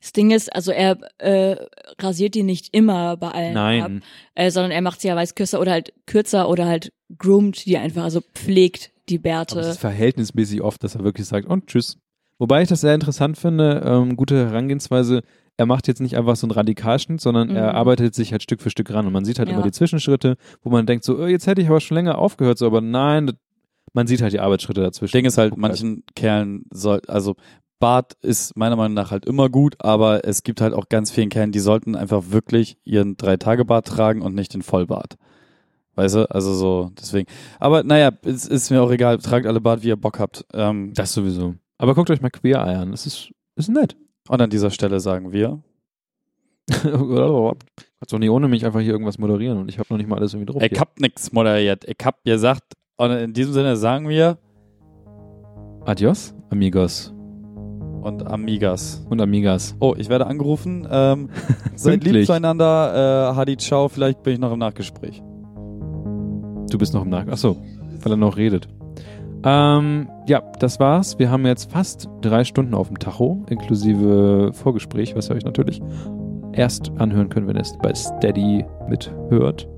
Das 0.00 0.12
Ding 0.12 0.30
ist, 0.30 0.54
also 0.54 0.72
er 0.72 0.98
äh, 1.18 1.56
rasiert 1.98 2.34
die 2.34 2.42
nicht 2.42 2.74
immer 2.74 3.18
bei 3.18 3.28
allen 3.32 3.56
ab, 3.56 3.90
nein. 3.90 4.02
äh, 4.34 4.50
sondern 4.50 4.70
er 4.70 4.80
macht 4.80 5.02
sie 5.02 5.08
ja 5.08 5.14
weiß 5.16 5.34
kürzer 5.34 5.60
oder 5.60 5.72
halt 5.72 5.92
kürzer 6.06 6.48
oder 6.48 6.64
halt 6.66 6.90
groomt 7.18 7.66
die 7.66 7.76
einfach, 7.76 8.04
also 8.04 8.22
pflegt 8.34 8.92
die 9.10 9.18
Aber 9.18 9.28
es 9.42 9.46
Bärte. 9.54 9.60
ist 9.60 9.78
verhältnismäßig 9.78 10.62
oft, 10.62 10.82
dass 10.82 10.94
er 10.94 11.04
wirklich 11.04 11.26
sagt, 11.26 11.46
und 11.46 11.66
tschüss. 11.66 11.98
Wobei 12.40 12.62
ich 12.62 12.68
das 12.68 12.80
sehr 12.80 12.94
interessant 12.94 13.38
finde, 13.38 13.82
ähm, 13.84 14.16
gute 14.16 14.46
Herangehensweise, 14.48 15.22
er 15.56 15.66
macht 15.66 15.86
jetzt 15.86 16.00
nicht 16.00 16.16
einfach 16.16 16.34
so 16.36 16.46
einen 16.46 16.52
Radikalschnitt, 16.52 17.20
sondern 17.20 17.50
er 17.50 17.70
Mhm. 17.70 17.76
arbeitet 17.76 18.14
sich 18.14 18.32
halt 18.32 18.42
Stück 18.42 18.60
für 18.62 18.70
Stück 18.70 18.92
ran 18.92 19.06
und 19.06 19.12
man 19.12 19.24
sieht 19.24 19.38
halt 19.38 19.48
Ja. 19.48 19.54
immer 19.54 19.62
die 19.62 19.70
Zwischenschritte, 19.72 20.36
wo 20.62 20.70
man 20.70 20.86
denkt 20.86 21.04
so, 21.04 21.18
oh, 21.18 21.26
jetzt 21.26 21.46
hätte 21.46 21.60
ich 21.62 21.68
aber 21.68 21.80
schon 21.80 21.96
länger 21.96 22.18
aufgehört, 22.18 22.58
so, 22.58 22.66
aber 22.66 22.80
nein, 22.80 23.26
das, 23.28 23.36
man 23.92 24.06
sieht 24.06 24.22
halt 24.22 24.32
die 24.32 24.40
Arbeitsschritte 24.40 24.80
dazwischen. 24.80 25.12
Ding 25.16 25.26
ist 25.26 25.36
halt, 25.38 25.52
halt. 25.52 25.60
manchen 25.60 26.02
Kerlen 26.16 26.64
soll, 26.72 27.02
also 27.06 27.36
Bart 27.78 28.14
ist 28.22 28.56
meiner 28.56 28.76
Meinung 28.76 28.94
nach 28.94 29.10
halt 29.10 29.24
immer 29.26 29.48
gut, 29.48 29.74
aber 29.78 30.24
es 30.26 30.42
gibt 30.42 30.60
halt 30.60 30.72
auch 30.74 30.88
ganz 30.88 31.10
vielen 31.10 31.28
Kerlen, 31.28 31.52
die 31.52 31.60
sollten 31.60 31.94
einfach 31.94 32.24
wirklich 32.30 32.76
ihren 32.84 33.16
Drei-Tage-Bart 33.16 33.86
tragen 33.86 34.22
und 34.22 34.34
nicht 34.34 34.52
den 34.54 34.62
Vollbart. 34.62 35.16
Weißt 35.96 36.14
du? 36.14 36.30
Also 36.30 36.54
so, 36.54 36.90
deswegen. 36.98 37.26
Aber 37.58 37.82
naja, 37.82 38.10
es 38.22 38.46
ist 38.46 38.70
mir 38.70 38.80
auch 38.82 38.90
egal. 38.90 39.18
Tragt 39.18 39.46
alle 39.46 39.60
Bart, 39.60 39.82
wie 39.82 39.88
ihr 39.88 39.96
Bock 39.96 40.18
habt. 40.18 40.44
Ähm, 40.54 40.92
Das 40.94 41.12
sowieso. 41.12 41.54
Aber 41.80 41.94
guckt 41.94 42.10
euch 42.10 42.20
mal 42.20 42.28
Queer 42.28 42.58
Eye 42.58 42.76
an, 42.76 42.90
das 42.90 43.06
ist, 43.06 43.32
ist 43.56 43.70
nett. 43.70 43.96
und 44.28 44.42
an 44.42 44.50
dieser 44.50 44.70
Stelle 44.70 45.00
sagen 45.00 45.32
wir, 45.32 45.62
Kannst 46.82 48.12
doch 48.12 48.18
nicht 48.18 48.28
ohne 48.30 48.48
mich 48.48 48.66
einfach 48.66 48.80
hier 48.80 48.92
irgendwas 48.92 49.18
moderieren 49.18 49.56
und 49.58 49.70
ich 49.70 49.78
habe 49.78 49.86
noch 49.90 49.96
nicht 49.96 50.08
mal 50.08 50.16
alles 50.16 50.34
irgendwie 50.34 50.52
drauf. 50.52 50.62
ich 50.62 50.78
hab 50.78 51.00
nix 51.00 51.32
moderiert. 51.32 51.84
Ich 51.86 51.96
hab 52.04 52.22
gesagt, 52.22 52.74
und 52.96 53.10
in 53.12 53.32
diesem 53.32 53.54
Sinne 53.54 53.76
sagen 53.76 54.08
wir 54.10 54.36
Adios, 55.86 56.34
amigos 56.50 57.14
und 58.02 58.26
Amigas. 58.26 59.04
und 59.08 59.20
amigas. 59.22 59.74
Oh, 59.80 59.94
ich 59.96 60.10
werde 60.10 60.26
angerufen. 60.26 60.86
Ähm, 60.90 61.30
seid 61.74 62.04
lieb 62.04 62.26
zueinander. 62.26 63.32
Äh, 63.32 63.36
Hadi, 63.36 63.56
ciao. 63.56 63.88
Vielleicht 63.88 64.22
bin 64.22 64.34
ich 64.34 64.38
noch 64.38 64.52
im 64.52 64.58
Nachgespräch. 64.58 65.22
Du 66.70 66.78
bist 66.78 66.94
noch 66.94 67.02
im 67.02 67.08
Nach. 67.08 67.26
Achso, 67.26 67.56
weil 68.02 68.12
er 68.12 68.16
noch 68.16 68.36
redet. 68.36 68.68
Ähm, 69.44 70.08
ja, 70.26 70.42
das 70.58 70.80
war's. 70.80 71.18
Wir 71.18 71.30
haben 71.30 71.46
jetzt 71.46 71.72
fast 71.72 72.08
drei 72.20 72.44
Stunden 72.44 72.74
auf 72.74 72.88
dem 72.88 72.98
Tacho, 72.98 73.44
inklusive 73.48 74.50
Vorgespräch, 74.52 75.16
was 75.16 75.30
ihr 75.30 75.36
euch 75.36 75.44
natürlich 75.44 75.80
erst 76.52 76.92
anhören 76.98 77.28
könnt, 77.28 77.46
wenn 77.46 77.56
ihr 77.56 77.62
es 77.62 77.76
bei 77.78 77.94
Steady 77.94 78.64
mithört. 78.88 79.68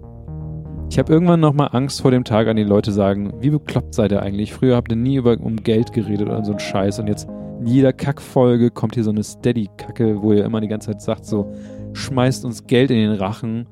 Ich 0.90 0.98
habe 0.98 1.12
irgendwann 1.12 1.40
nochmal 1.40 1.70
Angst 1.72 2.02
vor 2.02 2.10
dem 2.10 2.24
Tag, 2.24 2.48
an 2.48 2.56
die 2.56 2.64
Leute 2.64 2.92
sagen, 2.92 3.32
wie 3.40 3.50
bekloppt 3.50 3.94
seid 3.94 4.12
ihr 4.12 4.20
eigentlich? 4.20 4.52
Früher 4.52 4.76
habt 4.76 4.92
ihr 4.92 4.96
nie 4.96 5.16
über 5.16 5.38
um 5.40 5.56
Geld 5.56 5.92
geredet 5.92 6.28
oder 6.28 6.44
so 6.44 6.52
ein 6.52 6.58
Scheiß 6.58 6.98
und 6.98 7.06
jetzt 7.06 7.28
in 7.60 7.66
jeder 7.66 7.92
Kackfolge 7.92 8.70
kommt 8.70 8.94
hier 8.94 9.04
so 9.04 9.10
eine 9.10 9.22
Steady-Kacke, 9.22 10.20
wo 10.22 10.32
ihr 10.32 10.44
immer 10.44 10.60
die 10.60 10.68
ganze 10.68 10.90
Zeit 10.90 11.00
sagt, 11.00 11.24
so 11.24 11.50
schmeißt 11.92 12.44
uns 12.44 12.66
Geld 12.66 12.90
in 12.90 12.96
den 12.96 13.12
Rachen. 13.12 13.66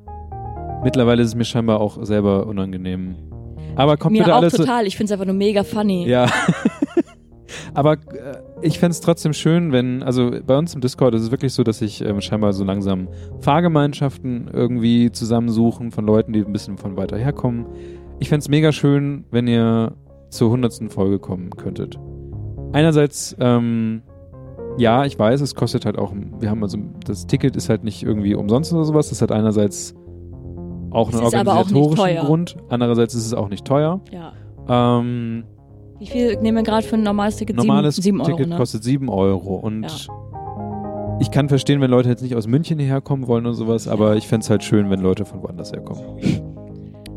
Mittlerweile 0.83 1.21
ist 1.21 1.29
es 1.29 1.35
mir 1.35 1.43
scheinbar 1.43 1.81
auch 1.81 2.03
selber 2.03 2.47
unangenehm. 2.47 3.30
Aber 3.75 3.97
kommt 3.97 4.13
Mir 4.13 4.19
bitte 4.19 4.35
auch 4.35 4.39
alle 4.41 4.51
zu, 4.51 4.57
total, 4.57 4.87
ich 4.87 4.97
find's 4.97 5.11
einfach 5.11 5.25
nur 5.25 5.35
mega 5.35 5.63
funny. 5.63 6.07
ja. 6.07 6.27
Aber 7.73 7.93
äh, 7.93 7.97
ich 8.61 8.79
fände 8.79 8.91
es 8.91 9.01
trotzdem 9.01 9.33
schön, 9.33 9.71
wenn, 9.71 10.03
also 10.03 10.31
bei 10.45 10.57
uns 10.57 10.73
im 10.73 10.81
Discord 10.81 11.15
ist 11.15 11.23
es 11.23 11.31
wirklich 11.31 11.53
so, 11.53 11.63
dass 11.63 11.79
sich 11.79 12.01
ähm, 12.01 12.21
scheinbar 12.21 12.53
so 12.53 12.63
langsam 12.63 13.07
Fahrgemeinschaften 13.39 14.49
irgendwie 14.51 15.11
zusammensuchen 15.11 15.91
von 15.91 16.05
Leuten, 16.05 16.33
die 16.33 16.43
ein 16.43 16.53
bisschen 16.53 16.77
von 16.77 16.97
weiter 16.97 17.17
herkommen. 17.17 17.65
Ich 18.19 18.29
fände 18.29 18.43
es 18.43 18.49
mega 18.49 18.71
schön, 18.71 19.25
wenn 19.31 19.47
ihr 19.47 19.93
zur 20.29 20.51
hundertsten 20.51 20.89
Folge 20.89 21.19
kommen 21.19 21.49
könntet. 21.51 21.99
Einerseits, 22.73 23.35
ähm, 23.39 24.01
ja, 24.77 25.05
ich 25.05 25.19
weiß, 25.19 25.41
es 25.41 25.55
kostet 25.55 25.85
halt 25.85 25.97
auch, 25.97 26.13
wir 26.39 26.49
haben 26.49 26.63
also, 26.63 26.77
das 27.05 27.27
Ticket 27.27 27.55
ist 27.55 27.67
halt 27.67 27.83
nicht 27.83 28.03
irgendwie 28.03 28.35
umsonst 28.35 28.71
oder 28.71 28.85
sowas, 28.85 29.09
das 29.09 29.21
hat 29.21 29.31
einerseits 29.31 29.93
auch 30.91 31.09
Es 31.09 31.15
einen 31.15 31.23
auch 31.23 31.33
organisatorischen. 31.33 32.25
Grund, 32.25 32.55
andererseits 32.69 33.13
ist 33.15 33.25
es 33.25 33.33
auch 33.33 33.49
nicht 33.49 33.65
teuer. 33.65 34.01
Ja. 34.11 34.33
Ähm, 34.99 35.43
Wie 35.99 36.07
viel 36.07 36.37
nehmen 36.37 36.57
wir 36.57 36.63
gerade 36.63 36.85
für 36.85 36.95
ein 36.95 37.03
normales 37.03 37.37
Ticket? 37.37 37.55
normales 37.55 37.95
sieben, 37.95 38.03
sieben 38.03 38.21
Euro, 38.21 38.31
Ticket 38.31 38.49
ne? 38.49 38.57
kostet 38.57 38.83
7 38.83 39.09
Euro. 39.09 39.55
Und 39.55 40.09
ich 41.19 41.31
kann 41.31 41.49
verstehen, 41.49 41.81
wenn 41.81 41.91
Leute 41.91 42.09
jetzt 42.09 42.21
nicht 42.21 42.35
aus 42.35 42.47
München 42.47 42.79
hierher 42.79 43.01
kommen 43.01 43.27
wollen 43.27 43.45
und 43.45 43.53
sowas, 43.53 43.87
aber 43.87 44.15
ich 44.15 44.27
fände 44.27 44.43
es 44.43 44.49
halt 44.49 44.63
schön, 44.63 44.89
wenn 44.89 45.01
Leute 45.01 45.25
von 45.25 45.41
woanders 45.43 45.71
herkommen. 45.71 46.03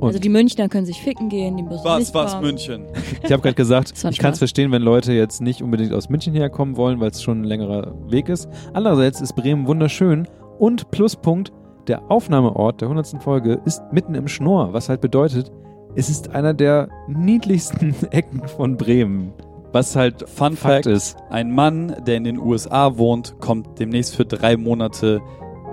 Und 0.00 0.08
Also 0.08 0.18
die 0.18 0.28
Münchner 0.28 0.68
können 0.68 0.84
sich 0.84 1.00
ficken 1.00 1.30
gehen, 1.30 1.56
die 1.56 1.62
müssen 1.62 1.98
nicht 1.98 2.12
kommen. 2.12 2.42
München? 2.42 2.84
ich 3.22 3.32
habe 3.32 3.40
gerade 3.40 3.54
gesagt, 3.54 3.94
ich 4.10 4.18
kann 4.18 4.32
es 4.32 4.38
verstehen, 4.38 4.70
wenn 4.70 4.82
Leute 4.82 5.14
jetzt 5.14 5.40
nicht 5.40 5.62
unbedingt 5.62 5.94
aus 5.94 6.10
München 6.10 6.34
herkommen 6.34 6.76
wollen, 6.76 7.00
weil 7.00 7.10
es 7.10 7.22
schon 7.22 7.40
ein 7.40 7.44
längerer 7.44 7.94
Weg 8.10 8.28
ist. 8.28 8.48
Andererseits 8.74 9.22
ist 9.22 9.34
Bremen 9.34 9.66
wunderschön 9.66 10.28
und 10.58 10.90
Pluspunkt, 10.90 11.52
der 11.88 12.10
Aufnahmeort 12.10 12.80
der 12.80 12.88
100. 12.88 13.22
Folge 13.22 13.60
ist 13.64 13.82
mitten 13.92 14.14
im 14.14 14.28
Schnurr, 14.28 14.72
was 14.72 14.88
halt 14.88 15.00
bedeutet, 15.00 15.50
es 15.96 16.08
ist 16.08 16.30
einer 16.34 16.54
der 16.54 16.88
niedlichsten 17.06 17.94
Ecken 18.10 18.46
von 18.48 18.76
Bremen. 18.76 19.32
Was 19.72 19.96
halt 19.96 20.28
Fun 20.28 20.56
Fakt 20.56 20.84
Fact: 20.84 20.86
ist. 20.86 21.16
Ein 21.30 21.50
Mann, 21.50 21.96
der 22.06 22.16
in 22.16 22.24
den 22.24 22.38
USA 22.38 22.96
wohnt, 22.96 23.40
kommt 23.40 23.78
demnächst 23.78 24.14
für 24.14 24.24
drei 24.24 24.56
Monate 24.56 25.20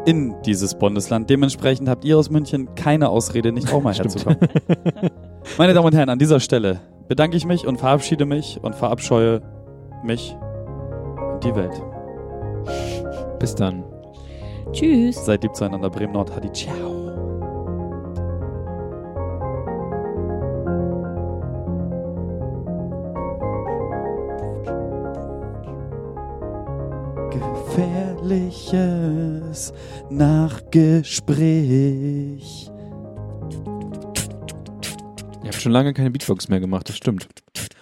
in 0.05 0.35
dieses 0.43 0.75
Bundesland. 0.75 1.29
Dementsprechend 1.29 1.87
habt 1.87 2.03
ihr 2.03 2.17
aus 2.17 2.31
München 2.31 2.73
keine 2.73 3.09
Ausrede, 3.09 3.51
nicht 3.51 3.71
auch 3.71 3.83
mal 3.83 3.93
herzukommen. 3.97 4.39
Meine 5.57 5.73
Damen 5.73 5.85
und 5.85 5.95
Herren, 5.95 6.09
an 6.09 6.17
dieser 6.19 6.39
Stelle 6.39 6.81
bedanke 7.07 7.37
ich 7.37 7.45
mich 7.45 7.67
und 7.67 7.77
verabschiede 7.77 8.25
mich 8.25 8.59
und 8.63 8.75
verabscheue 8.75 9.41
mich 10.03 10.35
und 11.33 11.43
die 11.43 11.55
Welt. 11.55 11.81
Bis 13.39 13.53
dann. 13.55 13.83
Tschüss. 14.71 15.25
Seid 15.25 15.43
lieb 15.43 15.55
zueinander, 15.55 15.89
Bremen 15.89 16.13
Nord. 16.13 16.35
Hadi, 16.35 16.51
ciao. 16.51 17.01
Gefährliches 27.31 29.73
Nachgespräch. 30.09 32.69
Ihr 35.43 35.47
habt 35.47 35.61
schon 35.61 35.71
lange 35.71 35.93
keine 35.93 36.11
Beatbox 36.11 36.49
mehr 36.49 36.59
gemacht, 36.59 36.89
das 36.89 36.97
stimmt. 36.97 37.27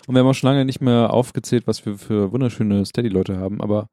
Und 0.07 0.15
wir 0.15 0.21
haben 0.21 0.27
auch 0.27 0.33
schon 0.33 0.49
lange 0.49 0.65
nicht 0.65 0.81
mehr 0.81 1.13
aufgezählt, 1.13 1.67
was 1.67 1.85
wir 1.85 1.97
für 1.97 2.31
wunderschöne 2.31 2.85
Steady-Leute 2.85 3.37
haben, 3.37 3.61
aber 3.61 3.87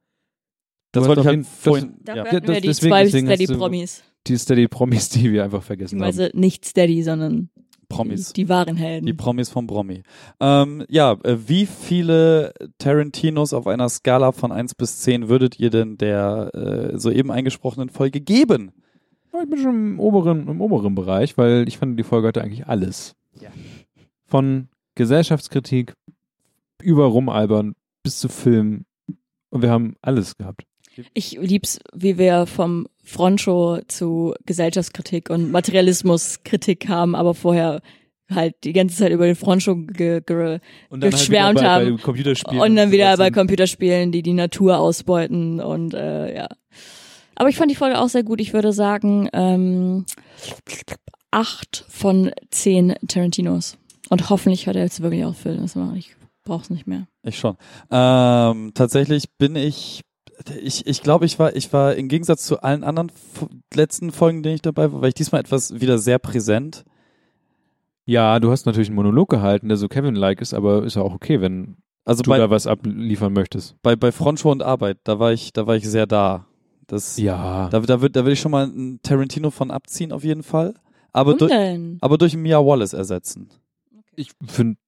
Das 0.97 1.09
wollte 1.09 1.20
ich 1.23 1.27
halt 1.27 1.47
vorhin. 1.47 1.94
Dafür 2.02 2.23
Ja. 2.24 2.28
Ja, 2.31 2.36
hatten 2.36 2.47
wir 2.48 2.55
das- 2.55 2.60
die 2.62 2.68
deswegen- 2.68 2.90
zwei 2.90 3.09
Steady-Promis. 3.09 4.02
die 4.27 4.36
Steady-Promis, 4.36 5.09
die 5.10 5.32
wir 5.32 5.44
einfach 5.44 5.62
vergessen 5.62 6.01
haben. 6.01 6.09
Beziehungsweise 6.09 6.36
nicht 6.39 6.64
Steady, 6.64 7.02
sondern 7.02 7.51
Promis. 7.89 8.32
Die, 8.32 8.43
die 8.43 8.48
wahren 8.48 8.77
Helden. 8.77 9.06
Die 9.06 9.12
Promis 9.12 9.48
vom 9.48 9.68
Promi. 9.68 10.02
Ähm, 10.40 10.85
ja, 10.89 11.12
äh, 11.23 11.36
wie 11.47 11.66
viele 11.66 12.52
Tarantinos 12.78 13.52
auf 13.52 13.68
einer 13.68 13.89
Skala 13.89 14.32
von 14.32 14.51
1 14.51 14.74
bis 14.74 14.98
10 14.98 15.28
würdet 15.28 15.60
ihr 15.60 15.70
denn 15.70 15.97
der 15.97 16.51
äh, 16.94 16.98
soeben 16.98 17.31
eingesprochenen 17.31 17.89
Folge 17.89 18.20
geben? 18.20 18.73
Ja, 19.32 19.43
ich 19.44 19.48
bin 19.51 19.59
schon 19.60 19.74
im 19.93 20.01
oberen, 20.01 20.48
im 20.48 20.60
oberen 20.60 20.94
Bereich, 20.97 21.39
weil 21.39 21.68
ich 21.68 21.78
fand, 21.78 21.97
die 21.98 22.02
Folge 22.02 22.27
hatte 22.28 22.43
eigentlich 22.43 22.66
alles. 22.66 23.14
Ja. 23.40 23.51
Von 24.24 24.68
Gesellschaftskritik 24.97 25.94
über 26.82 27.05
Rumalbern 27.06 27.74
bis 28.02 28.18
zu 28.18 28.28
Film. 28.28 28.85
Und 29.51 29.62
wir 29.62 29.70
haben 29.70 29.94
alles 30.02 30.36
gehabt. 30.36 30.62
Ich 31.14 31.32
lieb's, 31.32 31.78
wie 31.94 32.18
wir 32.18 32.47
vom 32.47 32.86
Frontshow 33.02 33.81
zu 33.89 34.35
Gesellschaftskritik 34.47 35.31
und 35.31 35.51
Materialismuskritik 35.51 36.89
haben, 36.89 37.14
aber 37.14 37.35
vorher 37.35 37.81
halt 38.31 38.55
die 38.64 38.73
ganze 38.73 38.97
Zeit 38.97 39.12
über 39.12 39.27
den 39.27 39.36
Frontshow 39.36 39.77
ge 39.77 40.20
ge 40.24 40.59
Und 40.89 41.01
Geschwärmt 41.01 41.60
wieder 41.60 41.62
bei, 41.62 41.68
haben. 41.68 42.60
Und 42.60 42.77
dann 42.77 42.90
wieder 42.90 43.12
sowas 43.12 43.18
bei. 43.18 43.31
Computerspielen, 43.31 44.12
die 44.12 44.23
die 44.23 44.32
Natur 44.32 44.78
ausbeuten 44.78 45.60
und 45.60 45.94
äh, 45.94 46.35
ja. 46.35 46.48
Aber 47.36 47.48
ich 47.51 47.56
fand 47.56 47.70
die 47.70 47.77
Folge 47.77 47.98
auch 47.98 48.09
sehr 48.09 48.24
gut. 48.24 48.40
Ich 48.40 48.55
würde 48.55 48.73
sagen 48.73 49.28
ähm, 49.32 50.06
acht 51.31 51.85
von 51.89 52.32
zehn 52.51 52.94
Tarantinos. 53.06 53.77
Und 54.09 54.31
hoffentlich 54.31 54.66
hört 54.66 54.77
er 54.77 54.82
jetzt 54.82 55.02
wirklich 55.02 55.24
auf, 55.24 55.36
Film. 55.36 55.60
Das 55.60 55.77
ich 55.97 56.16
brauch's 56.44 56.70
nicht 56.70 56.86
mehr. 56.86 57.06
Ich 57.23 57.39
schon. 57.39 57.56
Ähm, 57.90 58.73
tatsächlich 58.74 59.36
bin 59.36 59.56
ich, 59.56 60.02
ich, 60.61 60.87
ich 60.87 61.03
glaube, 61.03 61.25
ich 61.25 61.39
war, 61.39 61.55
ich 61.57 61.73
war 61.73 61.95
im 61.95 62.09
Gegensatz 62.09 62.45
zu 62.47 62.61
allen 62.63 62.85
anderen 62.85 63.09
F 63.11 63.47
letzten 63.75 64.13
Folgen, 64.13 64.43
denen 64.43 64.57
ich 64.57 64.63
dabei 64.63 64.93
war, 64.93 65.01
war 65.03 65.09
ich 65.09 65.15
diesmal 65.15 65.41
etwas 65.41 65.81
wieder 65.81 65.99
sehr 65.99 66.19
präsent. 66.19 66.85
Ja, 68.05 68.39
du 68.39 68.51
hast 68.51 68.67
natürlich 68.67 68.89
einen 68.89 68.97
Monolog 68.97 69.29
gehalten, 69.29 69.69
der 69.69 69.77
so 69.77 69.89
Kevin-like 69.89 70.41
ist, 70.41 70.55
aber 70.55 70.85
ist 70.85 70.95
ja 70.97 71.03
auch 71.03 71.15
okay, 71.15 71.41
wenn 71.41 71.77
Also 72.05 72.23
du 72.23 72.31
bei, 72.31 72.39
da 72.39 72.51
was 72.51 72.67
abliefern 72.67 73.33
möchtest. 73.33 73.77
bei, 73.83 73.97
bei 73.97 74.13
Frontshow 74.13 74.53
und 74.53 74.63
Arbeit, 74.63 74.99
da 75.05 75.19
war 75.19 75.33
ich, 75.33 75.53
da 75.53 75.67
war 75.67 75.77
ich 75.77 75.89
sehr 75.89 76.07
da. 76.07 76.47
Das, 76.87 77.17
Ja. 77.17 77.69
Da, 77.71 77.81
da, 77.81 78.01
würd, 78.01 78.15
da 78.15 78.21
würde 78.21 78.33
ich 78.35 78.41
schon 78.41 78.53
mal 78.53 78.65
einen 78.67 79.01
Tarantino 79.03 79.51
von 79.51 79.73
abziehen, 79.73 80.13
auf 80.13 80.23
jeden 80.23 80.45
Fall. 80.45 80.75
Aber, 81.13 81.33
Und 81.33 81.41
durch, 81.41 81.51
denn? 81.51 81.99
aber 82.01 82.17
durch 82.17 82.37
Mia 82.37 82.59
Wallace 82.65 82.93
ersetzen. 82.93 83.49
Ich 84.15 84.31
finde, 84.47 84.79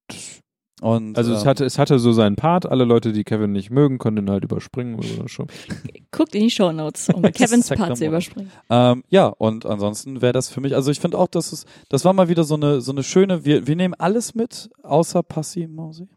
Und, 0.81 1.17
Also 1.17 1.33
es 1.33 1.41
ähm, 1.41 1.47
hatte, 1.49 1.65
es 1.65 1.77
hatte 1.77 1.99
so 1.99 2.13
seinen 2.13 2.35
Part. 2.37 2.65
Alle 2.65 2.85
Leute, 2.85 3.11
die 3.11 3.23
Kevin 3.23 3.51
nicht 3.51 3.69
mögen, 3.69 3.97
konnten 3.97 4.29
halt 4.29 4.43
überspringen 4.45 4.95
oder 4.95 5.27
schon. 5.27 5.47
Guckt 6.11 6.35
in 6.35 6.43
die 6.43 6.49
Shownotes, 6.49 7.09
um 7.09 7.21
Kevins 7.33 7.69
Part 7.69 7.97
zu 7.97 8.05
überspringen. 8.05 8.49
Ähm, 8.69 9.03
ja, 9.09 9.27
und 9.27 9.65
ansonsten 9.65 10.21
wäre 10.21 10.31
das 10.33 10.49
für 10.49 10.61
mich, 10.61 10.75
also 10.75 10.89
ich 10.91 10.99
finde 10.99 11.17
auch, 11.17 11.27
dass 11.27 11.51
es, 11.51 11.65
das 11.89 12.05
war 12.05 12.13
mal 12.13 12.29
wieder 12.29 12.43
so 12.45 12.55
eine, 12.55 12.79
so 12.81 12.91
eine 12.91 13.03
schöne, 13.03 13.43
wir, 13.43 13.67
wir 13.67 13.75
nehmen 13.75 13.93
alles 13.95 14.35
mit, 14.35 14.69
außer 14.83 15.21
Passi 15.23 15.67
Mausi 15.67 16.07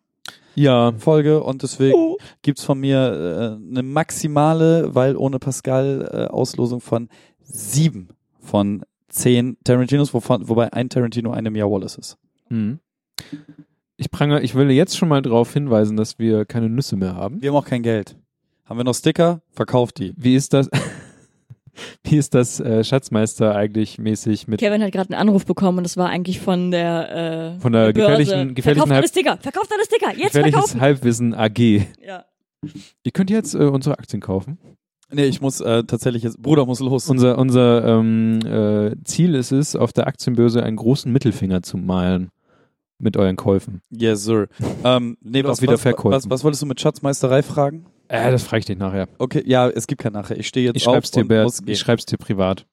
Ja, 0.55 0.93
Folge 0.97 1.43
und 1.43 1.63
deswegen 1.63 1.95
Oh. 1.97 2.19
gibt's 2.43 2.63
von 2.63 2.79
mir 2.79 3.59
äh, 3.59 3.71
eine 3.71 3.83
maximale, 3.83 4.95
weil 4.95 5.17
ohne 5.17 5.39
Pascal 5.41 6.09
äh, 6.13 6.33
Auslosung 6.33 6.81
von 6.81 7.09
sieben 7.41 8.11
von 8.41 8.83
zehn 9.09 9.57
Tarantinos, 9.65 10.15
wovon, 10.15 10.49
wobei 10.49 10.73
ein 10.73 10.89
Tarantino 10.89 11.33
eine 11.33 11.51
Mia 11.51 11.65
Wallace 11.67 11.97
ist. 11.97 12.19
Hm. 12.49 12.79
Ich 13.97 14.10
prange, 14.10 14.40
ich 14.40 14.55
will 14.55 14.70
jetzt 14.70 14.97
schon 14.97 15.09
mal 15.09 15.23
darauf 15.23 15.52
hinweisen, 15.52 15.97
dass 15.97 16.19
wir 16.19 16.44
keine 16.44 16.69
Nüsse 16.69 16.97
mehr 16.97 17.14
haben. 17.14 17.40
Wir 17.43 17.51
haben 17.51 17.56
auch 17.56 17.64
kein 17.66 17.82
Geld. 17.82 18.16
Haben 18.64 18.78
wir 18.78 18.85
noch 18.85 18.94
Sticker? 18.94 19.43
Verkauft 19.51 19.98
die. 19.98 20.12
Wie 20.16 20.35
ist 20.35 20.52
das? 20.55 20.69
Wie 22.05 22.16
ist 22.16 22.35
das 22.35 22.60
äh, 22.60 22.85
Schatzmeister 22.85 23.55
eigentlich 23.55 23.98
mäßig 23.98 24.47
mit 24.47 24.60
Kevin 24.60 24.82
hat 24.82 24.93
gerade 24.93 25.10
einen 25.14 25.20
Anruf 25.28 25.47
bekommen 25.47 25.78
und 25.78 25.85
das 25.85 25.97
war 25.97 26.10
eigentlich 26.10 26.39
von 26.40 26.70
der 26.70 27.55
äh, 27.56 27.60
Von 27.60 27.73
der 27.73 27.93
Börse. 27.93 28.23
gefährlichen- 28.23 28.55
gefährlichen 28.55 28.86
Verkauft 28.86 28.93
alle 28.93 29.09
Sticker, 29.09 29.36
verkauft 29.39 29.70
alle 29.73 29.85
Sticker, 29.85 30.10
jetzt 30.10 30.32
gefährliches 30.32 30.52
verkaufen. 30.60 30.81
Halbwissen 30.82 31.35
AG? 31.35 31.59
Ja. 32.06 32.24
Ihr 33.02 33.12
könnt 33.12 33.31
jetzt 33.31 33.55
äh, 33.55 33.59
unsere 33.64 33.98
Aktien 33.98 34.20
kaufen. 34.20 34.59
Nee, 35.10 35.24
ich 35.24 35.40
muss 35.40 35.60
äh, 35.60 35.85
tatsächlich 35.85 36.23
jetzt, 36.23 36.40
Bruder 36.43 36.64
muss 36.66 36.81
los. 36.81 37.09
Unser, 37.09 37.39
unser 37.39 37.85
ähm, 37.86 38.40
äh, 38.44 38.94
Ziel 39.05 39.35
ist 39.35 39.52
es, 39.52 39.74
auf 39.77 39.93
der 39.94 40.06
Aktienbörse 40.06 40.62
einen 40.62 40.77
großen 40.77 41.10
Mittelfinger 41.12 41.62
zu 41.62 41.77
malen 41.78 42.28
mit 43.03 43.16
euren 43.16 43.37
Käufen. 43.37 43.81
yes, 43.91 44.24
sir. 44.24 44.49
Ähm, 44.85 45.16
nee, 45.20 45.45
was, 45.45 45.61
wieder 45.62 45.74
was, 45.74 45.83
verkäufen. 45.83 46.12
was, 46.16 46.31
was 46.31 46.45
wolltest 46.45 46.62
du 46.62 46.66
mit 46.66 46.81
Schatzmeisterei 46.81 47.43
fragen? 47.43 47.87
Äh, 48.09 48.31
das 48.31 48.43
frage 48.43 48.61
ich 48.61 48.66
dich 48.66 48.79
nachher. 48.79 49.09
Okay, 49.19 49.43
ja, 49.47 49.69
es 49.69 49.87
gibt 49.87 50.03
kein 50.03 50.12
nachher. 50.12 50.37
Ich 50.39 50.47
stehe 50.49 50.66
jetzt 50.66 50.77
Ich 50.77 50.87
auf 50.87 50.95
schreib's 50.95 51.11
dir, 51.11 51.20
und 51.23 51.29
Bert. 51.29 51.45
muss 51.45 51.59
gehen. 51.62 51.69
Ich 51.73 51.79
schreib's 51.79 52.05
dir 52.07 52.16
privat. 52.19 52.66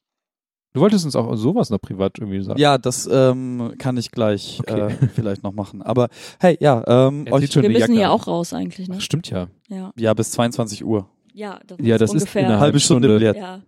Du 0.74 0.82
wolltest 0.82 1.04
uns 1.06 1.16
auch 1.16 1.36
sowas 1.36 1.70
noch 1.72 1.80
privat 1.80 2.20
irgendwie 2.20 2.42
sagen. 2.44 2.60
Ja, 2.60 2.78
das 2.78 3.10
ähm, 3.12 3.74
kann 3.80 3.98
ich 3.98 4.12
gleich 4.12 4.60
Okay. 4.62 4.94
äh, 5.02 5.08
vielleicht 5.16 5.42
noch 5.44 5.54
machen. 5.54 5.82
Aber 5.82 6.10
hey, 6.40 6.58
ja, 6.60 6.84
ähm, 7.08 7.26
euch, 7.32 7.52
schon 7.52 7.64
Wir 7.64 7.70
müssen 7.72 7.96
ja 7.96 8.10
auch 8.12 8.28
raus 8.28 8.54
eigentlich, 8.54 8.88
ne? 8.88 8.96
Ach, 8.98 9.02
stimmt 9.02 9.30
ja. 9.32 9.48
Ja. 9.70 9.92
ja, 9.98 10.14
bis 10.14 10.32
22 10.32 10.84
Uhr. 10.86 11.08
Ja, 11.34 11.60
das 11.66 11.78
Ja, 11.82 11.96
ist 11.96 12.02
das 12.02 12.10
ist 12.12 12.22
ungefähr. 12.22 12.42
innerhalb- 12.44 12.60
Halbe 12.62 12.80
Stunde 12.80 13.08
Stunde. 13.08 13.20
Billard. 13.34 13.62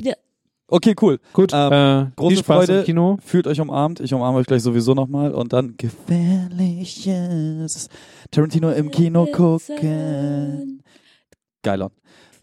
ja. 0.00 0.12
Okay, 0.74 0.94
cool. 1.02 1.18
Gut, 1.34 1.52
Ähm, 1.52 1.70
äh, 1.72 2.06
große 2.16 2.36
Spaß 2.38 2.64
Freude. 2.64 2.78
im 2.78 2.84
Kino. 2.86 3.18
Fühlt 3.22 3.46
euch 3.46 3.60
umarmt. 3.60 4.00
Ich 4.00 4.14
umarme 4.14 4.38
euch 4.38 4.46
gleich 4.46 4.62
sowieso 4.62 4.94
nochmal. 4.94 5.34
Und 5.34 5.52
dann 5.52 5.74
gefährliches 5.76 7.90
Tarantino 8.30 8.70
im 8.70 8.90
Kino 8.90 9.26
gucken. 9.26 10.82
Geilon. 11.62 11.90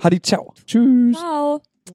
Hadi, 0.03 0.21
ciao. 0.21 0.53
Tschüss. 0.63 1.17
Ciao. 1.17 1.59